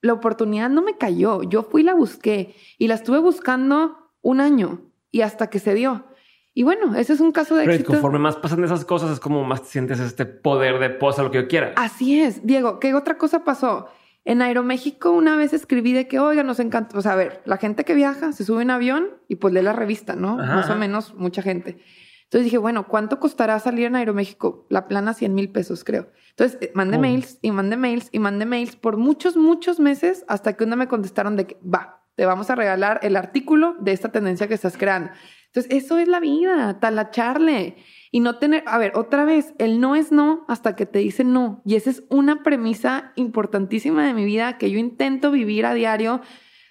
La 0.02 0.14
oportunidad 0.14 0.70
no 0.70 0.82
me 0.82 0.98
cayó. 0.98 1.44
Yo 1.44 1.64
fui 1.64 1.82
y 1.82 1.86
la 1.86 1.94
busqué 1.94 2.56
y 2.78 2.88
la 2.88 2.96
estuve 2.96 3.20
buscando 3.20 4.14
un 4.22 4.42
año 4.42 4.92
y 5.12 5.22
hasta 5.22 5.50
que 5.50 5.60
se 5.60 5.74
dio. 5.74 6.06
Y 6.54 6.64
bueno, 6.64 6.96
ese 6.96 7.14
es 7.14 7.20
un 7.22 7.32
caso 7.32 7.56
de 7.56 7.62
Pero 7.62 7.74
éxito. 7.74 7.94
conforme 7.94 8.20
más 8.20 8.36
pasan 8.36 8.64
esas 8.64 8.84
cosas, 8.84 9.12
es 9.12 9.20
como 9.20 9.44
más 9.44 9.62
sientes 9.62 10.00
este 10.00 10.26
poder 10.26 10.80
de 10.80 10.90
posa 10.90 11.24
lo 11.24 11.32
que 11.32 11.42
yo 11.42 11.48
quiera. 11.48 11.74
Así 11.78 12.20
es, 12.20 12.46
Diego. 12.46 12.80
¿Qué 12.80 12.94
otra 12.94 13.18
cosa 13.18 13.44
pasó? 13.44 13.88
En 14.26 14.42
Aeroméxico 14.42 15.12
una 15.12 15.38
vez 15.38 15.54
escribí 15.54 15.94
de 15.94 16.08
que, 16.08 16.20
oiga, 16.20 16.44
nos 16.44 16.60
encanta. 16.60 16.98
O 16.98 17.02
sea, 17.02 17.14
a 17.14 17.16
ver, 17.16 17.42
la 17.46 17.58
gente 17.58 17.84
que 17.86 17.94
viaja 17.96 18.32
se 18.32 18.44
sube 18.44 18.62
en 18.62 18.70
avión 18.70 19.08
y 19.28 19.36
pues 19.36 19.54
lee 19.54 19.62
la 19.62 19.74
revista, 19.74 20.16
¿no? 20.16 20.40
Ajá, 20.40 20.56
Más 20.56 20.70
o 20.70 20.76
menos, 20.76 21.16
mucha 21.16 21.42
gente. 21.42 21.80
Entonces 22.26 22.44
dije, 22.46 22.60
bueno, 22.60 22.88
¿cuánto 22.88 23.20
costará 23.20 23.58
salir 23.60 23.88
en 23.88 23.96
Aeroméxico? 23.96 24.68
La 24.70 24.88
plana 24.88 25.16
100 25.16 25.34
mil 25.34 25.52
pesos, 25.52 25.84
creo. 25.84 26.12
Entonces 26.30 26.60
eh, 26.62 26.72
mandé 26.76 26.98
Oh. 26.98 27.02
mails 27.02 27.40
y 27.42 27.50
mandé 27.52 27.76
mails 27.76 28.10
y 28.12 28.20
mandé 28.20 28.46
mails 28.46 28.76
por 28.76 28.98
muchos, 28.98 29.36
muchos 29.36 29.80
meses 29.80 30.26
hasta 30.28 30.54
que 30.54 30.64
una 30.64 30.76
me 30.76 30.88
contestaron 30.88 31.36
de 31.36 31.48
que, 31.48 31.58
va, 31.66 32.04
te 32.16 32.26
vamos 32.28 32.50
a 32.52 32.56
regalar 32.56 33.00
el 33.02 33.16
artículo 33.16 33.78
de 33.80 33.94
esta 33.94 34.12
tendencia 34.12 34.48
que 34.48 34.54
estás 34.54 34.78
creando. 34.78 35.10
Entonces, 35.48 35.72
eso 35.84 35.98
es 35.98 36.08
la 36.08 36.20
vida, 36.20 36.80
talacharle. 36.80 37.78
Y 38.12 38.22
no 38.22 38.38
tener, 38.38 38.64
a 38.66 38.78
ver, 38.78 38.94
otra 38.96 39.24
vez, 39.24 39.54
el 39.60 39.80
no 39.80 39.96
es 39.96 40.12
no 40.12 40.46
hasta 40.48 40.76
que 40.76 40.86
te 40.86 41.00
dicen 41.00 41.32
no. 41.32 41.62
Y 41.64 41.76
esa 41.76 41.92
es 41.92 42.04
una 42.10 42.42
premisa 42.42 43.12
importantísima 43.16 44.06
de 44.06 44.14
mi 44.14 44.26
vida 44.26 44.58
que 44.58 44.72
yo 44.72 44.80
intento 44.80 45.30
vivir 45.32 45.66
a 45.66 45.76
diario. 45.76 46.22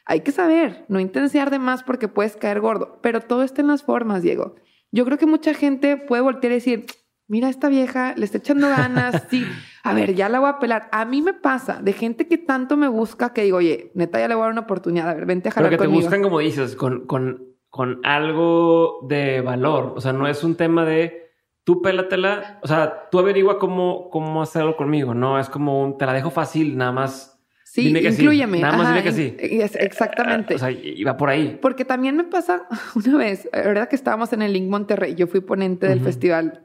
Hay 0.04 0.20
que 0.20 0.32
saber, 0.32 0.84
no 0.88 0.98
intensiar 0.98 1.50
de 1.50 1.58
más 1.58 1.84
porque 1.84 2.08
puedes 2.08 2.36
caer 2.36 2.60
gordo, 2.60 2.98
pero 3.02 3.20
todo 3.20 3.42
está 3.42 3.60
en 3.60 3.68
las 3.68 3.84
formas, 3.84 4.22
Diego. 4.22 4.56
Yo 4.90 5.04
creo 5.04 5.18
que 5.18 5.26
mucha 5.26 5.54
gente 5.54 5.96
puede 5.96 6.22
voltear 6.22 6.50
y 6.52 6.56
decir, 6.56 6.86
mira 7.28 7.48
esta 7.48 7.68
vieja, 7.68 8.14
le 8.16 8.24
está 8.24 8.38
echando 8.38 8.68
ganas, 8.68 9.26
sí, 9.30 9.44
a 9.84 9.94
ver, 9.94 10.14
ya 10.14 10.28
la 10.28 10.40
voy 10.40 10.48
a 10.48 10.58
pelar. 10.58 10.88
A 10.90 11.04
mí 11.04 11.22
me 11.22 11.34
pasa 11.34 11.80
de 11.80 11.92
gente 11.92 12.26
que 12.26 12.38
tanto 12.38 12.76
me 12.76 12.88
busca 12.88 13.32
que 13.32 13.44
digo, 13.44 13.58
oye, 13.58 13.92
neta, 13.94 14.18
ya 14.18 14.26
le 14.26 14.34
voy 14.34 14.42
a 14.42 14.44
dar 14.46 14.52
una 14.52 14.62
oportunidad, 14.62 15.08
a 15.08 15.14
ver, 15.14 15.26
vente 15.26 15.50
a 15.50 15.52
Pero 15.52 15.66
jalar 15.66 15.78
que 15.78 15.84
te 15.84 15.86
buscan, 15.86 16.22
como 16.22 16.40
dices, 16.40 16.74
con, 16.74 17.06
con, 17.06 17.54
con 17.68 18.00
algo 18.04 19.06
de 19.08 19.40
valor. 19.40 19.92
O 19.94 20.00
sea, 20.00 20.12
no 20.12 20.26
es 20.26 20.42
un 20.42 20.56
tema 20.56 20.84
de 20.84 21.27
tú 21.68 21.82
pélatela. 21.82 22.58
O 22.62 22.66
sea, 22.66 23.10
tú 23.10 23.18
averigua 23.18 23.58
cómo, 23.58 24.08
cómo 24.08 24.40
hacerlo 24.40 24.74
conmigo. 24.74 25.12
No 25.12 25.38
es 25.38 25.50
como 25.50 25.82
un 25.82 25.98
te 25.98 26.06
la 26.06 26.14
dejo 26.14 26.30
fácil, 26.30 26.78
nada 26.78 26.92
más. 26.92 27.38
Sí, 27.62 27.84
Dime 27.84 28.00
que 28.00 28.10
sí. 28.10 28.22
inclúyeme. 28.22 28.58
Nada 28.58 28.74
más 28.74 28.86
Ajá, 28.86 28.96
dime 28.96 29.04
que 29.04 29.12
sí. 29.12 29.36
exactamente. 29.38 30.54
O 30.54 30.58
sea, 30.58 30.70
va 31.06 31.16
por 31.18 31.28
ahí. 31.28 31.58
Porque 31.60 31.84
también 31.84 32.16
me 32.16 32.24
pasa 32.24 32.66
una 32.94 33.18
vez, 33.18 33.50
la 33.52 33.64
verdad 33.64 33.88
que 33.90 33.96
estábamos 33.96 34.32
en 34.32 34.40
el 34.40 34.54
Link 34.54 34.70
Monterrey, 34.70 35.14
yo 35.14 35.26
fui 35.26 35.40
ponente 35.40 35.86
del 35.86 36.00
festival 36.00 36.64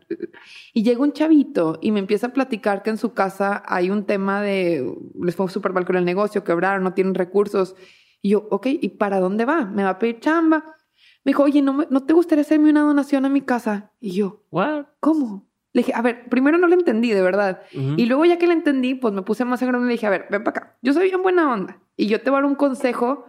y 0.73 0.83
llega 0.83 1.01
un 1.01 1.11
chavito 1.11 1.79
y 1.81 1.91
me 1.91 1.99
empieza 1.99 2.27
a 2.27 2.29
platicar 2.31 2.81
que 2.81 2.89
en 2.89 2.97
su 2.97 3.13
casa 3.13 3.61
hay 3.65 3.89
un 3.89 4.05
tema 4.05 4.41
de, 4.41 4.89
les 5.21 5.35
fue 5.35 5.49
súper 5.49 5.73
mal 5.73 5.83
con 5.83 5.97
el 5.97 6.05
negocio, 6.05 6.45
quebraron, 6.45 6.81
no 6.81 6.93
tienen 6.93 7.13
recursos. 7.13 7.75
Y 8.21 8.29
yo, 8.29 8.47
ok, 8.51 8.67
¿y 8.67 8.87
para 8.87 9.19
dónde 9.19 9.43
va? 9.43 9.65
¿Me 9.65 9.83
va 9.83 9.89
a 9.89 9.99
pedir 9.99 10.21
chamba? 10.21 10.77
Me 11.23 11.29
dijo, 11.31 11.43
oye, 11.43 11.61
¿no, 11.61 11.73
me- 11.73 11.87
¿no 11.89 12.03
te 12.03 12.13
gustaría 12.13 12.41
hacerme 12.41 12.69
una 12.69 12.81
donación 12.81 13.25
a 13.25 13.29
mi 13.29 13.41
casa? 13.41 13.91
Y 13.99 14.11
yo, 14.11 14.41
What? 14.51 14.85
¿cómo? 14.99 15.47
Le 15.71 15.79
dije, 15.81 15.93
a 15.95 16.01
ver, 16.01 16.29
primero 16.29 16.57
no 16.57 16.67
lo 16.67 16.75
entendí, 16.75 17.09
de 17.11 17.21
verdad. 17.21 17.61
Y 17.71 18.05
luego 18.05 18.25
ya 18.25 18.37
que 18.37 18.45
la 18.45 18.53
entendí, 18.53 18.93
pues 18.93 19.13
me 19.13 19.21
puse 19.23 19.43
más 19.45 19.61
grande 19.61 19.79
y 19.79 19.87
le 19.87 19.91
dije, 19.93 20.05
a 20.05 20.11
ver, 20.11 20.27
ven 20.29 20.43
para 20.43 20.59
acá. 20.59 20.77
Yo 20.81 20.93
soy 20.93 21.07
bien 21.09 21.23
buena 21.23 21.51
onda 21.51 21.79
y 21.95 22.05
yo 22.07 22.21
te 22.21 22.29
voy 22.29 22.37
a 22.37 22.41
dar 22.41 22.49
un 22.49 22.55
consejo 22.55 23.25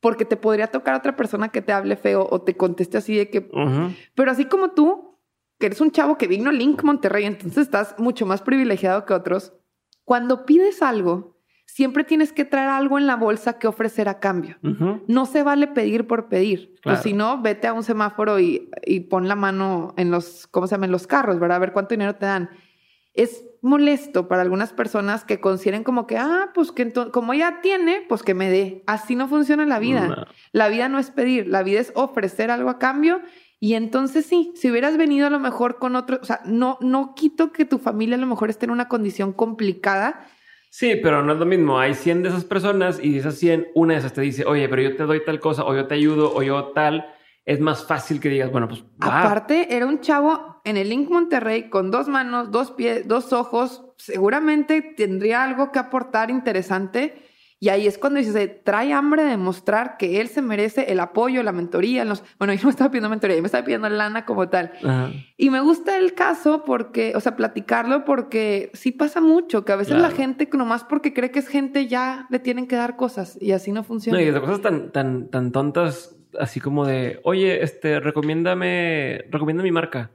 porque 0.00 0.24
te 0.24 0.36
podría 0.36 0.68
tocar 0.68 0.94
a 0.94 0.98
otra 0.98 1.16
persona 1.16 1.48
que 1.48 1.60
te 1.60 1.72
hable 1.72 1.96
feo 1.96 2.24
o 2.30 2.42
te 2.42 2.56
conteste 2.56 2.98
así 2.98 3.16
de 3.16 3.30
que... 3.30 3.48
Pero 4.14 4.30
así 4.30 4.44
como 4.44 4.70
tú, 4.70 5.18
que 5.58 5.66
eres 5.66 5.80
un 5.80 5.90
chavo 5.90 6.16
que 6.18 6.28
vino 6.28 6.52
Link 6.52 6.84
Monterrey, 6.84 7.24
entonces 7.24 7.58
estás 7.64 7.96
mucho 7.98 8.24
más 8.26 8.42
privilegiado 8.42 9.04
que 9.04 9.14
otros. 9.14 9.54
Cuando 10.04 10.46
pides 10.46 10.82
algo, 10.82 11.37
siempre 11.78 12.02
tienes 12.02 12.32
que 12.32 12.44
traer 12.44 12.70
algo 12.70 12.98
en 12.98 13.06
la 13.06 13.14
bolsa 13.14 13.60
que 13.60 13.68
ofrecer 13.68 14.08
a 14.08 14.18
cambio. 14.18 14.56
No 15.06 15.26
se 15.26 15.44
vale 15.44 15.68
pedir 15.68 16.08
por 16.08 16.28
pedir. 16.28 16.74
Claro. 16.82 16.98
O 16.98 17.02
si 17.04 17.12
no, 17.12 17.40
vete 17.40 17.68
a 17.68 17.72
un 17.72 17.84
semáforo 17.84 18.40
y, 18.40 18.68
y 18.84 18.98
pon 18.98 19.28
la 19.28 19.36
mano 19.36 19.94
en 19.96 20.10
los, 20.10 20.48
¿cómo 20.48 20.66
se 20.66 20.74
llama? 20.74 20.86
En 20.86 20.90
los 20.90 21.06
carros, 21.06 21.38
¿verdad? 21.38 21.58
A 21.58 21.60
ver 21.60 21.72
cuánto 21.72 21.94
dinero 21.94 22.16
te 22.16 22.26
dan. 22.26 22.50
Es 23.14 23.44
molesto 23.62 24.26
para 24.26 24.42
algunas 24.42 24.72
personas 24.72 25.24
que 25.24 25.38
consideren 25.38 25.84
como 25.84 26.08
que, 26.08 26.16
ah, 26.16 26.50
pues 26.52 26.72
que 26.72 26.92
como 27.12 27.32
ella 27.32 27.60
tiene, 27.62 28.02
pues 28.08 28.24
que 28.24 28.34
me 28.34 28.50
dé. 28.50 28.82
Así 28.88 29.14
no 29.14 29.28
funciona 29.28 29.64
la 29.64 29.78
vida. 29.78 30.08
No. 30.08 30.24
La 30.50 30.66
vida 30.66 30.88
no 30.88 30.98
es 30.98 31.12
pedir, 31.12 31.46
la 31.46 31.62
vida 31.62 31.78
es 31.78 31.92
ofrecer 31.94 32.50
algo 32.50 32.70
a 32.70 32.80
cambio. 32.80 33.20
Y 33.60 33.74
entonces 33.74 34.26
sí, 34.26 34.52
si 34.56 34.68
hubieras 34.68 34.96
venido 34.96 35.28
a 35.28 35.30
lo 35.30 35.38
mejor 35.38 35.78
con 35.78 35.94
otro, 35.94 36.18
o 36.20 36.24
sea, 36.24 36.40
no, 36.44 36.76
no 36.80 37.14
quito 37.14 37.52
que 37.52 37.64
tu 37.64 37.78
familia 37.78 38.16
a 38.16 38.20
lo 38.20 38.26
mejor 38.26 38.50
esté 38.50 38.66
en 38.66 38.72
una 38.72 38.88
condición 38.88 39.32
complicada, 39.32 40.26
Sí, 40.70 40.96
pero 41.02 41.22
no 41.22 41.32
es 41.32 41.38
lo 41.38 41.46
mismo. 41.46 41.78
Hay 41.78 41.94
100 41.94 42.22
de 42.22 42.28
esas 42.28 42.44
personas 42.44 43.00
y 43.02 43.12
de 43.12 43.18
esas 43.20 43.36
100, 43.36 43.68
una 43.74 43.94
de 43.94 44.00
esas 44.00 44.12
te 44.12 44.20
dice, 44.20 44.44
oye, 44.44 44.68
pero 44.68 44.82
yo 44.82 44.96
te 44.96 45.04
doy 45.04 45.24
tal 45.24 45.40
cosa, 45.40 45.64
o 45.64 45.74
yo 45.74 45.86
te 45.86 45.94
ayudo, 45.94 46.34
o 46.34 46.42
yo 46.42 46.72
tal. 46.74 47.06
Es 47.44 47.60
más 47.60 47.86
fácil 47.86 48.20
que 48.20 48.28
digas, 48.28 48.52
bueno, 48.52 48.68
pues 48.68 48.84
va. 49.02 49.20
Aparte, 49.20 49.74
era 49.74 49.86
un 49.86 50.00
chavo 50.00 50.60
en 50.64 50.76
el 50.76 50.90
Link 50.90 51.08
Monterrey 51.08 51.70
con 51.70 51.90
dos 51.90 52.08
manos, 52.08 52.50
dos 52.50 52.72
pies, 52.72 53.08
dos 53.08 53.32
ojos. 53.32 53.86
Seguramente 53.96 54.82
tendría 54.82 55.44
algo 55.44 55.72
que 55.72 55.78
aportar 55.78 56.30
interesante. 56.30 57.27
Y 57.60 57.70
ahí 57.70 57.88
es 57.88 57.98
cuando 57.98 58.20
dices, 58.20 58.36
eh, 58.36 58.46
trae 58.46 58.92
hambre 58.92 59.24
de 59.24 59.30
demostrar 59.30 59.96
que 59.96 60.20
él 60.20 60.28
se 60.28 60.42
merece 60.42 60.92
el 60.92 61.00
apoyo, 61.00 61.42
la 61.42 61.50
mentoría. 61.50 62.04
Los... 62.04 62.22
Bueno, 62.38 62.52
yo 62.54 62.60
no 62.60 62.66
me 62.66 62.70
estaba 62.70 62.90
pidiendo 62.90 63.08
mentoría, 63.08 63.34
yo 63.34 63.42
me 63.42 63.46
estaba 63.46 63.64
pidiendo 63.64 63.88
lana 63.88 64.24
como 64.24 64.48
tal. 64.48 64.72
Ajá. 64.84 65.10
Y 65.36 65.50
me 65.50 65.60
gusta 65.60 65.98
el 65.98 66.14
caso 66.14 66.62
porque, 66.64 67.14
o 67.16 67.20
sea, 67.20 67.34
platicarlo 67.34 68.04
porque 68.04 68.70
sí 68.74 68.92
pasa 68.92 69.20
mucho, 69.20 69.64
que 69.64 69.72
a 69.72 69.76
veces 69.76 69.94
la 69.94 70.00
Claro. 70.08 70.16
gente, 70.16 70.48
nomás 70.52 70.84
porque 70.84 71.12
cree 71.12 71.32
que 71.32 71.40
es 71.40 71.48
gente, 71.48 71.88
ya 71.88 72.26
le 72.30 72.38
tienen 72.38 72.68
que 72.68 72.76
dar 72.76 72.96
cosas 72.96 73.36
y 73.40 73.50
así 73.52 73.72
no 73.72 73.82
funciona. 73.82 74.18
No, 74.18 74.24
y 74.24 74.30
de 74.30 74.40
cosas 74.40 74.60
tan, 74.60 74.92
tan, 74.92 75.28
tan 75.28 75.50
tontas, 75.50 76.16
así 76.38 76.60
como 76.60 76.86
de, 76.86 77.18
oye, 77.24 77.62
este, 77.64 77.98
recomiéndame, 78.00 79.24
recomienda 79.30 79.62
mi 79.64 79.72
marca 79.72 80.12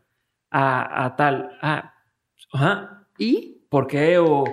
a, 0.49 1.05
a 1.05 1.15
tal. 1.17 1.57
Ah, 1.61 1.93
ajá. 2.53 3.05
¿Y? 3.17 3.65
¿Por 3.69 3.87
qué? 3.87 4.17
O, 4.17 4.43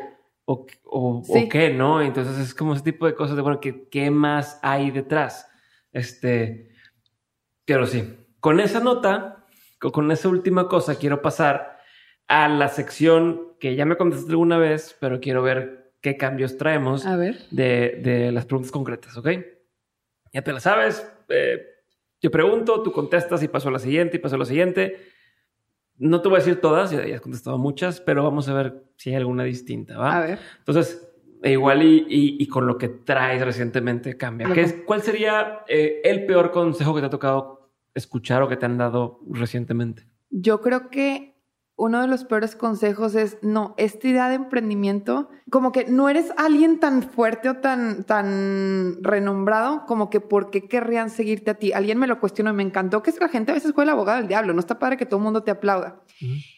o, 0.53 0.67
o, 0.85 1.23
Sí. 1.25 1.45
o 1.47 1.49
qué, 1.49 1.71
¿no? 1.71 2.01
Entonces 2.03 2.39
es 2.39 2.55
como 2.55 2.75
ese 2.75 2.83
tipo 2.85 3.07
de 3.07 3.15
cosas 3.15 3.37
de, 3.37 3.43
bueno, 3.43 3.61
¿qué, 3.61 3.89
qué 3.89 4.11
más 4.11 4.59
hay 4.63 4.91
detrás? 4.91 5.49
Este, 5.93 6.71
pero 7.65 7.87
sí, 7.87 8.17
con 8.41 8.61
esa 8.61 8.81
nota, 8.81 9.47
co- 9.79 9.93
con 9.93 10.11
esa 10.11 10.29
última 10.29 10.69
cosa, 10.69 10.97
quiero 10.97 11.23
pasar 11.23 11.79
a 12.29 12.49
la 12.49 12.69
sección 12.69 13.55
que 13.61 13.75
ya 13.77 13.85
me 13.85 13.97
contestaste 13.97 14.33
alguna 14.33 14.59
vez, 14.59 14.97
pero 15.01 15.21
quiero 15.21 15.43
ver 15.43 15.93
qué 16.01 16.17
cambios 16.17 16.57
traemos 16.57 17.05
A 17.07 17.17
ver. 17.17 17.39
de, 17.51 18.01
de 18.03 18.33
las 18.33 18.47
preguntas 18.47 18.73
concretas, 18.73 19.17
¿ok? 19.17 19.29
Ya 20.33 20.43
te 20.43 20.53
la 20.53 20.61
sabes. 20.61 21.07
eh, 21.29 21.67
yo 22.23 22.31
pregunto, 22.31 22.83
tú 22.83 22.93
contestas 22.93 23.43
y 23.43 23.49
paso 23.49 23.69
a 23.69 23.73
la 23.73 23.79
siguiente 23.79 24.17
y 24.17 24.21
paso 24.21 24.35
a 24.37 24.39
la 24.39 24.45
siguiente. 24.45 24.97
No 26.01 26.23
te 26.23 26.29
voy 26.29 26.37
a 26.37 26.39
decir 26.41 26.61
todas, 26.61 26.91
ya, 26.91 27.03
has 27.15 27.21
contestado 27.21 27.59
muchas, 27.59 28.01
pero 28.01 28.25
vamos 28.25 28.49
a 28.49 28.55
ver 28.55 28.83
si 28.97 29.11
hay 29.11 29.17
alguna 29.17 29.45
distinta, 29.45 29.99
¿va? 29.99 30.17
A 30.17 30.21
ver. 30.21 30.39
Entonces, 30.59 31.09
igual 31.45 31.83
y, 31.83 32.07
y, 32.09 32.47
con 32.49 32.67
lo 32.67 32.79
que 32.79 32.89
traes 32.89 33.45
recientemente 33.45 34.17
cambia. 34.17 34.51
¿Qué 34.53 34.63
es, 34.63 34.75
¿Cuál 34.87 35.03
sería 35.03 35.61
eh, 35.69 36.01
el 36.05 36.25
peor 36.25 36.53
consejo 36.53 36.95
que 36.95 37.01
te 37.01 37.07
ha 37.07 37.11
tocado 37.11 37.71
escuchar 37.95 38.43
o 38.43 38.49
que 38.49 38.57
te 38.57 38.65
han 38.65 38.79
dado 38.79 39.21
recientemente? 39.31 40.07
Yo 40.31 40.63
creo 40.63 40.89
que 40.89 41.30
uno 41.81 42.03
de 42.03 42.09
los 42.09 42.25
peores 42.25 42.57
consejos 42.57 43.15
es, 43.15 43.39
no, 43.41 43.73
esta 43.79 44.07
idea 44.07 44.29
de 44.29 44.35
emprendimiento, 44.35 45.31
como 45.49 45.73
que 45.73 45.87
no 45.87 46.11
eres 46.11 46.31
alguien 46.37 46.79
tan 46.79 47.03
fuerte 47.03 47.49
o 47.49 47.57
tan, 47.57 48.05
tan 48.05 49.03
renombrado, 49.03 49.87
como 49.87 50.11
que 50.11 50.21
por 50.21 50.51
qué 50.51 50.69
querrían 50.69 51.09
seguirte 51.09 51.53
a 51.53 51.55
ti. 51.55 51.73
Alguien 51.73 51.99
me 51.99 52.07
lo 52.07 52.21
cuestionó 52.21 52.51
y 52.51 52.53
me 52.53 52.63
encantó 52.63 53.03
que 53.03 53.09
es 53.09 53.19
que 53.19 53.25
la 53.25 53.31
gente 53.31 53.53
a 53.53 53.55
veces 53.55 53.73
juega 53.73 53.85
el 53.93 53.97
abogado 53.97 54.19
del 54.19 54.29
diablo, 54.29 54.53
no 54.53 54.61
está 54.61 54.79
padre 54.79 54.99
que 54.99 55.07
todo 55.07 55.17
el 55.17 55.25
mundo 55.25 55.43
te 55.43 55.53
aplauda. 55.53 56.03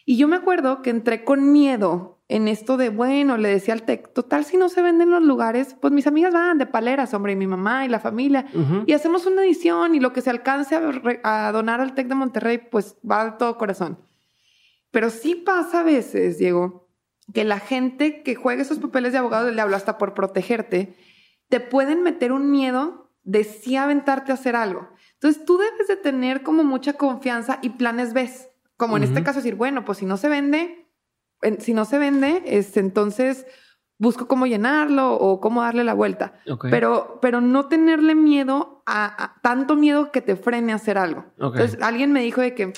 Y 0.05 0.17
yo 0.17 0.27
me 0.27 0.35
acuerdo 0.35 0.81
que 0.81 0.89
entré 0.89 1.23
con 1.23 1.53
miedo 1.53 2.19
en 2.27 2.49
esto 2.49 2.75
de, 2.75 2.89
bueno, 2.89 3.37
le 3.37 3.47
decía 3.47 3.73
al 3.75 3.83
TEC, 3.83 4.11
total, 4.11 4.43
si 4.43 4.57
no 4.57 4.67
se 4.67 4.81
venden 4.81 5.09
los 5.09 5.23
lugares, 5.23 5.77
pues 5.79 5.93
mis 5.93 6.05
amigas 6.05 6.33
van 6.33 6.57
de 6.57 6.65
paleras, 6.65 7.13
hombre, 7.13 7.31
y 7.31 7.37
mi 7.37 7.47
mamá 7.47 7.85
y 7.85 7.87
la 7.87 8.01
familia, 8.01 8.45
y 8.85 8.91
hacemos 8.91 9.25
una 9.25 9.45
edición 9.45 9.95
y 9.95 10.01
lo 10.01 10.11
que 10.11 10.19
se 10.19 10.31
alcance 10.31 10.75
a, 10.75 11.47
a 11.47 11.51
donar 11.53 11.79
al 11.79 11.93
TEC 11.93 12.09
de 12.09 12.15
Monterrey, 12.15 12.57
pues 12.57 12.97
va 13.09 13.23
de 13.23 13.31
todo 13.37 13.57
corazón. 13.57 13.97
Pero 14.93 15.09
sí 15.09 15.33
pasa 15.33 15.79
a 15.79 15.83
veces, 15.83 16.37
Diego, 16.37 16.87
que 17.33 17.43
la 17.43 17.57
gente 17.57 18.21
que 18.21 18.35
juega 18.35 18.61
esos 18.61 18.77
papeles 18.77 19.11
de 19.11 19.17
abogado 19.17 19.47
del 19.47 19.55
diablo 19.55 19.75
hasta 19.75 19.97
por 19.97 20.13
protegerte, 20.13 20.95
te 21.49 21.59
pueden 21.59 22.03
meter 22.03 22.31
un 22.31 22.51
miedo 22.51 23.09
de 23.23 23.43
sí 23.43 23.75
aventarte 23.75 24.31
a 24.31 24.35
hacer 24.35 24.55
algo. 24.55 24.87
Entonces 25.13 25.45
tú 25.45 25.57
debes 25.57 25.87
de 25.87 25.97
tener 25.97 26.43
como 26.43 26.63
mucha 26.63 26.93
confianza 26.93 27.57
y 27.63 27.69
planes 27.71 28.13
ves. 28.13 28.49
Como 28.77 28.95
en 28.97 29.01
este 29.01 29.23
caso 29.23 29.39
decir, 29.39 29.55
bueno, 29.55 29.83
pues 29.83 29.97
si 29.97 30.05
no 30.05 30.15
se 30.15 30.29
vende, 30.29 30.87
si 31.57 31.73
no 31.73 31.85
se 31.85 31.97
vende, 31.97 32.43
este, 32.45 32.79
entonces 32.79 33.47
busco 33.97 34.27
cómo 34.27 34.45
llenarlo 34.45 35.15
o 35.15 35.41
cómo 35.41 35.63
darle 35.63 35.83
la 35.83 35.95
vuelta. 35.95 36.33
Pero, 36.69 37.17
pero 37.19 37.41
no 37.41 37.67
tenerle 37.67 38.13
miedo 38.13 38.83
a, 38.85 39.39
tanto 39.41 39.75
miedo 39.75 40.11
que 40.11 40.21
te 40.21 40.35
frene 40.35 40.71
a 40.71 40.75
hacer 40.75 40.99
algo. 40.99 41.25
Entonces 41.39 41.79
alguien 41.81 42.11
me 42.11 42.21
dijo 42.21 42.41
de 42.41 42.53
que 42.53 42.73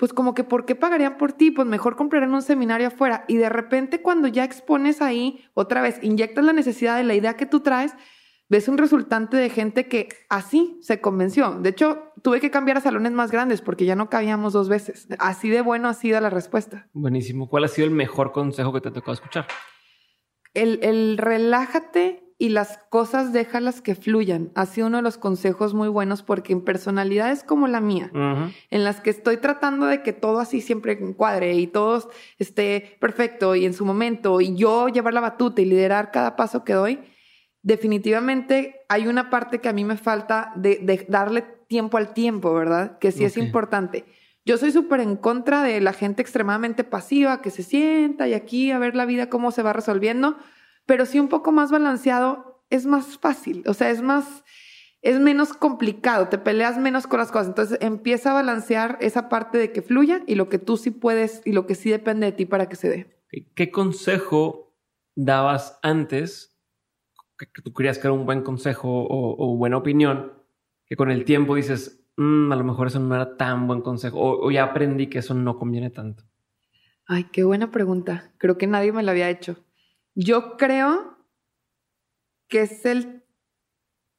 pues 0.00 0.14
como 0.14 0.32
que 0.32 0.44
¿por 0.44 0.64
qué 0.64 0.74
pagarían 0.74 1.18
por 1.18 1.34
ti? 1.34 1.50
Pues 1.50 1.68
mejor 1.68 1.94
comprarán 1.94 2.32
un 2.32 2.40
seminario 2.40 2.86
afuera. 2.86 3.26
Y 3.28 3.36
de 3.36 3.50
repente 3.50 4.00
cuando 4.00 4.28
ya 4.28 4.44
expones 4.44 5.02
ahí, 5.02 5.44
otra 5.52 5.82
vez, 5.82 5.98
inyectas 6.00 6.42
la 6.42 6.54
necesidad 6.54 6.96
de 6.96 7.04
la 7.04 7.14
idea 7.14 7.36
que 7.36 7.44
tú 7.44 7.60
traes, 7.60 7.92
ves 8.48 8.66
un 8.68 8.78
resultante 8.78 9.36
de 9.36 9.50
gente 9.50 9.88
que 9.88 10.08
así 10.30 10.78
se 10.80 11.02
convenció. 11.02 11.50
De 11.60 11.68
hecho, 11.68 12.14
tuve 12.22 12.40
que 12.40 12.50
cambiar 12.50 12.78
a 12.78 12.80
salones 12.80 13.12
más 13.12 13.30
grandes 13.30 13.60
porque 13.60 13.84
ya 13.84 13.94
no 13.94 14.08
cabíamos 14.08 14.54
dos 14.54 14.70
veces. 14.70 15.06
Así 15.18 15.50
de 15.50 15.60
bueno 15.60 15.90
ha 15.90 15.92
sido 15.92 16.18
la 16.18 16.30
respuesta. 16.30 16.88
Buenísimo. 16.94 17.50
¿Cuál 17.50 17.64
ha 17.64 17.68
sido 17.68 17.86
el 17.86 17.92
mejor 17.92 18.32
consejo 18.32 18.72
que 18.72 18.80
te 18.80 18.88
ha 18.88 18.92
tocado 18.94 19.12
escuchar? 19.12 19.48
El, 20.54 20.82
el 20.82 21.18
relájate 21.18 22.24
y 22.40 22.48
las 22.48 22.78
cosas 22.88 23.34
déjalas 23.34 23.82
que 23.82 23.94
fluyan. 23.94 24.50
Ha 24.54 24.64
sido 24.64 24.86
uno 24.86 24.96
de 24.96 25.02
los 25.02 25.18
consejos 25.18 25.74
muy 25.74 25.88
buenos 25.88 26.22
porque 26.22 26.54
en 26.54 26.62
personalidades 26.62 27.44
como 27.44 27.68
la 27.68 27.82
mía, 27.82 28.10
en 28.70 28.82
las 28.82 29.02
que 29.02 29.10
estoy 29.10 29.36
tratando 29.36 29.84
de 29.84 30.02
que 30.02 30.14
todo 30.14 30.40
así 30.40 30.62
siempre 30.62 30.92
encuadre 30.92 31.52
y 31.56 31.66
todo 31.66 32.10
esté 32.38 32.96
perfecto 32.98 33.54
y 33.56 33.66
en 33.66 33.74
su 33.74 33.84
momento 33.84 34.40
y 34.40 34.56
yo 34.56 34.88
llevar 34.88 35.12
la 35.12 35.20
batuta 35.20 35.60
y 35.60 35.66
liderar 35.66 36.12
cada 36.12 36.34
paso 36.34 36.64
que 36.64 36.72
doy, 36.72 37.00
definitivamente 37.62 38.86
hay 38.88 39.06
una 39.06 39.28
parte 39.28 39.58
que 39.58 39.68
a 39.68 39.74
mí 39.74 39.84
me 39.84 39.98
falta 39.98 40.54
de, 40.56 41.04
darle 41.10 41.42
tiempo 41.68 41.98
al 41.98 42.14
tiempo, 42.14 42.54
¿verdad? 42.54 42.96
Que 42.98 43.12
sí 43.12 43.22
es 43.22 43.36
importante. 43.36 44.06
Yo 44.46 44.56
soy 44.56 44.72
súper 44.72 45.00
en 45.00 45.16
contra 45.16 45.62
de 45.62 45.78
la 45.82 45.92
gente 45.92 46.22
extremadamente 46.22 46.84
pasiva 46.84 47.42
que 47.42 47.50
se 47.50 47.62
sienta 47.62 48.28
y 48.28 48.32
aquí 48.32 48.70
a 48.70 48.78
ver 48.78 48.96
la 48.96 49.04
vida 49.04 49.28
cómo 49.28 49.50
se 49.50 49.62
va 49.62 49.74
resolviendo 49.74 50.38
pero 50.90 51.06
sí 51.06 51.20
un 51.20 51.28
poco 51.28 51.52
más 51.52 51.70
balanceado 51.70 52.64
es 52.68 52.84
más 52.84 53.16
fácil, 53.16 53.62
o 53.68 53.74
sea, 53.74 53.90
es 53.90 54.02
más, 54.02 54.42
es 55.02 55.20
menos 55.20 55.52
complicado, 55.52 56.26
te 56.26 56.36
peleas 56.36 56.78
menos 56.78 57.06
con 57.06 57.20
las 57.20 57.30
cosas. 57.30 57.46
Entonces 57.46 57.78
empieza 57.80 58.32
a 58.32 58.34
balancear 58.34 58.98
esa 59.00 59.28
parte 59.28 59.56
de 59.56 59.70
que 59.70 59.82
fluya 59.82 60.24
y 60.26 60.34
lo 60.34 60.48
que 60.48 60.58
tú 60.58 60.76
sí 60.76 60.90
puedes 60.90 61.42
y 61.44 61.52
lo 61.52 61.64
que 61.64 61.76
sí 61.76 61.90
depende 61.90 62.26
de 62.26 62.32
ti 62.32 62.44
para 62.44 62.68
que 62.68 62.74
se 62.74 62.88
dé. 62.88 63.20
¿Qué 63.54 63.70
consejo 63.70 64.74
dabas 65.14 65.78
antes 65.84 66.58
que 67.38 67.62
tú 67.62 67.72
creías 67.72 68.00
que 68.00 68.08
era 68.08 68.12
un 68.12 68.26
buen 68.26 68.42
consejo 68.42 68.88
o, 69.08 69.56
buena 69.56 69.76
opinión, 69.76 70.32
que 70.86 70.96
con 70.96 71.12
el 71.12 71.24
tiempo 71.24 71.54
dices, 71.54 72.04
mm, 72.16 72.50
a 72.50 72.56
lo 72.56 72.64
mejor 72.64 72.88
eso 72.88 72.98
no 72.98 73.14
era 73.14 73.36
tan 73.36 73.68
buen 73.68 73.80
consejo 73.80 74.18
o 74.20 74.50
ya 74.50 74.64
aprendí 74.64 75.06
que 75.06 75.20
eso 75.20 75.34
no 75.34 75.56
conviene 75.56 75.90
tanto? 75.90 76.24
Ay, 77.06 77.28
qué 77.30 77.44
buena 77.44 77.70
pregunta. 77.70 78.32
Creo 78.38 78.58
que 78.58 78.66
nadie 78.66 78.90
me 78.90 79.04
la 79.04 79.12
había 79.12 79.30
hecho. 79.30 79.56
Yo 80.14 80.56
creo 80.56 81.18
que 82.48 82.62
es 82.62 82.84
el 82.84 83.24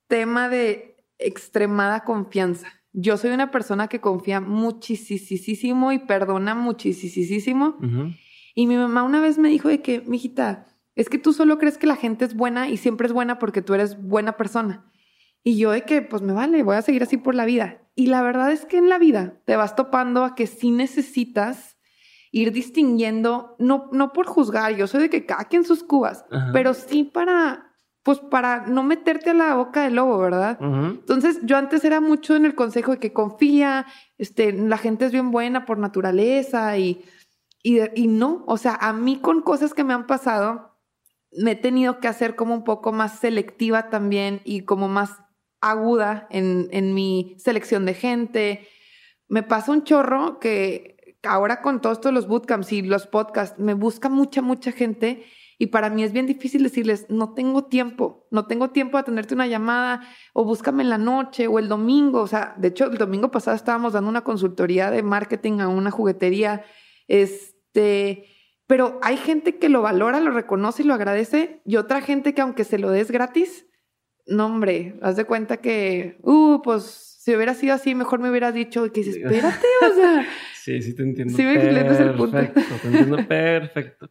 tema 0.07 0.49
de 0.49 1.05
extremada 1.17 2.03
confianza. 2.03 2.67
Yo 2.93 3.17
soy 3.17 3.31
una 3.31 3.51
persona 3.51 3.87
que 3.87 4.01
confía 4.01 4.41
muchísimo 4.41 5.91
y 5.91 5.99
perdona 5.99 6.55
muchísimo. 6.55 7.77
Y 8.53 8.67
mi 8.67 8.75
mamá 8.75 9.03
una 9.03 9.21
vez 9.21 9.37
me 9.37 9.49
dijo 9.49 9.69
de 9.69 9.81
que, 9.81 10.01
mijita, 10.01 10.67
es 10.95 11.07
que 11.07 11.17
tú 11.17 11.31
solo 11.31 11.57
crees 11.57 11.77
que 11.77 11.87
la 11.87 11.95
gente 11.95 12.25
es 12.25 12.35
buena 12.35 12.69
y 12.69 12.77
siempre 12.77 13.07
es 13.07 13.13
buena 13.13 13.39
porque 13.39 13.61
tú 13.61 13.73
eres 13.73 14.01
buena 14.01 14.35
persona. 14.35 14.91
Y 15.43 15.57
yo 15.57 15.71
de 15.71 15.83
que, 15.83 16.01
pues 16.01 16.21
me 16.21 16.33
vale, 16.33 16.63
voy 16.63 16.75
a 16.75 16.81
seguir 16.81 17.03
así 17.03 17.17
por 17.17 17.33
la 17.33 17.45
vida. 17.45 17.81
Y 17.95 18.07
la 18.07 18.21
verdad 18.21 18.51
es 18.51 18.65
que 18.65 18.77
en 18.77 18.89
la 18.89 18.99
vida 18.99 19.41
te 19.45 19.55
vas 19.55 19.75
topando 19.75 20.23
a 20.23 20.35
que 20.35 20.47
sí 20.47 20.71
necesitas 20.71 21.70
ir 22.31 22.51
distinguiendo, 22.51 23.55
no, 23.59 23.89
no 23.91 24.13
por 24.13 24.25
juzgar, 24.25 24.75
yo 24.75 24.87
soy 24.87 25.01
de 25.01 25.09
que 25.09 25.25
caquen 25.25 25.65
sus 25.65 25.83
cubas, 25.83 26.25
pero 26.53 26.73
sí 26.73 27.03
para, 27.03 27.73
pues 28.03 28.19
para 28.19 28.65
no 28.67 28.83
meterte 28.83 29.31
a 29.31 29.33
la 29.33 29.55
boca 29.55 29.83
del 29.83 29.95
lobo, 29.95 30.17
¿verdad? 30.17 30.57
Entonces 30.61 31.39
yo 31.43 31.57
antes 31.57 31.83
era 31.83 31.99
mucho 31.99 32.35
en 32.35 32.45
el 32.45 32.55
consejo 32.55 32.91
de 32.91 32.99
que 32.99 33.11
confía, 33.11 33.85
este, 34.17 34.53
la 34.53 34.77
gente 34.77 35.05
es 35.05 35.11
bien 35.11 35.31
buena 35.31 35.65
por 35.65 35.77
naturaleza 35.77 36.77
y, 36.77 37.03
y, 37.61 37.79
y 37.95 38.07
no, 38.07 38.45
o 38.47 38.57
sea, 38.57 38.75
a 38.75 38.93
mí 38.93 39.17
con 39.17 39.41
cosas 39.41 39.73
que 39.73 39.83
me 39.83 39.93
han 39.93 40.07
pasado, 40.07 40.79
me 41.33 41.51
he 41.51 41.55
tenido 41.55 41.99
que 41.99 42.07
hacer 42.07 42.35
como 42.35 42.53
un 42.53 42.63
poco 42.63 42.93
más 42.93 43.19
selectiva 43.19 43.89
también 43.89 44.41
y 44.45 44.61
como 44.61 44.87
más 44.87 45.17
aguda 45.59 46.27
en, 46.29 46.69
en 46.71 46.93
mi 46.93 47.35
selección 47.37 47.85
de 47.85 47.93
gente. 47.93 48.67
Me 49.27 49.43
pasa 49.43 49.71
un 49.71 49.83
chorro 49.83 50.39
que 50.39 50.90
ahora 51.23 51.61
con 51.61 51.81
todos 51.81 51.97
estos 51.97 52.13
los 52.13 52.27
bootcamps 52.27 52.71
y 52.71 52.81
los 52.81 53.07
podcasts, 53.07 53.59
me 53.59 53.73
busca 53.73 54.09
mucha, 54.09 54.41
mucha 54.41 54.71
gente 54.71 55.25
y 55.61 55.67
para 55.67 55.91
mí 55.91 56.03
es 56.03 56.11
bien 56.11 56.25
difícil 56.25 56.63
decirles, 56.63 57.05
no 57.09 57.35
tengo 57.35 57.65
tiempo, 57.65 58.25
no 58.31 58.47
tengo 58.47 58.71
tiempo 58.71 58.97
de 58.97 59.01
atenderte 59.01 59.35
una 59.35 59.45
llamada 59.45 60.01
o 60.33 60.43
búscame 60.43 60.81
en 60.81 60.89
la 60.89 60.97
noche 60.97 61.45
o 61.45 61.59
el 61.59 61.67
domingo. 61.67 62.21
O 62.21 62.27
sea, 62.27 62.55
de 62.57 62.69
hecho, 62.69 62.85
el 62.85 62.97
domingo 62.97 63.29
pasado 63.29 63.55
estábamos 63.55 63.93
dando 63.93 64.09
una 64.09 64.23
consultoría 64.23 64.89
de 64.89 65.03
marketing 65.03 65.59
a 65.59 65.67
una 65.67 65.91
juguetería. 65.91 66.65
Este, 67.07 68.25
pero 68.65 68.99
hay 69.03 69.17
gente 69.17 69.59
que 69.59 69.69
lo 69.69 69.83
valora, 69.83 70.19
lo 70.19 70.31
reconoce 70.31 70.81
y 70.81 70.87
lo 70.87 70.95
agradece 70.95 71.61
y 71.63 71.75
otra 71.75 72.01
gente 72.01 72.33
que 72.33 72.41
aunque 72.41 72.63
se 72.63 72.79
lo 72.79 72.89
des 72.89 73.11
gratis, 73.11 73.67
no 74.25 74.47
hombre, 74.47 74.97
haz 75.03 75.15
de 75.15 75.25
cuenta 75.25 75.57
que, 75.57 76.17
uh, 76.23 76.59
pues 76.63 77.10
si 77.21 77.35
hubiera 77.35 77.53
sido 77.53 77.75
así, 77.75 77.93
mejor 77.93 78.19
me 78.19 78.31
hubieras 78.31 78.51
dicho 78.51 78.91
que 78.91 79.01
espérate, 79.01 79.67
o 79.91 79.93
sea. 79.93 80.25
sí, 80.55 80.81
sí 80.81 80.95
te 80.95 81.03
entiendo. 81.03 81.37
Sí, 81.37 81.43
me 81.43 81.53
perfecto, 81.53 82.03
el 82.03 82.15
punto. 82.15 82.37
Te 82.81 82.87
entiendo 82.87 83.27
perfecto. 83.27 84.09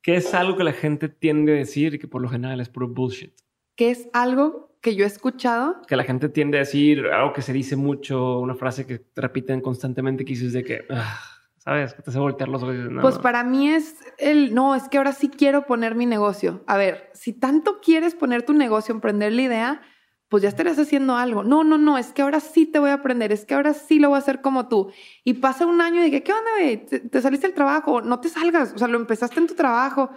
¿Qué 0.00 0.14
es 0.14 0.32
algo 0.32 0.56
que 0.56 0.62
la 0.62 0.72
gente 0.72 1.08
tiende 1.08 1.54
a 1.54 1.56
decir 1.56 1.94
y 1.94 1.98
que 1.98 2.06
por 2.06 2.22
lo 2.22 2.28
general 2.28 2.60
es 2.60 2.68
puro 2.68 2.86
bullshit? 2.86 3.32
¿Qué 3.74 3.90
es 3.90 4.08
algo 4.12 4.76
que 4.80 4.94
yo 4.94 5.02
he 5.02 5.08
escuchado? 5.08 5.82
Que 5.88 5.96
la 5.96 6.04
gente 6.04 6.28
tiende 6.28 6.58
a 6.58 6.60
decir 6.60 7.04
algo 7.06 7.32
que 7.32 7.42
se 7.42 7.52
dice 7.52 7.74
mucho, 7.74 8.38
una 8.38 8.54
frase 8.54 8.86
que 8.86 9.04
repiten 9.16 9.60
constantemente 9.60 10.24
que 10.24 10.34
dices 10.34 10.52
de 10.52 10.62
que, 10.62 10.84
ah, 10.88 11.20
¿sabes? 11.56 11.94
Que 11.94 12.02
te 12.02 12.10
hace 12.10 12.20
voltear 12.20 12.48
los 12.48 12.62
ojos. 12.62 12.76
pues 13.00 13.18
para 13.18 13.42
mí 13.42 13.70
es 13.70 13.96
el, 14.18 14.54
no, 14.54 14.76
es 14.76 14.88
que 14.88 14.98
ahora 14.98 15.10
sí 15.10 15.30
quiero 15.30 15.66
poner 15.66 15.96
mi 15.96 16.06
negocio. 16.06 16.62
A 16.68 16.76
ver, 16.76 17.10
si 17.12 17.32
tanto 17.32 17.80
quieres 17.80 18.14
poner 18.14 18.44
tu 18.44 18.52
negocio, 18.52 18.94
emprender 18.94 19.32
la 19.32 19.42
idea, 19.42 19.82
pues 20.30 20.44
ya 20.44 20.48
estarías 20.48 20.78
haciendo 20.78 21.16
algo. 21.16 21.42
No, 21.42 21.64
no, 21.64 21.76
no, 21.76 21.98
es 21.98 22.12
que 22.12 22.22
ahora 22.22 22.38
sí 22.38 22.64
te 22.64 22.78
voy 22.78 22.90
a 22.90 22.94
aprender, 22.94 23.32
es 23.32 23.44
que 23.44 23.54
ahora 23.54 23.74
sí 23.74 23.98
lo 23.98 24.10
voy 24.10 24.16
a 24.16 24.20
hacer 24.20 24.40
como 24.40 24.68
tú. 24.68 24.92
Y 25.24 25.34
pasa 25.34 25.66
un 25.66 25.80
año 25.80 26.00
y 26.00 26.04
dije, 26.04 26.22
¿qué 26.22 26.32
onda, 26.32 26.50
güey? 26.56 26.86
¿Te, 26.86 27.20
saliste 27.20 27.48
del 27.48 27.54
trabajo? 27.54 28.00
No 28.00 28.20
te 28.20 28.28
salgas, 28.28 28.72
o 28.72 28.78
sea, 28.78 28.86
lo 28.86 28.96
empezaste 28.96 29.40
en 29.40 29.48
tu 29.48 29.54
trabajo. 29.54 30.10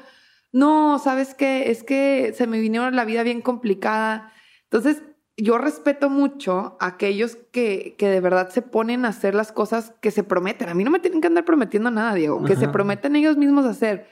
No, 0.52 0.99
¿sabes 0.99 1.34
qué? 1.34 1.72
Es 1.72 1.84
que 1.84 2.31
se 2.38 2.45
me 2.45 2.60
vinieron 2.60 2.95
la 2.95 3.06
vida 3.06 3.23
bien 3.23 3.41
complicada. 3.41 4.31
Entonces, 4.65 5.02
yo 5.35 5.57
respeto 5.57 6.11
mucho 6.11 6.77
a 6.80 6.85
aquellos 6.85 7.35
que, 7.52 7.95
que 7.98 8.07
de 8.07 8.22
verdad 8.22 8.52
se 8.52 8.61
ponen 8.61 9.06
a 9.06 9.10
hacer 9.10 9.34
las 9.34 9.52
cosas 9.52 9.95
que 9.99 10.11
se 10.11 10.23
prometen. 10.23 10.69
A 10.69 10.76
mí 10.76 10.84
no 10.84 10.91
me 10.91 10.99
tienen 10.99 11.22
que 11.22 11.27
andar 11.27 11.44
prometiendo 11.44 11.90
nada, 11.90 12.14
Diego, 12.14 12.44
que 12.44 12.56
se 12.56 12.68
prometen 12.68 13.15
ellos 13.15 13.35
mismos 13.35 13.65
a 13.65 13.72
hacer, 13.72 14.07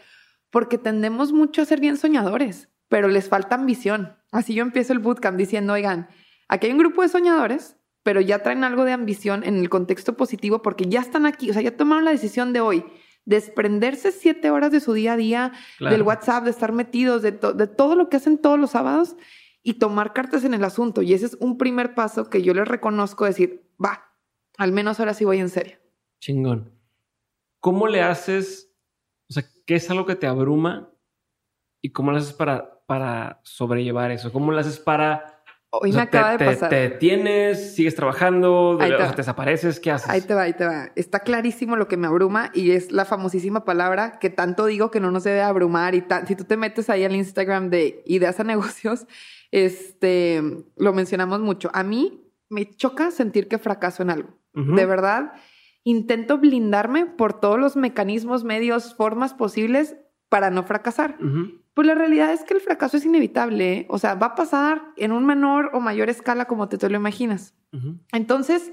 porque 0.49 0.79
tendemos 0.79 1.31
mucho 1.31 1.61
a 1.61 1.65
ser 1.65 1.79
bien 1.79 1.95
soñadores 1.95 2.70
pero 2.91 3.07
les 3.07 3.27
falta 3.27 3.55
ambición. 3.55 4.15
Así 4.31 4.53
yo 4.53 4.61
empiezo 4.61 4.93
el 4.93 4.99
bootcamp 4.99 5.35
diciendo, 5.35 5.73
oigan, 5.73 6.09
aquí 6.47 6.67
hay 6.67 6.73
un 6.73 6.77
grupo 6.77 7.01
de 7.01 7.09
soñadores 7.09 7.77
pero 8.03 8.21
ya 8.21 8.39
traen 8.39 8.63
algo 8.63 8.83
de 8.83 8.93
ambición 8.93 9.43
en 9.43 9.57
el 9.57 9.69
contexto 9.69 10.17
positivo 10.17 10.61
porque 10.61 10.85
ya 10.85 11.01
están 11.01 11.25
aquí, 11.25 11.49
o 11.49 11.53
sea, 11.53 11.61
ya 11.61 11.75
tomaron 11.77 12.05
la 12.05 12.11
decisión 12.11 12.53
de 12.53 12.61
hoy 12.61 12.85
desprenderse 13.25 14.11
siete 14.11 14.49
horas 14.49 14.71
de 14.71 14.79
su 14.79 14.93
día 14.93 15.13
a 15.13 15.17
día, 15.17 15.51
del 15.79 16.01
WhatsApp, 16.01 16.43
de 16.43 16.49
estar 16.49 16.71
metidos, 16.71 17.21
de, 17.21 17.31
de 17.31 17.67
todo 17.67 17.95
lo 17.95 18.09
que 18.09 18.17
hacen 18.17 18.39
todos 18.39 18.59
los 18.59 18.71
sábados 18.71 19.15
y 19.61 19.75
tomar 19.75 20.13
cartas 20.13 20.43
en 20.43 20.55
el 20.55 20.63
asunto. 20.63 21.03
Y 21.03 21.13
ese 21.13 21.27
es 21.27 21.37
un 21.39 21.59
primer 21.59 21.93
paso 21.93 22.31
que 22.31 22.41
yo 22.41 22.55
les 22.55 22.67
reconozco, 22.67 23.25
decir, 23.25 23.69
va, 23.83 24.11
al 24.57 24.71
menos 24.71 24.99
ahora 24.99 25.13
sí 25.13 25.23
voy 25.23 25.37
en 25.37 25.49
serio. 25.49 25.77
Chingón. 26.19 26.73
¿Cómo 27.59 27.87
le 27.87 28.01
haces? 28.01 28.73
O 29.29 29.33
sea, 29.33 29.43
¿qué 29.67 29.75
es 29.75 29.87
algo 29.91 30.07
que 30.07 30.15
te 30.15 30.25
abruma? 30.25 30.91
¿Y 31.79 31.91
cómo 31.91 32.11
lo 32.11 32.17
haces 32.17 32.33
para, 32.33 32.80
para 32.91 33.39
sobrellevar 33.43 34.11
eso? 34.11 34.33
¿Cómo 34.33 34.51
lo 34.51 34.59
haces 34.59 34.77
para 34.77 35.41
Hoy 35.69 35.93
me 35.93 36.01
acaba 36.01 36.35
de 36.35 36.43
pasar. 36.43 36.69
Te, 36.69 36.89
tienes, 36.89 37.73
sigues 37.73 37.95
trabajando, 37.95 38.77
te, 38.77 39.15
desapareces, 39.15 39.79
¿qué 39.79 39.91
haces? 39.91 40.09
Ahí 40.09 40.19
te 40.19 40.33
va, 40.33 40.41
ahí 40.41 40.51
te 40.51 40.65
va. 40.65 40.91
Está 40.97 41.21
clarísimo 41.21 41.77
lo 41.77 41.87
que 41.87 41.95
me 41.95 42.07
abruma 42.07 42.51
y 42.53 42.71
es 42.71 42.91
la 42.91 43.05
famosísima 43.05 43.63
palabra 43.63 44.19
que 44.19 44.29
tanto 44.29 44.65
digo 44.65 44.91
que 44.91 44.99
no 44.99 45.09
nos 45.09 45.23
debe 45.23 45.41
abrumar 45.41 45.95
y 45.95 46.03
si 46.27 46.35
tú 46.35 46.43
te 46.43 46.57
metes 46.57 46.89
ahí 46.89 47.05
al 47.05 47.15
Instagram 47.15 47.69
de 47.69 48.03
ideas 48.05 48.41
a 48.41 48.43
negocios, 48.43 49.07
este, 49.51 50.43
lo 50.75 50.91
mencionamos 50.91 51.39
mucho. 51.39 51.71
A 51.73 51.83
mí 51.83 52.29
me 52.49 52.69
choca 52.75 53.09
sentir 53.09 53.47
que 53.47 53.57
fracaso 53.57 54.03
en 54.03 54.09
algo. 54.09 54.37
De 54.53 54.85
verdad, 54.85 55.31
intento 55.85 56.39
blindarme 56.39 57.05
por 57.05 57.39
todos 57.39 57.57
los 57.57 57.77
mecanismos, 57.77 58.43
medios, 58.43 58.93
formas 58.95 59.33
posibles 59.33 59.95
para 60.27 60.49
no 60.49 60.63
fracasar. 60.63 61.17
Pues 61.73 61.87
la 61.87 61.95
realidad 61.95 62.33
es 62.33 62.43
que 62.43 62.53
el 62.53 62.61
fracaso 62.61 62.97
es 62.97 63.05
inevitable. 63.05 63.73
¿eh? 63.73 63.85
O 63.89 63.97
sea, 63.97 64.15
va 64.15 64.27
a 64.27 64.35
pasar 64.35 64.81
en 64.97 65.11
un 65.11 65.25
menor 65.25 65.71
o 65.73 65.79
mayor 65.79 66.09
escala 66.09 66.45
como 66.45 66.67
te, 66.67 66.77
te 66.77 66.89
lo 66.89 66.97
imaginas. 66.97 67.53
Entonces, 68.11 68.71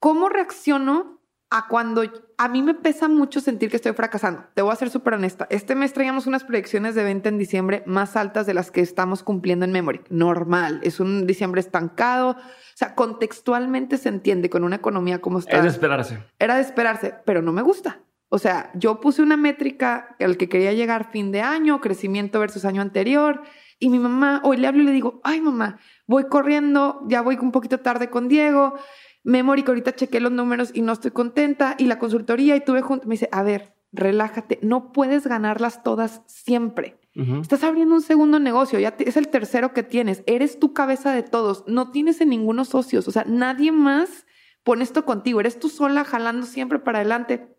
¿cómo 0.00 0.28
reacciono 0.28 1.20
a 1.50 1.68
cuando 1.68 2.02
a 2.36 2.48
mí 2.48 2.62
me 2.62 2.74
pesa 2.74 3.06
mucho 3.06 3.40
sentir 3.40 3.70
que 3.70 3.76
estoy 3.76 3.92
fracasando? 3.92 4.44
Te 4.54 4.62
voy 4.62 4.72
a 4.72 4.76
ser 4.76 4.90
súper 4.90 5.14
honesta. 5.14 5.46
Este 5.50 5.76
mes 5.76 5.92
traíamos 5.92 6.26
unas 6.26 6.42
proyecciones 6.42 6.96
de 6.96 7.04
venta 7.04 7.28
en 7.28 7.38
diciembre 7.38 7.84
más 7.86 8.16
altas 8.16 8.46
de 8.46 8.54
las 8.54 8.72
que 8.72 8.80
estamos 8.80 9.22
cumpliendo 9.22 9.64
en 9.64 9.70
Memory. 9.70 10.00
Normal. 10.10 10.80
Es 10.82 10.98
un 10.98 11.28
diciembre 11.28 11.60
estancado. 11.60 12.30
O 12.30 12.76
sea, 12.76 12.96
contextualmente 12.96 13.96
se 13.96 14.08
entiende 14.08 14.50
con 14.50 14.64
una 14.64 14.76
economía 14.76 15.20
como 15.20 15.38
está. 15.38 15.52
Era 15.52 15.62
de 15.62 15.68
esperarse. 15.68 16.18
Era 16.40 16.56
de 16.56 16.62
esperarse, 16.62 17.14
pero 17.24 17.40
no 17.40 17.52
me 17.52 17.62
gusta. 17.62 18.00
O 18.34 18.38
sea, 18.38 18.72
yo 18.74 19.00
puse 19.00 19.22
una 19.22 19.36
métrica 19.36 20.16
al 20.18 20.36
que 20.36 20.48
quería 20.48 20.72
llegar 20.72 21.12
fin 21.12 21.30
de 21.30 21.40
año, 21.40 21.80
crecimiento 21.80 22.40
versus 22.40 22.64
año 22.64 22.82
anterior, 22.82 23.42
y 23.78 23.88
mi 23.90 24.00
mamá, 24.00 24.40
hoy 24.42 24.56
le 24.56 24.66
hablo 24.66 24.82
y 24.82 24.86
le 24.86 24.90
digo, 24.90 25.20
ay 25.22 25.40
mamá, 25.40 25.78
voy 26.08 26.24
corriendo, 26.24 27.04
ya 27.06 27.22
voy 27.22 27.38
un 27.40 27.52
poquito 27.52 27.78
tarde 27.78 28.10
con 28.10 28.26
Diego, 28.26 28.74
Memory 29.22 29.62
que 29.62 29.70
ahorita 29.70 29.94
chequé 29.94 30.18
los 30.18 30.32
números 30.32 30.72
y 30.74 30.82
no 30.82 30.94
estoy 30.94 31.12
contenta, 31.12 31.76
y 31.78 31.84
la 31.84 32.00
consultoría 32.00 32.56
y 32.56 32.64
tuve 32.64 32.82
junto, 32.82 33.06
me 33.06 33.12
dice, 33.12 33.28
a 33.30 33.44
ver, 33.44 33.76
relájate, 33.92 34.58
no 34.62 34.90
puedes 34.90 35.28
ganarlas 35.28 35.84
todas 35.84 36.22
siempre. 36.26 36.98
Estás 37.40 37.62
abriendo 37.62 37.94
un 37.94 38.02
segundo 38.02 38.40
negocio, 38.40 38.80
ya 38.80 38.96
es 38.98 39.16
el 39.16 39.28
tercero 39.28 39.72
que 39.72 39.84
tienes, 39.84 40.24
eres 40.26 40.58
tu 40.58 40.72
cabeza 40.72 41.12
de 41.12 41.22
todos, 41.22 41.62
no 41.68 41.92
tienes 41.92 42.20
en 42.20 42.30
ninguno 42.30 42.64
socios, 42.64 43.06
o 43.06 43.12
sea, 43.12 43.24
nadie 43.28 43.70
más 43.70 44.26
pone 44.64 44.82
esto 44.82 45.04
contigo, 45.04 45.38
eres 45.38 45.60
tú 45.60 45.68
sola 45.68 46.02
jalando 46.02 46.46
siempre 46.46 46.80
para 46.80 46.98
adelante 46.98 47.53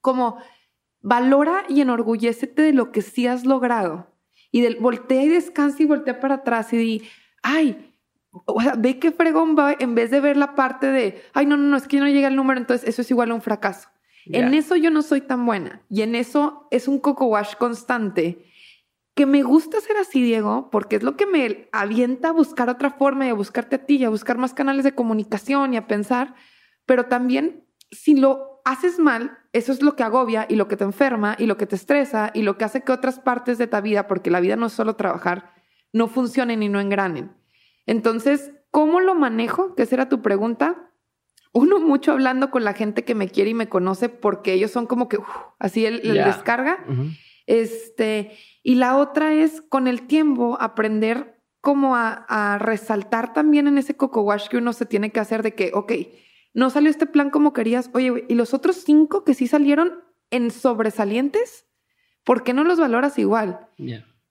como 0.00 0.38
valora 1.00 1.64
y 1.68 1.80
enorgullécete 1.80 2.62
de 2.62 2.72
lo 2.72 2.92
que 2.92 3.02
sí 3.02 3.26
has 3.26 3.44
logrado. 3.44 4.14
Y 4.50 4.62
del, 4.62 4.76
voltea 4.76 5.22
y 5.22 5.28
descansa 5.28 5.82
y 5.82 5.86
voltea 5.86 6.20
para 6.20 6.36
atrás 6.36 6.72
y 6.72 6.76
di, 6.76 7.02
ay, 7.42 7.94
o 8.30 8.60
sea, 8.60 8.74
ve 8.76 8.98
que 8.98 9.12
fregón 9.12 9.56
va 9.58 9.74
en 9.78 9.94
vez 9.94 10.10
de 10.10 10.20
ver 10.20 10.36
la 10.36 10.54
parte 10.54 10.86
de, 10.86 11.22
ay, 11.34 11.46
no, 11.46 11.56
no, 11.56 11.64
no, 11.64 11.76
es 11.76 11.86
que 11.86 12.00
no 12.00 12.08
llega 12.08 12.28
el 12.28 12.36
número, 12.36 12.60
entonces 12.60 12.88
eso 12.88 13.02
es 13.02 13.10
igual 13.10 13.30
a 13.30 13.34
un 13.34 13.42
fracaso. 13.42 13.88
En 14.30 14.52
eso 14.52 14.76
yo 14.76 14.90
no 14.90 15.00
soy 15.00 15.22
tan 15.22 15.46
buena 15.46 15.80
y 15.88 16.02
en 16.02 16.14
eso 16.14 16.68
es 16.70 16.86
un 16.86 16.98
coco 16.98 17.26
wash 17.26 17.54
constante 17.54 18.44
que 19.18 19.26
me 19.26 19.42
gusta 19.42 19.80
ser 19.80 19.96
así, 19.96 20.22
Diego, 20.22 20.68
porque 20.70 20.94
es 20.94 21.02
lo 21.02 21.16
que 21.16 21.26
me 21.26 21.68
avienta 21.72 22.28
a 22.28 22.32
buscar 22.32 22.68
otra 22.68 22.90
forma 22.90 23.26
y 23.26 23.30
a 23.30 23.34
buscarte 23.34 23.74
a 23.74 23.84
ti 23.84 23.96
y 23.96 24.04
a 24.04 24.10
buscar 24.10 24.38
más 24.38 24.54
canales 24.54 24.84
de 24.84 24.94
comunicación 24.94 25.74
y 25.74 25.76
a 25.76 25.88
pensar, 25.88 26.36
pero 26.86 27.06
también 27.06 27.64
si 27.90 28.14
lo 28.14 28.47
haces 28.68 28.98
mal, 28.98 29.38
eso 29.54 29.72
es 29.72 29.82
lo 29.82 29.96
que 29.96 30.02
agobia 30.02 30.44
y 30.46 30.56
lo 30.56 30.68
que 30.68 30.76
te 30.76 30.84
enferma 30.84 31.36
y 31.38 31.46
lo 31.46 31.56
que 31.56 31.66
te 31.66 31.74
estresa 31.74 32.30
y 32.34 32.42
lo 32.42 32.58
que 32.58 32.64
hace 32.64 32.82
que 32.82 32.92
otras 32.92 33.18
partes 33.18 33.56
de 33.56 33.66
tu 33.66 33.80
vida, 33.80 34.06
porque 34.06 34.30
la 34.30 34.40
vida 34.40 34.56
no 34.56 34.66
es 34.66 34.74
solo 34.74 34.94
trabajar, 34.94 35.54
no 35.90 36.06
funcionen 36.06 36.62
y 36.62 36.68
no 36.68 36.78
engranen. 36.78 37.32
Entonces, 37.86 38.52
¿cómo 38.70 39.00
lo 39.00 39.14
manejo? 39.14 39.74
Que 39.74 39.84
esa 39.84 39.94
era 39.94 40.08
tu 40.10 40.20
pregunta. 40.20 40.92
Uno, 41.54 41.80
mucho 41.80 42.12
hablando 42.12 42.50
con 42.50 42.62
la 42.62 42.74
gente 42.74 43.04
que 43.04 43.14
me 43.14 43.30
quiere 43.30 43.50
y 43.50 43.54
me 43.54 43.70
conoce 43.70 44.10
porque 44.10 44.52
ellos 44.52 44.70
son 44.70 44.86
como 44.86 45.08
que 45.08 45.18
así 45.58 45.86
el, 45.86 46.02
descarga. 46.02 46.84
Este, 47.46 48.36
y 48.62 48.74
la 48.74 48.98
otra 48.98 49.32
es 49.32 49.62
con 49.62 49.88
el 49.88 50.06
tiempo 50.06 50.58
aprender 50.60 51.40
como 51.62 51.96
a, 51.96 52.26
a 52.28 52.58
resaltar 52.58 53.32
también 53.32 53.66
en 53.66 53.78
ese 53.78 53.96
coco 53.96 54.20
wash 54.20 54.48
que 54.48 54.58
uno 54.58 54.74
se 54.74 54.84
tiene 54.84 55.10
que 55.10 55.20
hacer 55.20 55.42
de 55.42 55.54
que, 55.54 55.70
ok, 55.72 55.92
no 56.54 56.70
salió 56.70 56.90
este 56.90 57.06
plan 57.06 57.30
como 57.30 57.52
querías. 57.52 57.90
Oye, 57.94 58.24
¿y 58.28 58.34
los 58.34 58.54
otros 58.54 58.76
cinco 58.76 59.24
que 59.24 59.34
sí 59.34 59.46
salieron 59.46 60.04
en 60.30 60.50
sobresalientes? 60.50 61.66
¿Por 62.24 62.42
qué 62.42 62.52
no 62.52 62.64
los 62.64 62.78
valoras 62.78 63.18
igual? 63.18 63.68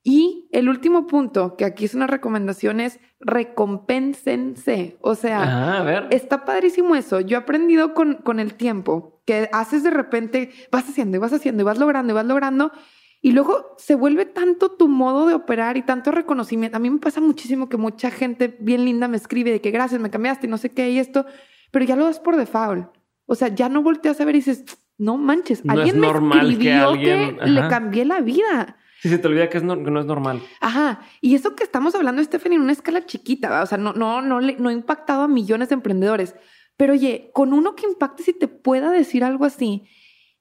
Y 0.04 0.48
el 0.52 0.68
último 0.68 1.06
punto, 1.06 1.56
que 1.56 1.64
aquí 1.64 1.84
es 1.84 1.94
una 1.94 2.06
recomendación, 2.06 2.80
es 2.80 3.00
recompénsense. 3.20 4.96
O 5.00 5.14
sea, 5.14 5.42
ah, 5.42 6.08
está 6.10 6.44
padrísimo 6.44 6.94
eso. 6.94 7.20
Yo 7.20 7.36
he 7.36 7.40
aprendido 7.40 7.94
con, 7.94 8.14
con 8.14 8.40
el 8.40 8.54
tiempo 8.54 9.22
que 9.26 9.50
haces 9.52 9.82
de 9.82 9.90
repente, 9.90 10.50
vas 10.72 10.88
haciendo 10.88 11.16
y 11.16 11.20
vas 11.20 11.32
haciendo 11.32 11.62
y 11.62 11.64
vas 11.64 11.78
logrando 11.78 12.12
y 12.12 12.14
vas 12.14 12.24
logrando. 12.24 12.72
Y 13.20 13.32
luego 13.32 13.74
se 13.76 13.96
vuelve 13.96 14.24
tanto 14.24 14.70
tu 14.70 14.88
modo 14.88 15.26
de 15.26 15.34
operar 15.34 15.76
y 15.76 15.82
tanto 15.82 16.12
reconocimiento. 16.12 16.76
A 16.76 16.80
mí 16.80 16.88
me 16.88 17.00
pasa 17.00 17.20
muchísimo 17.20 17.68
que 17.68 17.76
mucha 17.76 18.10
gente 18.10 18.56
bien 18.60 18.84
linda 18.84 19.08
me 19.08 19.16
escribe 19.16 19.50
de 19.50 19.60
que 19.60 19.72
gracias, 19.72 20.00
me 20.00 20.10
cambiaste 20.10 20.46
y 20.46 20.50
no 20.50 20.56
sé 20.56 20.70
qué 20.70 20.90
y 20.90 20.98
esto 20.98 21.26
pero 21.70 21.84
ya 21.84 21.96
lo 21.96 22.04
das 22.04 22.20
por 22.20 22.36
default. 22.36 22.88
O 23.26 23.34
sea, 23.34 23.48
ya 23.48 23.68
no 23.68 23.82
volteas 23.82 24.20
a 24.20 24.24
ver 24.24 24.36
y 24.36 24.38
dices, 24.38 24.64
no 24.96 25.16
manches, 25.16 25.62
alguien 25.68 26.00
me 26.00 26.08
escribió 26.08 26.92
que, 26.94 27.36
le 27.44 27.68
cambié 27.68 28.04
la 28.04 28.20
vida. 28.20 28.76
Sí, 29.00 29.08
se 29.08 29.18
te 29.18 29.28
olvida 29.28 29.48
que, 29.48 29.58
es 29.58 29.64
no, 29.64 29.74
es 29.74 30.06
normal. 30.06 30.42
Ajá. 30.60 31.00
Y 31.20 31.34
eso 31.36 31.54
que 31.54 31.62
estamos 31.62 31.94
hablando, 31.94 32.22
Stephanie, 32.22 32.56
en 32.56 32.62
una 32.62 32.72
escala 32.72 33.06
chiquita, 33.06 33.62
o 33.62 33.66
sea, 33.66 33.78
no, 33.78 33.92
no, 33.92 34.22
no, 34.22 34.40
no 34.40 34.68
ha 34.68 34.72
impactado 34.72 35.22
a 35.22 35.28
millones 35.28 35.68
de 35.68 35.74
emprendedores. 35.74 36.34
Pero 36.76 36.94
oye, 36.94 37.30
con 37.32 37.52
uno 37.52 37.76
que 37.76 37.86
impacte 37.86 38.22
si 38.22 38.32
te 38.32 38.48
pueda 38.48 38.90
decir 38.90 39.22
algo 39.22 39.44
así 39.44 39.84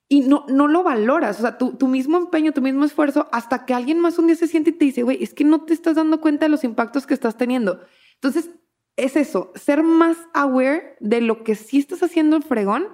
y 0.10 0.22
no, 0.22 0.46
no 0.48 0.68
lo 0.68 0.84
valoras, 0.84 1.40
o 1.40 1.42
sea, 1.42 1.58
tu, 1.58 1.76
tu 1.76 1.88
mismo 1.88 2.18
empeño, 2.18 2.54
tu 2.54 2.62
mismo 2.62 2.86
esfuerzo, 2.86 3.28
hasta 3.32 3.66
que 3.66 3.74
alguien 3.74 4.00
más 4.00 4.18
un 4.18 4.28
día 4.28 4.36
se 4.38 4.48
siente 4.48 4.70
y 4.70 4.74
te 4.74 4.86
dice, 4.86 5.04
güey, 5.04 5.22
es 5.22 5.34
que 5.34 5.44
no 5.44 5.62
te 5.66 5.74
estás 5.74 5.96
dando 5.96 6.22
cuenta 6.22 6.46
de 6.46 6.50
los 6.50 6.64
impactos 6.64 7.06
que 7.06 7.14
estás 7.14 7.36
teniendo. 7.36 7.82
Entonces, 8.14 8.50
es 8.98 9.16
eso, 9.16 9.52
ser 9.56 9.84
más 9.84 10.18
aware 10.34 10.98
de 11.00 11.22
lo 11.22 11.44
que 11.44 11.56
sí 11.56 11.78
estás 11.78 12.02
haciendo 12.02 12.36
el 12.36 12.44
fregón 12.44 12.88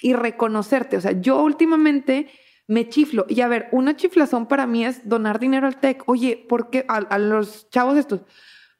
y 0.00 0.12
reconocerte. 0.12 0.98
O 0.98 1.00
sea, 1.00 1.12
yo 1.12 1.42
últimamente 1.42 2.28
me 2.68 2.88
chiflo. 2.88 3.24
Y 3.28 3.40
a 3.40 3.48
ver, 3.48 3.68
una 3.72 3.96
chiflazón 3.96 4.46
para 4.46 4.66
mí 4.66 4.84
es 4.84 5.08
donar 5.08 5.38
dinero 5.38 5.66
al 5.66 5.80
TEC. 5.80 6.02
Oye, 6.06 6.44
¿por 6.48 6.68
qué 6.68 6.84
a, 6.88 7.18
los 7.18 7.70
chavos 7.70 7.96
estos? 7.96 8.20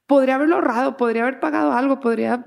Podría 0.06 0.34
haberlo 0.34 0.56
ahorrado, 0.56 0.96
podría 0.96 1.22
haber 1.22 1.40
pagado 1.40 1.72
algo, 1.72 1.98
podría... 1.98 2.46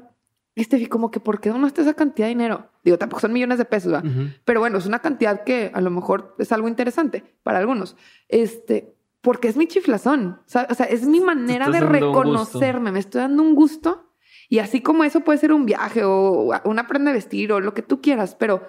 Este, 0.56 0.90
como 0.90 1.10
que, 1.10 1.20
¿por 1.20 1.40
qué 1.40 1.50
donaste 1.50 1.82
esa 1.82 1.94
cantidad 1.94 2.28
de 2.28 2.30
dinero? 2.30 2.70
Digo, 2.84 2.98
tampoco 2.98 3.22
son 3.22 3.32
millones 3.32 3.58
de 3.58 3.66
pesos, 3.66 3.92
¿verdad? 3.92 4.12
Pero 4.44 4.60
bueno, 4.60 4.78
es 4.78 4.86
una 4.86 5.00
cantidad 5.00 5.44
que 5.44 5.72
a 5.74 5.80
lo 5.80 5.90
mejor 5.90 6.36
es 6.38 6.52
algo 6.52 6.68
interesante 6.68 7.24
para 7.44 7.60
algunos. 7.60 7.96
Este, 8.28 8.94
porque 9.22 9.48
es 9.48 9.56
mi 9.56 9.68
chiflazón. 9.68 10.42
O 10.46 10.74
sea, 10.76 10.86
es 10.86 11.08
mi 11.08 11.22
manera 11.22 11.70
de 11.70 11.80
reconocerme. 11.80 12.92
Me 12.92 13.00
estoy 13.00 13.22
dando 13.22 13.42
un 13.42 13.56
gusto 13.56 14.09
y 14.50 14.60
así 14.60 14.82
como 14.82 15.04
eso 15.04 15.22
puede 15.22 15.38
ser 15.38 15.54
un 15.54 15.66
viaje 15.66 16.04
o 16.04 16.52
una 16.66 16.88
prenda 16.88 17.12
de 17.12 17.18
vestir 17.18 17.52
o 17.52 17.60
lo 17.60 17.74
que 17.76 17.84
tú 17.84 18.02
quieras, 18.02 18.36
pero 18.36 18.68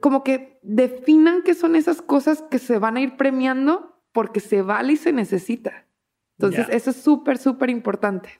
como 0.00 0.24
que 0.24 0.58
definan 0.62 1.42
qué 1.42 1.54
son 1.54 1.76
esas 1.76 2.00
cosas 2.00 2.42
que 2.50 2.58
se 2.58 2.78
van 2.78 2.96
a 2.96 3.00
ir 3.00 3.16
premiando 3.16 4.02
porque 4.12 4.40
se 4.40 4.62
vale 4.62 4.94
y 4.94 4.96
se 4.96 5.12
necesita. 5.12 5.86
Entonces, 6.38 6.68
eso 6.70 6.90
es 6.90 6.96
súper, 6.96 7.36
súper 7.36 7.68
importante. 7.68 8.30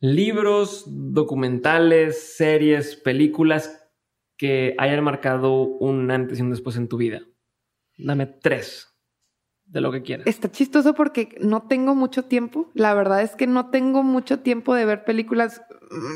Libros, 0.00 0.84
documentales, 0.86 2.36
series, 2.36 2.96
películas 2.96 3.86
que 4.36 4.74
hayan 4.78 5.04
marcado 5.04 5.62
un 5.62 6.10
antes 6.10 6.38
y 6.38 6.42
un 6.42 6.50
después 6.50 6.76
en 6.76 6.88
tu 6.88 6.96
vida. 6.96 7.22
Dame 7.96 8.26
tres 8.26 8.94
de 9.66 9.80
lo 9.80 9.92
que 9.92 10.02
quieras. 10.02 10.26
Está 10.26 10.50
chistoso 10.50 10.94
porque 10.94 11.36
no 11.40 11.66
tengo 11.68 11.94
mucho 11.94 12.24
tiempo. 12.24 12.70
La 12.74 12.94
verdad 12.94 13.22
es 13.22 13.36
que 13.36 13.46
no 13.46 13.70
tengo 13.70 14.02
mucho 14.02 14.40
tiempo 14.40 14.74
de 14.74 14.84
ver 14.84 15.04
películas. 15.04 15.62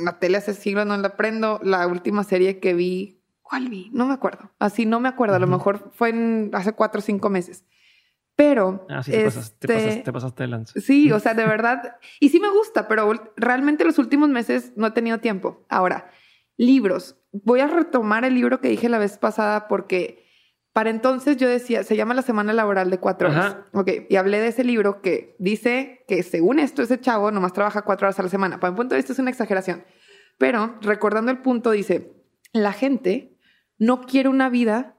La 0.05 0.19
tele 0.19 0.39
hace 0.39 0.55
siglos 0.55 0.87
no 0.87 0.97
la 0.97 1.17
prendo. 1.17 1.61
La 1.63 1.87
última 1.87 2.25
serie 2.25 2.61
que 2.61 2.75
vi, 2.75 3.21
¿cuál 3.43 3.69
vi? 3.69 3.91
No 3.93 4.07
me 4.07 4.15
acuerdo. 4.15 4.51
Así 4.59 4.87
no 4.87 5.01
me 5.01 5.09
acuerdo. 5.09 5.37
A 5.37 5.41
lo 5.41 5.47
mejor 5.47 5.91
fue 5.95 6.11
en 6.11 6.51
hace 6.53 6.73
cuatro 6.73 7.01
o 7.01 7.03
cinco 7.03 7.31
meses. 7.31 7.65
Pero. 8.37 8.87
Ah, 8.89 9.03
sí, 9.03 9.11
te, 9.11 9.25
pasaste, 9.25 9.67
te, 9.67 9.89
este, 9.89 10.13
pasaste, 10.13 10.43
de 10.45 10.49
lanza. 10.49 10.81
Sí, 10.81 11.11
o 11.11 11.19
sea, 11.19 11.35
de 11.35 11.45
verdad. 11.45 11.97
Y 12.21 12.29
sí 12.29 12.39
me 12.39 12.51
gusta, 12.51 12.87
pero 12.87 13.13
realmente 13.37 13.85
los 13.85 13.99
últimos 13.99 14.29
meses 14.29 14.73
no 14.77 14.87
he 14.87 14.91
tenido 14.93 15.19
tiempo. 15.19 15.65
Ahora, 15.69 16.11
Libros. 16.59 17.17
Voy 17.31 17.61
a 17.61 17.69
retomar 17.69 18.25
el 18.25 18.35
libro 18.35 18.61
que 18.61 18.69
dije 18.69 18.89
la 18.89 18.99
vez 18.99 19.17
pasada 19.17 19.69
porque 19.69 20.28
para 20.79 20.91
entonces 20.91 21.37
yo 21.39 21.49
decía, 21.49 21.83
se 21.83 21.97
llama 21.97 22.15
La 22.15 22.23
Semana 22.23 22.53
Laboral 22.53 22.89
de 22.89 22.99
Cuatro 22.99 23.31
Horas. 23.31 23.47
Ajá. 23.47 23.67
Ok, 23.73 23.91
y 24.09 24.15
hablé 24.15 24.39
de 24.39 24.47
ese 24.47 24.63
libro 24.63 25.03
que 25.03 25.35
dice 25.41 26.05
que 26.07 26.23
según 26.23 26.61
esto 26.61 26.83
ese 26.83 27.01
chavo 27.01 27.33
nomás 27.33 27.53
trabaja 27.53 27.83
cuatro 27.83 28.07
horas 28.07 28.21
a 28.21 28.23
la 28.23 28.29
semana. 28.29 28.61
Para 28.61 28.71
mi 28.71 28.77
punto 28.77 28.95
de 28.95 29.01
vista 29.01 29.13
es 29.13 29.19
una 29.19 29.31
exageración. 29.31 29.83
Pero 30.39 30.77
recordando 30.81 31.33
el 31.33 31.39
punto, 31.39 31.73
dice, 31.73 32.13
la 32.53 32.73
gente 32.73 33.37
no 33.77 34.03
quiere 34.03 34.29
una 34.29 34.51
vida, 34.51 34.97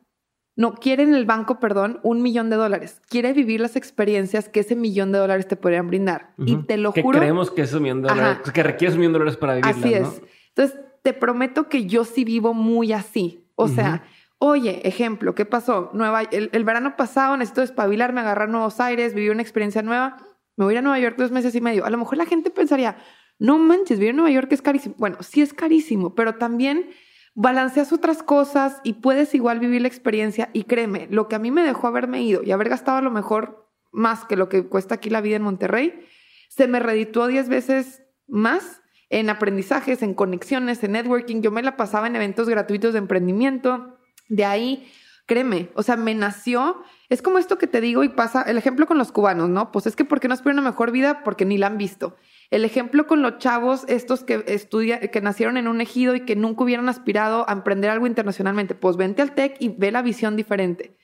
no 0.57 0.73
quiere 0.73 1.03
en 1.03 1.13
el 1.13 1.25
banco, 1.25 1.61
perdón, 1.61 2.01
un 2.03 2.21
millón 2.21 2.49
de 2.49 2.57
dólares. 2.57 3.01
Quiere 3.07 3.31
vivir 3.31 3.61
las 3.61 3.77
experiencias 3.77 4.49
que 4.49 4.59
ese 4.59 4.75
millón 4.75 5.13
de 5.13 5.19
dólares 5.19 5.47
te 5.47 5.55
podrían 5.55 5.87
brindar. 5.87 6.33
Y 6.39 6.57
te 6.63 6.75
lo 6.75 6.91
que 6.91 7.03
juro. 7.03 7.19
creemos 7.19 7.51
que 7.51 7.61
es 7.61 7.71
un 7.71 7.83
millón 7.83 8.01
de 8.01 8.09
Ajá. 8.09 8.21
dólares, 8.21 8.51
que 8.51 8.63
requieres 8.63 8.95
un 8.95 8.99
millón 8.99 9.13
de 9.13 9.19
dólares 9.19 9.37
para 9.37 9.55
vivirla, 9.55 9.79
Así 9.79 9.93
es. 9.93 10.01
¿no? 10.01 10.27
Entonces, 10.49 10.77
te 11.03 11.13
prometo 11.13 11.69
que 11.69 11.85
yo 11.85 12.03
sí 12.03 12.25
vivo 12.25 12.53
muy 12.53 12.91
así. 12.91 13.45
O 13.55 13.69
sea, 13.69 14.03
oye, 14.39 14.87
ejemplo, 14.87 15.35
¿qué 15.35 15.45
pasó? 15.45 15.91
Nueva, 15.93 16.23
el, 16.23 16.49
el 16.51 16.63
verano 16.63 16.95
pasado 16.95 17.37
necesito 17.37 17.61
despabilarme, 17.61 18.21
agarrar 18.21 18.49
nuevos 18.49 18.79
aires, 18.79 19.13
vivir 19.13 19.31
una 19.31 19.41
experiencia 19.41 19.81
nueva. 19.81 20.17
Me 20.57 20.65
voy 20.65 20.73
a 20.73 20.75
ir 20.75 20.79
a 20.79 20.81
Nueva 20.81 20.99
York 20.99 21.15
dos 21.17 21.31
meses 21.31 21.53
y 21.55 21.61
medio. 21.61 21.85
A 21.85 21.89
lo 21.89 21.97
mejor 21.97 22.17
la 22.17 22.25
gente 22.25 22.49
pensaría, 22.49 22.97
no 23.37 23.57
manches, 23.57 23.99
vivir 23.99 24.11
en 24.11 24.17
Nueva 24.17 24.31
York 24.31 24.51
es 24.51 24.61
carísimo. 24.61 24.95
Bueno, 24.97 25.17
sí 25.21 25.41
es 25.41 25.53
carísimo, 25.53 26.15
pero 26.15 26.35
también 26.35 26.89
balanceas 27.35 27.93
otras 27.93 28.23
cosas 28.23 28.81
y 28.83 28.93
puedes 28.93 29.33
igual 29.35 29.59
vivir 29.59 29.81
la 29.81 29.87
experiencia. 29.87 30.49
Y 30.53 30.63
créeme, 30.63 31.07
lo 31.09 31.27
que 31.27 31.35
a 31.35 31.39
mí 31.39 31.51
me 31.51 31.63
dejó 31.63 31.87
haberme 31.87 32.21
ido 32.21 32.43
y 32.43 32.51
haber 32.51 32.69
gastado 32.69 32.97
a 32.97 33.01
lo 33.01 33.11
mejor 33.11 33.69
más 33.91 34.25
que 34.25 34.35
lo 34.35 34.49
que 34.49 34.67
cuesta 34.67 34.95
aquí 34.95 35.09
la 35.09 35.21
vida 35.21 35.37
en 35.37 35.43
Monterrey, 35.43 36.05
se 36.49 36.67
me 36.67 36.79
redituó 36.79 37.27
10 37.27 37.49
veces 37.49 38.03
más 38.27 38.81
en 39.09 39.29
aprendizajes, 39.29 40.03
en 40.03 40.13
conexiones, 40.13 40.83
en 40.83 40.91
networking. 40.91 41.41
Yo 41.41 41.51
me 41.51 41.63
la 41.63 41.77
pasaba 41.77 42.07
en 42.07 42.15
eventos 42.15 42.49
gratuitos 42.49 42.93
de 42.93 42.99
emprendimiento. 42.99 43.98
De 44.29 44.45
ahí, 44.45 44.89
créeme, 45.25 45.69
o 45.75 45.83
sea, 45.83 45.95
me 45.97 46.15
nació. 46.15 46.81
Es 47.09 47.21
como 47.21 47.37
esto 47.39 47.57
que 47.57 47.67
te 47.67 47.81
digo 47.81 48.03
y 48.03 48.09
pasa, 48.09 48.43
el 48.43 48.57
ejemplo 48.57 48.85
con 48.85 48.97
los 48.97 49.11
cubanos, 49.11 49.49
¿no? 49.49 49.71
Pues 49.71 49.87
es 49.87 49.95
que 49.95 50.05
¿por 50.05 50.19
qué 50.19 50.27
no 50.27 50.33
esperan 50.35 50.59
una 50.59 50.69
mejor 50.69 50.91
vida? 50.91 51.23
Porque 51.23 51.43
ni 51.45 51.57
la 51.57 51.67
han 51.67 51.77
visto. 51.77 52.15
El 52.51 52.63
ejemplo 52.65 53.05
con 53.07 53.21
los 53.21 53.37
chavos, 53.39 53.83
estos 53.87 54.23
que 54.23 54.43
estudian, 54.47 54.99
que 55.11 55.21
nacieron 55.21 55.57
en 55.57 55.67
un 55.67 55.81
ejido 55.81 56.15
y 56.15 56.21
que 56.21 56.35
nunca 56.35 56.63
hubieran 56.63 56.87
aspirado 56.89 57.47
a 57.49 57.53
emprender 57.53 57.89
algo 57.89 58.07
internacionalmente, 58.07 58.75
pues 58.75 58.95
vente 58.97 59.21
al 59.21 59.33
TEC 59.33 59.55
y 59.59 59.69
ve 59.69 59.91
la 59.91 60.01
visión 60.01 60.35
diferente. 60.35 60.95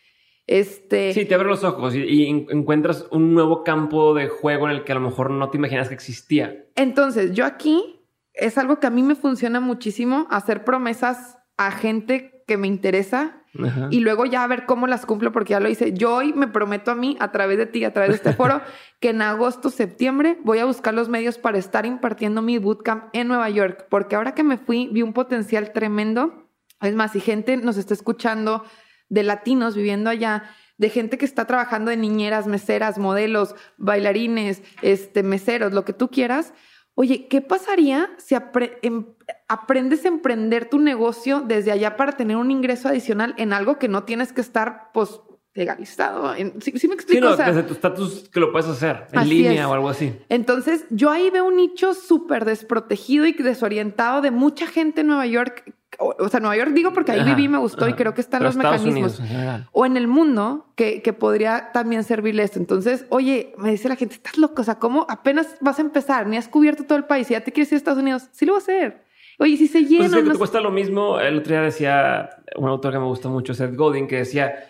Este, 0.48 1.14
Sí, 1.14 1.26
te 1.26 1.34
abre 1.34 1.48
los 1.48 1.64
ojos 1.64 1.96
y, 1.96 2.02
y 2.04 2.28
en- 2.30 2.46
encuentras 2.52 3.08
un 3.12 3.34
nuevo 3.34 3.64
campo 3.64 4.14
de 4.14 4.28
juego 4.28 4.70
en 4.70 4.76
el 4.76 4.84
que 4.84 4.92
a 4.92 4.96
lo 4.96 5.02
mejor 5.02 5.32
no 5.32 5.50
te 5.50 5.58
imaginas 5.58 5.88
que 5.88 5.96
existía. 5.96 6.66
Entonces, 6.76 7.34
yo 7.34 7.46
aquí 7.46 8.02
es 8.34 8.58
algo 8.60 8.80
que 8.80 8.86
a 8.88 8.92
mí 8.92 9.02
me 9.02 9.16
funciona 9.16 9.60
muchísimo, 9.60 10.28
hacer 10.30 10.64
promesas 10.64 11.38
a 11.58 11.72
gente 11.72 12.35
que 12.46 12.58
me 12.58 12.68
interesa 12.68 13.42
Ajá. 13.64 13.88
y 13.90 14.02
luego 14.02 14.26
ya 14.26 14.44
a 14.44 14.48
ver 14.48 14.66
cómo 14.66 14.88
las 14.88 15.06
cumplo 15.06 15.32
porque 15.32 15.52
ya 15.52 15.60
lo 15.60 15.70
hice. 15.70 15.94
Yo 15.94 16.16
hoy 16.16 16.34
me 16.34 16.48
prometo 16.48 16.92
a 16.92 16.96
mí, 16.96 17.18
a 17.20 17.32
través 17.32 17.58
de 17.58 17.66
ti, 17.66 17.84
a 17.84 17.94
través 17.94 18.12
de 18.12 18.16
este 18.18 18.34
foro, 18.34 18.62
que 19.00 19.10
en 19.10 19.22
agosto, 19.22 19.70
septiembre 19.70 20.38
voy 20.44 20.60
a 20.60 20.66
buscar 20.66 20.94
los 20.94 21.10
medios 21.10 21.38
para 21.38 21.58
estar 21.58 21.86
impartiendo 21.86 22.42
mi 22.42 22.58
bootcamp 22.58 23.06
en 23.14 23.28
Nueva 23.28 23.50
York, 23.50 23.88
porque 23.90 24.16
ahora 24.16 24.36
que 24.36 24.44
me 24.44 24.58
fui 24.58 24.90
vi 24.92 25.02
un 25.02 25.14
potencial 25.14 25.72
tremendo. 25.74 26.50
Es 26.82 26.94
más, 26.94 27.14
si 27.14 27.20
gente 27.20 27.58
nos 27.58 27.78
está 27.78 27.94
escuchando 27.94 28.64
de 29.10 29.24
latinos 29.24 29.76
viviendo 29.76 30.10
allá, 30.10 30.44
de 30.78 30.90
gente 30.90 31.18
que 31.18 31.26
está 31.26 31.46
trabajando 31.46 31.90
de 31.90 31.98
niñeras, 31.98 32.48
meseras, 32.48 32.98
modelos, 32.98 33.56
bailarines, 33.78 34.62
este, 34.82 35.24
meseros, 35.24 35.74
lo 35.74 35.86
que 35.86 35.94
tú 35.94 36.10
quieras. 36.10 36.54
Oye, 36.96 37.28
¿qué 37.28 37.42
pasaría 37.42 38.10
si 38.18 38.36
em- 38.82 39.15
aprendes 39.48 40.06
a 40.06 40.08
emprender 40.10 40.70
tu 40.70 40.80
negocio 40.80 41.42
desde 41.42 41.72
allá 41.72 41.96
para 41.98 42.14
tener 42.14 42.38
un 42.38 42.52
ingreso 42.52 42.88
adicional 42.90 43.34
en 43.38 43.54
algo 43.54 43.78
que 43.80 43.88
no 43.88 44.04
tienes 44.04 44.34
que 44.34 44.42
estar, 44.42 44.90
pues, 44.94 45.20
legalizado? 45.54 46.36
En- 46.36 46.62
¿Sí, 46.62 46.74
sí 46.78 46.88
me 46.88 46.96
Sí, 46.96 47.00
explico? 47.00 47.28
no, 47.28 47.34
O 47.34 47.38
sea, 47.38 47.48
desde 47.48 47.64
tu 47.64 47.74
estatus 47.74 48.30
que 48.30 48.40
lo 48.42 48.52
puedes 48.52 48.68
hacer 48.68 49.08
en 49.14 49.30
línea 49.30 49.62
es. 49.64 49.68
o 49.68 49.74
algo 49.74 49.90
así. 49.90 50.14
entonces, 50.30 50.86
yo 50.90 51.10
ahí 51.12 51.30
veo 51.30 51.46
un 51.46 51.56
nicho 51.56 51.94
súper 51.94 52.44
desprotegido 52.46 53.26
y 53.26 53.32
desorientado 53.34 54.22
de 54.22 54.32
mucha 54.32 54.68
gente 54.68 55.02
en 55.02 55.08
Nueva 55.08 55.26
York. 55.28 55.74
O, 55.98 56.14
o 56.20 56.28
sea, 56.28 56.42
Nueva 56.42 56.58
York 56.58 56.72
digo 56.74 56.92
porque 56.92 57.14
ahí 57.14 57.22
Ajá, 57.22 57.36
viví, 57.36 57.48
me 57.48 57.58
gustó 57.58 57.88
y 57.88 57.94
creo 57.94 58.14
que 58.14 58.20
están 58.20 58.40
Pero 58.40 58.50
los 58.50 58.58
Estados 58.58 58.82
mecanismos. 58.82 59.18
Unidos 59.18 59.20
en 59.22 59.28
general. 59.28 59.70
O 59.72 59.86
en 59.86 59.96
el 59.96 60.08
mundo 60.10 60.68
que, 60.76 61.02
que 61.02 61.14
podría 61.14 61.72
también 61.72 62.04
servirle 62.04 62.44
esto. 62.44 62.60
Entonces, 62.60 63.06
oye, 63.08 63.54
me 63.58 63.72
dice 63.72 63.88
la 63.88 63.96
gente, 63.96 64.16
estás 64.16 64.38
loco, 64.38 64.62
o 64.62 64.66
sea, 64.66 64.76
¿cómo 64.76 65.06
apenas 65.08 65.56
vas 65.62 65.80
a 65.80 65.84
empezar? 65.84 66.28
Ni 66.28 66.36
has 66.36 66.50
cubierto 66.50 66.84
todo 66.84 66.98
el 66.98 67.06
país 67.06 67.30
y 67.32 67.34
ya 67.34 67.40
te 67.46 67.54
quieres 67.54 67.72
ir 67.72 67.76
a 67.76 67.78
Estados 67.78 68.00
Unidos. 68.00 68.28
Sí 68.34 68.46
lo 68.46 68.52
voy 68.52 68.60
a 68.60 68.64
hacer. 68.64 69.05
Oye, 69.40 69.58
si 69.58 69.68
se 69.68 69.80
Pues 69.80 69.90
llena. 69.90 70.06
es 70.06 70.16
que 70.24 70.30
te 70.32 70.38
cuesta 70.38 70.62
lo 70.62 70.72
mismo. 70.72 71.20
El 71.20 71.40
otro 71.40 71.52
día 71.52 71.62
decía 71.62 72.30
un 72.56 72.70
autor 72.70 72.94
que 72.94 73.00
me 73.00 73.06
gusta 73.06 73.28
mucho, 73.30 73.54
Seth 73.54 73.76
Godin, 73.76 74.08
que 74.08 74.18
decía, 74.18 74.70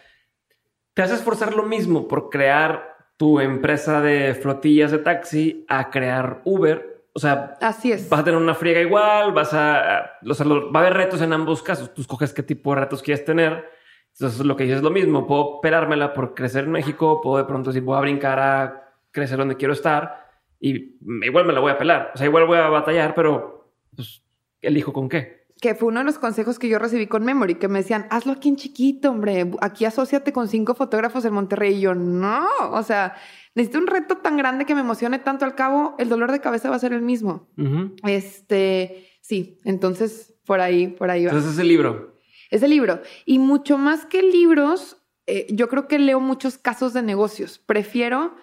te 0.94 1.02
haces 1.02 1.20
esforzar 1.20 1.54
lo 1.56 1.64
mismo 1.64 2.08
por 2.08 2.30
crear 2.30 2.96
tu 3.18 3.40
empresa 3.40 4.02
de 4.02 4.34
flotillas 4.34 4.92
de 4.92 4.98
taxi 5.00 5.66
a 5.70 5.90
crear 5.90 6.42
Uber. 6.46 7.04
O 7.14 7.20
sea, 7.20 7.58
Así 7.62 7.92
es. 7.92 8.10
vas 8.10 8.20
a 8.20 8.24
tener 8.26 8.40
una 8.40 8.56
friega 8.56 8.82
igual, 8.82 9.32
vas 9.32 9.54
a, 9.54 10.12
o 10.28 10.34
sea, 10.34 10.46
lo- 10.46 10.72
va 10.72 10.80
a 10.82 10.84
haber 10.84 10.98
retos 10.98 11.22
en 11.22 11.32
ambos 11.32 11.64
casos. 11.64 11.94
Tú 11.94 12.02
escoges 12.02 12.34
qué 12.34 12.44
tipo 12.44 12.74
de 12.74 12.82
retos 12.82 13.02
quieres 13.02 13.24
tener. 13.24 13.70
Entonces, 14.14 14.46
lo 14.46 14.56
que 14.56 14.64
dices 14.64 14.78
es 14.80 14.84
lo 14.84 14.90
mismo. 14.92 15.26
Puedo 15.28 15.62
pelármela 15.62 16.14
por 16.14 16.34
crecer 16.34 16.66
en 16.66 16.72
México, 16.72 17.22
puedo 17.22 17.38
de 17.38 17.44
pronto 17.46 17.70
decir, 17.70 17.84
voy 17.84 17.98
a 17.98 18.02
brincar 18.02 18.40
a 18.40 18.92
crecer 19.12 19.38
donde 19.38 19.56
quiero 19.56 19.74
estar 19.74 20.26
y 20.60 20.98
igual 21.24 21.46
me 21.46 21.54
la 21.54 21.60
voy 21.62 21.72
a 21.72 21.78
pelar. 21.78 22.12
O 22.16 22.18
sea, 22.18 22.26
igual 22.28 22.46
voy 22.48 22.58
a 22.58 22.68
batallar, 22.68 23.14
pero 23.16 23.72
pues, 23.96 24.25
elijo 24.66 24.94
con 24.94 25.10
qué. 25.10 25.46
que 25.62 25.74
fue 25.74 25.88
uno 25.88 26.00
de 26.00 26.06
los 26.06 26.20
consejos 26.20 26.60
que 26.60 26.68
yo 26.68 26.80
recibí 26.80 27.08
con 27.08 27.24
Memory, 27.24 27.56
que 27.56 27.68
me 27.68 27.80
decían, 27.80 28.08
hazlo 28.10 28.34
aquí 28.34 28.50
en 28.50 28.58
chiquito, 28.58 29.10
hombre, 29.10 29.52
aquí 29.62 29.86
asóciate 29.86 30.34
con 30.34 30.48
cinco 30.48 30.76
fotógrafos 30.76 31.24
en 31.26 31.34
Monterrey. 31.34 31.76
Y 31.76 31.82
yo, 31.82 31.96
no, 31.96 32.46
o 32.72 32.84
sea, 32.84 33.16
necesito 33.56 33.80
un 33.80 33.88
reto 33.88 34.18
tan 34.18 34.38
grande 34.38 34.66
que 34.66 34.76
me 34.76 34.82
emocione 34.82 35.18
tanto 35.20 35.46
al 35.46 35.56
cabo, 35.56 35.96
el 35.98 36.10
dolor 36.10 36.32
de 36.32 36.42
cabeza 36.42 36.70
va 36.70 36.76
a 36.76 36.80
ser 36.80 36.94
el 36.94 37.02
mismo. 37.02 37.48
Este, 38.04 39.08
sí, 39.22 39.60
entonces 39.64 40.36
por 40.46 40.60
ahí, 40.62 40.88
por 40.88 41.10
ahí 41.10 41.26
va. 41.26 41.32
Entonces, 41.32 41.54
ese 41.54 41.64
libro. 41.64 42.20
Ese 42.52 42.68
libro. 42.68 43.02
Y 43.26 43.40
mucho 43.40 43.78
más 43.78 44.06
que 44.06 44.22
libros, 44.22 44.98
eh, 45.26 45.48
yo 45.50 45.68
creo 45.68 45.88
que 45.88 46.00
leo 46.00 46.20
muchos 46.20 46.58
casos 46.58 46.94
de 46.94 47.02
negocios. 47.02 47.60
Prefiero 47.60 48.36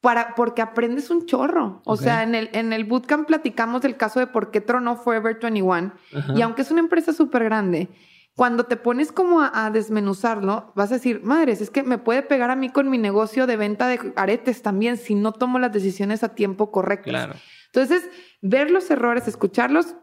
para, 0.00 0.34
porque 0.34 0.62
aprendes 0.62 1.10
un 1.10 1.26
chorro. 1.26 1.82
O 1.84 1.96
sea, 1.96 2.22
en 2.22 2.34
el, 2.34 2.50
en 2.52 2.72
el 2.72 2.84
bootcamp 2.84 3.26
platicamos 3.26 3.82
del 3.82 3.96
caso 3.96 4.20
de 4.20 4.26
por 4.26 4.50
qué 4.50 4.60
tronó 4.60 4.96
Forever 4.96 5.38
21. 5.40 5.92
Ajá. 6.14 6.34
Y 6.36 6.42
aunque 6.42 6.62
es 6.62 6.70
una 6.70 6.80
empresa 6.80 7.12
súper 7.12 7.44
grande, 7.44 7.88
cuando 8.34 8.64
te 8.64 8.76
pones 8.76 9.10
como 9.10 9.40
a, 9.40 9.66
a 9.66 9.70
desmenuzarlo, 9.70 10.72
vas 10.76 10.92
a 10.92 10.94
decir, 10.94 11.22
madres, 11.24 11.60
es 11.60 11.70
que 11.70 11.82
me 11.82 11.98
puede 11.98 12.22
pegar 12.22 12.50
a 12.50 12.56
mí 12.56 12.70
con 12.70 12.88
mi 12.88 12.98
negocio 12.98 13.46
de 13.46 13.56
venta 13.56 13.88
de 13.88 14.12
aretes 14.14 14.62
también 14.62 14.96
si 14.96 15.14
no 15.16 15.32
tomo 15.32 15.58
las 15.58 15.72
decisiones 15.72 16.22
a 16.22 16.34
tiempo 16.34 16.70
correcto. 16.70 17.10
Claro. 17.10 17.34
Entonces, 17.66 18.08
ver 18.40 18.70
los 18.70 18.90
errores, 18.90 19.26
escucharlos, 19.28 19.96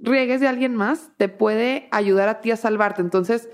riegues 0.00 0.40
de 0.40 0.48
alguien 0.48 0.74
más, 0.74 1.10
te 1.16 1.28
puede 1.28 1.88
ayudar 1.90 2.28
a 2.28 2.40
ti 2.40 2.50
a 2.50 2.56
salvarte. 2.56 3.02
Entonces, 3.02 3.48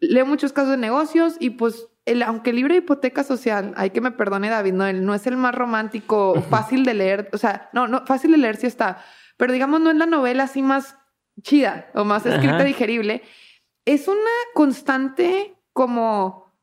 leo 0.00 0.26
muchos 0.26 0.52
casos 0.52 0.70
de 0.70 0.76
negocios 0.76 1.36
y 1.40 1.50
pues, 1.50 1.88
el, 2.06 2.22
aunque 2.22 2.50
el 2.50 2.56
libro 2.56 2.74
de 2.74 2.78
hipoteca 2.78 3.24
social, 3.24 3.72
hay 3.76 3.90
que 3.90 4.00
me 4.00 4.10
perdone 4.10 4.50
David, 4.50 4.72
no, 4.72 4.86
él 4.86 5.04
no 5.04 5.14
es 5.14 5.26
el 5.26 5.36
más 5.36 5.54
romántico, 5.54 6.34
fácil 6.50 6.84
de 6.84 6.94
leer, 6.94 7.30
o 7.32 7.38
sea, 7.38 7.70
no, 7.72 7.88
no, 7.88 8.04
fácil 8.06 8.32
de 8.32 8.38
leer 8.38 8.56
sí 8.56 8.66
está, 8.66 9.02
pero 9.36 9.52
digamos 9.52 9.80
no 9.80 9.90
es 9.90 9.96
la 9.96 10.06
novela 10.06 10.44
así 10.44 10.62
más 10.62 10.96
chida 11.42 11.90
o 11.94 12.04
más 12.04 12.24
escrita 12.26 12.56
Ajá. 12.56 12.64
digerible. 12.64 13.22
Es 13.84 14.08
una 14.08 14.30
constante 14.54 15.56
como 15.72 16.54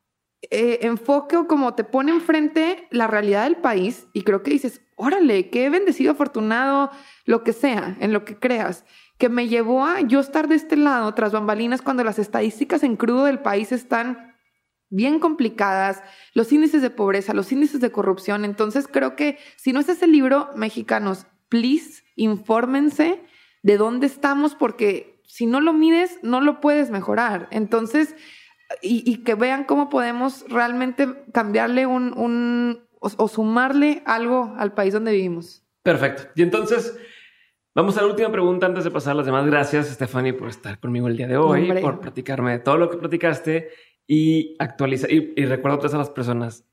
eh, 0.50 0.80
enfoque 0.82 1.36
o 1.36 1.46
como 1.46 1.74
te 1.74 1.84
pone 1.84 2.10
enfrente 2.10 2.88
la 2.90 3.06
realidad 3.06 3.44
del 3.44 3.56
país 3.56 4.06
y 4.12 4.22
creo 4.22 4.42
que 4.42 4.50
dices, 4.50 4.80
órale, 4.96 5.50
qué 5.50 5.68
bendecido, 5.70 6.12
afortunado, 6.12 6.90
lo 7.24 7.44
que 7.44 7.52
sea, 7.52 7.96
en 8.00 8.12
lo 8.12 8.24
que 8.24 8.38
creas, 8.38 8.84
que 9.18 9.28
me 9.28 9.48
llevó 9.48 9.84
a 9.84 10.00
yo 10.00 10.20
estar 10.20 10.48
de 10.48 10.54
este 10.56 10.76
lado 10.76 11.12
tras 11.14 11.32
bambalinas 11.32 11.82
cuando 11.82 12.02
las 12.02 12.18
estadísticas 12.18 12.82
en 12.82 12.96
crudo 12.96 13.24
del 13.24 13.40
país 13.40 13.70
están 13.70 14.31
bien 14.92 15.18
complicadas, 15.18 16.02
los 16.34 16.52
índices 16.52 16.82
de 16.82 16.90
pobreza, 16.90 17.34
los 17.34 17.50
índices 17.50 17.80
de 17.80 17.90
corrupción. 17.90 18.44
Entonces 18.44 18.86
creo 18.86 19.16
que 19.16 19.38
si 19.56 19.72
no 19.72 19.80
es 19.80 19.88
ese 19.88 20.06
libro, 20.06 20.50
mexicanos, 20.54 21.26
please, 21.48 22.04
infórmense 22.14 23.20
de 23.62 23.76
dónde 23.78 24.06
estamos 24.06 24.54
porque 24.54 25.20
si 25.26 25.46
no 25.46 25.60
lo 25.60 25.72
mides, 25.72 26.18
no 26.22 26.42
lo 26.42 26.60
puedes 26.60 26.90
mejorar. 26.90 27.48
Entonces, 27.50 28.14
y, 28.82 29.02
y 29.10 29.24
que 29.24 29.34
vean 29.34 29.64
cómo 29.64 29.88
podemos 29.88 30.44
realmente 30.48 31.08
cambiarle 31.32 31.86
un, 31.86 32.16
un 32.16 32.84
o, 33.00 33.10
o 33.16 33.28
sumarle 33.28 34.02
algo 34.04 34.54
al 34.58 34.74
país 34.74 34.92
donde 34.92 35.12
vivimos. 35.12 35.64
Perfecto. 35.82 36.24
Y 36.36 36.42
entonces, 36.42 36.96
vamos 37.74 37.96
a 37.96 38.02
la 38.02 38.08
última 38.08 38.30
pregunta 38.30 38.66
antes 38.66 38.84
de 38.84 38.90
pasar 38.90 39.12
a 39.12 39.14
las 39.16 39.26
demás. 39.26 39.46
Gracias, 39.46 39.88
Stephanie, 39.88 40.34
por 40.34 40.48
estar 40.48 40.78
conmigo 40.78 41.08
el 41.08 41.16
día 41.16 41.28
de 41.28 41.38
hoy, 41.38 41.62
Hombre. 41.62 41.80
por 41.80 42.00
platicarme 42.00 42.52
de 42.52 42.58
todo 42.58 42.76
lo 42.76 42.90
que 42.90 42.98
platicaste 42.98 43.70
y 44.06 44.56
actualizar. 44.58 45.10
Y, 45.10 45.32
y 45.36 45.44
recuerdo 45.46 45.76
a 45.76 45.80
todas 45.80 45.94
las 45.94 46.10
personas, 46.10 46.64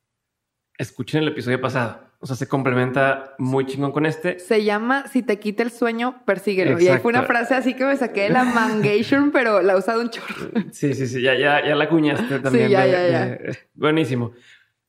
escuchen 0.77 1.23
el 1.23 1.30
episodio 1.30 1.61
pasado. 1.61 2.10
O 2.22 2.27
sea, 2.27 2.35
se 2.35 2.49
complementa 2.49 3.35
muy 3.38 3.65
chingón 3.65 3.93
con 3.93 4.06
este. 4.06 4.39
Se 4.39 4.65
llama 4.65 5.07
Si 5.07 5.23
te 5.23 5.39
quita 5.39 5.64
el 5.64 5.72
sueño, 5.72 6.22
persíguelo. 6.26 6.77
Y 6.80 6.89
ahí 6.89 6.99
fue 6.99 7.11
una 7.11 7.23
frase 7.23 7.56
así 7.56 7.76
que 7.76 7.85
me 7.85 7.95
saqué 7.95 8.23
de 8.23 8.30
la 8.31 8.43
mangation, 8.43 9.31
pero 9.34 9.61
la 9.61 9.73
he 9.73 9.77
usado 9.77 10.01
un 10.01 10.10
chorro. 10.10 10.51
Sí, 10.72 10.93
sí, 10.93 11.07
sí, 11.07 11.22
ya, 11.22 11.35
ya, 11.35 11.65
ya 11.65 11.76
la 11.76 11.88
cuñaste 11.88 12.39
también. 12.39 12.65
Sí, 12.65 12.72
ya, 12.73 12.85
ya, 12.85 13.07
ya. 13.10 13.38
buenísimo. 13.73 14.34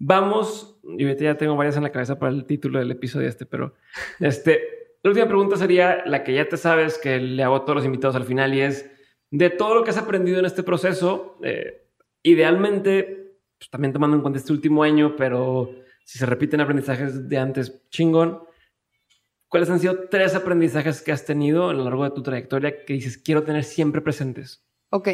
Vamos, 0.00 0.80
y 0.82 1.04
ahorita 1.04 1.24
ya 1.24 1.36
tengo 1.36 1.54
varias 1.54 1.76
en 1.76 1.84
la 1.84 1.92
cabeza 1.92 2.18
para 2.18 2.32
el 2.32 2.46
título 2.46 2.78
del 2.78 2.90
episodio 2.90 3.28
este, 3.28 3.44
pero 3.44 3.74
este, 4.18 4.60
la 5.02 5.10
última 5.10 5.28
pregunta 5.28 5.56
sería 5.56 6.02
la 6.06 6.24
que 6.24 6.32
ya 6.32 6.48
te 6.48 6.56
sabes 6.56 6.98
que 6.98 7.20
le 7.20 7.42
hago 7.42 7.56
a 7.56 7.64
todos 7.64 7.76
los 7.76 7.84
invitados 7.84 8.16
al 8.16 8.24
final 8.24 8.54
y 8.54 8.62
es 8.62 8.90
de 9.30 9.50
todo 9.50 9.74
lo 9.74 9.84
que 9.84 9.90
has 9.90 9.98
aprendido 9.98 10.38
en 10.38 10.46
este 10.46 10.62
proceso, 10.62 11.38
eh, 11.44 11.79
idealmente, 12.22 13.36
pues, 13.58 13.70
también 13.70 13.92
tomando 13.92 14.16
en 14.16 14.22
cuenta 14.22 14.38
este 14.38 14.52
último 14.52 14.82
año, 14.82 15.16
pero 15.16 15.70
si 16.04 16.18
se 16.18 16.26
repiten 16.26 16.60
aprendizajes 16.60 17.28
de 17.28 17.38
antes, 17.38 17.88
chingón. 17.90 18.42
¿Cuáles 19.48 19.68
han 19.70 19.80
sido 19.80 20.08
tres 20.08 20.34
aprendizajes 20.34 21.02
que 21.02 21.12
has 21.12 21.24
tenido 21.24 21.70
a 21.70 21.74
lo 21.74 21.84
largo 21.84 22.04
de 22.04 22.10
tu 22.10 22.22
trayectoria 22.22 22.84
que 22.84 22.94
dices 22.94 23.18
quiero 23.18 23.42
tener 23.42 23.64
siempre 23.64 24.00
presentes? 24.00 24.64
Ok, 24.90 25.08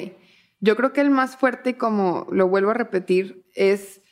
yo 0.60 0.76
creo 0.76 0.92
que 0.92 1.00
el 1.00 1.10
más 1.10 1.36
fuerte, 1.36 1.76
como 1.76 2.26
lo 2.30 2.48
vuelvo 2.48 2.70
a 2.70 2.74
repetir, 2.74 3.46
es 3.54 4.02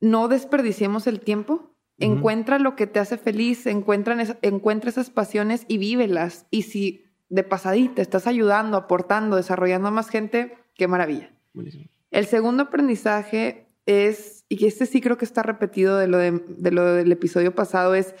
no 0.00 0.28
desperdiciemos 0.28 1.06
el 1.06 1.20
tiempo. 1.20 1.74
Encuentra 1.98 2.58
lo 2.58 2.76
que 2.76 2.86
te 2.86 3.00
hace 3.00 3.16
feliz, 3.16 3.66
encuentra, 3.66 4.16
encuentra 4.42 4.90
esas 4.90 5.10
pasiones 5.10 5.64
y 5.66 5.78
vívelas. 5.78 6.46
Y 6.50 6.62
si 6.62 7.04
de 7.28 7.42
pasadita 7.42 8.02
estás 8.02 8.26
ayudando, 8.26 8.76
aportando, 8.76 9.36
desarrollando 9.36 9.88
a 9.88 9.92
más 9.92 10.10
gente, 10.10 10.58
qué 10.74 10.88
maravilla. 10.88 11.32
El 12.16 12.24
segundo 12.24 12.62
aprendizaje 12.62 13.68
es, 13.84 14.46
y 14.48 14.56
que 14.56 14.68
este 14.68 14.86
sí 14.86 15.02
creo 15.02 15.18
que 15.18 15.26
está 15.26 15.42
repetido 15.42 15.98
de 15.98 16.08
lo, 16.08 16.16
de 16.16 16.70
lo 16.70 16.94
del 16.94 17.12
episodio 17.12 17.54
pasado, 17.54 17.94
es 17.94 18.14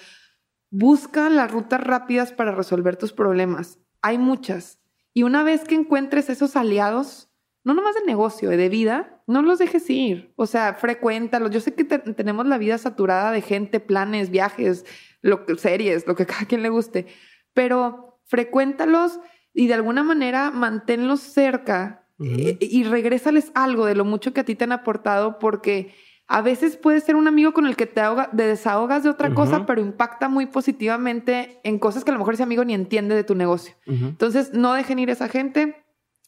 busca 0.68 1.30
las 1.30 1.50
rutas 1.50 1.80
rápidas 1.80 2.30
para 2.30 2.54
resolver 2.54 2.96
tus 2.96 3.14
problemas. 3.14 3.78
Hay 4.02 4.18
muchas. 4.18 4.80
Y 5.14 5.22
una 5.22 5.42
vez 5.44 5.64
que 5.64 5.76
encuentres 5.76 6.28
esos 6.28 6.56
aliados, 6.56 7.30
no 7.64 7.72
nomás 7.72 7.94
de 7.94 8.04
negocio, 8.04 8.50
de 8.50 8.68
vida, 8.68 9.22
no 9.26 9.40
los 9.40 9.58
dejes 9.58 9.88
ir. 9.88 10.34
O 10.36 10.44
sea, 10.46 10.74
frecuéntalos. 10.74 11.50
Yo 11.50 11.60
sé 11.60 11.72
que 11.72 11.84
tenemos 11.86 12.46
la 12.46 12.58
vida 12.58 12.76
saturada 12.76 13.32
de 13.32 13.40
gente, 13.40 13.80
planes, 13.80 14.28
viajes, 14.28 14.84
lo, 15.22 15.46
series, 15.56 16.06
lo 16.06 16.16
que 16.16 16.26
cada 16.26 16.44
quien 16.44 16.62
le 16.62 16.68
guste, 16.68 17.06
pero 17.54 18.20
frecuéntalos 18.26 19.20
y 19.54 19.68
de 19.68 19.74
alguna 19.74 20.04
manera 20.04 20.50
manténlos 20.50 21.20
cerca 21.20 22.05
eh, 22.18 22.56
y 22.60 22.84
regrésales 22.84 23.52
algo 23.54 23.86
de 23.86 23.94
lo 23.94 24.04
mucho 24.04 24.32
que 24.32 24.40
a 24.40 24.44
ti 24.44 24.54
te 24.54 24.64
han 24.64 24.72
aportado 24.72 25.38
porque 25.38 25.94
a 26.28 26.42
veces 26.42 26.76
puede 26.76 27.00
ser 27.00 27.14
un 27.14 27.28
amigo 27.28 27.52
con 27.52 27.66
el 27.66 27.76
que 27.76 27.86
te, 27.86 28.02
desahogas 28.32 29.04
de 29.04 29.10
otra 29.10 29.32
cosa, 29.32 29.64
pero 29.64 29.80
impacta 29.80 30.28
muy 30.28 30.46
positivamente 30.46 31.60
en 31.62 31.78
cosas 31.78 32.04
que 32.04 32.10
a 32.10 32.14
lo 32.14 32.18
mejor 32.18 32.34
ese 32.34 32.42
amigo 32.42 32.64
ni 32.64 32.74
entiende 32.74 33.14
de 33.14 33.22
tu 33.22 33.34
negocio. 33.36 33.74
Entonces, 33.86 34.52
no 34.52 34.72
dejen 34.72 34.98
ir 34.98 35.10
a 35.10 35.12
esa 35.12 35.28
gente 35.28 35.84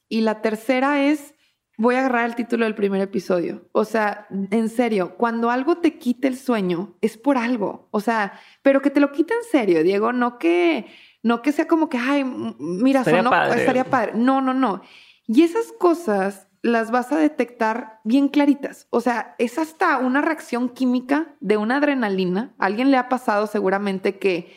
y 0.09 0.21
la 0.21 0.41
tercera 0.41 1.03
es, 1.05 1.35
voy 1.77 1.97
a 1.97 2.01
agarrar 2.01 2.27
el 2.27 2.37
título 2.37 2.65
del 2.65 2.77
primer 2.77 3.01
episodio. 3.01 3.69
O 3.73 3.85
sea, 3.85 4.29
en 4.31 4.69
serio, 4.69 5.17
cuando 5.17 5.51
algo 5.51 5.79
te 5.79 5.99
quite 5.99 6.29
el 6.29 6.37
sueño, 6.37 6.97
es 7.01 7.17
por 7.17 7.37
algo. 7.37 7.89
O 7.91 8.01
sea, 8.01 8.39
pero 8.63 8.81
que 8.81 8.91
te 8.91 9.01
lo 9.01 9.11
quite 9.11 9.35
en 9.35 9.51
serio, 9.51 9.83
Diego, 9.83 10.13
no 10.13 10.39
que, 10.39 10.87
no 11.25 11.43
que 11.43 11.51
sea 11.51 11.67
como 11.67 11.89
que, 11.89 11.99
ay, 11.99 12.25
mira, 12.25 13.01
estaría, 13.01 13.23
no, 13.23 13.31
padre. 13.31 13.61
estaría 13.61 13.85
padre. 13.85 14.13
No, 14.15 14.41
no, 14.41 14.55
no. 14.55 14.81
Y 15.29 15.43
esas 15.43 15.73
cosas 15.79 16.49
las 16.63 16.91
vas 16.91 17.13
a 17.13 17.19
detectar 17.19 18.01
bien 18.05 18.29
claritas. 18.29 18.89
O 18.91 19.01
sea, 19.01 19.35
es 19.39 19.59
hasta 19.59 19.99
una 19.99 20.23
reacción 20.23 20.69
química 20.71 21.37
de 21.41 21.57
una 21.57 21.77
adrenalina. 21.77 22.55
A 22.59 22.67
alguien 22.67 22.91
le 22.91 22.97
ha 22.97 23.09
pasado 23.09 23.47
seguramente 23.47 24.19
que, 24.19 24.53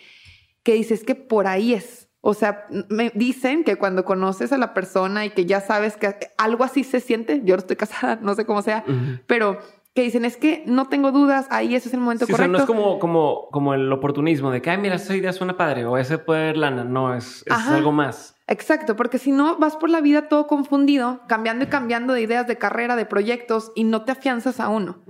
que 0.63 0.73
dices 0.73 1.03
que 1.03 1.15
por 1.15 1.45
ahí 1.47 1.73
es. 1.73 2.09
O 2.21 2.33
sea, 2.33 2.67
me 2.89 3.11
dicen 3.15 3.63
que 3.63 3.77
cuando 3.77 4.05
conoces 4.05 4.53
a 4.53 4.57
la 4.57 4.73
persona 4.73 5.25
y 5.25 5.31
que 5.31 5.45
ya 5.45 5.59
sabes 5.59 5.97
que 5.97 6.15
algo 6.37 6.63
así 6.63 6.83
se 6.83 6.99
siente, 6.99 7.41
yo 7.43 7.55
no 7.55 7.59
estoy 7.59 7.75
casada, 7.75 8.19
no 8.21 8.35
sé 8.35 8.45
cómo 8.45 8.61
sea, 8.61 8.85
pero 9.25 9.59
que 9.95 10.03
dicen 10.03 10.23
es 10.23 10.37
que 10.37 10.63
no 10.67 10.87
tengo 10.87 11.11
dudas, 11.11 11.47
ahí 11.49 11.73
ese 11.73 11.89
es 11.89 11.95
el 11.95 11.99
momento 11.99 12.25
correcto. 12.27 12.43
O 12.43 12.45
sea, 12.45 12.47
no 12.47 12.57
es 12.59 12.65
como, 12.65 12.99
como, 12.99 13.49
como 13.51 13.73
el 13.73 13.91
oportunismo 13.91 14.51
de 14.51 14.61
que, 14.61 14.69
ay, 14.69 14.77
mira, 14.77 14.95
esa 14.95 15.15
idea 15.15 15.33
suena 15.33 15.57
padre 15.57 15.85
o 15.85 15.97
ese 15.97 16.19
poder 16.19 16.57
lana. 16.57 16.83
No, 16.83 17.15
es, 17.15 17.43
es 17.45 17.53
algo 17.67 17.91
más. 17.91 18.35
Exacto, 18.51 18.95
porque 18.95 19.17
si 19.17 19.31
no 19.31 19.57
vas 19.57 19.75
por 19.77 19.89
la 19.89 20.01
vida 20.01 20.27
todo 20.27 20.47
confundido, 20.47 21.21
cambiando 21.27 21.65
y 21.65 21.67
cambiando 21.67 22.13
de 22.13 22.21
ideas 22.21 22.47
de 22.47 22.57
carrera, 22.57 22.95
de 22.95 23.05
proyectos 23.05 23.71
y 23.75 23.83
no 23.85 24.03
te 24.03 24.11
afianzas 24.11 24.59
a 24.59 24.69
uno 24.69 25.03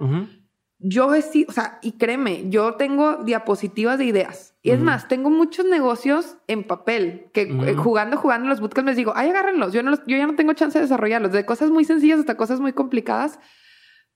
yo 0.83 1.13
he 1.13 1.19
o 1.47 1.51
sea, 1.51 1.77
y 1.83 1.93
créeme, 1.93 2.49
yo 2.49 2.73
tengo 2.73 3.17
diapositivas 3.17 3.99
de 3.99 4.05
ideas. 4.05 4.55
Y 4.63 4.71
es 4.71 4.79
más, 4.79 5.07
tengo 5.07 5.29
muchos 5.29 5.65
negocios 5.65 6.37
en 6.47 6.63
papel 6.63 7.29
que 7.33 7.43
eh, 7.43 7.75
jugando, 7.75 8.17
jugando 8.17 8.49
los 8.49 8.59
bootcamps 8.59 8.87
les 8.87 8.97
digo, 8.97 9.13
ay, 9.15 9.29
agárrenlos. 9.29 9.73
Yo, 9.73 9.83
no 9.83 9.95
yo 10.07 10.17
ya 10.17 10.27
no 10.27 10.35
tengo 10.35 10.53
chance 10.53 10.77
de 10.77 10.83
desarrollarlos, 10.83 11.31
de 11.31 11.45
cosas 11.45 11.69
muy 11.69 11.85
sencillas 11.85 12.19
hasta 12.19 12.35
cosas 12.35 12.59
muy 12.59 12.73
complicadas. 12.73 13.39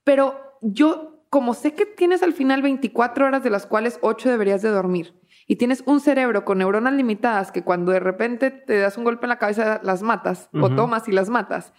Pero 0.04 0.40
yo, 0.60 1.24
como 1.30 1.54
sé 1.54 1.74
que 1.74 1.86
tienes 1.86 2.22
al 2.22 2.32
final 2.32 2.62
24 2.62 3.26
horas 3.26 3.44
de 3.44 3.50
las 3.50 3.66
cuales 3.66 3.98
8 4.02 4.28
deberías 4.28 4.62
de 4.62 4.70
dormir 4.70 5.14
y 5.46 5.56
tienes 5.56 5.82
un 5.86 6.00
cerebro 6.00 6.44
con 6.44 6.58
neuronas 6.58 6.94
limitadas 6.94 7.52
que 7.52 7.62
cuando 7.62 7.92
de 7.92 8.00
repente 8.00 8.50
te 8.50 8.78
das 8.78 8.98
un 8.98 9.04
golpe 9.04 9.26
en 9.26 9.30
la 9.30 9.38
cabeza 9.38 9.80
las 9.82 10.02
matas 10.02 10.48
o 10.52 10.70
tomas 10.70 11.08
y 11.08 11.12
las 11.12 11.28
matas. 11.28 11.72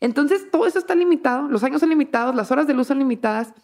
Entonces 0.00 0.50
todo 0.50 0.66
eso 0.66 0.80
está 0.80 0.94
limitado, 0.94 1.48
los 1.48 1.62
años 1.62 1.80
son 1.80 1.90
limitados, 1.90 2.34
las 2.34 2.50
horas 2.50 2.66
de 2.66 2.74
luz 2.74 2.88
son 2.88 2.98
limitadas 2.98 3.54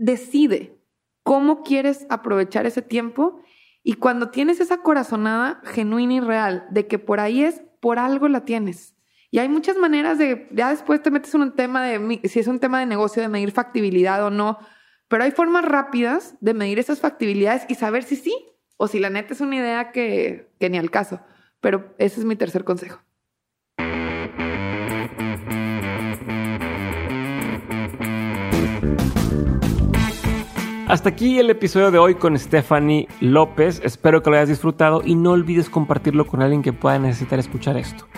decide 0.00 0.78
cómo 1.22 1.62
quieres 1.62 2.06
aprovechar 2.08 2.64
ese 2.64 2.80
tiempo 2.80 3.42
y 3.82 3.94
cuando 3.94 4.30
tienes 4.30 4.60
esa 4.60 4.78
corazonada 4.78 5.60
genuina 5.64 6.14
y 6.14 6.20
real 6.20 6.66
de 6.70 6.86
que 6.86 6.98
por 6.98 7.20
ahí 7.20 7.44
es, 7.44 7.62
por 7.80 7.98
algo 7.98 8.26
la 8.28 8.44
tienes. 8.44 8.94
Y 9.30 9.38
hay 9.38 9.48
muchas 9.48 9.76
maneras 9.76 10.18
de, 10.18 10.48
ya 10.52 10.70
después 10.70 11.02
te 11.02 11.10
metes 11.10 11.34
en 11.34 11.42
un 11.42 11.54
tema 11.54 11.84
de, 11.84 12.20
si 12.24 12.40
es 12.40 12.46
un 12.46 12.58
tema 12.58 12.80
de 12.80 12.86
negocio, 12.86 13.22
de 13.22 13.28
medir 13.28 13.52
factibilidad 13.52 14.24
o 14.24 14.30
no, 14.30 14.58
pero 15.08 15.24
hay 15.24 15.30
formas 15.30 15.64
rápidas 15.64 16.34
de 16.40 16.54
medir 16.54 16.78
esas 16.78 17.00
factibilidades 17.00 17.64
y 17.68 17.74
saber 17.74 18.02
si 18.02 18.16
sí 18.16 18.34
o 18.82 18.88
si 18.88 18.98
la 18.98 19.10
neta 19.10 19.34
es 19.34 19.42
una 19.42 19.56
idea 19.56 19.92
que, 19.92 20.48
que 20.58 20.70
ni 20.70 20.78
al 20.78 20.90
caso. 20.90 21.20
Pero 21.60 21.94
ese 21.98 22.18
es 22.20 22.24
mi 22.24 22.34
tercer 22.34 22.64
consejo. 22.64 23.02
Hasta 30.90 31.10
aquí 31.10 31.38
el 31.38 31.50
episodio 31.50 31.92
de 31.92 31.98
hoy 31.98 32.16
con 32.16 32.36
Stephanie 32.36 33.06
López. 33.20 33.80
Espero 33.84 34.24
que 34.24 34.30
lo 34.30 34.34
hayas 34.34 34.48
disfrutado 34.48 35.02
y 35.04 35.14
no 35.14 35.30
olvides 35.30 35.70
compartirlo 35.70 36.26
con 36.26 36.42
alguien 36.42 36.62
que 36.62 36.72
pueda 36.72 36.98
necesitar 36.98 37.38
escuchar 37.38 37.76
esto. 37.76 38.08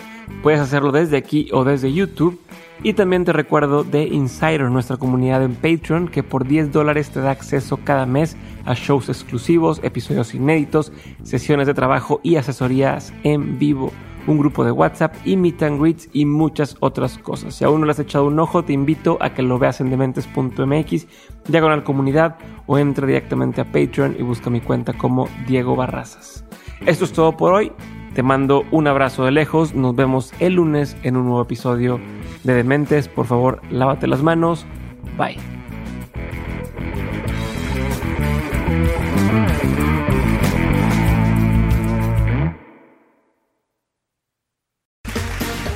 Puedes 0.41 0.59
hacerlo 0.59 0.91
desde 0.91 1.15
aquí 1.15 1.49
o 1.51 1.65
desde 1.65 1.93
YouTube. 1.93 2.41
Y 2.81 2.93
también 2.93 3.25
te 3.25 3.31
recuerdo 3.31 3.83
de 3.83 4.05
Insider, 4.05 4.71
nuestra 4.71 4.97
comunidad 4.97 5.43
en 5.43 5.53
Patreon, 5.53 6.07
que 6.07 6.23
por 6.23 6.47
10 6.47 6.71
dólares 6.71 7.11
te 7.11 7.19
da 7.19 7.29
acceso 7.29 7.77
cada 7.83 8.07
mes 8.07 8.35
a 8.65 8.73
shows 8.73 9.07
exclusivos, 9.07 9.79
episodios 9.83 10.33
inéditos, 10.33 10.91
sesiones 11.21 11.67
de 11.67 11.75
trabajo 11.75 12.21
y 12.23 12.37
asesorías 12.37 13.13
en 13.23 13.59
vivo 13.59 13.91
un 14.27 14.37
grupo 14.37 14.63
de 14.63 14.71
WhatsApp 14.71 15.15
y 15.25 15.35
meet 15.37 15.61
and 15.63 15.79
greets 15.79 16.09
y 16.13 16.25
muchas 16.25 16.75
otras 16.79 17.17
cosas. 17.17 17.55
Si 17.55 17.63
aún 17.63 17.81
no 17.81 17.85
le 17.85 17.91
has 17.91 17.99
echado 17.99 18.25
un 18.25 18.39
ojo, 18.39 18.63
te 18.63 18.73
invito 18.73 19.17
a 19.21 19.33
que 19.33 19.41
lo 19.41 19.59
veas 19.59 19.81
en 19.81 19.89
dementes.mx, 19.89 21.07
diagonal 21.47 21.83
comunidad 21.83 22.37
o 22.65 22.77
entra 22.77 23.07
directamente 23.07 23.61
a 23.61 23.65
Patreon 23.65 24.15
y 24.19 24.23
busca 24.23 24.49
mi 24.49 24.61
cuenta 24.61 24.93
como 24.93 25.27
Diego 25.47 25.75
Barrazas. 25.75 26.45
Esto 26.85 27.05
es 27.05 27.13
todo 27.13 27.37
por 27.37 27.53
hoy. 27.53 27.71
Te 28.13 28.21
mando 28.21 28.63
un 28.71 28.87
abrazo 28.87 29.25
de 29.25 29.31
lejos. 29.31 29.73
Nos 29.73 29.95
vemos 29.95 30.33
el 30.39 30.55
lunes 30.55 30.95
en 31.03 31.17
un 31.17 31.25
nuevo 31.25 31.41
episodio 31.41 31.99
de 32.43 32.53
Dementes. 32.53 33.07
Por 33.07 33.25
favor, 33.25 33.61
lávate 33.71 34.07
las 34.07 34.21
manos. 34.21 34.65
Bye. 35.17 35.52